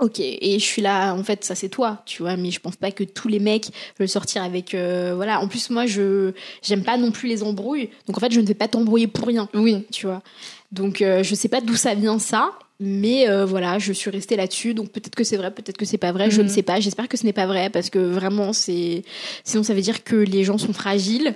Ok, 0.00 0.18
et 0.18 0.58
je 0.58 0.64
suis 0.64 0.80
là, 0.80 1.12
en 1.12 1.22
fait, 1.22 1.44
ça 1.44 1.54
c'est 1.54 1.68
toi, 1.68 2.02
tu 2.06 2.22
vois, 2.22 2.38
mais 2.38 2.50
je 2.50 2.58
pense 2.58 2.76
pas 2.76 2.90
que 2.90 3.04
tous 3.04 3.28
les 3.28 3.38
mecs 3.38 3.68
veulent 3.98 4.08
sortir 4.08 4.42
avec, 4.42 4.72
euh, 4.72 5.12
voilà. 5.14 5.42
En 5.42 5.46
plus, 5.46 5.68
moi, 5.68 5.84
je 5.84 6.32
j'aime 6.62 6.84
pas 6.84 6.96
non 6.96 7.10
plus 7.10 7.28
les 7.28 7.42
embrouilles, 7.42 7.90
donc 8.06 8.16
en 8.16 8.20
fait, 8.20 8.32
je 8.32 8.40
ne 8.40 8.46
vais 8.46 8.54
pas 8.54 8.66
t'embrouiller 8.66 9.08
pour 9.08 9.26
rien. 9.26 9.46
Oui, 9.52 9.84
tu 9.92 10.06
vois. 10.06 10.22
Donc, 10.72 11.02
euh, 11.02 11.22
je 11.22 11.34
sais 11.34 11.48
pas 11.48 11.60
d'où 11.60 11.76
ça 11.76 11.94
vient 11.94 12.18
ça, 12.18 12.52
mais 12.80 13.28
euh, 13.28 13.44
voilà, 13.44 13.78
je 13.78 13.92
suis 13.92 14.10
restée 14.10 14.36
là-dessus. 14.36 14.72
Donc 14.72 14.90
peut-être 14.90 15.14
que 15.14 15.22
c'est 15.22 15.36
vrai, 15.36 15.50
peut-être 15.50 15.76
que 15.76 15.84
c'est 15.84 15.98
pas 15.98 16.12
vrai, 16.12 16.30
je 16.30 16.40
ne 16.40 16.46
mhm. 16.46 16.48
sais 16.48 16.62
pas. 16.62 16.80
J'espère 16.80 17.06
que 17.06 17.18
ce 17.18 17.26
n'est 17.26 17.34
pas 17.34 17.46
vrai 17.46 17.68
parce 17.68 17.90
que 17.90 17.98
vraiment, 17.98 18.54
c'est 18.54 19.02
sinon 19.44 19.62
ça 19.62 19.74
veut 19.74 19.82
dire 19.82 20.02
que 20.02 20.16
les 20.16 20.44
gens 20.44 20.56
sont 20.56 20.72
fragiles 20.72 21.34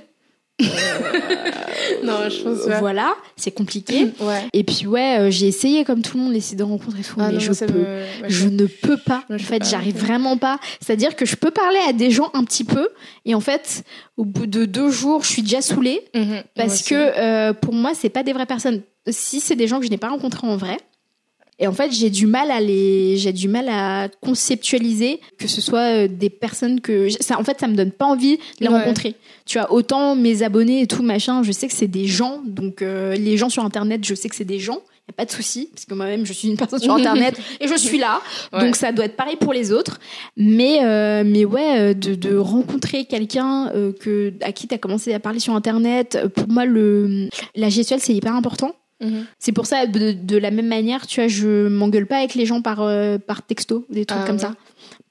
non, 2.05 2.28
je 2.28 2.42
pense 2.42 2.66
pas. 2.66 2.78
Voilà, 2.78 3.16
c'est 3.36 3.50
compliqué. 3.50 4.12
Et 4.52 4.62
puis 4.62 4.86
ouais, 4.86 5.18
euh, 5.18 5.30
j'ai 5.30 5.48
essayé 5.48 5.84
comme 5.84 6.00
tout 6.00 6.16
le 6.16 6.22
monde 6.22 6.32
d'essayer 6.32 6.57
de 6.57 6.62
rencontrer 6.62 7.02
tout, 7.02 7.16
ah 7.18 7.32
mais 7.32 7.40
je 7.40 7.52
peux, 7.52 7.84
je 8.28 8.48
ne 8.48 8.66
peux 8.66 8.96
pas. 8.96 9.24
en 9.30 9.38
fait, 9.38 9.68
j'arrive 9.68 9.96
vraiment 9.96 10.36
pas. 10.36 10.61
C'est-à-dire 10.80 11.16
que 11.16 11.26
je 11.26 11.34
peux 11.34 11.50
parler 11.50 11.80
à 11.88 11.92
des 11.92 12.12
gens 12.12 12.30
un 12.34 12.44
petit 12.44 12.64
peu, 12.64 12.88
et 13.24 13.34
en 13.34 13.40
fait, 13.40 13.82
au 14.16 14.24
bout 14.24 14.46
de 14.46 14.64
deux 14.64 14.90
jours, 14.90 15.24
je 15.24 15.28
suis 15.28 15.42
déjà 15.42 15.61
saoulée 15.61 16.05
mhm. 16.14 16.42
parce 16.55 16.82
que 16.82 16.94
euh, 16.94 17.52
pour 17.52 17.74
moi, 17.74 17.92
c'est 17.94 18.11
pas 18.11 18.22
des 18.22 18.32
vraies 18.32 18.46
personnes. 18.46 18.82
Si 19.09 19.40
c'est 19.40 19.57
des 19.57 19.66
gens 19.66 19.80
que 19.80 19.86
je 19.86 19.90
n'ai 19.90 19.98
pas 19.98 20.09
rencontrés 20.09 20.46
en 20.46 20.57
vrai, 20.57 20.76
et 21.59 21.66
en 21.68 21.72
fait, 21.72 21.92
j'ai 21.92 22.11
du 22.11 22.26
mal 22.26 22.50
à 22.50 22.61
les, 22.61 23.16
j'ai 23.16 23.32
du 23.32 23.46
mal 23.48 23.68
à 23.68 24.09
conceptualiser 24.20 25.20
que 25.38 25.46
ce 25.46 25.61
soit 25.61 26.05
euh, 26.05 26.09
des 26.09 26.30
personnes 26.30 26.80
que, 26.80 27.09
ça, 27.20 27.38
en 27.38 27.44
fait, 27.44 27.61
ça 27.61 27.68
me 27.68 27.76
donne 27.76 27.92
pas 27.92 28.07
envie 28.07 28.36
de 28.36 28.42
les 28.61 28.68
rencontrer. 28.68 29.14
Tu 29.46 29.59
vois, 29.59 29.72
autant 29.72 30.16
mes 30.16 30.42
abonnés 30.42 30.82
et 30.82 30.86
tout 30.86 31.02
machin, 31.02 31.42
je 31.42 31.52
sais 31.52 31.68
que 31.68 31.74
c'est 31.74 31.86
des 31.86 32.07
gens. 32.07 32.42
Donc 32.44 32.82
euh, 32.82 33.14
les 33.14 33.36
gens 33.36 33.48
sur 33.48 33.64
Internet, 33.64 34.05
je 34.05 34.14
sais 34.14 34.28
que 34.28 34.34
c'est 34.34 34.44
des 34.44 34.59
gens. 34.59 34.80
Y 35.07 35.11
a 35.11 35.12
pas 35.12 35.26
de 35.26 35.30
souci 35.30 35.68
parce 35.70 35.84
que 35.84 35.92
moi-même 35.92 36.24
je 36.24 36.32
suis 36.32 36.48
une 36.48 36.57
personne 36.57 36.80
sur 36.80 36.94
internet 36.96 37.38
et 37.61 37.68
je 37.68 37.74
suis 37.74 37.98
là 37.98 38.22
donc 38.59 38.74
ça 38.74 38.90
doit 38.90 39.05
être 39.05 39.16
pareil 39.16 39.36
pour 39.36 39.52
les 39.52 39.70
autres 39.70 40.00
mais 40.34 40.78
euh, 40.82 41.24
mais 41.26 41.44
ouais 41.44 41.94
de, 41.94 42.14
de 42.14 42.34
rencontrer 42.38 43.05
quelqu'un 43.05 43.70
que 44.00 44.32
à 44.40 44.52
qui 44.52 44.66
tu 44.66 44.74
as 44.74 44.78
commencé 44.78 45.12
à 45.12 45.20
parler 45.20 45.40
sur 45.40 45.55
internet 45.55 46.18
pour 46.34 46.48
moi 46.48 46.64
le 46.64 47.28
la 47.55 47.68
gestuelle 47.68 48.00
c'est 48.00 48.14
hyper 48.14 48.34
important 48.34 48.74
Mhm. 49.01 49.26
C'est 49.38 49.53
pour 49.53 49.66
ça, 49.66 49.86
de, 49.86 50.36
la 50.36 50.51
même 50.51 50.68
manière, 50.68 51.07
tu 51.07 51.20
vois, 51.20 51.28
je 51.28 51.68
m'engueule 51.68 52.07
pas 52.07 52.18
avec 52.18 52.34
les 52.34 52.47
gens 52.47 52.62
par, 52.62 52.80
euh, 52.80 53.18
par 53.18 53.42
texto, 53.42 53.84
des 53.90 54.05
trucs 54.07 54.20
ah 54.22 54.26
comme 54.26 54.38
ça. 54.38 54.55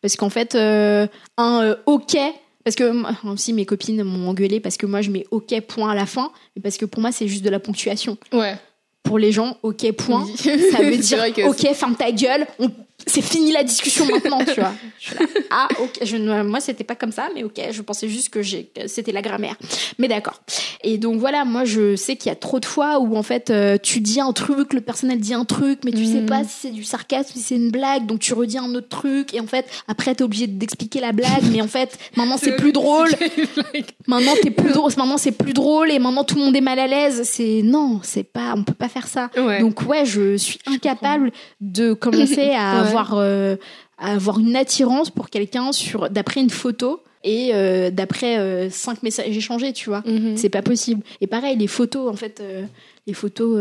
Parce 0.02 0.16
qu'en 0.16 0.30
fait, 0.30 0.56
euh, 0.56 1.08
un 1.38 1.62
euh, 1.64 1.76
OK, 1.86 2.18
parce 2.64 2.76
que 2.76 3.28
aussi 3.28 3.54
mes 3.54 3.66
copines 3.66 4.04
m'ont 4.04 4.30
engueulé 4.30 4.60
parce 4.60 4.78
que 4.78 4.86
moi 4.86 5.02
je 5.02 5.12
mets 5.12 5.26
OK 5.32 5.60
point 5.62 5.92
à 5.92 5.96
la 5.96 6.06
fin, 6.06 6.32
mais 6.56 6.62
parce 6.62 6.78
que 6.78 6.86
pour 6.86 7.02
moi 7.02 7.12
c'est 7.12 7.28
juste 7.28 7.44
de 7.44 7.50
la 7.50 7.60
ponctuation. 7.60 8.18
Ouais. 8.32 8.56
Pour 9.04 9.20
les 9.20 9.34
gens, 9.34 9.58
OK 9.64 9.92
point, 9.94 10.26
ça 10.36 10.82
veut 10.82 10.98
dire 10.98 11.20
OK, 11.46 11.74
ferme 11.74 11.96
ta 11.96 12.12
gueule, 12.12 12.48
on 12.60 12.70
c'est 13.06 13.22
fini 13.22 13.52
la 13.52 13.64
discussion 13.64 14.06
maintenant, 14.06 14.40
tu 14.46 14.60
vois. 14.60 14.74
ah, 15.52 15.68
ok, 15.80 16.00
je, 16.04 16.18
moi 16.44 16.60
c'était 16.60 16.84
pas 16.84 16.96
comme 16.96 17.12
ça, 17.12 17.30
mais 17.36 17.44
ok, 17.44 17.60
je 17.72 17.82
pensais 17.82 18.08
juste 18.08 18.30
que, 18.30 18.42
j'ai, 18.42 18.72
c'était 18.88 19.12
la 19.12 19.22
grammaire. 19.22 19.56
Mais 20.00 20.08
d'accord. 20.08 20.42
Et 20.84 20.98
donc 20.98 21.20
voilà, 21.20 21.46
moi 21.46 21.66
je 21.66 21.96
sais 21.96 22.16
qu'il 22.16 22.30
y 22.30 22.32
a 22.32 22.36
trop 22.36 22.60
de 22.60 22.66
fois 22.66 23.00
où 23.00 23.16
en 23.16 23.24
fait 23.24 23.50
euh, 23.50 23.78
tu 23.82 24.00
dis 24.00 24.20
un 24.20 24.34
truc, 24.34 24.74
le 24.74 24.82
personnel 24.82 25.20
dit 25.20 25.34
un 25.34 25.46
truc, 25.46 25.80
mais 25.86 25.92
tu 25.92 26.06
sais 26.06 26.22
mm. 26.22 26.26
pas 26.26 26.44
si 26.44 26.54
c'est 26.62 26.72
du 26.72 26.84
sarcasme, 26.84 27.32
si 27.34 27.40
c'est 27.40 27.56
une 27.56 27.72
blague, 27.72 28.06
donc 28.06 28.20
tu 28.20 28.34
redis 28.34 28.58
un 28.58 28.74
autre 28.76 28.90
truc, 28.90 29.34
et 29.34 29.40
en 29.40 29.48
fait 29.48 29.66
après 29.88 30.16
t'es 30.16 30.24
obligé 30.24 30.48
d'expliquer 30.48 31.00
la 31.00 31.12
blague, 31.12 31.44
mais 31.52 31.62
en 31.62 31.68
fait 31.68 31.98
maintenant 32.16 32.38
c'est 32.38 32.56
plus 32.56 32.72
drôle. 32.72 33.10
maintenant 34.08 34.34
t'es 34.42 34.52
plus 34.52 34.72
drôle, 34.72 34.92
maintenant 34.98 35.18
c'est 35.18 35.32
plus 35.32 35.54
drôle, 35.54 35.92
et 35.92 36.00
maintenant 36.00 36.24
tout 36.24 36.36
le 36.36 36.42
monde 36.42 36.56
est 36.56 36.62
mal 36.62 36.80
à 36.80 36.88
l'aise. 36.88 37.24
C'est 37.26 37.62
non, 37.64 38.00
c'est 38.04 38.24
pas, 38.24 38.54
on 38.56 38.64
peut 38.64 38.74
pas 38.74 38.90
faire 38.90 39.08
ça. 39.08 39.30
Donc 39.60 39.82
ouais, 39.88 40.06
je 40.06 40.38
suis 40.38 40.60
incapable 40.66 41.32
de 41.62 41.94
commencer 41.94 42.52
à 42.52 42.84
avoir, 43.00 43.18
euh, 43.18 43.56
avoir 43.98 44.40
une 44.40 44.56
attirance 44.56 45.10
pour 45.10 45.30
quelqu'un 45.30 45.72
sur 45.72 46.10
d'après 46.10 46.42
une 46.42 46.50
photo 46.50 47.02
et 47.24 47.52
euh, 47.54 47.90
d'après 47.90 48.38
euh, 48.38 48.70
cinq 48.70 49.02
messages 49.04 49.36
échangés, 49.36 49.74
tu 49.74 49.90
vois. 49.90 50.04
Mhm. 50.06 50.36
C'est 50.38 50.50
pas 50.50 50.62
possible. 50.62 51.04
Et 51.22 51.28
pareil, 51.28 51.58
les 51.58 51.68
photos, 51.68 52.12
en 52.12 52.16
fait, 52.16 52.42
les 53.08 53.14
photos. 53.14 53.60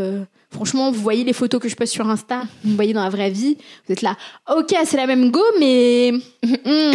franchement, 0.51 0.91
vous 0.91 1.01
voyez 1.01 1.25
les 1.25 1.33
photos 1.33 1.61
que 1.61 1.69
je 1.69 1.77
poste 1.77 1.93
sur 1.93 2.09
Insta, 2.09 2.43
vous 2.65 2.71
me 2.71 2.77
voyez 2.77 2.93
dans 2.93 3.05
la 3.05 3.11
vraie 3.11 3.31
vie, 3.31 3.57
vous 3.87 3.93
êtes 3.93 4.03
là. 4.03 4.17
Ok, 4.55 4.75
c'est 4.85 4.97
la 4.97 5.07
même 5.07 5.31
go, 5.31 5.43
mais 5.59 6.13
mm, 6.43 6.93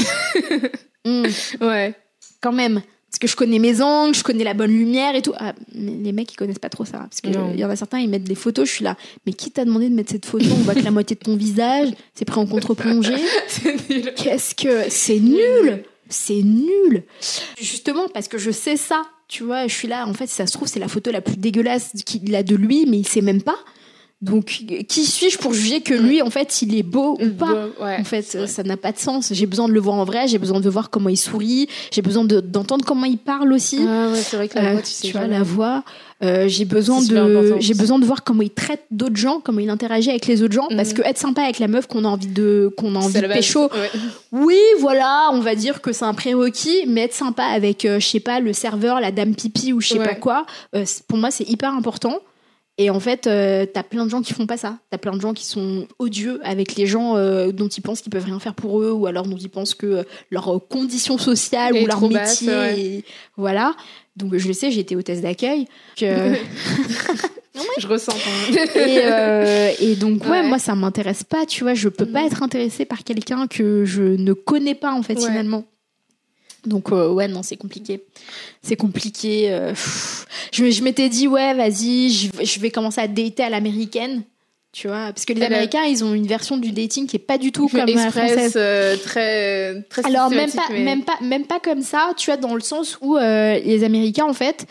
mm. 1.05 1.25
ouais, 1.61 1.95
quand 2.41 2.53
même 2.53 2.81
parce 3.17 3.31
que 3.31 3.31
je 3.31 3.35
connais 3.35 3.57
mes 3.57 3.81
angles, 3.81 4.13
je 4.13 4.21
connais 4.21 4.43
la 4.43 4.53
bonne 4.53 4.69
lumière 4.69 5.15
et 5.15 5.23
tout. 5.23 5.33
Ah, 5.39 5.55
les 5.73 6.11
mecs, 6.11 6.31
ils 6.31 6.35
connaissent 6.35 6.59
pas 6.59 6.69
trop 6.69 6.85
ça. 6.85 6.99
Parce 6.99 7.19
qu'il 7.19 7.33
y 7.33 7.65
en 7.65 7.69
a 7.69 7.75
certains, 7.75 7.97
ils 7.97 8.07
mettent 8.07 8.25
des 8.25 8.35
photos, 8.35 8.69
je 8.69 8.73
suis 8.75 8.83
là. 8.83 8.95
Mais 9.25 9.33
qui 9.33 9.49
t'a 9.49 9.65
demandé 9.65 9.89
de 9.89 9.95
mettre 9.95 10.11
cette 10.11 10.27
photo? 10.27 10.45
On 10.51 10.61
voit 10.61 10.75
que 10.75 10.81
la 10.81 10.91
moitié 10.91 11.15
de 11.15 11.21
ton 11.21 11.35
visage, 11.35 11.89
c'est 12.13 12.25
pris 12.25 12.39
en 12.39 12.45
contre-plongée. 12.45 13.15
Qu'est-ce 14.17 14.53
que. 14.53 14.91
C'est 14.91 15.19
nul 15.19 15.83
C'est 16.09 16.43
nul 16.43 17.05
Justement, 17.59 18.07
parce 18.13 18.27
que 18.27 18.37
je 18.37 18.51
sais 18.51 18.77
ça. 18.77 19.01
Tu 19.27 19.43
vois, 19.43 19.65
je 19.65 19.73
suis 19.73 19.87
là, 19.87 20.07
en 20.07 20.13
fait, 20.13 20.27
si 20.27 20.35
ça 20.35 20.45
se 20.45 20.51
trouve, 20.51 20.67
c'est 20.67 20.79
la 20.79 20.87
photo 20.87 21.09
la 21.09 21.21
plus 21.21 21.37
dégueulasse 21.37 21.93
qu'il 22.05 22.35
a 22.35 22.43
de 22.43 22.55
lui, 22.55 22.85
mais 22.87 22.99
il 22.99 23.07
sait 23.07 23.21
même 23.21 23.41
pas. 23.41 23.57
Donc, 24.19 24.63
qui 24.87 25.05
suis-je 25.05 25.37
pour 25.37 25.53
juger 25.53 25.81
que 25.81 25.93
lui, 25.93 26.23
en 26.23 26.31
fait, 26.31 26.63
il 26.63 26.75
est 26.75 26.83
beau 26.83 27.19
ou 27.21 27.29
pas? 27.29 27.67
En 27.79 28.03
fait, 28.03 28.23
ça 28.23 28.63
n'a 28.63 28.77
pas 28.77 28.91
de 28.91 28.97
sens. 28.97 29.31
J'ai 29.31 29.45
besoin 29.45 29.67
de 29.67 29.73
le 29.73 29.79
voir 29.79 29.95
en 29.97 30.05
vrai, 30.05 30.27
j'ai 30.27 30.39
besoin 30.39 30.59
de 30.59 30.69
voir 30.69 30.89
comment 30.89 31.09
il 31.09 31.17
sourit, 31.17 31.67
j'ai 31.91 32.01
besoin 32.01 32.23
d'entendre 32.25 32.83
comment 32.83 33.05
il 33.05 33.19
parle 33.19 33.53
aussi. 33.53 33.79
Ah 33.87 34.09
ouais, 34.09 34.19
c'est 34.19 34.37
vrai 34.37 34.47
que 34.47 34.57
la 34.57 34.73
voix, 34.73 34.81
tu 34.81 34.91
sais. 34.91 35.07
Tu 35.07 35.13
vois, 35.13 35.27
la 35.27 35.43
voix. 35.43 35.83
Euh, 36.23 36.47
j'ai 36.47 36.65
besoin 36.65 36.99
de, 37.03 37.57
j'ai 37.59 37.75
besoin 37.75 37.99
de 37.99 38.05
voir 38.05 38.23
comment 38.23 38.41
il 38.41 38.49
traite 38.49 38.81
d'autres 38.89 39.17
gens, 39.17 39.39
comment 39.39 39.59
il 39.59 39.69
interagit 39.69 40.09
avec 40.09 40.25
les 40.25 40.41
autres 40.41 40.55
gens, 40.55 40.67
parce 40.75 40.89
mhm. 40.89 40.95
que 40.95 41.01
être 41.03 41.19
sympa 41.19 41.43
avec 41.43 41.59
la 41.59 41.67
meuf 41.67 41.85
qu'on 41.85 42.05
a 42.05 42.07
envie 42.07 42.25
de, 42.25 42.73
qu'on 42.75 42.95
a 42.95 42.99
envie 42.99 43.21
de 43.21 43.27
pécho. 43.27 43.69
Oui, 44.31 44.59
voilà, 44.79 45.29
on 45.33 45.41
va 45.41 45.53
dire 45.53 45.79
que 45.79 45.91
c'est 45.93 46.05
un 46.05 46.15
prérequis, 46.15 46.85
mais 46.87 47.01
être 47.01 47.13
sympa 47.13 47.43
avec, 47.43 47.85
euh, 47.85 47.99
je 47.99 48.07
sais 48.07 48.19
pas, 48.19 48.39
le 48.39 48.51
serveur, 48.51 48.99
la 48.99 49.11
dame 49.11 49.35
pipi 49.35 49.73
ou 49.73 49.81
je 49.81 49.89
sais 49.89 49.99
pas 49.99 50.15
quoi, 50.15 50.47
euh, 50.75 50.85
pour 51.07 51.19
moi 51.19 51.29
c'est 51.29 51.47
hyper 51.47 51.71
important. 51.73 52.19
Et 52.79 52.91
en 52.91 52.99
fait, 52.99 53.25
euh, 53.25 53.65
t'as 53.65 53.81
plein 53.81 54.05
de 54.05 54.09
gens 54.09 54.21
qui 54.21 54.33
font 54.33 54.45
pas 54.45 54.57
ça. 54.57 54.77
T'as 54.91 54.99
plein 54.99 55.13
de 55.13 55.21
gens 55.21 55.33
qui 55.33 55.45
sont 55.45 55.87
odieux 55.97 56.39
avec 56.43 56.75
les 56.75 56.85
gens 56.85 57.15
euh, 57.17 57.51
dont 57.51 57.67
ils 57.67 57.81
pensent 57.81 58.01
qu'ils 58.01 58.11
peuvent 58.11 58.25
rien 58.25 58.39
faire 58.39 58.53
pour 58.53 58.81
eux, 58.81 58.91
ou 58.91 59.07
alors 59.07 59.25
dont 59.25 59.37
ils 59.37 59.49
pensent 59.49 59.73
que 59.73 60.05
leur 60.29 60.61
condition 60.69 61.17
sociale 61.17 61.73
ou 61.73 61.87
leur 61.87 62.07
métier, 62.07 63.03
voilà. 63.35 63.75
Donc 64.15 64.35
je 64.37 64.47
le 64.47 64.53
sais, 64.53 64.71
j'ai 64.71 64.81
été 64.81 64.95
hôtesse 64.95 65.21
d'accueil. 65.21 65.65
Que... 65.95 66.33
je 67.79 67.87
ressens. 67.87 68.15
et, 68.49 68.99
euh, 69.03 69.71
et, 69.79 69.95
donc 69.95 70.25
ouais, 70.25 70.43
moi 70.43 70.59
ça 70.59 70.75
m'intéresse 70.75 71.23
pas. 71.23 71.45
Tu 71.45 71.63
vois, 71.63 71.73
je 71.73 71.89
peux 71.89 72.05
pas 72.05 72.23
mm. 72.23 72.27
être 72.27 72.43
intéressée 72.43 72.85
par 72.85 73.03
quelqu'un 73.03 73.47
que 73.47 73.85
je 73.85 74.03
ne 74.03 74.33
connais 74.33 74.75
pas 74.75 74.93
en 74.93 75.01
fait 75.01 75.19
finalement. 75.19 75.65
Donc 76.67 76.91
euh, 76.91 77.09
ouais 77.09 77.27
non 77.27 77.43
c'est 77.43 77.55
compliqué, 77.55 78.03
c'est 78.61 78.75
compliqué. 78.75 79.51
Euh, 79.51 79.73
je, 80.51 80.69
je 80.69 80.83
m'étais 80.83 81.09
dit 81.09 81.27
ouais 81.27 81.53
vas-y 81.53 82.09
je, 82.09 82.59
vais 82.59 82.71
commencer 82.71 83.01
à 83.01 83.07
dater 83.07 83.43
à 83.43 83.49
l'américaine, 83.49 84.23
tu 84.73 84.87
vois 84.87 85.07
parce 85.13 85.25
que 85.25 85.33
les 85.33 85.43
Américains 85.43 85.83
ils 85.83 86.03
ont 86.03 86.13
une 86.13 86.27
version 86.27 86.57
du 86.57 86.71
dating 86.71 87.07
qui 87.07 87.15
est 87.15 87.19
pas 87.19 87.37
du 87.37 87.51
tout 87.51 87.69
comme 87.69 87.85
la 87.85 88.11
française. 88.11 88.53
Euh, 88.57 88.97
très 88.97 89.81
très. 89.89 90.05
Alors 90.05 90.29
même 90.29 90.51
pas 90.51 90.69
même 90.69 91.03
pas 91.03 91.17
même 91.21 91.45
pas 91.45 91.59
comme 91.59 91.81
ça, 91.81 92.11
tu 92.17 92.29
vois 92.29 92.37
dans 92.37 92.53
le 92.53 92.61
sens 92.61 92.97
où 93.01 93.15
les 93.17 93.83
Américains 93.83 94.25
en 94.25 94.33
fait 94.33 94.65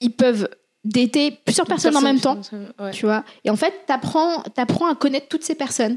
ils 0.00 0.12
peuvent 0.12 0.48
dater 0.84 1.32
plusieurs 1.44 1.66
personnes 1.66 1.96
en 1.96 2.02
même 2.02 2.20
temps, 2.20 2.40
tu 2.92 3.06
vois. 3.06 3.24
Et 3.44 3.50
en 3.50 3.56
fait 3.56 3.74
t'apprends 3.86 4.42
t'apprends 4.54 4.86
à 4.86 4.94
connaître 4.94 5.26
toutes 5.28 5.44
ces 5.44 5.56
personnes. 5.56 5.96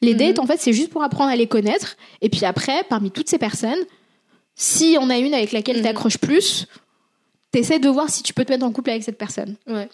Les 0.00 0.14
mhm. 0.14 0.18
dates 0.18 0.38
en 0.38 0.46
fait 0.46 0.58
c'est 0.58 0.72
juste 0.72 0.88
pour 0.88 1.02
apprendre 1.02 1.30
à 1.30 1.36
les 1.36 1.46
connaître 1.46 1.96
et 2.22 2.30
puis 2.30 2.46
après 2.46 2.84
parmi 2.88 3.10
toutes 3.10 3.28
ces 3.28 3.36
personnes 3.36 3.84
si 4.62 4.96
on 5.00 5.10
a 5.10 5.18
une 5.18 5.34
avec 5.34 5.52
laquelle 5.52 5.82
tu 5.82 5.88
accroches 5.88 6.18
plus, 6.18 6.66
t'essaies 7.50 7.80
de 7.80 7.88
voir 7.88 8.08
si 8.08 8.22
tu 8.22 8.32
peux 8.32 8.44
te 8.44 8.52
mettre 8.52 8.64
en 8.64 8.70
couple 8.70 8.90
avec 8.90 9.02
cette 9.02 9.18
personne. 9.18 9.56
Ouais. 9.66 9.88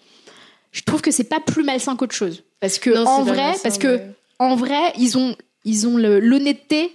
Je 0.73 0.83
trouve 0.83 1.01
que 1.01 1.11
c'est 1.11 1.25
pas 1.25 1.41
plus 1.41 1.65
malsain 1.65 1.97
qu'autre 1.97 2.15
chose. 2.15 2.45
Parce 2.61 2.79
que 2.79 3.05
en 3.05 3.23
vrai, 3.23 3.55
parce 3.63 3.79
que 3.79 4.01
en 4.39 4.57
vrai, 4.57 4.93
ils 4.99 5.17
ont 5.17 5.35
ils 5.65 5.87
ont 5.87 5.97
l'honnêteté 5.97 6.93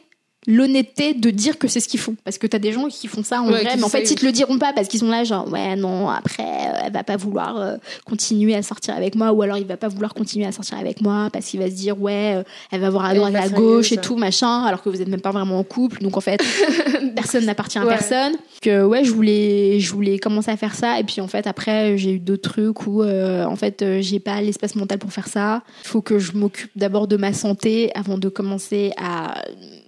l'honnêteté 0.47 1.13
de 1.13 1.29
dire 1.29 1.57
que 1.57 1.67
c'est 1.67 1.79
ce 1.79 1.87
qu'ils 1.87 1.99
font. 1.99 2.15
Parce 2.23 2.37
que 2.37 2.47
t'as 2.47 2.59
des 2.59 2.71
gens 2.71 2.87
qui 2.87 3.07
font 3.07 3.23
ça 3.23 3.41
en 3.41 3.47
vrai 3.47 3.63
mais 3.75 3.83
en 3.83 3.89
fait 3.89 4.09
ils 4.09 4.15
te 4.15 4.25
le 4.25 4.31
diront 4.31 4.57
pas 4.57 4.73
parce 4.73 4.87
qu'ils 4.87 4.99
sont 4.99 5.09
là 5.09 5.23
genre 5.23 5.51
ouais 5.51 5.75
non 5.75 6.09
après 6.09 6.43
euh, 6.43 6.85
elle 6.85 6.93
va 6.93 7.03
pas 7.03 7.17
vouloir 7.17 7.57
euh, 7.57 7.77
continuer 8.05 8.55
à 8.55 8.61
sortir 8.61 8.95
avec 8.95 9.15
moi 9.15 9.31
ou 9.31 9.41
alors 9.41 9.57
il 9.57 9.65
va 9.65 9.77
pas 9.77 9.87
vouloir 9.87 10.13
continuer 10.13 10.45
à 10.45 10.51
sortir 10.51 10.77
avec 10.77 11.01
moi 11.01 11.29
parce 11.31 11.45
qu'il 11.45 11.59
va 11.59 11.67
se 11.67 11.75
dire 11.75 11.99
ouais 11.99 12.35
euh, 12.35 12.43
elle 12.71 12.81
va 12.81 12.89
voir 12.89 13.05
à 13.05 13.13
droite 13.13 13.35
à 13.35 13.49
gauche 13.49 13.91
et 13.91 13.97
tout 13.97 14.15
machin 14.15 14.63
alors 14.63 14.81
que 14.81 14.89
vous 14.89 15.01
êtes 15.01 15.07
même 15.07 15.21
pas 15.21 15.31
vraiment 15.31 15.59
en 15.59 15.63
couple 15.63 16.01
donc 16.01 16.17
en 16.17 16.21
fait 16.21 16.43
personne 17.15 17.45
n'appartient 17.45 17.79
à 17.79 17.85
personne. 17.85 18.33
Que 18.61 18.83
ouais 18.83 19.03
je 19.03 19.11
voulais 19.11 19.79
je 19.79 19.91
voulais 19.91 20.19
commencer 20.19 20.51
à 20.51 20.57
faire 20.57 20.75
ça 20.75 20.99
et 20.99 21.03
puis 21.03 21.21
en 21.21 21.27
fait 21.27 21.47
après 21.47 21.97
j'ai 21.97 22.11
eu 22.11 22.19
d'autres 22.19 22.51
trucs 22.51 22.87
où 22.87 23.03
en 23.03 23.55
fait 23.55 23.83
j'ai 23.99 24.19
pas 24.19 24.41
l'espace 24.41 24.75
mental 24.75 24.99
pour 24.99 25.11
faire 25.11 25.27
ça. 25.27 25.63
Il 25.83 25.87
faut 25.87 26.01
que 26.01 26.19
je 26.19 26.33
m'occupe 26.33 26.71
d'abord 26.75 27.07
de 27.07 27.17
ma 27.17 27.33
santé 27.33 27.91
avant 27.95 28.17
de 28.17 28.29
commencer 28.29 28.91
à 28.97 29.41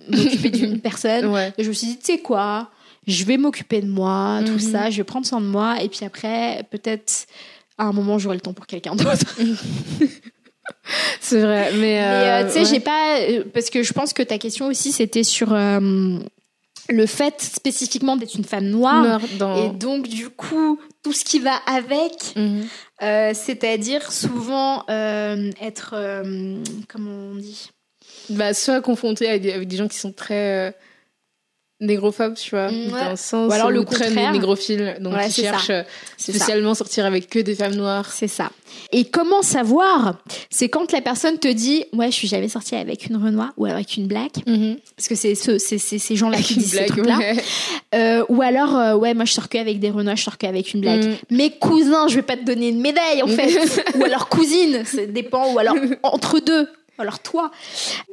m'occuper 0.10 0.50
d'une 0.50 0.80
personne. 0.80 1.36
Et 1.58 1.64
je 1.64 1.70
me 1.70 1.74
suis 1.74 1.88
dit, 1.88 1.98
tu 1.98 2.06
sais 2.06 2.20
quoi, 2.20 2.70
je 3.08 3.24
vais 3.26 3.38
m'occuper 3.38 3.82
de 3.82 3.88
moi, 3.88 4.42
tout 4.46 4.54
mhm. 4.54 4.60
ça, 4.60 4.90
je 4.90 4.98
vais 4.98 5.04
prendre 5.04 5.26
soin 5.26 5.42
de 5.42 5.46
moi, 5.46 5.82
et 5.82 5.90
puis 5.90 6.06
après, 6.06 6.66
peut-être 6.72 7.28
à 7.78 7.86
un 7.86 7.92
moment, 7.92 8.18
j'aurai 8.18 8.36
le 8.36 8.42
temps 8.42 8.54
pour 8.54 8.68
quelqu'un 8.68 8.96
d'autre. 8.96 9.38
C'est 11.20 11.42
vrai, 11.42 11.72
mais, 11.74 12.02
euh, 12.02 12.06
euh, 12.06 12.46
tu 12.46 12.54
sais, 12.54 12.66
j'ai 12.66 12.80
pas 12.80 13.20
euh, 13.20 13.44
parce 13.54 13.70
que 13.70 13.84
je 13.84 13.94
pense 13.94 14.14
que 14.14 14.24
ta 14.24 14.38
question 14.38 14.68
aussi 14.68 14.92
c'était 14.92 15.24
sur 15.24 15.54
le 15.54 17.06
fait 17.08 17.42
spécifiquement 17.42 18.16
d'être 18.16 18.36
une 18.36 18.44
femme 18.44 18.66
noire, 18.66 19.20
et 19.58 19.70
donc 19.70 20.08
du 20.08 20.30
coup 20.30 20.80
tout 21.04 21.14
ce 21.14 21.24
qui 21.24 21.40
va 21.40 21.56
avec, 21.68 22.36
mhm. 22.36 22.66
c'est-à-dire 23.34 24.12
souvent 24.12 24.86
être 24.88 25.96
comment 26.88 27.32
on 27.32 27.36
dit? 27.36 27.70
Bah, 28.30 28.54
soit 28.54 28.82
confronté 28.82 29.28
avec 29.30 29.42
des, 29.42 29.52
avec 29.52 29.68
des 29.68 29.78
gens 29.78 29.88
qui 29.88 29.98
sont 29.98 30.12
très 30.12 30.70
euh, 30.70 30.72
négrophobes, 31.82 32.36
tu 32.36 32.52
vois, 32.52 32.72
mm, 32.72 32.88
dans 32.90 33.10
le 33.10 33.16
sens 33.16 33.50
ou 33.50 33.54
alors 33.54 33.70
le 33.70 33.84
très 33.84 34.10
négrophile, 34.32 34.98
donc 35.02 35.20
qui 35.28 35.42
cherchent 35.42 35.70
euh, 35.70 35.84
spécialement 36.18 36.74
sortir 36.74 37.06
avec 37.06 37.30
que 37.30 37.40
des 37.40 37.56
femmes 37.56 37.76
noires. 37.76 38.12
C'est 38.12 38.30
ça. 38.30 38.50
Et 38.92 39.06
comment 39.06 39.42
savoir 39.42 40.20
C'est 40.50 40.70
quand 40.70 40.92
la 40.94 41.02
personne 41.02 41.38
te 41.38 41.48
dit 41.50 41.84
ouais, 41.94 42.08
je 42.08 42.16
suis 42.16 42.28
jamais 42.28 42.48
sortie 42.48 42.76
avec 42.76 43.08
une 43.08 43.18
Renoir 43.18 43.52
ou 43.58 43.66
avec 43.66 43.98
une 43.98 44.08
black, 44.08 44.38
mm-hmm. 44.48 44.78
parce 44.96 45.08
que 45.10 45.16
c'est 45.16 45.36
ce, 45.36 45.58
c'est 45.58 45.78
ces 45.78 46.16
gens-là 46.16 46.38
qui 46.38 46.56
disent 46.56 46.78
ces 46.78 46.86
trucs-là. 46.86 47.20
Euh, 47.94 48.26
ou 48.30 48.42
alors 48.42 48.76
euh, 48.76 48.96
ouais, 48.96 49.14
moi 49.14 49.26
je 49.26 49.34
sors 49.34 49.50
que 49.50 49.58
avec 49.58 49.80
des 49.80 49.90
Renoirs, 49.90 50.16
je 50.16 50.24
sors 50.24 50.38
que 50.38 50.48
avec 50.48 50.74
une 50.74 50.82
black. 50.82 51.04
Mm. 51.04 51.16
Mes 51.32 51.50
cousins, 51.52 52.08
je 52.08 52.16
vais 52.16 52.22
pas 52.22 52.38
te 52.38 52.44
donner 52.44 52.70
une 52.70 52.80
médaille 52.80 53.22
en 53.22 53.28
fait, 53.28 53.58
ou 53.96 54.04
alors 54.04 54.30
cousine, 54.30 54.84
ça 54.86 55.06
dépend, 55.06 55.54
ou 55.54 55.60
alors 55.60 55.76
entre 56.04 56.40
deux 56.40 56.68
alors 56.98 57.20
toi, 57.20 57.52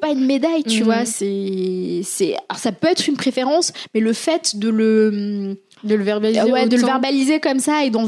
pas 0.00 0.10
une 0.10 0.26
médaille, 0.26 0.64
tu 0.64 0.80
mhm. 0.80 0.84
vois, 0.84 1.04
c'est 1.04 2.00
c'est 2.04 2.34
alors 2.48 2.58
ça 2.58 2.72
peut 2.72 2.88
être 2.88 3.06
une 3.06 3.16
préférence, 3.16 3.72
mais 3.94 4.00
le 4.00 4.12
fait 4.12 4.56
de 4.56 4.68
le 4.68 5.56
de 5.84 5.94
le 5.94 6.04
verbaliser 6.04 6.42
ouais, 6.42 6.66
de 6.66 6.76
le 6.76 6.84
verbaliser 6.84 7.40
comme 7.40 7.58
ça 7.58 7.84
et 7.84 7.90
d'en 7.90 8.06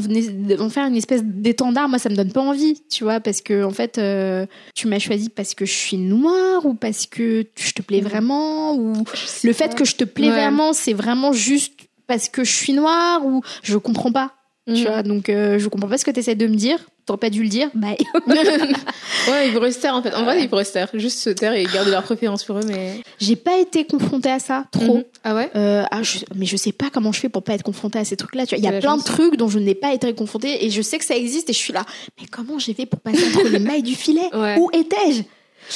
faire 0.69 0.87
une 0.87 0.95
espèce 0.95 1.23
d'étendard, 1.23 1.89
moi 1.89 1.99
ça 1.99 2.09
me 2.09 2.15
donne 2.15 2.31
pas 2.31 2.41
envie, 2.41 2.81
tu 2.89 3.03
vois, 3.03 3.19
parce 3.19 3.41
que 3.41 3.63
en 3.63 3.71
fait 3.71 3.97
euh, 3.97 4.45
tu 4.73 4.87
m'as 4.87 4.99
choisi 4.99 5.29
parce 5.29 5.53
que 5.53 5.65
je 5.65 5.73
suis 5.73 5.97
noire 5.97 6.65
ou 6.65 6.73
parce 6.73 7.05
que 7.05 7.45
je 7.57 7.71
te 7.71 7.81
plais 7.81 8.01
mhm. 8.01 8.07
vraiment 8.07 8.75
ou 8.75 9.03
le 9.43 9.53
fait 9.53 9.75
que 9.75 9.85
je 9.85 9.95
te 9.95 10.03
plais 10.03 10.29
vraiment, 10.29 10.73
c'est 10.73 10.93
vraiment 10.93 11.33
juste 11.33 11.73
parce 12.07 12.29
que 12.29 12.43
je 12.43 12.51
suis 12.51 12.73
noire 12.73 13.25
ou 13.25 13.41
je 13.63 13.77
comprends 13.77 14.11
pas. 14.11 14.33
Tu 14.67 14.73
mhm. 14.73 14.81
vois, 14.81 15.03
donc 15.03 15.29
euh, 15.29 15.59
je 15.59 15.67
comprends 15.67 15.87
pas 15.87 15.99
ce 15.99 16.05
que 16.05 16.11
tu 16.11 16.19
essaies 16.19 16.33
de 16.33 16.47
me 16.47 16.55
dire. 16.55 16.79
T'aurais 17.05 17.19
pas 17.19 17.29
dû 17.29 17.43
le 17.43 17.49
dire, 17.49 17.69
bye. 17.75 17.97
ouais, 18.27 19.47
ils 19.47 19.53
pourraient 19.53 19.71
se 19.71 19.79
taire 19.79 19.93
en 19.93 20.01
fait. 20.01 20.11
En 20.15 20.23
vrai, 20.23 20.41
ils 20.41 20.49
pourraient 20.49 20.65
se 20.65 20.73
taire, 20.73 20.89
juste 20.95 21.19
se 21.19 21.29
taire 21.29 21.53
et 21.53 21.65
garder 21.65 21.91
leur 21.91 22.01
préférence 22.01 22.43
pour 22.43 22.57
eux, 22.57 22.63
mais. 22.65 23.01
J'ai 23.19 23.35
pas 23.35 23.59
été 23.59 23.85
confrontée 23.85 24.31
à 24.31 24.39
ça 24.39 24.65
trop. 24.71 24.97
Mhm. 24.97 25.03
Ah 25.23 25.35
ouais. 25.35 25.51
Euh, 25.55 25.83
ah, 25.91 26.01
mais 26.33 26.47
je 26.47 26.57
sais 26.57 26.71
pas 26.71 26.89
comment 26.91 27.11
je 27.11 27.19
fais 27.19 27.29
pour 27.29 27.43
pas 27.43 27.53
être 27.53 27.63
confrontée 27.63 27.99
à 27.99 28.05
ces 28.05 28.17
trucs-là. 28.17 28.47
Tu 28.47 28.55
vois, 28.55 28.57
il 28.57 28.63
y 28.63 28.75
a 28.75 28.79
plein 28.79 28.97
de 28.97 29.03
trucs 29.03 29.37
dont 29.37 29.49
je 29.49 29.59
n'ai 29.59 29.75
pas 29.75 29.93
été 29.93 30.11
confrontée 30.15 30.65
et 30.65 30.71
je 30.71 30.81
sais 30.81 30.97
que 30.97 31.05
ça 31.05 31.15
existe 31.15 31.47
et 31.51 31.53
je 31.53 31.59
suis 31.59 31.73
là. 31.73 31.85
Mais 32.19 32.25
comment 32.25 32.57
j'ai 32.57 32.73
fait 32.73 32.87
pour 32.87 33.01
passer 33.01 33.23
entre 33.27 33.47
les 33.47 33.59
mailles 33.59 33.83
du 33.83 33.95
filet? 33.95 34.29
Où 34.57 34.71
étais-je? 34.73 35.21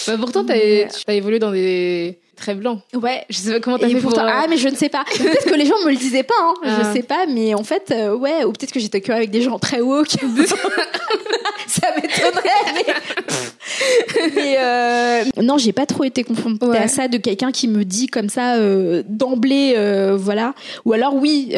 Bah 0.08 0.18
pourtant, 0.20 0.44
t'as 0.44 0.56
as 0.56 1.14
évolué 1.14 1.40
dans 1.40 1.52
des 1.52 2.20
très 2.40 2.56
blancs. 2.56 2.80
Ouais. 2.94 3.26
Je 3.30 3.38
sais 3.38 3.52
pas 3.52 3.60
comment 3.60 3.78
t'as 3.78 3.90
fait 3.90 4.02
pourtant, 4.02 4.22
pour... 4.22 4.32
Ah, 4.34 4.46
mais 4.50 4.58
je 4.58 4.68
ne 4.70 4.76
sais 4.76 4.90
pas. 4.90 5.04
peut-être 5.18 5.46
que 5.46 5.56
les 5.56 5.66
gens 5.66 5.78
me 5.86 5.92
le 5.92 5.98
disaient 5.98 6.24
pas, 6.24 6.34
hein. 6.40 6.54
Je 6.64 6.70
ah. 6.70 6.94
sais 6.94 7.04
pas, 7.04 7.26
mais 7.28 7.54
en 7.54 7.64
fait, 7.64 7.92
euh, 7.92 8.16
ouais, 8.16 8.44
ou 8.46 8.52
peut-être 8.52 8.72
que 8.72 8.80
j'étais 8.80 9.02
que 9.02 9.12
avec 9.12 9.30
des 9.30 9.42
gens 9.42 9.60
très 9.60 9.82
woke. 9.82 10.10
ça 11.68 11.88
m'étonnerait, 11.96 12.74
mais. 12.74 12.86
euh... 14.38 15.24
Non, 15.42 15.58
j'ai 15.58 15.74
pas 15.74 15.86
trop 15.86 16.04
été 16.04 16.24
confrontée 16.24 16.78
à 16.78 16.88
ça 16.88 17.08
de 17.08 17.18
quelqu'un 17.18 17.52
qui 17.52 17.68
me 17.68 17.86
dit 17.86 18.08
comme 18.08 18.30
ça 18.30 18.56
euh, 18.56 19.04
d'emblée, 19.08 19.74
euh, 19.78 20.18
voilà. 20.18 20.54
Ou 20.86 20.94
alors, 20.94 21.16
oui, 21.16 21.54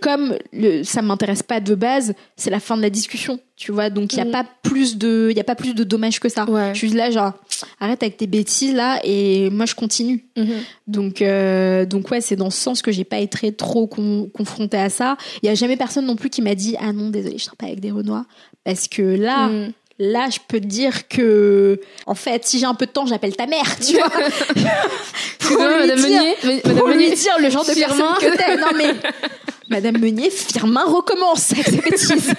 comme 0.00 0.36
le... 0.52 0.82
ça 0.82 1.02
m'intéresse 1.02 1.42
pas 1.42 1.60
de 1.60 1.74
base, 1.74 2.14
c'est 2.36 2.50
la 2.50 2.60
fin 2.60 2.76
de 2.76 2.82
la 2.82 2.90
discussion 2.90 3.38
tu 3.56 3.72
vois 3.72 3.88
donc 3.88 4.12
il 4.12 4.18
y 4.18 4.20
a 4.20 4.26
mm. 4.26 4.30
pas 4.30 4.44
plus 4.62 4.98
de 4.98 5.28
il 5.30 5.36
y 5.36 5.40
a 5.40 5.44
pas 5.44 5.54
plus 5.54 5.74
de 5.74 5.82
dommages 5.82 6.20
que 6.20 6.28
ça 6.28 6.44
je 6.74 6.78
suis 6.78 6.90
là 6.90 7.10
genre 7.10 7.32
arrête 7.80 8.02
avec 8.02 8.18
tes 8.18 8.26
bêtises 8.26 8.74
là 8.74 9.00
et 9.02 9.48
moi 9.48 9.64
je 9.64 9.74
continue 9.74 10.26
mm-hmm. 10.36 10.50
donc 10.86 11.88
donc 11.88 12.10
ouais 12.10 12.20
c'est 12.20 12.36
dans 12.36 12.50
ce 12.50 12.60
sens 12.60 12.82
que 12.82 12.92
j'ai 12.92 13.04
pas 13.04 13.18
été 13.18 13.52
trop 13.52 13.86
confrontée 13.86 14.76
à 14.76 14.90
ça 14.90 15.16
il 15.42 15.46
y 15.46 15.48
a 15.48 15.54
jamais 15.54 15.78
personne 15.78 16.04
non 16.04 16.16
plus 16.16 16.28
qui 16.28 16.42
m'a 16.42 16.54
dit 16.54 16.76
ah 16.78 16.92
non 16.92 17.08
désolé 17.08 17.38
je 17.38 17.44
serai 17.44 17.56
pas 17.56 17.66
avec 17.66 17.80
des 17.80 17.90
renois 17.90 18.26
parce 18.62 18.88
que 18.88 19.00
là 19.00 19.48
mm. 19.48 19.72
Là, 19.98 20.28
je 20.30 20.38
peux 20.46 20.60
te 20.60 20.66
dire 20.66 21.08
que, 21.08 21.80
en 22.06 22.14
fait, 22.14 22.44
si 22.44 22.58
j'ai 22.58 22.66
un 22.66 22.74
peu 22.74 22.84
de 22.84 22.90
temps, 22.90 23.06
j'appelle 23.06 23.34
ta 23.34 23.46
mère, 23.46 23.78
tu 23.80 23.94
vois. 23.94 24.10
pour 25.38 25.56
lui 25.56 25.78
Madame 25.78 25.96
dire, 25.96 26.22
Meunier, 26.44 26.60
pour 26.60 26.88
lui 26.88 27.10
dire 27.14 27.38
le 27.40 27.48
genre 27.48 27.64
de 27.64 27.72
personne 27.72 28.14
que 28.20 28.36
t'es. 28.36 28.56
Non 28.58 28.68
mais, 28.76 28.94
Madame 29.70 29.98
Meunier, 29.98 30.28
Firmin 30.30 30.84
recommence 30.84 31.52
avec 31.52 31.66
ses 31.66 31.76
bêtises. 31.78 32.34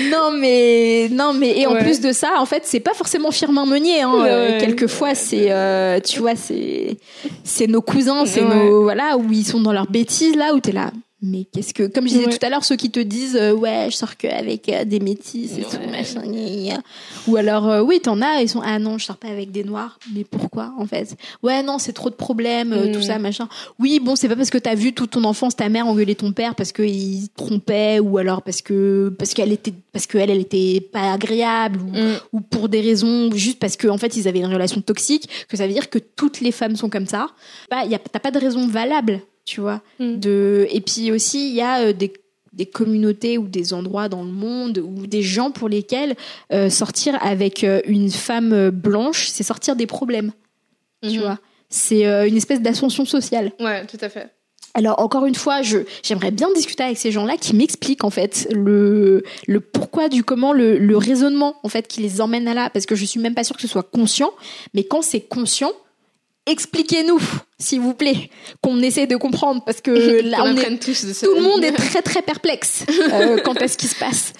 non 0.10 0.32
mais 0.32 1.08
non 1.10 1.32
mais 1.32 1.58
et 1.58 1.66
en 1.66 1.76
plus 1.76 2.00
de 2.00 2.10
ça, 2.12 2.32
en 2.38 2.46
fait, 2.46 2.62
c'est 2.66 2.80
pas 2.80 2.94
forcément 2.94 3.30
Firmin 3.30 3.64
Meunier. 3.64 4.02
Hein. 4.02 4.12
Euh, 4.26 4.60
quelquefois, 4.60 5.14
c'est 5.14 5.50
euh, 5.50 6.00
tu 6.00 6.18
vois, 6.18 6.34
c'est 6.34 6.96
c'est 7.44 7.68
nos 7.68 7.80
cousins, 7.80 8.26
c'est 8.26 8.42
nos 8.42 8.82
voilà 8.82 9.16
où 9.16 9.32
ils 9.32 9.46
sont 9.46 9.60
dans 9.60 9.72
leurs 9.72 9.90
bêtises 9.90 10.34
là 10.34 10.52
où 10.52 10.58
t'es 10.58 10.72
là 10.72 10.90
mais 11.22 11.46
qu'est-ce 11.50 11.72
que 11.72 11.86
comme 11.86 12.06
je 12.06 12.12
disais 12.12 12.28
tout 12.28 12.44
à 12.44 12.50
l'heure 12.50 12.62
ceux 12.62 12.76
qui 12.76 12.90
te 12.90 13.00
disent 13.00 13.36
euh, 13.36 13.54
ouais 13.54 13.86
je 13.90 13.96
sors 13.96 14.18
que 14.18 14.26
avec 14.26 14.68
euh, 14.68 14.84
des 14.84 15.00
métis 15.00 15.56
et 15.56 15.62
tout 15.62 15.78
machin 15.90 16.22
ou 17.26 17.36
alors 17.36 17.70
euh, 17.70 17.80
oui 17.80 18.00
t'en 18.00 18.20
as 18.20 18.42
ils 18.42 18.50
sont 18.50 18.60
ah 18.62 18.78
non 18.78 18.98
je 18.98 19.06
sors 19.06 19.16
pas 19.16 19.28
avec 19.28 19.50
des 19.50 19.64
noirs. 19.64 19.98
Mais 20.14 20.24
pourquoi 20.24 20.74
en 20.78 20.86
fait? 20.86 21.16
Ouais 21.42 21.62
non 21.62 21.78
c'est 21.78 21.94
trop 21.94 22.10
de 22.10 22.14
problèmes 22.14 22.92
tout 22.92 22.98
mm. 22.98 23.02
ça 23.02 23.18
machin. 23.18 23.48
Oui 23.78 23.98
bon 23.98 24.14
c'est 24.14 24.28
pas 24.28 24.36
parce 24.36 24.50
que 24.50 24.58
t'as 24.58 24.74
vu 24.74 24.92
toute 24.92 25.10
ton 25.10 25.24
enfance 25.24 25.56
ta 25.56 25.70
mère 25.70 25.86
engueuler 25.86 26.14
ton 26.16 26.32
père 26.32 26.54
parce 26.54 26.72
qu'il 26.72 27.30
trompait 27.30 27.98
ou 27.98 28.18
alors 28.18 28.42
parce 28.42 28.60
que 28.60 29.14
parce 29.18 29.32
qu'elle 29.32 29.52
était 29.52 29.72
parce 29.92 30.06
qu'elle 30.06 30.28
elle 30.28 30.40
était 30.40 30.80
pas 30.80 31.14
agréable 31.14 31.80
ou, 31.80 31.96
mm. 31.96 32.16
ou, 32.34 32.40
pour 32.42 32.68
des 32.68 32.82
raisons 32.82 33.30
juste 33.32 33.58
parce 33.58 33.78
que 33.78 33.88
en 33.88 33.96
fait 33.96 34.16
ils 34.16 34.28
avaient 34.28 34.40
une 34.40 34.52
relation 34.52 34.82
toxique 34.82 35.30
que 35.48 35.56
ça 35.56 35.66
veut 35.66 35.72
dire 35.72 35.88
que 35.88 35.98
toutes 35.98 36.42
les 36.42 36.52
femmes 36.52 36.76
sont 36.76 36.90
comme 36.90 37.06
ça. 37.06 37.28
Bah 37.70 37.86
y 37.86 37.94
a 37.94 37.98
t'as 37.98 38.20
pas 38.20 38.30
de 38.30 38.38
raison 38.38 38.66
valable 38.66 39.22
tu 39.46 39.62
vois. 39.62 39.80
Mm. 39.98 40.16
De... 40.16 40.66
Et 40.70 40.82
puis 40.82 41.10
aussi, 41.12 41.48
il 41.48 41.54
y 41.54 41.62
a 41.62 41.86
euh, 41.86 41.92
des, 41.94 42.12
des, 42.52 42.66
communautés 42.66 43.38
ou 43.38 43.46
des 43.46 43.72
endroits 43.72 44.10
dans 44.10 44.22
le 44.22 44.30
monde 44.30 44.78
ou 44.78 45.06
des 45.06 45.22
gens 45.22 45.50
pour 45.50 45.70
lesquels 45.70 46.16
euh, 46.52 46.68
sortir 46.68 47.16
avec 47.24 47.64
euh, 47.64 47.80
une 47.86 48.10
femme 48.10 48.70
blanche, 48.70 49.28
c'est 49.28 49.44
sortir 49.44 49.76
des 49.76 49.86
problèmes. 49.86 50.32
Tu 51.02 51.10
mm-hmm. 51.10 51.20
vois. 51.20 51.38
C'est 51.68 52.04
une 52.28 52.36
espèce 52.36 52.60
d'ascension 52.60 53.04
sociale. 53.04 53.52
Ouais, 53.58 53.84
tout 53.86 53.98
à 54.00 54.08
fait. 54.08 54.30
Alors 54.74 55.00
encore 55.00 55.26
une 55.26 55.34
fois, 55.34 55.62
je 55.62 55.78
j'aimerais 56.02 56.30
bien 56.30 56.48
discuter 56.54 56.84
avec 56.84 56.96
ces 56.96 57.10
gens-là 57.10 57.36
qui 57.38 57.56
m'expliquent 57.56 58.04
en 58.04 58.10
fait 58.10 58.46
le 58.52 59.24
le 59.48 59.60
pourquoi 59.60 60.08
du 60.08 60.22
comment 60.22 60.52
le, 60.52 60.78
le 60.78 60.96
raisonnement 60.96 61.56
en 61.64 61.68
fait 61.68 61.88
qui 61.88 62.02
les 62.02 62.20
emmène 62.20 62.46
à 62.46 62.54
là 62.54 62.70
parce 62.70 62.86
que 62.86 62.94
je 62.94 63.04
suis 63.04 63.18
même 63.18 63.34
pas 63.34 63.42
sûre 63.42 63.56
que 63.56 63.62
ce 63.62 63.68
soit 63.68 63.82
conscient, 63.82 64.30
mais 64.74 64.84
quand 64.84 65.02
c'est 65.02 65.22
conscient, 65.22 65.72
expliquez-nous, 66.46 67.20
s'il 67.58 67.80
vous 67.80 67.94
plaît, 67.94 68.30
qu'on 68.62 68.80
essaie 68.80 69.06
de 69.06 69.16
comprendre 69.16 69.62
parce 69.64 69.80
que 69.80 69.90
là, 70.22 70.38
on 70.44 70.56
est, 70.56 70.78
tout 70.78 71.34
le 71.34 71.42
monde 71.42 71.64
est 71.64 71.72
très 71.72 72.02
très 72.02 72.22
perplexe 72.22 72.84
euh, 73.12 73.38
quant 73.38 73.54
à 73.54 73.68
ce 73.68 73.76
qui 73.76 73.88
se 73.88 73.96
passe. 73.96 74.32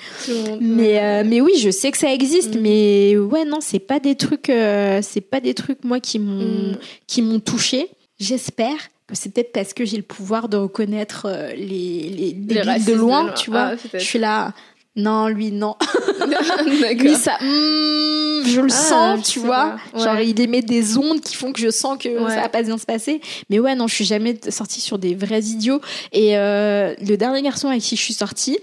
Mais 0.61 1.03
euh, 1.03 1.25
mais 1.27 1.41
oui, 1.41 1.53
je 1.59 1.71
sais 1.71 1.91
que 1.91 1.99
ça 1.99 2.13
existe, 2.13 2.57
mm. 2.57 2.61
mais 2.61 3.17
ouais 3.17 3.45
non, 3.45 3.59
c'est 3.61 3.81
pas 3.81 3.99
des 3.99 4.15
trucs, 4.15 4.51
euh, 4.51 5.01
c'est 5.03 5.21
pas 5.21 5.41
des 5.41 5.55
trucs 5.55 5.85
moi 5.85 6.01
qui 6.01 6.19
m'ont 6.19 6.73
mm. 6.73 6.79
qui 7.07 7.23
m'ont 7.23 7.41
touché. 7.41 7.89
J'espère 8.19 8.77
que 9.07 9.15
c'est 9.15 9.33
peut-être 9.33 9.53
parce 9.53 9.75
que 9.75 9.85
j'ai 9.85 9.99
le 9.99 10.03
pouvoir 10.03 10.49
de 10.49 10.57
reconnaître 10.57 11.29
les 11.57 12.09
les, 12.09 12.33
de 12.33 12.93
loin, 12.93 13.33
tu 13.33 13.51
vois. 13.51 13.73
Ah, 13.75 13.89
je 13.93 13.99
suis 13.99 14.19
là. 14.19 14.55
Non, 14.97 15.29
lui, 15.29 15.53
non. 15.53 15.77
lui, 16.97 17.15
ça, 17.15 17.37
hmm, 17.41 18.47
je 18.47 18.61
le 18.61 18.69
ah, 18.71 18.75
sens, 18.75 19.29
tu 19.29 19.41
vois. 19.41 19.77
Genre, 19.95 20.21
il 20.21 20.41
émet 20.41 20.63
des 20.63 20.97
ondes 20.97 21.21
qui 21.21 21.37
font 21.37 21.53
que 21.53 21.61
je 21.61 21.71
sens 21.71 21.99
que 21.99 22.19
ça 22.31 22.41
va 22.41 22.49
pas 22.49 22.63
bien 22.63 22.79
se 22.79 22.87
passer. 22.87 23.21
Mais 23.51 23.59
ouais, 23.59 23.75
non, 23.75 23.87
je 23.89 23.95
suis 23.95 24.07
jamais 24.07 24.39
sortie 24.49 24.81
sur 24.81 24.99
des 24.99 25.15
vrais 25.15 25.43
idiots. 25.43 25.81
Et 26.13 26.39
euh, 26.39 26.95
le 27.07 27.17
dernier 27.17 27.43
garçon 27.43 27.69
avec 27.69 27.83
qui 27.83 27.97
je 27.97 28.03
suis 28.03 28.15
sortie, 28.15 28.59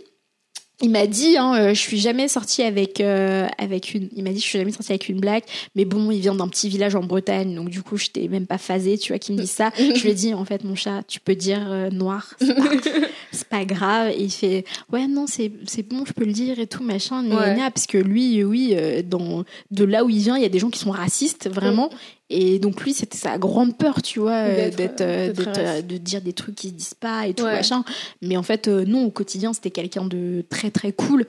il 0.81 0.89
m'a 0.89 1.07
dit, 1.07 1.37
hein, 1.37 1.55
euh, 1.55 1.69
je 1.69 1.79
suis 1.79 1.99
jamais 1.99 2.27
sortie 2.27 2.63
avec 2.63 2.99
euh, 2.99 3.47
avec 3.57 3.93
une. 3.93 4.09
Il 4.15 4.23
m'a 4.23 4.31
dit, 4.31 4.39
je 4.39 4.45
suis 4.45 4.57
jamais 4.57 4.71
sortie 4.71 4.91
avec 4.91 5.07
une 5.07 5.19
blague. 5.19 5.43
Mais 5.75 5.85
bon, 5.85 6.09
il 6.11 6.19
vient 6.19 6.35
d'un 6.35 6.47
petit 6.47 6.67
village 6.67 6.95
en 6.95 7.03
Bretagne, 7.03 7.55
donc 7.55 7.69
du 7.69 7.83
coup, 7.83 7.95
je 7.97 8.07
t'ai 8.07 8.27
même 8.27 8.47
pas 8.47 8.57
phasé, 8.57 8.97
tu 8.97 9.13
vois, 9.13 9.19
qui 9.19 9.33
me 9.33 9.37
dit 9.37 9.47
ça. 9.47 9.71
je 9.77 10.01
lui 10.01 10.09
ai 10.09 10.13
dit, 10.13 10.33
en 10.33 10.45
fait, 10.45 10.63
mon 10.63 10.75
chat, 10.75 11.03
tu 11.07 11.19
peux 11.19 11.35
dire 11.35 11.71
euh, 11.71 11.89
noir, 11.89 12.33
c'est 12.39 12.55
pas, 12.55 13.47
pas, 13.49 13.65
grave. 13.65 14.09
Et 14.09 14.23
il 14.23 14.31
fait, 14.31 14.65
ouais, 14.91 15.07
non, 15.07 15.25
c'est 15.27 15.49
bon, 15.49 16.05
je 16.05 16.13
peux 16.13 16.25
le 16.25 16.33
dire 16.33 16.59
et 16.59 16.67
tout 16.67 16.83
machin, 16.83 17.23
ouais. 17.23 17.55
parce 17.69 17.85
que 17.85 17.97
lui, 17.97 18.43
oui, 18.43 18.75
dans 19.05 19.45
de 19.71 19.83
là 19.85 20.03
où 20.03 20.09
il 20.09 20.19
vient, 20.19 20.37
il 20.37 20.43
y 20.43 20.45
a 20.45 20.49
des 20.49 20.59
gens 20.59 20.69
qui 20.69 20.79
sont 20.79 20.91
racistes, 20.91 21.49
vraiment. 21.49 21.89
Et 22.35 22.57
donc 22.57 22.81
lui, 22.81 22.93
c'était 22.93 23.17
sa 23.17 23.37
grande 23.37 23.77
peur, 23.77 24.01
tu 24.01 24.19
vois, 24.19 24.47
d'être, 24.69 25.03
de 25.03 25.97
dire 25.97 26.21
des 26.21 26.33
trucs 26.33 26.55
qui 26.55 26.69
se 26.69 26.73
disent 26.73 26.93
pas 26.95 27.27
et 27.27 27.33
tout 27.33 27.43
machin. 27.43 27.83
Mais 28.21 28.37
en 28.37 28.43
fait, 28.43 28.67
non, 28.67 29.05
au 29.05 29.11
quotidien, 29.11 29.53
c'était 29.53 29.69
quelqu'un 29.69 30.05
de 30.05 30.43
très 30.49 30.71
très 30.71 30.91
cool. 30.91 31.27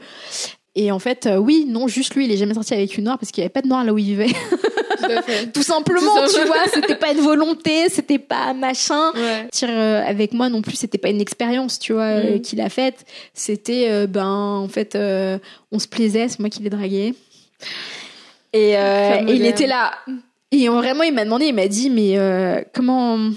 Et 0.77 0.91
en 0.91 0.99
fait, 0.99 1.27
euh, 1.27 1.37
oui, 1.37 1.67
non, 1.69 1.87
juste 1.87 2.15
lui, 2.15 2.25
il 2.25 2.33
est 2.33 2.37
jamais 2.37 2.55
sorti 2.55 2.75
avec 2.75 2.97
une 2.99 3.05
noire 3.05 3.19
parce 3.19 3.31
qu'il 3.31 3.43
n'y 3.43 3.45
avait 3.47 3.53
pas 3.53 3.63
de 3.63 3.69
noir 3.69 3.85
là 3.85 3.93
où 3.93 3.99
il 3.99 4.05
vivait. 4.05 4.33
Tout, 5.53 5.63
simplement, 5.63 6.27
tu 6.27 6.41
vois, 6.47 6.65
c'était 6.73 6.97
pas 6.97 7.13
une 7.13 7.21
volonté, 7.21 7.89
c'était 7.91 8.19
pas 8.19 8.55
machin. 8.55 9.13
Ouais. 9.15 9.49
Euh, 9.63 10.03
avec 10.05 10.33
moi 10.33 10.49
non 10.49 10.63
plus, 10.63 10.77
c'était 10.77 10.99
pas 10.99 11.11
une 11.11 11.21
expérience, 11.21 11.79
tu 11.79 11.93
vois, 11.93 12.03
euh, 12.03 12.37
mm. 12.37 12.41
qu'il 12.41 12.61
a 12.61 12.71
faite. 12.71 13.05
C'était, 13.35 14.07
ben, 14.07 14.27
en 14.27 14.69
fait, 14.69 14.97
on 14.97 15.79
se 15.79 15.87
plaisait, 15.87 16.29
c'est 16.29 16.41
moi 16.41 16.49
qui 16.49 16.63
l'ai 16.63 16.71
dragué. 16.71 17.15
Et, 18.53 18.71
et 18.73 19.25
il 19.29 19.47
était 19.47 19.67
là. 19.67 19.93
Et 20.63 20.69
vraiment, 20.69 21.03
il 21.03 21.13
m'a 21.13 21.25
demandé, 21.25 21.47
il 21.47 21.55
m'a 21.55 21.69
dit, 21.69 21.91
mais 21.91 22.17
comment 22.73 23.31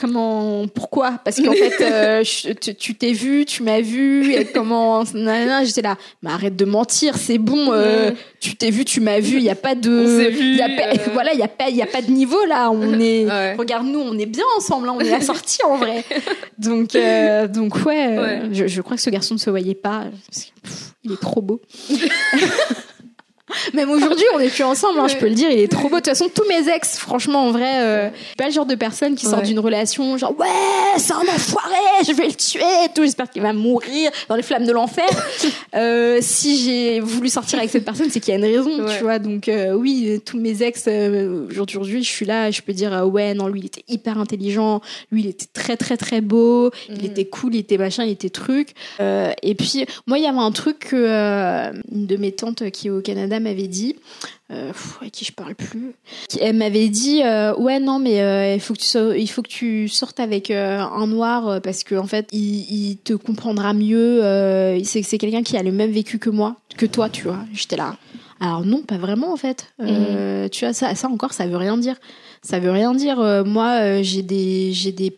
comment 0.00 0.66
pourquoi? 0.68 1.20
Parce 1.24 1.40
qu'en 1.40 1.52
fait 1.52 1.80
euh, 1.80 2.24
tu 2.78 2.94
t'es 2.94 3.12
vu 3.12 3.44
tu 3.44 3.62
m'as 3.62 3.80
vu 3.80 4.32
et 4.32 4.46
comment 4.46 5.04
j'étais 5.04 5.82
là 5.82 5.96
mais 6.22 6.30
arrête 6.30 6.56
de 6.56 6.64
mentir 6.64 7.16
c'est 7.16 7.38
bon 7.38 7.72
euh, 7.72 8.12
tu 8.40 8.56
t'es 8.56 8.70
vu 8.70 8.84
tu 8.84 9.00
m'as 9.00 9.20
vu 9.20 9.36
il 9.36 9.42
y 9.42 9.50
a 9.50 9.54
pas 9.54 9.74
de 9.74 10.28
vu, 10.30 10.56
y 10.56 10.62
a 10.62 10.68
pas, 10.68 10.94
euh. 10.94 11.10
voilà 11.12 11.32
il 11.34 11.38
y 11.38 11.42
a 11.42 11.48
pas 11.48 11.68
il 11.68 11.76
y 11.76 11.82
a 11.82 11.86
pas 11.86 12.02
de 12.02 12.10
niveau 12.10 12.44
là. 12.46 12.70
On 12.70 12.98
est 13.00 13.54
regarde 13.56 13.86
nous 13.86 14.00
on 14.00 14.18
est 14.18 14.26
bien 14.26 14.44
ensemble 14.56 14.86
là, 14.86 14.92
on 14.92 15.00
est 15.00 15.12
assortis 15.12 15.62
en 15.64 15.76
vrai. 15.76 16.04
Donc 16.58 16.96
donc 17.52 17.76
ouais, 17.86 18.42
Je, 18.52 18.66
je, 18.66 18.82
crois 18.82 18.96
que 18.96 19.02
ce 19.02 19.10
garçon 19.10 19.34
ne 19.34 19.38
se 19.38 19.50
voyait 19.50 19.74
pas 19.74 20.04
il 21.04 21.12
est 21.12 21.20
trop 21.20 21.42
beau 21.42 21.60
Même 23.74 23.90
aujourd'hui, 23.90 24.24
on 24.34 24.40
est 24.40 24.48
plus 24.48 24.64
ensemble, 24.64 25.00
hein, 25.00 25.08
je 25.08 25.16
peux 25.16 25.28
le 25.28 25.34
dire. 25.34 25.50
Il 25.50 25.58
est 25.58 25.70
trop 25.70 25.88
beau. 25.88 25.96
De 25.96 26.00
toute 26.00 26.06
façon, 26.06 26.28
tous 26.32 26.44
mes 26.48 26.68
ex, 26.68 26.98
franchement, 26.98 27.46
en 27.46 27.50
vrai, 27.50 27.82
euh, 27.82 28.10
pas 28.36 28.46
le 28.46 28.52
genre 28.52 28.66
de 28.66 28.74
personne 28.74 29.14
qui 29.14 29.26
sort 29.26 29.42
d'une 29.42 29.58
relation 29.58 30.18
genre 30.18 30.34
ouais, 30.38 30.46
c'est 30.98 31.12
un 31.12 31.20
enfoiré, 31.20 31.74
je 32.06 32.12
vais 32.12 32.26
le 32.26 32.34
tuer. 32.34 32.60
tout. 32.94 33.02
J'espère 33.02 33.30
qu'il 33.30 33.42
va 33.42 33.52
mourir 33.52 34.10
dans 34.28 34.36
les 34.36 34.42
flammes 34.42 34.66
de 34.66 34.72
l'enfer. 34.72 35.08
euh, 35.74 36.18
si 36.20 36.58
j'ai 36.58 37.00
voulu 37.00 37.28
sortir 37.28 37.58
avec 37.58 37.70
cette 37.70 37.84
personne, 37.84 38.10
c'est 38.10 38.20
qu'il 38.20 38.32
y 38.32 38.36
a 38.36 38.38
une 38.38 38.56
raison, 38.56 38.86
tu 38.86 39.02
vois. 39.02 39.18
Donc 39.18 39.48
euh, 39.48 39.72
oui, 39.72 40.20
tous 40.24 40.38
mes 40.38 40.62
ex, 40.62 40.84
euh, 40.86 41.46
aujourd'hui, 41.60 42.02
je 42.02 42.10
suis 42.10 42.26
là, 42.26 42.50
je 42.50 42.62
peux 42.62 42.72
dire 42.72 42.92
euh, 42.92 43.04
ouais, 43.04 43.34
non, 43.34 43.48
lui, 43.48 43.60
il 43.60 43.66
était 43.66 43.84
hyper 43.88 44.18
intelligent. 44.18 44.80
Lui, 45.10 45.22
il 45.22 45.26
était 45.28 45.46
très 45.52 45.76
très 45.76 45.96
très 45.96 46.20
beau. 46.20 46.70
Il 46.88 47.02
mm. 47.02 47.06
était 47.06 47.24
cool, 47.26 47.54
il 47.54 47.60
était 47.60 47.78
machin, 47.78 48.04
il 48.04 48.10
était 48.10 48.30
truc. 48.30 48.74
et 49.00 49.54
puis 49.54 49.84
moi, 50.06 50.18
il 50.18 50.24
y 50.24 50.26
avait 50.26 50.38
un 50.38 50.52
truc 50.52 50.78
que 50.90 51.70
une 51.92 52.06
de 52.06 52.16
mes 52.16 52.32
tantes 52.32 52.70
qui 52.70 52.88
est 52.88 52.90
au 52.90 53.00
Canada 53.00 53.39
m'avait 53.40 53.68
dit, 53.68 53.96
euh, 54.50 54.72
avec 55.00 55.12
qui 55.12 55.24
je 55.24 55.32
parle 55.32 55.54
plus, 55.54 55.94
elle 56.40 56.56
m'avait 56.56 56.88
dit 56.88 57.22
euh, 57.22 57.54
ouais 57.56 57.78
non 57.78 57.98
mais 57.98 58.20
euh, 58.20 58.54
il 58.54 58.60
faut 58.60 58.74
que 58.74 58.80
tu 58.80 59.20
il 59.20 59.28
faut 59.28 59.42
que 59.42 59.48
tu 59.48 59.88
sortes 59.88 60.18
avec 60.18 60.50
euh, 60.50 60.78
un 60.80 61.06
noir 61.06 61.60
parce 61.62 61.84
que 61.84 61.94
en 61.94 62.06
fait 62.06 62.28
il, 62.32 62.90
il 62.90 62.96
te 62.96 63.12
comprendra 63.12 63.72
mieux. 63.72 64.20
c'est 64.84 65.02
c'est 65.02 65.18
quelqu'un 65.18 65.42
qui 65.42 65.56
a 65.56 65.62
le 65.62 65.72
même 65.72 65.92
vécu 65.92 66.18
que 66.18 66.30
moi, 66.30 66.56
que 66.76 66.86
toi, 66.86 67.08
tu 67.08 67.24
vois. 67.24 67.38
J'étais 67.52 67.76
là. 67.76 67.96
Alors 68.40 68.64
non, 68.64 68.82
pas 68.82 68.96
vraiment 68.96 69.32
en 69.32 69.36
fait. 69.36 69.72
Mhm. 69.78 70.48
Tu 70.50 70.64
vois 70.64 70.72
ça, 70.72 70.94
ça 70.94 71.08
encore, 71.08 71.32
ça 71.32 71.46
veut 71.46 71.56
rien 71.56 71.76
dire. 71.76 71.96
Ça 72.42 72.58
veut 72.58 72.70
rien 72.70 72.94
dire. 72.94 73.44
moi, 73.44 74.02
j'ai 74.02 74.22
des 74.22 74.72
j'ai 74.72 74.92
des 74.92 75.16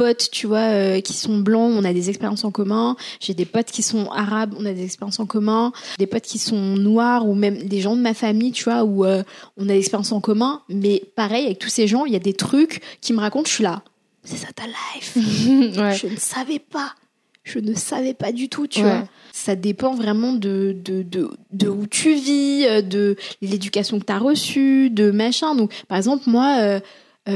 potes, 0.00 0.30
tu 0.30 0.46
vois, 0.46 0.70
euh, 0.72 1.00
qui 1.02 1.12
sont 1.12 1.36
blancs, 1.36 1.70
on 1.76 1.84
a 1.84 1.92
des 1.92 2.08
expériences 2.08 2.44
en 2.44 2.50
commun. 2.50 2.96
J'ai 3.20 3.34
des 3.34 3.44
potes 3.44 3.70
qui 3.70 3.82
sont 3.82 4.10
arabes, 4.10 4.54
on 4.58 4.64
a 4.64 4.72
des 4.72 4.84
expériences 4.84 5.20
en 5.20 5.26
commun. 5.26 5.72
Des 5.98 6.06
potes 6.06 6.22
qui 6.22 6.38
sont 6.38 6.56
noirs 6.56 7.28
ou 7.28 7.34
même 7.34 7.64
des 7.64 7.82
gens 7.82 7.94
de 7.96 8.00
ma 8.00 8.14
famille, 8.14 8.52
tu 8.52 8.64
vois, 8.64 8.82
où 8.84 9.04
euh, 9.04 9.22
on 9.58 9.64
a 9.64 9.72
des 9.72 9.78
expériences 9.78 10.12
en 10.12 10.22
commun. 10.22 10.62
Mais 10.70 11.02
pareil, 11.16 11.44
avec 11.44 11.58
tous 11.58 11.68
ces 11.68 11.86
gens, 11.86 12.06
il 12.06 12.14
y 12.14 12.16
a 12.16 12.20
des 12.20 12.32
trucs 12.32 12.80
qui 13.02 13.12
me 13.12 13.20
racontent, 13.20 13.46
je 13.46 13.52
suis 13.52 13.62
là. 13.62 13.82
C'est 14.24 14.38
ça 14.38 14.48
ta 14.54 14.64
life. 14.64 15.12
Je 15.16 16.06
ne 16.06 16.16
savais 16.16 16.60
pas. 16.60 16.94
Je 17.42 17.58
ne 17.58 17.74
savais 17.74 18.14
pas 18.14 18.32
du 18.32 18.48
tout, 18.48 18.66
tu 18.66 18.80
vois. 18.80 19.04
Ça 19.32 19.54
dépend 19.54 19.94
vraiment 19.94 20.32
de, 20.32 20.74
de, 20.82 21.02
de, 21.02 21.30
de 21.52 21.68
où 21.68 21.86
tu 21.86 22.14
vis, 22.14 22.64
euh, 22.66 22.80
de 22.80 23.16
l'éducation 23.42 23.98
que 23.98 24.06
tu 24.06 24.12
as 24.12 24.18
reçue, 24.18 24.88
de 24.88 25.10
machin. 25.10 25.54
Donc, 25.54 25.72
par 25.88 25.98
exemple, 25.98 26.24
moi, 26.26 26.80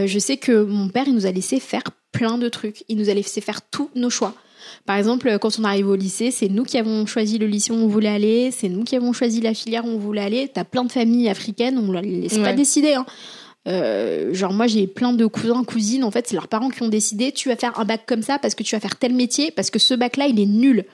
je 0.06 0.18
sais 0.18 0.36
que 0.36 0.64
mon 0.64 0.88
père, 0.88 1.04
il 1.06 1.14
nous 1.14 1.26
a 1.26 1.30
laissé 1.30 1.60
faire 1.60 1.82
plein 2.12 2.38
de 2.38 2.48
trucs. 2.48 2.84
Il 2.88 2.96
nous 2.96 3.10
a 3.10 3.14
laissé 3.14 3.40
faire 3.40 3.60
tous 3.62 3.90
nos 3.94 4.10
choix. 4.10 4.34
Par 4.86 4.96
exemple, 4.96 5.38
quand 5.40 5.58
on 5.58 5.64
arrive 5.64 5.88
au 5.88 5.94
lycée, 5.94 6.30
c'est 6.30 6.48
nous 6.48 6.64
qui 6.64 6.78
avons 6.78 7.06
choisi 7.06 7.38
le 7.38 7.46
lycée 7.46 7.72
où 7.72 7.76
on 7.76 7.86
voulait 7.86 8.08
aller, 8.08 8.50
c'est 8.50 8.68
nous 8.68 8.84
qui 8.84 8.96
avons 8.96 9.12
choisi 9.12 9.40
la 9.40 9.54
filière 9.54 9.84
où 9.84 9.88
on 9.88 9.98
voulait 9.98 10.22
aller. 10.22 10.50
T'as 10.52 10.64
plein 10.64 10.84
de 10.84 10.92
familles 10.92 11.28
africaines, 11.28 11.78
on 11.78 11.92
ne 11.92 12.00
les 12.00 12.22
laisse 12.22 12.38
pas 12.38 12.52
décider. 12.52 12.94
Hein. 12.94 13.06
Euh, 13.66 14.34
genre 14.34 14.52
moi 14.52 14.66
j'ai 14.66 14.86
plein 14.86 15.14
de 15.14 15.24
cousins 15.24 15.64
cousines 15.64 16.04
en 16.04 16.10
fait 16.10 16.28
c'est 16.28 16.34
leurs 16.34 16.48
parents 16.48 16.68
qui 16.68 16.82
ont 16.82 16.88
décidé 16.88 17.32
tu 17.32 17.48
vas 17.48 17.56
faire 17.56 17.80
un 17.80 17.86
bac 17.86 18.02
comme 18.04 18.20
ça 18.20 18.38
parce 18.38 18.54
que 18.54 18.62
tu 18.62 18.76
vas 18.76 18.80
faire 18.80 18.96
tel 18.96 19.14
métier 19.14 19.50
parce 19.50 19.70
que 19.70 19.78
ce 19.78 19.94
bac 19.94 20.18
là 20.18 20.26
il 20.26 20.38
est 20.38 20.44
nul 20.44 20.84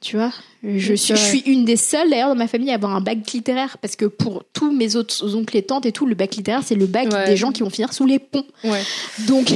tu 0.00 0.16
vois 0.16 0.32
je 0.64 0.94
suis, 0.94 1.14
je 1.14 1.20
suis 1.20 1.38
une 1.46 1.64
des 1.64 1.76
seules 1.76 2.10
d'ailleurs 2.10 2.30
dans 2.30 2.34
ma 2.34 2.48
famille 2.48 2.72
à 2.72 2.74
avoir 2.74 2.94
un 2.94 3.00
bac 3.00 3.18
littéraire 3.32 3.78
parce 3.78 3.94
que 3.94 4.06
pour 4.06 4.42
tous 4.52 4.72
mes 4.72 4.96
autres 4.96 5.36
oncles 5.36 5.56
et 5.56 5.62
tantes 5.62 5.86
et 5.86 5.92
tout, 5.92 6.04
le 6.04 6.16
bac 6.16 6.34
littéraire 6.34 6.62
c'est 6.64 6.74
le 6.74 6.86
bac 6.86 7.08
des 7.26 7.36
gens 7.36 7.52
qui 7.52 7.62
vont 7.62 7.70
finir 7.70 7.92
sous 7.92 8.06
les 8.06 8.18
ponts. 8.18 8.44
Ouais. 8.64 8.82
Donc, 9.28 9.50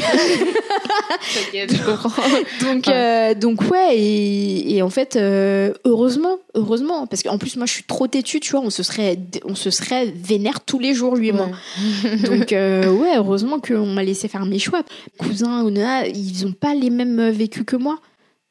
donc, 2.60 2.88
euh, 2.88 3.34
donc 3.34 3.62
ouais 3.70 3.96
et, 3.96 4.76
et 4.76 4.82
en 4.82 4.90
fait 4.90 5.16
euh, 5.16 5.72
heureusement, 5.84 6.38
heureusement 6.54 7.08
parce 7.08 7.24
qu'en 7.24 7.36
plus 7.36 7.56
moi 7.56 7.66
je 7.66 7.72
suis 7.72 7.84
trop 7.84 8.06
têtue, 8.06 8.38
tu 8.38 8.52
vois, 8.52 8.60
on 8.60 8.70
se 8.70 8.84
serait, 8.84 9.18
on 9.44 9.56
se 9.56 9.70
serait 9.70 10.06
vénère 10.06 10.60
tous 10.60 10.78
les 10.78 10.94
jours 10.94 11.16
lui 11.16 11.28
et 11.28 11.32
moi. 11.32 11.48
donc 12.24 12.52
euh, 12.52 12.92
ouais 12.92 13.16
heureusement 13.16 13.58
qu'on 13.58 13.86
m'a 13.86 14.04
laissé 14.04 14.28
faire 14.28 14.46
mes 14.46 14.60
choix. 14.60 14.82
Cousins 15.18 15.64
ou 15.64 15.70
ils 15.70 16.46
ont 16.46 16.52
pas 16.52 16.74
les 16.74 16.90
mêmes 16.90 17.30
vécus 17.30 17.64
que 17.66 17.76
moi 17.76 17.98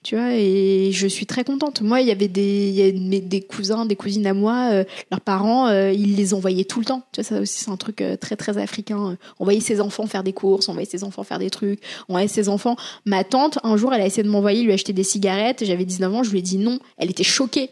tu 0.03 0.15
vois 0.15 0.33
et 0.33 0.91
je 0.91 1.07
suis 1.07 1.25
très 1.27 1.43
contente. 1.43 1.81
Moi 1.81 2.01
il 2.01 2.07
y 2.07 2.11
avait 2.11 2.27
des 2.27 2.69
y 2.69 3.21
des 3.21 3.41
cousins 3.41 3.85
des 3.85 3.95
cousines 3.95 4.25
à 4.25 4.33
moi 4.33 4.69
euh, 4.71 4.83
leurs 5.11 5.21
parents 5.21 5.67
euh, 5.67 5.91
ils 5.91 6.15
les 6.15 6.33
envoyaient 6.33 6.65
tout 6.65 6.79
le 6.79 6.85
temps. 6.85 7.03
Tu 7.11 7.21
vois 7.21 7.29
ça 7.29 7.39
aussi 7.39 7.63
c'est 7.63 7.69
un 7.69 7.77
truc 7.77 8.01
euh, 8.01 8.17
très 8.17 8.35
très 8.35 8.57
africain. 8.57 9.17
Envoyer 9.39 9.59
ses 9.59 9.79
enfants 9.79 10.07
faire 10.07 10.23
des 10.23 10.33
courses 10.33 10.69
envoyer 10.69 10.87
ses 10.87 11.03
enfants 11.03 11.23
faire 11.23 11.39
des 11.39 11.51
trucs 11.51 11.81
envoyer 12.09 12.27
ses 12.27 12.49
enfants. 12.49 12.75
Ma 13.05 13.23
tante 13.23 13.59
un 13.63 13.77
jour 13.77 13.93
elle 13.93 14.01
a 14.01 14.05
essayé 14.05 14.23
de 14.23 14.29
m'envoyer 14.29 14.63
lui 14.63 14.73
acheter 14.73 14.93
des 14.93 15.03
cigarettes. 15.03 15.63
J'avais 15.65 15.85
19 15.85 16.15
ans 16.15 16.23
je 16.23 16.31
lui 16.31 16.39
ai 16.39 16.43
dit 16.43 16.57
non. 16.57 16.79
Elle 16.97 17.11
était 17.11 17.23
choquée 17.23 17.69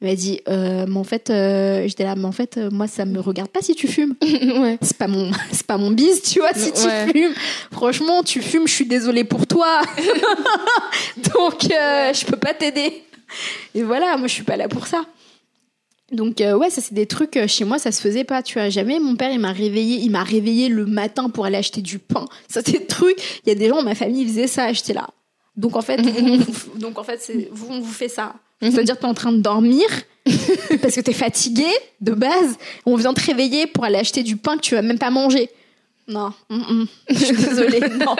elle 0.00 0.08
m'a 0.08 0.14
dit, 0.14 0.40
euh, 0.48 0.86
mais 0.88 0.96
en 0.96 1.04
fait, 1.04 1.28
euh, 1.28 1.86
j'étais 1.86 2.04
là, 2.04 2.14
mais 2.16 2.24
en 2.24 2.32
fait, 2.32 2.56
euh, 2.56 2.70
moi, 2.70 2.86
ça 2.86 3.04
me 3.04 3.20
regarde 3.20 3.50
pas 3.50 3.60
si 3.60 3.74
tu 3.74 3.86
fumes. 3.86 4.14
ouais. 4.22 4.78
C'est 4.80 4.96
pas 4.96 5.08
mon, 5.08 5.30
c'est 5.52 5.66
pas 5.66 5.76
mon 5.76 5.90
bise, 5.90 6.22
tu 6.22 6.38
vois, 6.38 6.54
si 6.54 6.72
tu 6.72 6.88
fumes. 7.12 7.34
Franchement, 7.70 8.22
tu 8.22 8.40
fumes, 8.40 8.66
je 8.66 8.72
suis 8.72 8.86
désolée 8.86 9.24
pour 9.24 9.46
toi. 9.46 9.82
Donc, 11.34 11.70
euh, 11.70 12.14
je 12.14 12.24
peux 12.24 12.38
pas 12.38 12.54
t'aider. 12.54 13.02
Et 13.74 13.82
voilà, 13.82 14.16
moi, 14.16 14.26
je 14.26 14.32
suis 14.32 14.42
pas 14.42 14.56
là 14.56 14.68
pour 14.68 14.86
ça. 14.86 15.04
Donc 16.10 16.40
euh, 16.40 16.56
ouais, 16.56 16.70
ça 16.70 16.80
c'est 16.80 16.94
des 16.94 17.06
trucs 17.06 17.38
chez 17.46 17.64
moi 17.64 17.78
ça 17.78 17.92
se 17.92 18.00
faisait 18.00 18.24
pas, 18.24 18.42
tu 18.42 18.58
vois. 18.58 18.68
Jamais 18.68 18.98
mon 18.98 19.14
père 19.14 19.30
il 19.30 19.38
m'a 19.38 19.52
réveillé, 19.52 19.98
il 19.98 20.10
m'a 20.10 20.24
réveillé 20.24 20.68
le 20.68 20.84
matin 20.84 21.30
pour 21.30 21.44
aller 21.44 21.58
acheter 21.58 21.82
du 21.82 22.00
pain. 22.00 22.24
Ça 22.48 22.62
c'est 22.64 22.72
des 22.72 22.86
trucs. 22.86 23.16
Il 23.46 23.48
y 23.48 23.52
a 23.52 23.54
des 23.54 23.68
gens 23.68 23.80
ma 23.82 23.94
famille 23.94 24.22
ils 24.22 24.28
faisaient 24.28 24.48
ça, 24.48 24.72
j'étais 24.72 24.92
là. 24.92 25.08
Donc 25.56 25.76
en 25.76 25.82
fait, 25.82 25.98
donc 26.76 26.98
en 26.98 27.04
fait 27.04 27.20
c'est 27.20 27.48
vous 27.52 27.68
on 27.70 27.80
vous 27.80 27.92
fait 27.92 28.08
ça. 28.08 28.34
C'est-à-dire 28.60 28.96
que 28.96 29.00
t'es 29.00 29.06
en 29.06 29.14
train 29.14 29.32
de 29.32 29.40
dormir 29.40 29.86
parce 30.82 30.94
que 30.94 31.00
t'es 31.00 31.12
fatigué 31.12 31.68
de 32.00 32.12
base. 32.12 32.58
On 32.86 32.96
vient 32.96 33.14
te 33.14 33.24
réveiller 33.24 33.66
pour 33.66 33.84
aller 33.84 33.96
acheter 33.96 34.22
du 34.22 34.36
pain 34.36 34.56
que 34.56 34.62
tu 34.62 34.74
vas 34.74 34.82
même 34.82 34.98
pas 34.98 35.10
manger. 35.10 35.48
Non, 36.08 36.32
je 37.08 37.14
suis 37.14 37.36
désolée, 37.36 37.80
non, 37.98 38.16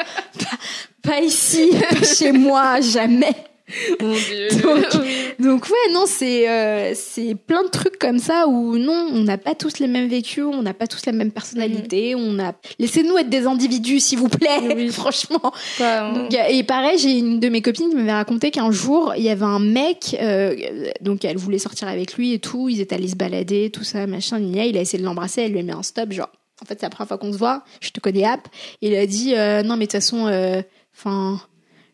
pas 1.03 1.21
ici, 1.21 1.71
pas 1.91 2.07
chez 2.07 2.31
moi, 2.31 2.81
jamais. 2.81 3.35
donc, 5.39 5.65
ouais, 5.65 5.93
non, 5.93 6.05
c'est 6.07 6.49
euh, 6.49 6.93
c'est 6.95 7.35
plein 7.35 7.63
de 7.63 7.69
trucs 7.69 7.99
comme 7.99 8.19
ça 8.19 8.47
où 8.47 8.77
non, 8.77 9.09
on 9.13 9.23
n'a 9.23 9.39
pas 9.39 9.55
tous 9.55 9.79
les 9.79 9.87
mêmes 9.87 10.09
vécus, 10.09 10.45
on 10.45 10.63
n'a 10.63 10.75
pas 10.75 10.87
tous 10.87 11.07
la 11.07 11.13
même 11.13 11.31
personnalité, 11.31 12.15
mm. 12.15 12.19
on 12.19 12.39
a 12.39 12.53
laissez-nous 12.79 13.17
être 13.19 13.29
des 13.29 13.47
individus 13.47 14.01
s'il 14.01 14.19
vous 14.19 14.29
plaît, 14.29 14.89
franchement. 14.91 15.53
et 16.49 16.63
pareil, 16.65 16.99
j'ai 16.99 17.19
une 17.19 17.41
de 17.41 17.49
mes 17.49 17.63
copines 17.63 17.91
qui 17.91 17.97
m'avait 17.97 18.13
raconté 18.13 18.51
qu'un 18.51 18.71
jour 18.71 19.15
il 19.17 19.23
y 19.23 19.29
avait 19.29 19.45
un 19.45 19.61
mec, 19.61 20.17
euh, 20.21 20.55
donc 21.01 21.25
elle 21.25 21.37
voulait 21.37 21.59
sortir 21.59 21.89
avec 21.89 22.15
lui 22.15 22.35
et 22.35 22.39
tout, 22.39 22.69
ils 22.69 22.81
étaient 22.81 22.95
allés 22.95 23.09
se 23.09 23.17
balader, 23.17 23.71
tout 23.71 23.85
ça, 23.85 24.07
machin, 24.07 24.39
il 24.41 24.77
a 24.77 24.81
essayé 24.81 24.99
de 24.99 25.05
l'embrasser, 25.05 25.43
elle 25.43 25.53
lui 25.53 25.61
a 25.61 25.63
mis 25.63 25.73
un 25.73 25.83
stop, 25.83 26.13
genre 26.13 26.31
en 26.63 26.67
fait 26.67 26.79
c'est 26.79 26.87
la 26.87 26.91
première 26.91 27.09
fois 27.09 27.19
qu'on 27.19 27.33
se 27.33 27.39
voit, 27.39 27.65
je 27.81 27.91
te 27.91 28.01
connais 28.01 28.25
app, 28.25 28.49
il 28.83 28.95
a 28.95 29.07
dit 29.07 29.35
euh, 29.35 29.63
non 29.63 29.77
mais 29.77 29.87
de 29.87 29.93
toute 29.93 30.01
façon, 30.01 30.63
enfin 30.97 31.41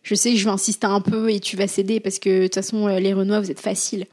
je 0.06 0.14
sais 0.14 0.30
que 0.30 0.36
je 0.36 0.44
vais 0.44 0.50
insister 0.50 0.86
un 0.86 1.00
peu 1.00 1.32
et 1.32 1.40
tu 1.40 1.56
vas 1.56 1.66
céder 1.66 1.98
parce 1.98 2.20
que 2.20 2.42
de 2.42 2.44
toute 2.44 2.54
façon, 2.54 2.86
euh, 2.86 3.00
les 3.00 3.12
Renois, 3.12 3.40
vous 3.40 3.50
êtes 3.50 3.58
faciles. 3.58 4.06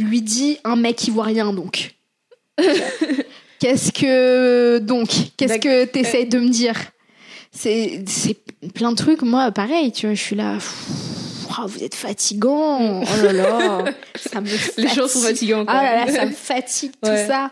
lui 0.00 0.20
dit 0.20 0.58
un 0.64 0.74
mec 0.74 1.06
ivoirien 1.06 1.52
donc. 1.52 1.94
qu'est-ce 3.60 3.92
que 3.92 4.78
donc 4.78 5.08
Qu'est-ce 5.36 5.58
que 5.58 5.84
t'essayes 5.84 6.26
de 6.26 6.40
me 6.40 6.48
dire? 6.48 6.76
C'est 7.52 8.02
c'est 8.08 8.36
plein 8.74 8.90
de 8.90 8.96
trucs. 8.96 9.22
Moi, 9.22 9.52
pareil, 9.52 9.92
tu 9.92 10.06
vois, 10.06 10.14
je 10.16 10.22
suis 10.22 10.36
là. 10.36 10.58
Oh, 11.58 11.66
vous 11.66 11.82
êtes 11.82 11.94
fatigant. 11.94 13.02
Oh 13.02 13.22
là 13.22 13.32
là, 13.32 13.84
ça 14.14 14.40
me. 14.40 14.48
Les 14.80 14.88
choses 14.88 15.12
sont 15.12 15.20
fatigantes. 15.20 15.66
Ah 15.70 15.82
là 15.82 16.04
là, 16.04 16.12
ça 16.12 16.26
me 16.26 16.32
fatigue 16.34 16.92
tout 17.02 17.10
ça. 17.10 17.50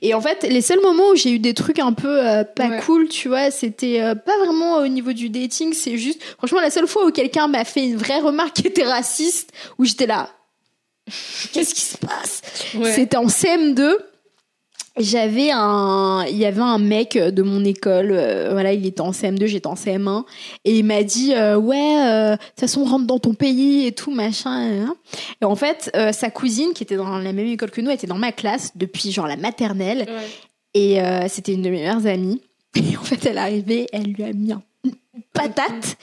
Et 0.00 0.14
en 0.14 0.20
fait, 0.20 0.44
les 0.44 0.62
seuls 0.62 0.80
moments 0.80 1.10
où 1.10 1.16
j'ai 1.16 1.32
eu 1.32 1.38
des 1.38 1.54
trucs 1.54 1.78
un 1.78 1.92
peu 1.92 2.26
euh, 2.26 2.44
pas 2.44 2.78
cool, 2.80 3.08
tu 3.08 3.28
vois, 3.28 3.50
c'était 3.50 4.00
euh, 4.00 4.14
pas 4.14 4.36
vraiment 4.38 4.76
au 4.76 4.88
niveau 4.88 5.12
du 5.12 5.28
dating, 5.28 5.72
c'est 5.72 5.98
juste 5.98 6.22
franchement 6.38 6.60
la 6.60 6.70
seule 6.70 6.86
fois 6.86 7.06
où 7.06 7.10
quelqu'un 7.10 7.48
m'a 7.48 7.64
fait 7.64 7.84
une 7.84 7.96
vraie 7.96 8.20
remarque 8.20 8.54
qui 8.54 8.66
était 8.66 8.84
raciste 8.84 9.50
où 9.78 9.84
j'étais 9.84 10.06
là 10.06 10.28
Qu'est-ce 11.52 11.74
qui 11.74 11.80
se 11.80 11.98
passe? 11.98 12.42
C'était 12.94 13.16
en 13.16 13.26
CM2 13.26 13.96
j'avais 14.98 15.50
un 15.52 16.24
il 16.28 16.36
y 16.36 16.44
avait 16.44 16.60
un 16.60 16.78
mec 16.78 17.16
de 17.16 17.42
mon 17.42 17.64
école 17.64 18.10
euh, 18.12 18.50
voilà 18.52 18.72
il 18.72 18.84
était 18.86 19.00
en 19.00 19.12
CM2 19.12 19.46
j'étais 19.46 19.66
en 19.66 19.74
CM1 19.74 20.24
et 20.64 20.78
il 20.78 20.84
m'a 20.84 21.02
dit 21.02 21.34
euh, 21.34 21.56
ouais 21.56 21.96
euh, 21.98 22.32
de 22.32 22.36
toute 22.36 22.60
façon 22.60 22.84
rentre 22.84 23.06
dans 23.06 23.18
ton 23.18 23.34
pays 23.34 23.86
et 23.86 23.92
tout 23.92 24.10
machin 24.10 24.86
et 25.40 25.44
en 25.44 25.56
fait 25.56 25.90
sa 26.12 26.30
cousine 26.30 26.72
qui 26.74 26.82
était 26.82 26.96
dans 26.96 27.18
la 27.18 27.32
même 27.32 27.46
école 27.46 27.70
que 27.70 27.80
nous 27.80 27.90
était 27.90 28.06
dans 28.06 28.18
ma 28.18 28.32
classe 28.32 28.72
depuis 28.76 29.12
genre 29.12 29.26
la 29.26 29.36
maternelle 29.36 30.06
et 30.74 30.98
c'était 31.28 31.52
une 31.52 31.62
de 31.62 31.70
mes 31.70 31.78
meilleures 31.78 32.06
amies 32.06 32.42
et 32.74 32.96
en 32.96 33.02
fait 33.02 33.24
elle 33.26 33.36
est 33.36 33.40
arrivée 33.40 33.86
elle 33.92 34.12
lui 34.12 34.24
a 34.24 34.32
mis 34.32 34.52
un 34.52 34.62
patate. 35.32 35.96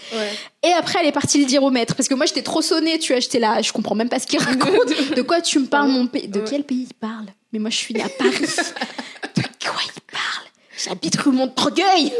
Et 0.63 0.71
après, 0.71 0.99
elle 1.01 1.07
est 1.07 1.11
partie 1.11 1.39
le 1.39 1.45
dire 1.45 1.63
au 1.63 1.71
maître. 1.71 1.95
Parce 1.95 2.07
que 2.07 2.13
moi, 2.13 2.25
j'étais 2.25 2.41
trop 2.41 2.61
sonnée, 2.61 2.99
tu 2.99 3.13
vois. 3.13 3.19
J'étais 3.19 3.39
là, 3.39 3.61
je 3.61 3.71
comprends 3.71 3.95
même 3.95 4.09
pas 4.09 4.19
ce 4.19 4.27
qu'il 4.27 4.39
raconte. 4.39 4.89
De 5.15 5.21
quoi 5.21 5.41
tu 5.41 5.59
me 5.59 5.65
parles, 5.65 5.89
mon 5.89 6.07
pays? 6.07 6.27
De 6.27 6.39
quel 6.39 6.63
pays 6.63 6.87
il 6.89 6.93
parle? 6.93 7.25
Mais 7.51 7.59
moi, 7.59 7.69
je 7.69 7.77
suis 7.77 7.93
née 7.93 8.03
à 8.03 8.09
Paris. 8.09 8.31
De 9.35 9.41
quoi 9.41 9.81
il 9.85 10.01
parle? 10.11 10.48
J'habite 10.81 11.17
rue 11.17 11.31
Montreuil. 11.31 12.11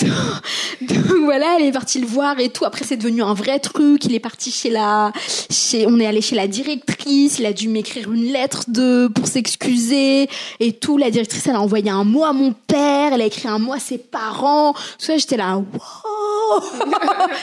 donc, 0.80 1.06
voilà, 1.24 1.56
elle 1.58 1.66
est 1.66 1.72
partie 1.72 2.00
le 2.00 2.06
voir 2.06 2.38
et 2.40 2.48
tout. 2.48 2.64
Après, 2.64 2.84
c'est 2.86 2.96
devenu 2.96 3.22
un 3.22 3.34
vrai 3.34 3.58
truc. 3.58 4.04
Il 4.06 4.14
est 4.14 4.20
parti 4.20 4.50
chez 4.50 4.70
la, 4.70 5.12
chez, 5.50 5.86
on 5.86 6.00
est 6.00 6.06
allé 6.06 6.22
chez 6.22 6.34
la 6.34 6.46
directrice. 6.46 7.38
Il 7.38 7.44
a 7.44 7.52
dû 7.52 7.68
m'écrire 7.68 8.10
une 8.10 8.32
lettre 8.32 8.64
de, 8.68 9.08
pour 9.08 9.26
s'excuser 9.26 10.28
et 10.60 10.72
tout. 10.72 10.96
La 10.96 11.10
directrice, 11.10 11.46
elle 11.46 11.56
a 11.56 11.60
envoyé 11.60 11.90
un 11.90 12.04
mot 12.04 12.24
à 12.24 12.32
mon 12.32 12.52
père. 12.52 13.12
Elle 13.12 13.20
a 13.20 13.26
écrit 13.26 13.48
un 13.48 13.58
mot 13.58 13.74
à 13.74 13.78
ses 13.78 13.98
parents. 13.98 14.72
Tout 14.72 15.06
ça, 15.06 15.18
j'étais 15.18 15.36
là, 15.36 15.56
wow, 15.58 16.60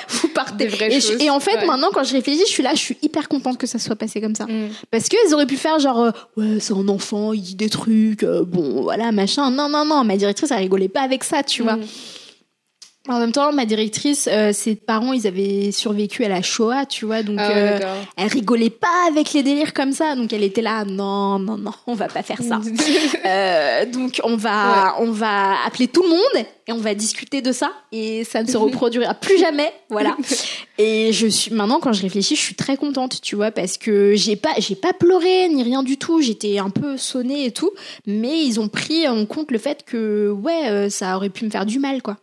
vous 0.09 0.27
partez. 0.29 0.67
Et, 0.89 1.25
et, 1.25 1.29
en 1.29 1.39
fait, 1.39 1.63
maintenant, 1.67 1.89
quand 1.93 2.03
je 2.03 2.13
réfléchis, 2.13 2.41
je 2.47 2.51
suis 2.51 2.63
là, 2.63 2.71
je 2.73 2.79
suis 2.79 2.97
hyper 3.03 3.29
contente 3.29 3.59
que 3.59 3.67
ça 3.67 3.77
soit 3.77 3.95
passé 3.95 4.19
comme 4.19 4.35
ça. 4.35 4.45
Mm. 4.45 4.69
Parce 4.89 5.09
qu'ils 5.09 5.33
auraient 5.33 5.45
pu 5.45 5.57
faire 5.57 5.77
genre, 5.79 5.99
euh, 5.99 6.11
ouais, 6.37 6.59
c'est 6.59 6.73
un 6.73 6.87
enfant, 6.87 7.33
il 7.33 7.41
dit 7.41 7.55
des 7.55 7.69
trucs, 7.69 8.23
euh, 8.23 8.43
bon, 8.43 8.81
voilà, 8.81 9.11
machin. 9.11 9.51
Non, 9.51 9.69
non, 9.69 9.85
non, 9.85 10.03
ma 10.03 10.17
directrice 10.17 10.38
ça 10.47 10.55
rigolait 10.57 10.89
pas 10.89 11.01
avec 11.01 11.23
ça, 11.23 11.43
tu 11.43 11.63
vois. 11.63 11.77
En 13.09 13.17
même 13.17 13.31
temps, 13.31 13.51
ma 13.51 13.65
directrice, 13.65 14.29
euh, 14.31 14.53
ses 14.53 14.75
parents, 14.75 15.13
ils 15.13 15.25
avaient 15.25 15.71
survécu 15.71 16.23
à 16.25 16.29
la 16.29 16.43
Shoah, 16.43 16.85
tu 16.85 17.05
vois, 17.05 17.23
donc 17.23 17.37
ah 17.39 17.49
euh, 17.49 17.79
elle 18.15 18.27
rigolait 18.27 18.69
pas 18.69 19.07
avec 19.07 19.33
les 19.33 19.41
délires 19.41 19.73
comme 19.73 19.93
ça, 19.93 20.15
donc 20.15 20.31
elle 20.31 20.43
était 20.43 20.61
là, 20.61 20.85
non, 20.85 21.39
non, 21.39 21.57
non, 21.57 21.71
on 21.87 21.95
va 21.95 22.07
pas 22.07 22.21
faire 22.21 22.37
ça. 22.43 22.61
euh, 23.25 23.85
donc 23.87 24.21
on 24.23 24.35
va, 24.35 24.95
on 24.99 25.09
va 25.09 25.55
appeler 25.65 25.87
tout 25.87 26.03
le 26.03 26.09
monde 26.09 26.45
et 26.67 26.71
on 26.71 26.77
va 26.77 26.93
discuter 26.93 27.41
de 27.41 27.51
ça. 27.51 27.71
Et 27.91 28.23
ça 28.25 28.43
ne 28.43 28.47
se 28.47 28.57
reproduira 28.57 29.15
plus 29.15 29.39
jamais, 29.39 29.73
voilà. 29.89 30.15
Et 30.77 31.11
je 31.11 31.25
suis 31.25 31.51
maintenant, 31.51 31.79
quand 31.79 31.91
je 31.91 32.03
réfléchis, 32.03 32.35
je 32.35 32.41
suis 32.41 32.55
très 32.55 32.77
contente, 32.77 33.21
tu 33.21 33.35
vois, 33.35 33.49
parce 33.49 33.77
que 33.77 34.13
j'ai 34.15 34.35
pas, 34.35 34.51
j'ai 34.59 34.75
pas 34.75 34.93
pleuré 34.93 35.49
ni 35.49 35.63
rien 35.63 35.81
du 35.81 35.97
tout, 35.97 36.21
j'étais 36.21 36.59
un 36.59 36.69
peu 36.69 36.95
sonnée 36.95 37.45
et 37.45 37.51
tout, 37.51 37.71
mais 38.05 38.45
ils 38.45 38.59
ont 38.59 38.67
pris 38.69 39.07
en 39.07 39.25
compte 39.25 39.49
le 39.49 39.57
fait 39.57 39.83
que 39.83 40.29
ouais, 40.29 40.91
ça 40.91 41.17
aurait 41.17 41.29
pu 41.29 41.43
me 41.43 41.49
faire 41.49 41.65
du 41.65 41.79
mal, 41.79 42.03
quoi. 42.03 42.17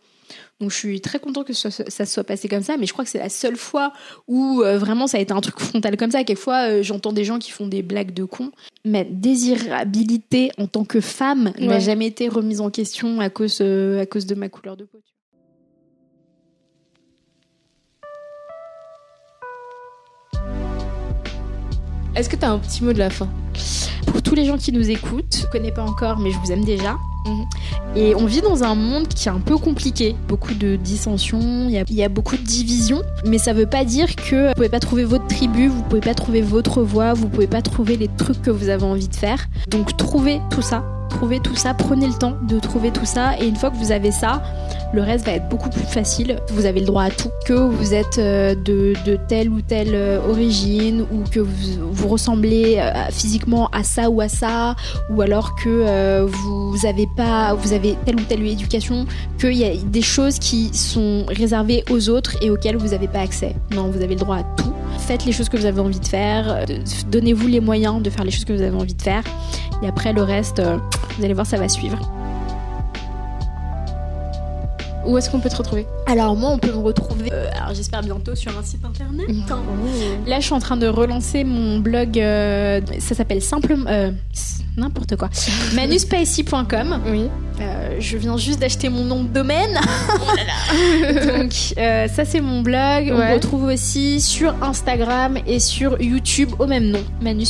Donc 0.59 0.71
je 0.71 0.75
suis 0.75 1.01
très 1.01 1.19
contente 1.19 1.45
que 1.45 1.53
ça, 1.53 2.05
soit 2.05 2.23
passé 2.23 2.47
comme 2.47 2.63
ça, 2.63 2.77
mais 2.77 2.87
je 2.87 2.93
crois 2.93 3.05
que 3.05 3.11
c'est 3.11 3.19
la 3.19 3.29
seule 3.29 3.57
fois 3.57 3.93
où 4.27 4.63
euh, 4.63 4.79
vraiment 4.79 5.05
ça 5.05 5.19
a 5.19 5.21
été 5.21 5.31
un 5.31 5.41
truc 5.41 5.59
frontal 5.59 5.97
comme 5.97 6.09
ça. 6.09 6.23
Quelquefois, 6.23 6.69
euh, 6.69 6.83
j'entends 6.83 7.13
des 7.13 7.23
gens 7.23 7.37
qui 7.37 7.51
font 7.51 7.67
des 7.67 7.83
blagues 7.83 8.13
de 8.13 8.23
cons. 8.23 8.51
Ma 8.83 9.03
désirabilité 9.03 10.51
en 10.57 10.65
tant 10.65 10.83
que 10.83 10.99
femme 10.99 11.53
n'a 11.59 11.79
jamais 11.79 12.07
été 12.07 12.27
remise 12.27 12.61
en 12.61 12.71
question 12.71 13.19
à 13.19 13.29
cause, 13.29 13.59
euh, 13.61 14.01
à 14.01 14.05
cause 14.07 14.25
de 14.25 14.33
ma 14.33 14.49
couleur 14.49 14.77
de 14.77 14.85
peau. 14.85 14.99
Est-ce 22.17 22.29
que 22.29 22.35
tu 22.35 22.45
as 22.45 22.51
un 22.51 22.57
petit 22.57 22.83
mot 22.83 22.93
de 22.93 22.97
la 22.97 23.11
fin 23.11 23.29
Pour 24.07 24.23
tous 24.23 24.33
les 24.33 24.43
gens 24.43 24.57
qui 24.57 24.71
nous 24.71 24.89
écoutent, 24.89 25.37
je 25.39 25.45
ne 25.45 25.51
connais 25.51 25.71
pas 25.71 25.83
encore, 25.83 26.17
mais 26.17 26.31
je 26.31 26.37
vous 26.39 26.51
aime 26.51 26.65
déjà. 26.65 26.97
Mhm. 27.27 27.45
Et 27.95 28.15
on 28.15 28.25
vit 28.25 28.41
dans 28.41 28.63
un 28.63 28.73
monde 28.73 29.07
qui 29.07 29.27
est 29.27 29.31
un 29.31 29.39
peu 29.39 29.55
compliqué. 29.55 30.15
Beaucoup 30.27 30.55
de 30.55 30.77
dissensions, 30.77 31.67
il 31.69 31.85
y, 31.95 32.03
a 32.03 32.09
beaucoup 32.09 32.35
de 32.35 32.41
divisions. 32.41 33.03
Mais 33.27 33.37
ça 33.37 33.53
veut 33.53 33.67
pas 33.67 33.85
dire 33.85 34.15
que 34.15 34.47
vous 34.47 34.53
pouvez 34.55 34.69
pas 34.69 34.79
trouver 34.79 35.03
votre 35.03 35.27
tribu, 35.27 35.67
vous 35.67 35.83
pouvez 35.83 36.01
pas 36.01 36.15
trouver 36.15 36.41
votre 36.41 36.81
voix, 36.81 37.13
vous 37.13 37.29
pouvez 37.29 37.45
pas 37.45 37.61
trouver 37.61 37.97
les 37.97 38.07
trucs 38.07 38.41
que 38.41 38.49
vous 38.49 38.69
avez 38.69 38.83
envie 38.83 39.07
de 39.07 39.15
faire. 39.15 39.47
Donc 39.69 39.95
trouvez 39.95 40.41
tout 40.49 40.63
ça 40.63 40.83
trouvez 41.17 41.39
tout 41.39 41.55
ça, 41.55 41.73
prenez 41.73 42.07
le 42.07 42.13
temps 42.13 42.37
de 42.43 42.59
trouver 42.59 42.91
tout 42.91 43.05
ça 43.05 43.39
et 43.39 43.47
une 43.47 43.55
fois 43.55 43.71
que 43.71 43.75
vous 43.77 43.91
avez 43.91 44.11
ça, 44.11 44.43
le 44.93 45.01
reste 45.01 45.25
va 45.25 45.33
être 45.33 45.49
beaucoup 45.49 45.69
plus 45.69 45.85
facile. 45.85 46.37
Vous 46.49 46.65
avez 46.65 46.79
le 46.79 46.85
droit 46.85 47.03
à 47.03 47.09
tout, 47.09 47.29
que 47.45 47.53
vous 47.53 47.93
êtes 47.93 48.17
euh, 48.17 48.55
de, 48.55 48.93
telle 49.27 49.49
ou 49.49 49.61
telle 49.61 49.93
euh, 49.93 50.19
origine 50.29 51.05
ou 51.11 51.23
que 51.29 51.39
vous, 51.39 52.07
ressemblez 52.07 52.77
euh, 52.77 52.93
physiquement 53.11 53.67
à 53.73 53.83
ça 53.83 54.09
ou 54.09 54.21
à 54.21 54.29
ça 54.29 54.75
ou 55.09 55.21
alors 55.21 55.55
que 55.55 56.21
vous 56.23 56.85
avez 56.85 57.07
pas, 57.17 57.53
vous 57.53 57.73
avez 57.73 57.95
telle 58.05 58.15
ou 58.15 58.23
telle 58.23 58.45
éducation, 58.45 59.05
qu'il 59.39 59.53
y 59.53 59.65
a 59.65 59.75
des 59.75 60.01
choses 60.01 60.39
qui 60.39 60.73
sont 60.73 61.25
réservées 61.27 61.83
aux 61.89 62.09
autres 62.09 62.37
et 62.41 62.49
auxquelles 62.49 62.77
vous 62.77 62.89
n'avez 62.89 63.07
pas 63.07 63.19
accès. 63.19 63.55
Non, 63.71 63.89
vous 63.89 64.01
avez 64.01 64.15
le 64.15 64.19
droit 64.19 64.37
à 64.37 64.43
tout. 64.43 64.73
Faites 64.99 65.25
les 65.25 65.31
choses 65.31 65.49
que 65.49 65.57
vous 65.57 65.65
avez 65.65 65.81
envie 65.81 65.99
de 65.99 66.07
faire. 66.07 66.65
Donnez-vous 67.09 67.47
les 67.47 67.59
moyens 67.59 68.01
de 68.01 68.09
faire 68.09 68.23
les 68.23 68.31
choses 68.31 68.45
que 68.45 68.53
vous 68.53 68.61
avez 68.61 68.75
envie 68.75 68.95
de 68.95 69.01
faire. 69.01 69.23
Et 69.83 69.87
après, 69.87 70.13
le 70.13 70.23
reste, 70.23 70.61
vous 71.17 71.25
allez 71.25 71.33
voir, 71.33 71.45
ça 71.45 71.57
va 71.57 71.67
suivre. 71.67 71.99
Où 75.07 75.17
est-ce 75.17 75.29
qu'on 75.29 75.39
peut 75.39 75.49
te 75.49 75.55
retrouver 75.55 75.85
Alors 76.05 76.35
moi, 76.35 76.51
on 76.51 76.57
peut 76.57 76.71
me 76.71 76.77
retrouver, 76.77 77.29
euh, 77.31 77.49
alors 77.55 77.73
j'espère 77.73 78.01
bientôt 78.01 78.35
sur 78.35 78.57
un 78.57 78.63
site 78.63 78.83
internet. 78.83 79.27
Mmh. 79.27 80.27
Là, 80.27 80.39
je 80.39 80.45
suis 80.45 80.53
en 80.53 80.59
train 80.59 80.77
de 80.77 80.87
relancer 80.87 81.43
mon 81.43 81.79
blog. 81.79 82.19
Euh, 82.19 82.81
ça 82.99 83.15
s'appelle 83.15 83.41
simplement 83.41 83.89
n'importe 84.75 85.15
quoi. 85.15 85.29
Manuspacey.com. 85.75 87.01
Oui. 87.07 87.29
je 87.99 88.17
viens 88.17 88.37
juste 88.37 88.59
d'acheter 88.59 88.89
mon 88.89 89.05
nom 89.05 89.23
de 89.23 89.29
domaine. 89.29 89.79
Oh 90.13 91.37
Donc 91.37 91.51
ça 91.51 92.25
c'est 92.25 92.41
mon 92.41 92.61
blog. 92.61 93.09
On 93.11 93.17
me 93.17 93.33
retrouve 93.33 93.63
aussi 93.63 94.21
sur 94.21 94.53
Instagram 94.61 95.39
et 95.47 95.59
sur 95.59 95.99
YouTube 95.99 96.51
au 96.59 96.67
même 96.67 96.91
nom, 96.91 97.03
Manu 97.21 97.45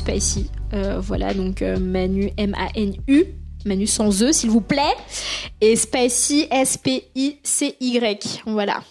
euh, 0.73 0.99
voilà, 0.99 1.33
donc 1.33 1.61
euh, 1.61 1.79
Manu, 1.79 2.31
M-A-N-U. 2.37 3.25
Manu 3.67 3.87
sans 3.87 4.23
E, 4.23 4.31
s'il 4.31 4.49
vous 4.49 4.61
plaît. 4.61 4.95
Et 5.61 5.75
Spicy, 5.75 6.47
S-P-I-C-Y. 6.49 8.41
Voilà. 8.45 8.81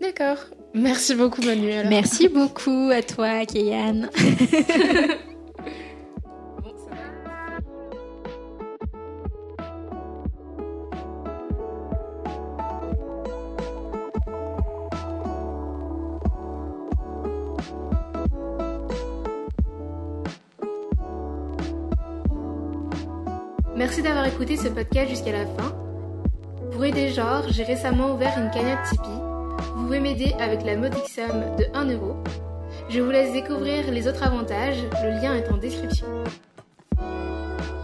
D'accord. 0.00 0.38
Merci 0.74 1.14
beaucoup, 1.14 1.42
Manu. 1.42 1.70
Merci 1.88 2.28
beaucoup 2.28 2.90
à 2.92 3.02
toi, 3.02 3.44
Kéyan. 3.44 4.08
Merci 23.76 24.02
d'avoir 24.02 24.26
écouté 24.26 24.56
ce 24.56 24.68
podcast 24.68 25.08
jusqu'à 25.08 25.32
la 25.32 25.46
fin. 25.46 25.74
Pour 26.72 26.84
aider 26.84 27.08
Genre, 27.08 27.44
j'ai 27.48 27.64
récemment 27.64 28.14
ouvert 28.14 28.38
une 28.38 28.50
cagnotte 28.50 28.84
Tipeee. 28.90 29.08
Vous 29.74 29.84
pouvez 29.84 30.00
m'aider 30.00 30.34
avec 30.38 30.62
la 30.64 30.76
modique 30.76 31.08
somme 31.08 31.56
de 31.58 31.64
1 31.74 31.86
euro. 31.92 32.16
Je 32.90 33.00
vous 33.00 33.10
laisse 33.10 33.32
découvrir 33.32 33.90
les 33.90 34.06
autres 34.08 34.22
avantages, 34.22 34.82
le 35.02 35.10
lien 35.10 35.34
est 35.34 35.50
en 35.50 35.56
description. 35.56 36.06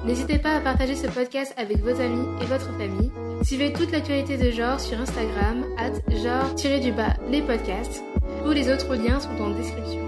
N'hésitez 0.04 0.38
pas 0.38 0.56
à 0.56 0.60
partager 0.60 0.94
ce 0.94 1.06
podcast 1.06 1.54
avec 1.56 1.78
vos 1.78 2.00
amis 2.00 2.26
et 2.42 2.44
votre 2.44 2.70
famille. 2.76 3.10
Suivez 3.42 3.72
toute 3.72 3.92
l'actualité 3.92 4.36
de 4.36 4.50
genre 4.50 4.80
sur 4.80 5.00
Instagram, 5.00 5.64
at 5.78 5.92
genre-les 6.10 7.42
podcasts. 7.42 8.02
Tous 8.44 8.52
les 8.52 8.70
autres 8.70 8.94
liens 8.94 9.20
sont 9.20 9.42
en 9.42 9.50
description. 9.50 10.07